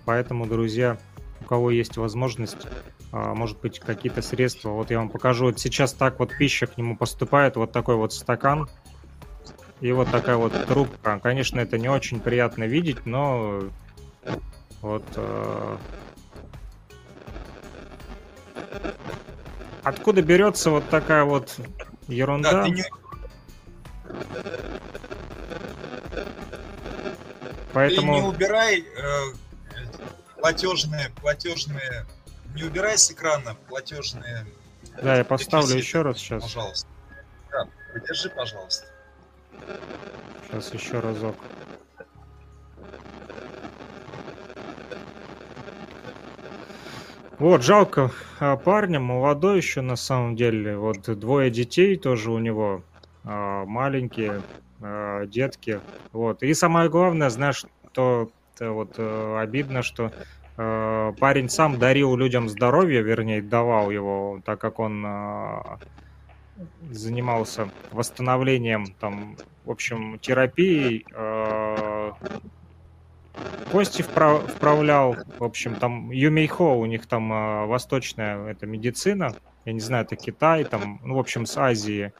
поэтому, 0.05 0.45
друзья, 0.47 0.97
у 1.41 1.43
кого 1.45 1.69
есть 1.71 1.97
возможность, 1.97 2.65
может 3.11 3.59
быть, 3.59 3.79
какие-то 3.79 4.21
средства. 4.21 4.69
Вот 4.69 4.89
я 4.89 4.99
вам 4.99 5.09
покажу. 5.09 5.45
Вот 5.45 5.59
сейчас 5.59 5.91
так 5.93 6.19
вот 6.19 6.31
пища 6.37 6.65
к 6.67 6.77
нему 6.77 6.95
поступает. 6.95 7.57
Вот 7.57 7.73
такой 7.73 7.95
вот 7.95 8.13
стакан. 8.13 8.69
И 9.81 9.91
вот 9.91 10.09
такая 10.11 10.37
вот 10.37 10.53
трубка. 10.65 11.19
Конечно, 11.21 11.59
это 11.59 11.77
не 11.77 11.89
очень 11.89 12.21
приятно 12.21 12.63
видеть, 12.63 13.05
но 13.05 13.63
вот... 14.81 15.03
Откуда 19.83 20.21
берется 20.21 20.69
вот 20.69 20.87
такая 20.89 21.25
вот 21.25 21.59
ерунда? 22.07 22.51
Да, 22.51 22.63
ты 22.63 22.69
не, 22.71 22.83
Поэтому... 27.73 28.15
Ты 28.15 28.21
не 28.21 28.27
убирай 28.27 28.81
э, 28.81 29.33
платежные, 30.37 31.09
платежные, 31.21 32.05
не 32.53 32.63
убирай 32.63 32.97
с 32.97 33.11
экрана 33.11 33.55
платежные. 33.67 34.45
Да, 35.01 35.17
я 35.17 35.23
поставлю 35.23 35.75
еще 35.75 36.03
раз 36.03 36.17
сейчас. 36.17 36.43
Пожалуйста. 36.43 36.87
Да, 37.51 37.67
придержи, 37.91 38.29
пожалуйста. 38.29 38.85
Сейчас 40.47 40.73
еще 40.73 40.99
разок. 40.99 41.35
Вот, 47.39 47.63
жалко 47.63 48.11
а, 48.39 48.55
парня, 48.55 48.99
молодой 48.99 49.57
еще 49.57 49.81
на 49.81 49.95
самом 49.95 50.35
деле. 50.35 50.77
Вот 50.77 51.01
двое 51.19 51.49
детей 51.49 51.97
тоже 51.97 52.31
у 52.31 52.37
него 52.37 52.83
маленькие 53.23 54.41
а, 54.83 55.25
детки. 55.25 55.79
Вот. 56.11 56.43
И 56.43 56.53
самое 56.53 56.89
главное, 56.89 57.29
знаешь, 57.29 57.65
что 57.91 58.29
вот 58.59 58.95
э, 58.97 59.37
обидно, 59.39 59.81
что 59.81 60.11
э, 60.57 61.13
парень 61.19 61.49
сам 61.49 61.79
дарил 61.79 62.15
людям 62.15 62.49
здоровье, 62.49 63.01
вернее, 63.01 63.41
давал 63.41 63.91
его, 63.91 64.41
так 64.45 64.59
как 64.59 64.79
он 64.79 65.03
э, 65.05 65.59
занимался 66.91 67.69
восстановлением, 67.91 68.87
там, 68.99 69.37
в 69.65 69.71
общем, 69.71 70.19
терапией, 70.19 71.05
э, 71.13 72.11
кости 73.71 74.01
вправ, 74.01 74.45
вправлял, 74.51 75.15
в 75.39 75.43
общем, 75.43 75.75
там 75.75 76.11
Юмейхо, 76.11 76.61
у 76.61 76.85
них 76.85 77.07
там 77.07 77.31
э, 77.31 77.65
восточная 77.65 78.47
это 78.47 78.65
медицина, 78.65 79.35
я 79.65 79.73
не 79.73 79.79
знаю, 79.79 80.05
это 80.05 80.15
Китай, 80.15 80.63
там, 80.65 80.99
ну, 81.03 81.15
в 81.15 81.19
общем, 81.19 81.45
с 81.45 81.57
Азии, 81.57 82.13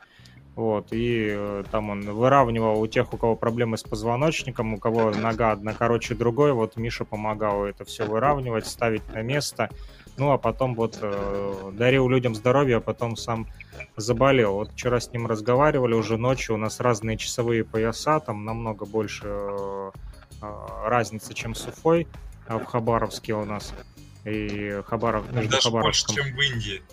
вот, 0.55 0.89
и 0.91 1.33
э, 1.35 1.63
там 1.71 1.89
он 1.89 2.01
выравнивал 2.01 2.79
у 2.79 2.85
тех, 2.85 3.11
у 3.13 3.17
кого 3.17 3.35
проблемы 3.35 3.77
с 3.77 3.83
позвоночником, 3.83 4.75
у 4.75 4.77
кого 4.77 5.09
нога 5.09 5.51
одна 5.51 5.73
короче 5.73 6.13
другой, 6.13 6.53
вот 6.53 6.77
Миша 6.77 7.05
помогал 7.05 7.65
это 7.65 7.85
все 7.85 8.05
выравнивать, 8.05 8.67
ставить 8.67 9.07
на 9.13 9.23
место, 9.23 9.69
ну, 10.15 10.31
а 10.31 10.37
потом 10.37 10.75
вот 10.75 10.99
э, 11.01 11.71
дарил 11.73 12.07
людям 12.07 12.35
здоровье, 12.35 12.77
а 12.77 12.81
потом 12.81 13.15
сам 13.15 13.47
заболел. 13.97 14.53
Вот 14.53 14.71
вчера 14.73 14.99
с 14.99 15.11
ним 15.11 15.25
разговаривали 15.25 15.95
уже 15.95 16.17
ночью, 16.17 16.53
у 16.53 16.59
нас 16.59 16.79
разные 16.79 17.17
часовые 17.17 17.63
пояса, 17.63 18.19
там 18.19 18.45
намного 18.45 18.85
больше 18.85 19.25
э, 19.25 19.91
э 20.43 20.47
разницы, 20.85 21.33
чем 21.33 21.55
с 21.55 21.65
Уфой, 21.65 22.07
а 22.47 22.59
в 22.59 22.65
Хабаровске 22.65 23.33
у 23.33 23.45
нас. 23.45 23.73
И 24.23 24.81
Хабаров, 24.85 25.31
между 25.33 25.51
Даже 25.51 25.63
Хабаровском. 25.63 26.15
больше, 26.15 26.29
чем 26.29 26.37
в 26.37 26.41
Индии. 26.41 26.83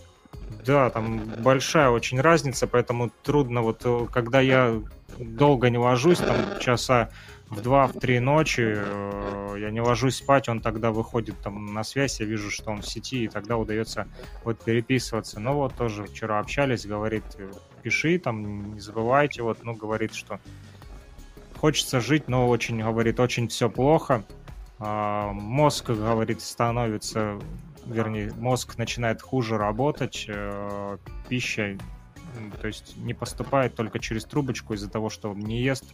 Да, 0.64 0.90
там 0.90 1.22
большая 1.42 1.90
очень 1.90 2.20
разница, 2.20 2.66
поэтому 2.66 3.10
трудно 3.22 3.62
вот, 3.62 3.82
э, 3.84 4.06
когда 4.12 4.40
я 4.40 4.80
долго 5.18 5.70
не 5.70 5.78
ложусь, 5.78 6.18
там 6.18 6.36
часа 6.60 7.10
в 7.48 7.62
два, 7.62 7.86
в 7.86 7.94
три 7.94 8.20
ночи, 8.20 8.74
э, 8.76 9.56
я 9.58 9.70
не 9.70 9.80
ложусь 9.80 10.16
спать, 10.16 10.48
он 10.48 10.60
тогда 10.60 10.92
выходит 10.92 11.38
там 11.40 11.72
на 11.72 11.82
связь, 11.82 12.20
я 12.20 12.26
вижу, 12.26 12.50
что 12.50 12.70
он 12.70 12.82
в 12.82 12.86
сети, 12.86 13.24
и 13.24 13.28
тогда 13.28 13.56
удается 13.56 14.06
вот 14.44 14.62
переписываться. 14.62 15.40
Ну 15.40 15.54
вот 15.54 15.74
тоже 15.74 16.04
вчера 16.04 16.38
общались, 16.38 16.86
говорит, 16.86 17.24
пиши, 17.82 18.18
там, 18.18 18.74
не 18.74 18.80
забывайте, 18.80 19.42
вот, 19.42 19.58
ну, 19.62 19.74
говорит, 19.74 20.14
что 20.14 20.40
хочется 21.58 22.00
жить, 22.00 22.28
но 22.28 22.48
очень, 22.48 22.82
говорит, 22.82 23.18
очень 23.18 23.48
все 23.48 23.68
плохо. 23.68 24.24
А, 24.78 25.32
мозг, 25.32 25.90
говорит, 25.90 26.40
становится, 26.40 27.38
вернее, 27.86 28.32
мозг 28.36 28.78
начинает 28.78 29.22
хуже 29.22 29.58
работать, 29.58 30.26
э, 30.28 30.98
пища 31.28 31.76
то 32.60 32.66
есть 32.68 32.96
не 32.96 33.14
поступает 33.14 33.74
только 33.74 33.98
через 33.98 34.24
трубочку 34.24 34.74
из-за 34.74 34.88
того, 34.88 35.10
что 35.10 35.30
он 35.30 35.40
не 35.40 35.60
ест. 35.60 35.84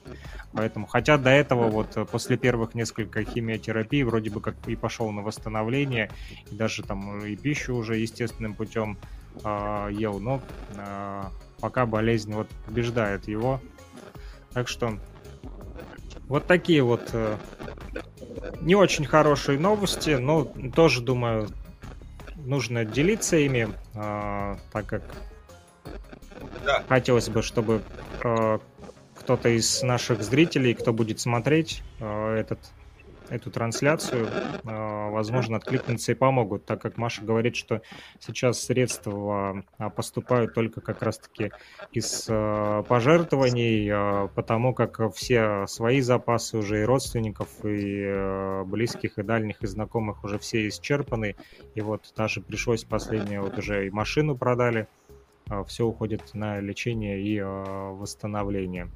Поэтому, 0.53 0.87
хотя 0.87 1.17
до 1.19 1.31
этого 1.31 1.69
вот 1.69 1.97
э, 1.97 2.05
после 2.05 2.37
первых 2.37 2.75
нескольких 2.75 3.29
химиотерапий 3.29 4.03
вроде 4.03 4.31
бы 4.31 4.41
как 4.41 4.55
и 4.67 4.77
пошел 4.77 5.11
на 5.13 5.23
восстановление, 5.23 6.11
и 6.51 6.55
даже 6.55 6.83
там 6.83 7.25
и 7.25 7.37
пищу 7.37 7.75
уже 7.75 7.97
естественным 7.97 8.55
путем 8.55 8.99
э, 9.45 9.89
ел, 9.93 10.21
но 10.21 10.43
э, 10.77 11.23
пока 11.61 11.87
болезнь 11.87 12.33
вот 12.33 12.49
побеждает 12.67 13.29
его. 13.29 13.61
Так 14.53 14.69
что 14.69 14.99
вот 16.29 16.47
такие 16.47 16.83
вот 16.83 17.11
э, 17.13 17.37
не 18.61 18.75
очень 18.75 19.05
хорошие 19.05 19.59
новости, 19.59 20.11
но 20.11 20.45
тоже 20.75 21.01
думаю 21.01 21.49
нужно 22.47 22.85
делиться 22.85 23.36
ими, 23.36 23.68
э, 23.94 24.56
так 24.73 24.86
как 24.86 25.02
да. 26.64 26.82
Хотелось 26.89 27.28
бы, 27.28 27.43
чтобы 27.43 27.82
э, 28.24 28.59
кто-то 29.14 29.48
из 29.48 29.82
наших 29.82 30.23
зрителей, 30.23 30.74
кто 30.74 30.93
будет 30.93 31.20
смотреть 31.20 31.82
э, 32.01 32.36
этот, 32.36 32.59
эту 33.28 33.51
трансляцию, 33.51 34.27
э, 34.27 35.11
возможно, 35.11 35.57
откликнутся 35.57 36.12
и 36.12 36.15
помогут, 36.15 36.65
так 36.65 36.81
как 36.81 36.97
Маша 36.97 37.23
говорит, 37.23 37.57
что 37.57 37.82
сейчас 38.20 38.61
средства 38.62 39.65
э, 39.78 39.90
поступают 39.90 40.55
только 40.55 40.81
как 40.81 41.03
раз-таки 41.03 41.53
из 41.93 42.27
э, 42.28 42.85
пожертвований, 42.89 44.28
потому 44.35 44.74
как 44.74 45.15
все 45.15 45.66
свои 45.66 46.01
запасы 46.01 46.59
уже 46.59 46.82
и 46.82 46.85
родственников, 46.85 47.48
и 47.65 48.62
близких, 48.65 49.19
и 49.19 49.23
дальних, 49.23 49.62
и 49.62 49.66
знакомых 49.66 50.24
уже 50.24 50.39
все 50.39 50.69
исчерпаны. 50.69 51.36
И 51.74 51.81
вот 51.81 52.12
даже 52.16 52.40
пришлось 52.40 52.85
последнее, 52.85 53.40
вот 53.40 53.59
уже 53.59 53.86
и 53.86 53.90
машину 53.90 54.36
продали, 54.36 54.89
а, 55.48 55.65
все 55.65 55.85
уходит 55.86 56.35
на 56.35 56.61
лечение 56.61 57.20
и 57.20 57.39
а, 57.39 57.93
восстановление. 57.93 58.89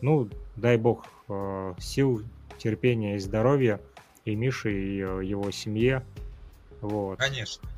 Ну, 0.00 0.28
дай 0.56 0.76
бог 0.76 1.06
а, 1.28 1.74
сил, 1.78 2.22
терпения 2.62 3.16
и 3.16 3.18
здоровья 3.18 3.80
и 4.24 4.34
Мише, 4.34 4.72
и 4.72 4.96
его 4.96 5.50
семье. 5.50 6.04
Вот. 6.80 7.18
Конечно. 7.18 7.68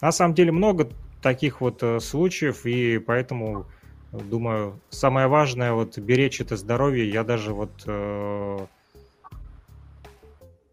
На 0.00 0.12
самом 0.12 0.34
деле 0.34 0.52
много 0.52 0.90
таких 1.22 1.60
вот 1.60 1.82
случаев, 2.02 2.64
и 2.66 2.98
поэтому 2.98 3.66
думаю, 4.12 4.80
самое 4.90 5.26
важное 5.26 5.72
вот 5.72 5.98
беречь 5.98 6.40
это 6.40 6.56
здоровье. 6.56 7.08
Я 7.08 7.24
даже 7.24 7.52
вот 7.52 7.70
э, 7.86 8.66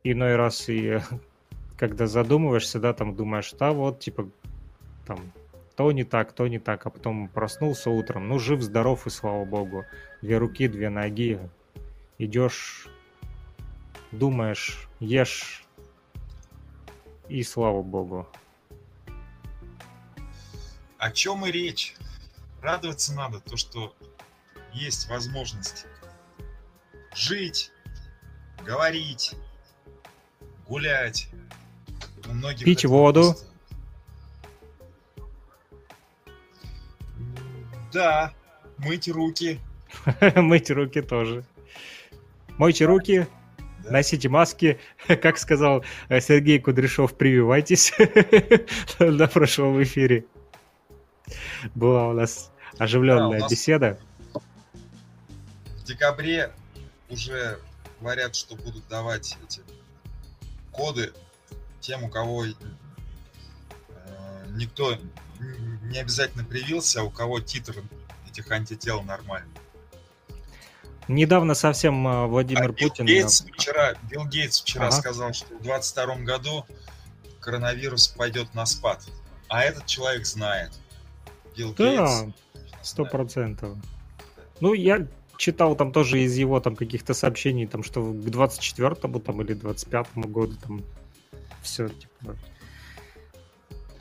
иной 0.03 0.35
раз 0.35 0.69
и 0.69 0.99
когда 1.77 2.07
задумываешься, 2.07 2.79
да, 2.79 2.93
там 2.93 3.15
думаешь, 3.15 3.51
да, 3.53 3.71
вот, 3.71 3.99
типа, 3.99 4.29
там 5.05 5.19
то 5.75 5.91
не 5.91 6.03
так, 6.03 6.33
то 6.33 6.47
не 6.47 6.57
так, 6.57 6.85
а 6.87 6.89
потом 6.89 7.27
проснулся 7.27 7.91
утром, 7.91 8.27
ну, 8.27 8.39
жив-здоров, 8.39 9.05
и 9.05 9.11
слава 9.11 9.45
богу. 9.45 9.85
Две 10.23 10.39
руки, 10.39 10.67
две 10.67 10.89
ноги, 10.89 11.39
идешь, 12.17 12.87
думаешь, 14.11 14.87
ешь, 14.99 15.63
и 17.29 17.43
слава 17.43 17.81
богу. 17.81 18.27
О 20.97 21.11
чем 21.11 21.45
и 21.45 21.51
речь? 21.51 21.95
Радоваться 22.61 23.13
надо, 23.13 23.39
то, 23.39 23.55
что 23.55 23.95
есть 24.73 25.09
возможность 25.09 25.85
жить, 27.13 27.71
говорить, 28.65 29.33
гулять. 30.67 31.29
Пить 32.63 32.85
воду. 32.85 33.21
Просто 33.21 33.57
Да, 37.97 38.33
мыть 38.77 39.07
руки. 39.07 39.59
мыть 40.35 40.69
руки 40.69 41.01
тоже. 41.01 41.45
Мойте 42.57 42.85
руки, 42.85 43.27
носите 43.83 44.29
маски. 44.29 44.79
Как 45.21 45.37
сказал 45.37 45.83
э, 46.09 46.19
Сергей 46.19 46.59
Кудряшов, 46.59 47.15
прививайтесь 47.15 47.93
на 48.99 49.27
прошлом 49.27 49.81
эфире. 49.83 50.25
Была 51.75 52.07
у 52.09 52.13
нас 52.13 52.51
оживленная 52.79 53.39
да, 53.39 53.43
нас 53.43 53.51
беседа. 53.51 53.99
В 54.33 55.83
декабре 55.83 56.51
уже 57.09 57.59
говорят, 58.01 58.35
что 58.35 58.55
будут 58.55 58.87
давать 58.87 59.37
эти 59.43 59.61
коды 60.71 61.13
тем, 61.79 62.03
у 62.03 62.09
кого 62.09 62.45
э, 62.45 62.53
никто 64.55 64.97
не 65.39 65.99
обязательно 65.99 66.43
привился, 66.43 67.01
а 67.01 67.03
у 67.03 67.11
кого 67.11 67.39
титр 67.39 67.75
этих 68.27 68.49
антител 68.51 69.03
нормальный. 69.03 69.53
Недавно 71.07 71.53
совсем 71.53 72.05
а, 72.07 72.27
Владимир 72.27 72.71
а 72.71 72.73
Путин... 72.73 73.05
Билл 73.05 73.21
Гейтс 73.21 73.43
вчера, 73.53 73.93
Билл 74.09 74.25
Гейтс 74.25 74.61
вчера 74.61 74.87
ага. 74.87 74.95
сказал, 74.95 75.33
что 75.33 75.45
в 75.45 75.61
2022 75.61 76.15
году 76.17 76.65
коронавирус 77.39 78.07
пойдет 78.09 78.53
на 78.53 78.65
спад. 78.65 79.05
А 79.47 79.63
этот 79.63 79.85
человек 79.85 80.25
знает. 80.25 80.71
Билл 81.55 81.73
да, 81.73 82.25
сто 82.81 83.05
процентов. 83.05 83.77
Ну, 84.59 84.73
я 84.73 85.07
читал 85.37 85.75
там 85.75 85.91
тоже 85.91 86.21
из 86.21 86.35
его 86.35 86.59
там 86.59 86.75
каких-то 86.75 87.13
сообщений, 87.13 87.67
там, 87.67 87.83
что 87.83 88.01
к 88.01 88.25
24-му 88.25 89.19
там, 89.19 89.41
или 89.41 89.55
25-му 89.55 90.27
году 90.27 90.55
там 90.61 90.83
все 91.61 91.87
типа, 91.87 92.35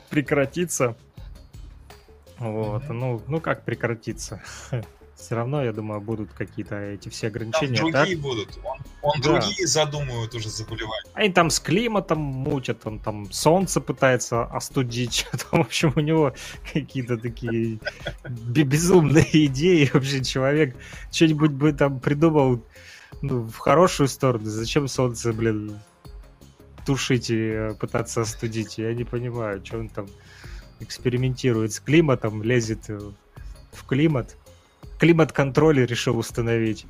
прекратится. 0.09 0.97
Вот, 2.37 2.89
ну, 2.89 3.21
ну 3.27 3.39
как 3.39 3.63
прекратиться? 3.63 4.41
Все 5.17 5.33
равно, 5.33 5.63
я 5.63 5.73
думаю, 5.73 5.99
будут 5.99 6.31
какие-то 6.33 6.75
эти 6.75 7.09
все 7.09 7.27
ограничения. 7.27 7.77
Там 7.77 7.91
другие 7.91 8.15
так? 8.15 8.23
будут. 8.23 8.59
Он, 8.63 8.77
он 9.01 9.21
да. 9.21 9.23
другие 9.23 9.65
задумывают 9.65 10.33
уже 10.35 10.49
заболевания. 10.49 11.09
Они 11.15 11.33
там 11.33 11.49
с 11.49 11.59
климатом 11.59 12.19
мутят, 12.19 12.85
он 12.85 12.99
там 12.99 13.31
солнце 13.31 13.81
пытается 13.81 14.43
остудить. 14.43 15.25
Там, 15.49 15.63
в 15.63 15.65
общем, 15.65 15.91
у 15.95 15.99
него 16.01 16.33
какие-то 16.71 17.17
такие 17.17 17.79
безумные 18.29 19.45
идеи. 19.47 19.89
Вообще 19.91 20.23
человек 20.23 20.75
что-нибудь 21.11 21.51
бы 21.51 21.73
там 21.73 21.99
придумал 21.99 22.63
ну, 23.21 23.47
в 23.47 23.57
хорошую 23.57 24.09
сторону. 24.09 24.45
Зачем 24.45 24.87
солнце, 24.87 25.33
блин, 25.33 25.79
тушить 26.85 27.31
и 27.31 27.37
э, 27.37 27.73
пытаться 27.73 28.21
остудить? 28.21 28.77
Я 28.77 28.93
не 28.93 29.03
понимаю, 29.03 29.65
что 29.65 29.79
он 29.79 29.89
там 29.89 30.07
экспериментирует 30.79 31.73
с 31.73 31.79
климатом, 31.79 32.43
лезет 32.43 32.87
в 32.87 33.85
климат. 33.87 34.35
Климат-контроль 34.99 35.85
решил 35.85 36.17
установить 36.17 36.85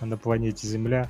на 0.00 0.16
планете 0.16 0.66
Земля. 0.66 1.08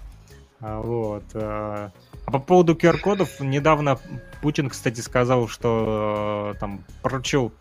А, 0.60 0.80
вот. 0.80 1.24
А, 1.34 1.92
а 2.26 2.30
по 2.30 2.38
поводу 2.38 2.74
QR-кодов, 2.74 3.40
недавно 3.40 3.98
Путин, 4.40 4.68
кстати, 4.68 5.00
сказал, 5.00 5.48
что 5.48 6.54
там 6.60 6.84
поручил 7.02 7.52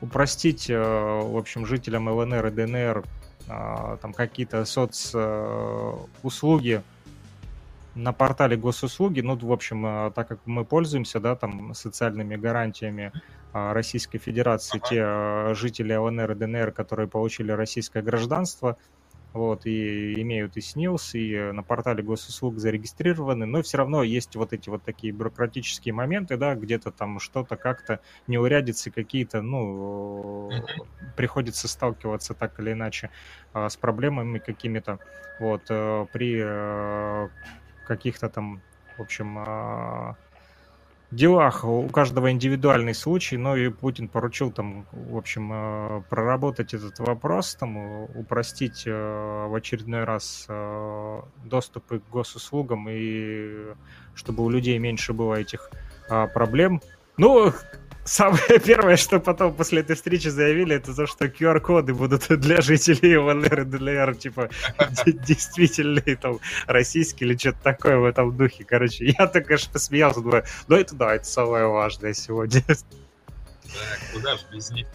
упростить, 0.00 0.68
в 0.68 1.36
общем, 1.36 1.66
жителям 1.66 2.08
ЛНР 2.08 2.46
и 2.46 2.50
ДНР 2.50 3.04
там 3.46 4.12
какие-то 4.12 4.64
соцуслуги, 4.64 6.04
на 7.98 8.12
портале 8.12 8.56
госуслуги, 8.56 9.20
ну, 9.20 9.36
в 9.36 9.52
общем, 9.52 9.84
э, 9.84 10.12
так 10.14 10.28
как 10.28 10.38
мы 10.46 10.64
пользуемся, 10.64 11.20
да, 11.20 11.34
там, 11.34 11.74
социальными 11.74 12.36
гарантиями 12.36 13.12
э, 13.12 13.18
Российской 13.52 14.18
Федерации, 14.18 14.80
те 14.88 15.02
э, 15.04 15.54
жители 15.54 15.94
ЛНР 15.94 16.32
и 16.32 16.34
ДНР, 16.34 16.72
которые 16.72 17.08
получили 17.08 17.52
российское 17.52 18.02
гражданство, 18.02 18.76
вот, 19.32 19.66
и 19.66 20.20
имеют 20.20 20.56
и 20.56 20.60
СНИЛС, 20.60 21.14
и 21.14 21.52
на 21.52 21.62
портале 21.62 22.02
госуслуг 22.02 22.58
зарегистрированы, 22.58 23.46
но 23.46 23.62
все 23.62 23.78
равно 23.78 24.02
есть 24.02 24.36
вот 24.36 24.52
эти 24.52 24.68
вот 24.68 24.82
такие 24.82 25.12
бюрократические 25.12 25.94
моменты, 25.94 26.36
да, 26.36 26.54
где-то 26.54 26.90
там 26.90 27.20
что-то 27.20 27.56
как-то 27.56 28.00
неурядицы 28.26 28.90
какие-то, 28.90 29.42
ну, 29.42 30.50
приходится 31.16 31.68
сталкиваться 31.68 32.34
так 32.34 32.58
или 32.60 32.72
иначе 32.72 33.10
с 33.52 33.76
проблемами 33.76 34.38
какими-то, 34.38 34.98
вот, 35.38 35.64
при 36.12 37.28
каких-то 37.86 38.28
там, 38.28 38.60
в 38.96 39.02
общем, 39.02 39.38
а, 39.38 40.16
делах 41.10 41.64
у 41.64 41.88
каждого 41.88 42.30
индивидуальный 42.30 42.94
случай, 42.94 43.36
но 43.36 43.56
и 43.56 43.68
Путин 43.70 44.08
поручил 44.08 44.50
там, 44.50 44.86
в 44.92 45.16
общем, 45.16 45.50
э, 45.52 46.02
проработать 46.08 46.74
этот 46.74 46.98
вопрос, 46.98 47.54
там, 47.54 47.76
упростить 48.14 48.84
э, 48.86 49.46
в 49.48 49.54
очередной 49.54 50.04
раз 50.04 50.46
э, 50.48 51.20
доступы 51.44 52.00
к 52.00 52.08
госуслугам 52.10 52.88
и 52.90 53.74
чтобы 54.14 54.44
у 54.44 54.50
людей 54.50 54.78
меньше 54.78 55.12
было 55.12 55.36
этих 55.36 55.70
а, 56.10 56.26
проблем. 56.26 56.80
Ну, 57.16 57.52
Самое 58.08 58.58
первое, 58.64 58.96
что 58.96 59.20
потом 59.20 59.54
после 59.54 59.82
этой 59.82 59.94
встречи 59.94 60.28
заявили, 60.28 60.76
это 60.76 60.94
то, 60.94 61.06
что 61.06 61.26
QR-коды 61.26 61.92
будут 61.92 62.26
для 62.40 62.62
жителей 62.62 63.18
ЛНР 63.18 63.60
и 63.60 63.64
ДЛР, 63.64 64.16
типа, 64.16 64.48
действительные, 65.06 66.16
там, 66.16 66.38
российские 66.66 67.28
или 67.28 67.36
что-то 67.36 67.58
такое 67.62 67.98
в 67.98 68.06
этом 68.06 68.34
духе. 68.34 68.64
Короче, 68.64 69.14
я 69.18 69.26
так, 69.26 69.46
конечно, 69.46 69.70
посмеялся, 69.74 70.22
думаю, 70.22 70.44
ну 70.68 70.76
это 70.76 70.94
да, 70.94 71.14
это 71.14 71.26
самое 71.26 71.66
важное 71.66 72.14
сегодня. 72.14 72.62
Так, 72.66 72.78
куда 74.14 74.36
же 74.36 74.42
без 74.52 74.70
них 74.70 74.86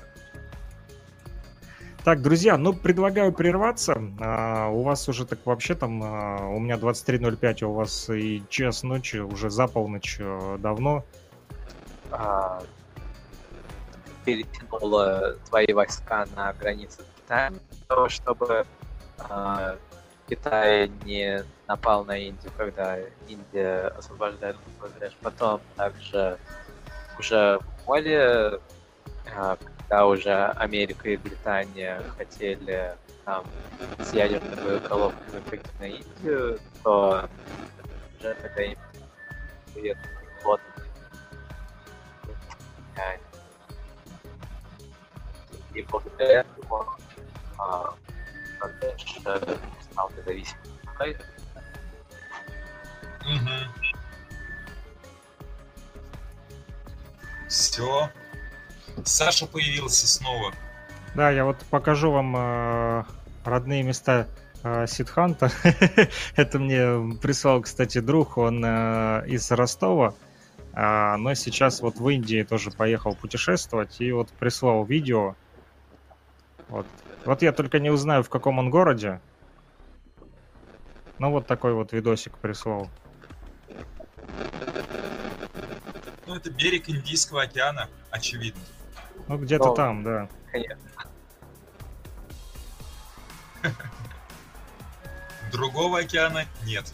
так, 2.04 2.22
друзья, 2.22 2.58
ну, 2.58 2.74
предлагаю 2.74 3.32
прерваться. 3.32 3.98
А, 4.20 4.68
у 4.68 4.82
вас 4.82 5.08
уже 5.08 5.26
так 5.26 5.40
вообще 5.46 5.74
там, 5.74 6.02
а, 6.04 6.50
у 6.50 6.60
меня 6.60 6.76
23.05, 6.76 7.64
а 7.64 7.68
у 7.68 7.74
вас 7.74 8.10
и 8.10 8.44
час 8.50 8.84
ночи, 8.84 9.18
уже 9.18 9.50
за 9.50 9.68
полночь 9.68 10.18
а, 10.20 10.58
давно. 10.58 11.06
А, 12.12 12.62
перетянула 14.26 15.36
свои 15.46 15.72
войска 15.74 16.26
на 16.36 16.54
границу 16.54 17.02
с 17.02 17.22
Китаем, 17.22 17.60
чтобы 18.10 18.66
э, 19.30 19.78
Китай 20.30 20.88
не 21.06 21.44
напал 21.68 22.06
на 22.06 22.18
Индию, 22.18 22.52
когда 22.58 22.98
Индия 23.28 23.88
освобождает 23.98 24.56
Бангладеш. 24.80 25.16
Потом 25.22 25.62
также 25.76 26.38
уже 27.20 27.60
в 27.60 27.88
море, 27.88 28.60
э, 29.26 29.56
когда 29.78 30.06
уже 30.06 30.34
Америка 30.34 31.10
и 31.10 31.18
Британия 31.18 32.02
хотели 32.18 32.96
там, 33.26 33.44
с 34.00 34.14
ядерными 34.14 34.56
боеголовками 34.56 35.40
пойти 35.50 35.70
на 35.80 35.84
Индию, 35.86 36.60
то 36.84 37.30
уже 38.20 38.34
тогда 38.36 38.64
им 38.64 38.78
флот 40.42 40.60
и 45.74 45.82
благодаря 45.84 46.42
этому 46.42 46.86
а, 47.58 47.94
стал 49.92 50.10
независимым 50.18 50.74
Угу. 53.24 53.94
Все. 57.48 58.10
Саша 59.06 59.48
появился 59.48 60.08
снова. 60.08 60.54
Да, 61.16 61.30
я 61.30 61.46
вот 61.46 61.58
покажу 61.70 62.12
вам 62.12 62.36
э, 62.36 63.04
родные 63.46 63.84
места 63.84 64.28
э, 64.64 64.88
Сидханта. 64.88 65.52
Это 66.36 66.60
мне 66.60 67.18
прислал, 67.22 67.62
кстати, 67.62 68.00
друг, 68.00 68.38
он 68.38 68.64
э, 68.66 69.24
из 69.28 69.50
Ростова, 69.52 70.16
э, 70.74 71.16
но 71.18 71.34
сейчас 71.36 71.82
вот 71.82 71.98
в 71.98 72.10
Индии 72.10 72.44
тоже 72.44 72.72
поехал 72.72 73.16
путешествовать 73.16 74.02
и 74.02 74.12
вот 74.12 74.30
прислал 74.30 74.84
видео 74.86 75.36
вот. 76.74 76.88
вот 77.24 77.42
я 77.44 77.52
только 77.52 77.78
не 77.78 77.92
узнаю, 77.92 78.24
в 78.24 78.30
каком 78.30 78.58
он 78.58 78.72
городе. 78.72 79.22
Ну, 81.20 81.30
вот 81.30 81.46
такой 81.46 81.74
вот 81.74 81.94
видосик 81.94 82.36
прислал. 82.40 82.90
Ну, 86.26 86.36
это 86.36 86.50
берег 86.50 86.90
Индийского 86.90 87.44
океана, 87.44 87.90
очевидно. 88.10 88.64
Ну, 89.28 89.38
где-то 89.38 89.66
Но... 89.66 89.76
там, 89.76 90.04
да. 90.04 90.28
Конечно. 90.52 90.82
Другого 95.52 96.00
океана 96.00 96.46
нет. 96.66 96.92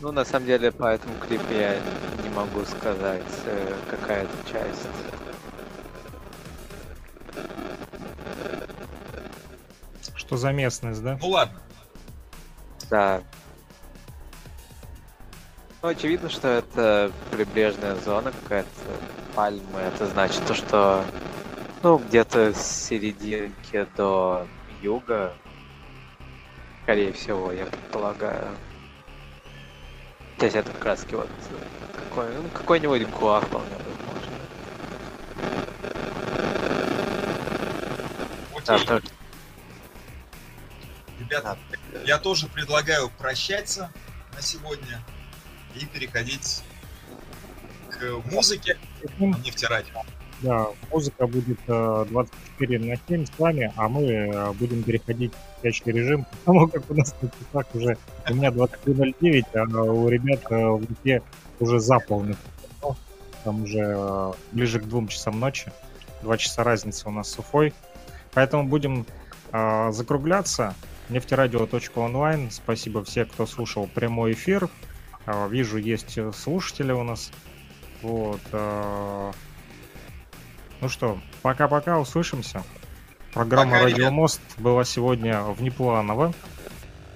Ну, 0.00 0.12
на 0.12 0.24
самом 0.24 0.46
деле, 0.46 0.70
по 0.70 0.84
этому 0.84 1.14
клипу 1.18 1.52
я 1.52 1.74
не 2.22 2.28
могу 2.28 2.64
сказать, 2.64 3.22
э, 3.46 3.74
какая 3.90 4.24
это 4.24 4.50
часть. 4.50 4.88
Что 10.14 10.36
за 10.36 10.52
местность, 10.52 11.02
да? 11.02 11.18
Ну 11.20 11.28
ладно. 11.28 11.58
Да. 12.90 13.22
Ну, 15.82 15.88
очевидно, 15.88 16.28
что 16.28 16.48
это 16.48 17.12
прибрежная 17.30 17.94
зона 17.96 18.32
какая-то, 18.42 18.68
пальмы. 19.34 19.80
Это 19.80 20.06
значит 20.06 20.44
то, 20.46 20.54
что 20.54 21.04
ну, 21.82 21.98
где-то 21.98 22.52
с 22.52 22.86
серединки 22.86 23.86
до 23.96 24.46
юга, 24.82 25.32
скорее 26.82 27.12
всего, 27.12 27.52
я 27.52 27.66
предполагаю. 27.66 28.48
То 30.38 30.44
есть 30.44 30.56
это 30.56 30.70
как 30.72 30.84
раз 30.84 31.06
вот 31.10 31.28
какой, 31.94 32.34
ну, 32.34 32.48
какой-нибудь 32.50 33.08
гуа 33.08 33.40
вполне 33.40 33.70
возможно. 33.70 34.32
Ребята, 41.18 41.58
я 42.04 42.18
тоже 42.18 42.46
предлагаю 42.48 43.10
прощаться 43.10 43.90
на 44.34 44.42
сегодня 44.42 45.02
и 45.74 45.86
переходить 45.86 46.62
к 47.90 48.22
музыке 48.30 48.78
на 49.18 49.38
нефтерадио. 49.38 50.02
Да, 50.42 50.66
музыка 50.92 51.26
будет 51.26 51.58
24 51.66 52.76
э, 52.76 52.78
на 52.78 52.96
7 53.08 53.24
с 53.24 53.38
вами, 53.38 53.72
а 53.76 53.88
мы 53.88 54.02
э, 54.02 54.52
будем 54.52 54.82
переходить 54.82 55.32
в 55.32 55.58
спящий 55.58 55.92
режим, 55.92 56.26
потому 56.44 56.68
как 56.68 56.82
у 56.90 56.94
нас 56.94 57.14
на 57.22 57.30
часах 57.30 57.74
уже 57.74 57.96
у 58.28 58.34
меня 58.34 58.50
23.09, 58.50 59.44
а 59.54 59.82
у 59.82 60.08
ребят 60.08 60.40
э, 60.50 60.56
в 60.56 60.84
руке 60.84 61.22
уже 61.58 61.80
за 61.80 61.98
полный. 62.00 62.36
Там 63.44 63.62
уже 63.62 64.34
ближе 64.50 64.80
к 64.80 64.84
двум 64.84 65.06
часам 65.06 65.38
ночи. 65.38 65.70
Два 66.22 66.36
часа 66.36 66.64
разницы 66.64 67.08
у 67.08 67.12
нас 67.12 67.30
с 67.30 67.38
Уфой. 67.38 67.72
Поэтому 68.34 68.64
будем 68.64 69.06
э, 69.52 69.92
закругляться. 69.92 70.74
Нефтерадио.онлайн. 71.08 72.50
Спасибо 72.50 73.04
всем, 73.04 73.26
кто 73.26 73.46
слушал 73.46 73.86
прямой 73.86 74.32
эфир. 74.32 74.68
Э, 75.26 75.48
вижу, 75.48 75.78
есть 75.78 76.18
слушатели 76.34 76.90
у 76.92 77.04
нас. 77.04 77.30
Вот. 78.02 78.42
Ну 80.80 80.88
что, 80.88 81.18
пока-пока, 81.42 81.98
услышимся. 81.98 82.62
Программа 83.32 83.72
пока, 83.72 83.84
«Радио 83.84 84.10
Мост» 84.10 84.40
была 84.58 84.84
сегодня 84.84 85.42
внепланово. 85.42 86.34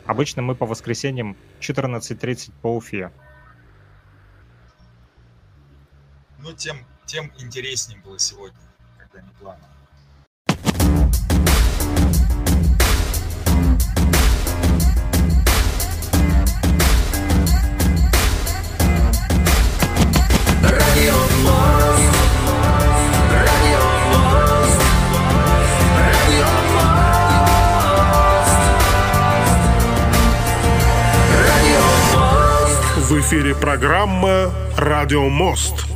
Обычно 0.07 0.43
мы 0.43 0.55
по 0.55 0.67
воскресеньям 0.67 1.37
14.30 1.61 2.53
по 2.63 2.75
Уфе. 2.77 3.13
Ну, 6.39 6.53
тем, 6.55 6.87
тем 7.05 7.31
интереснее 7.39 8.01
было 8.01 8.19
сегодня, 8.19 8.59
когда 8.99 9.21
не 9.21 9.31
планово. 9.39 9.69
В 33.11 33.19
эфире 33.19 33.57
программа 33.57 34.53
«Радио 34.77 35.29
Мост». 35.29 35.90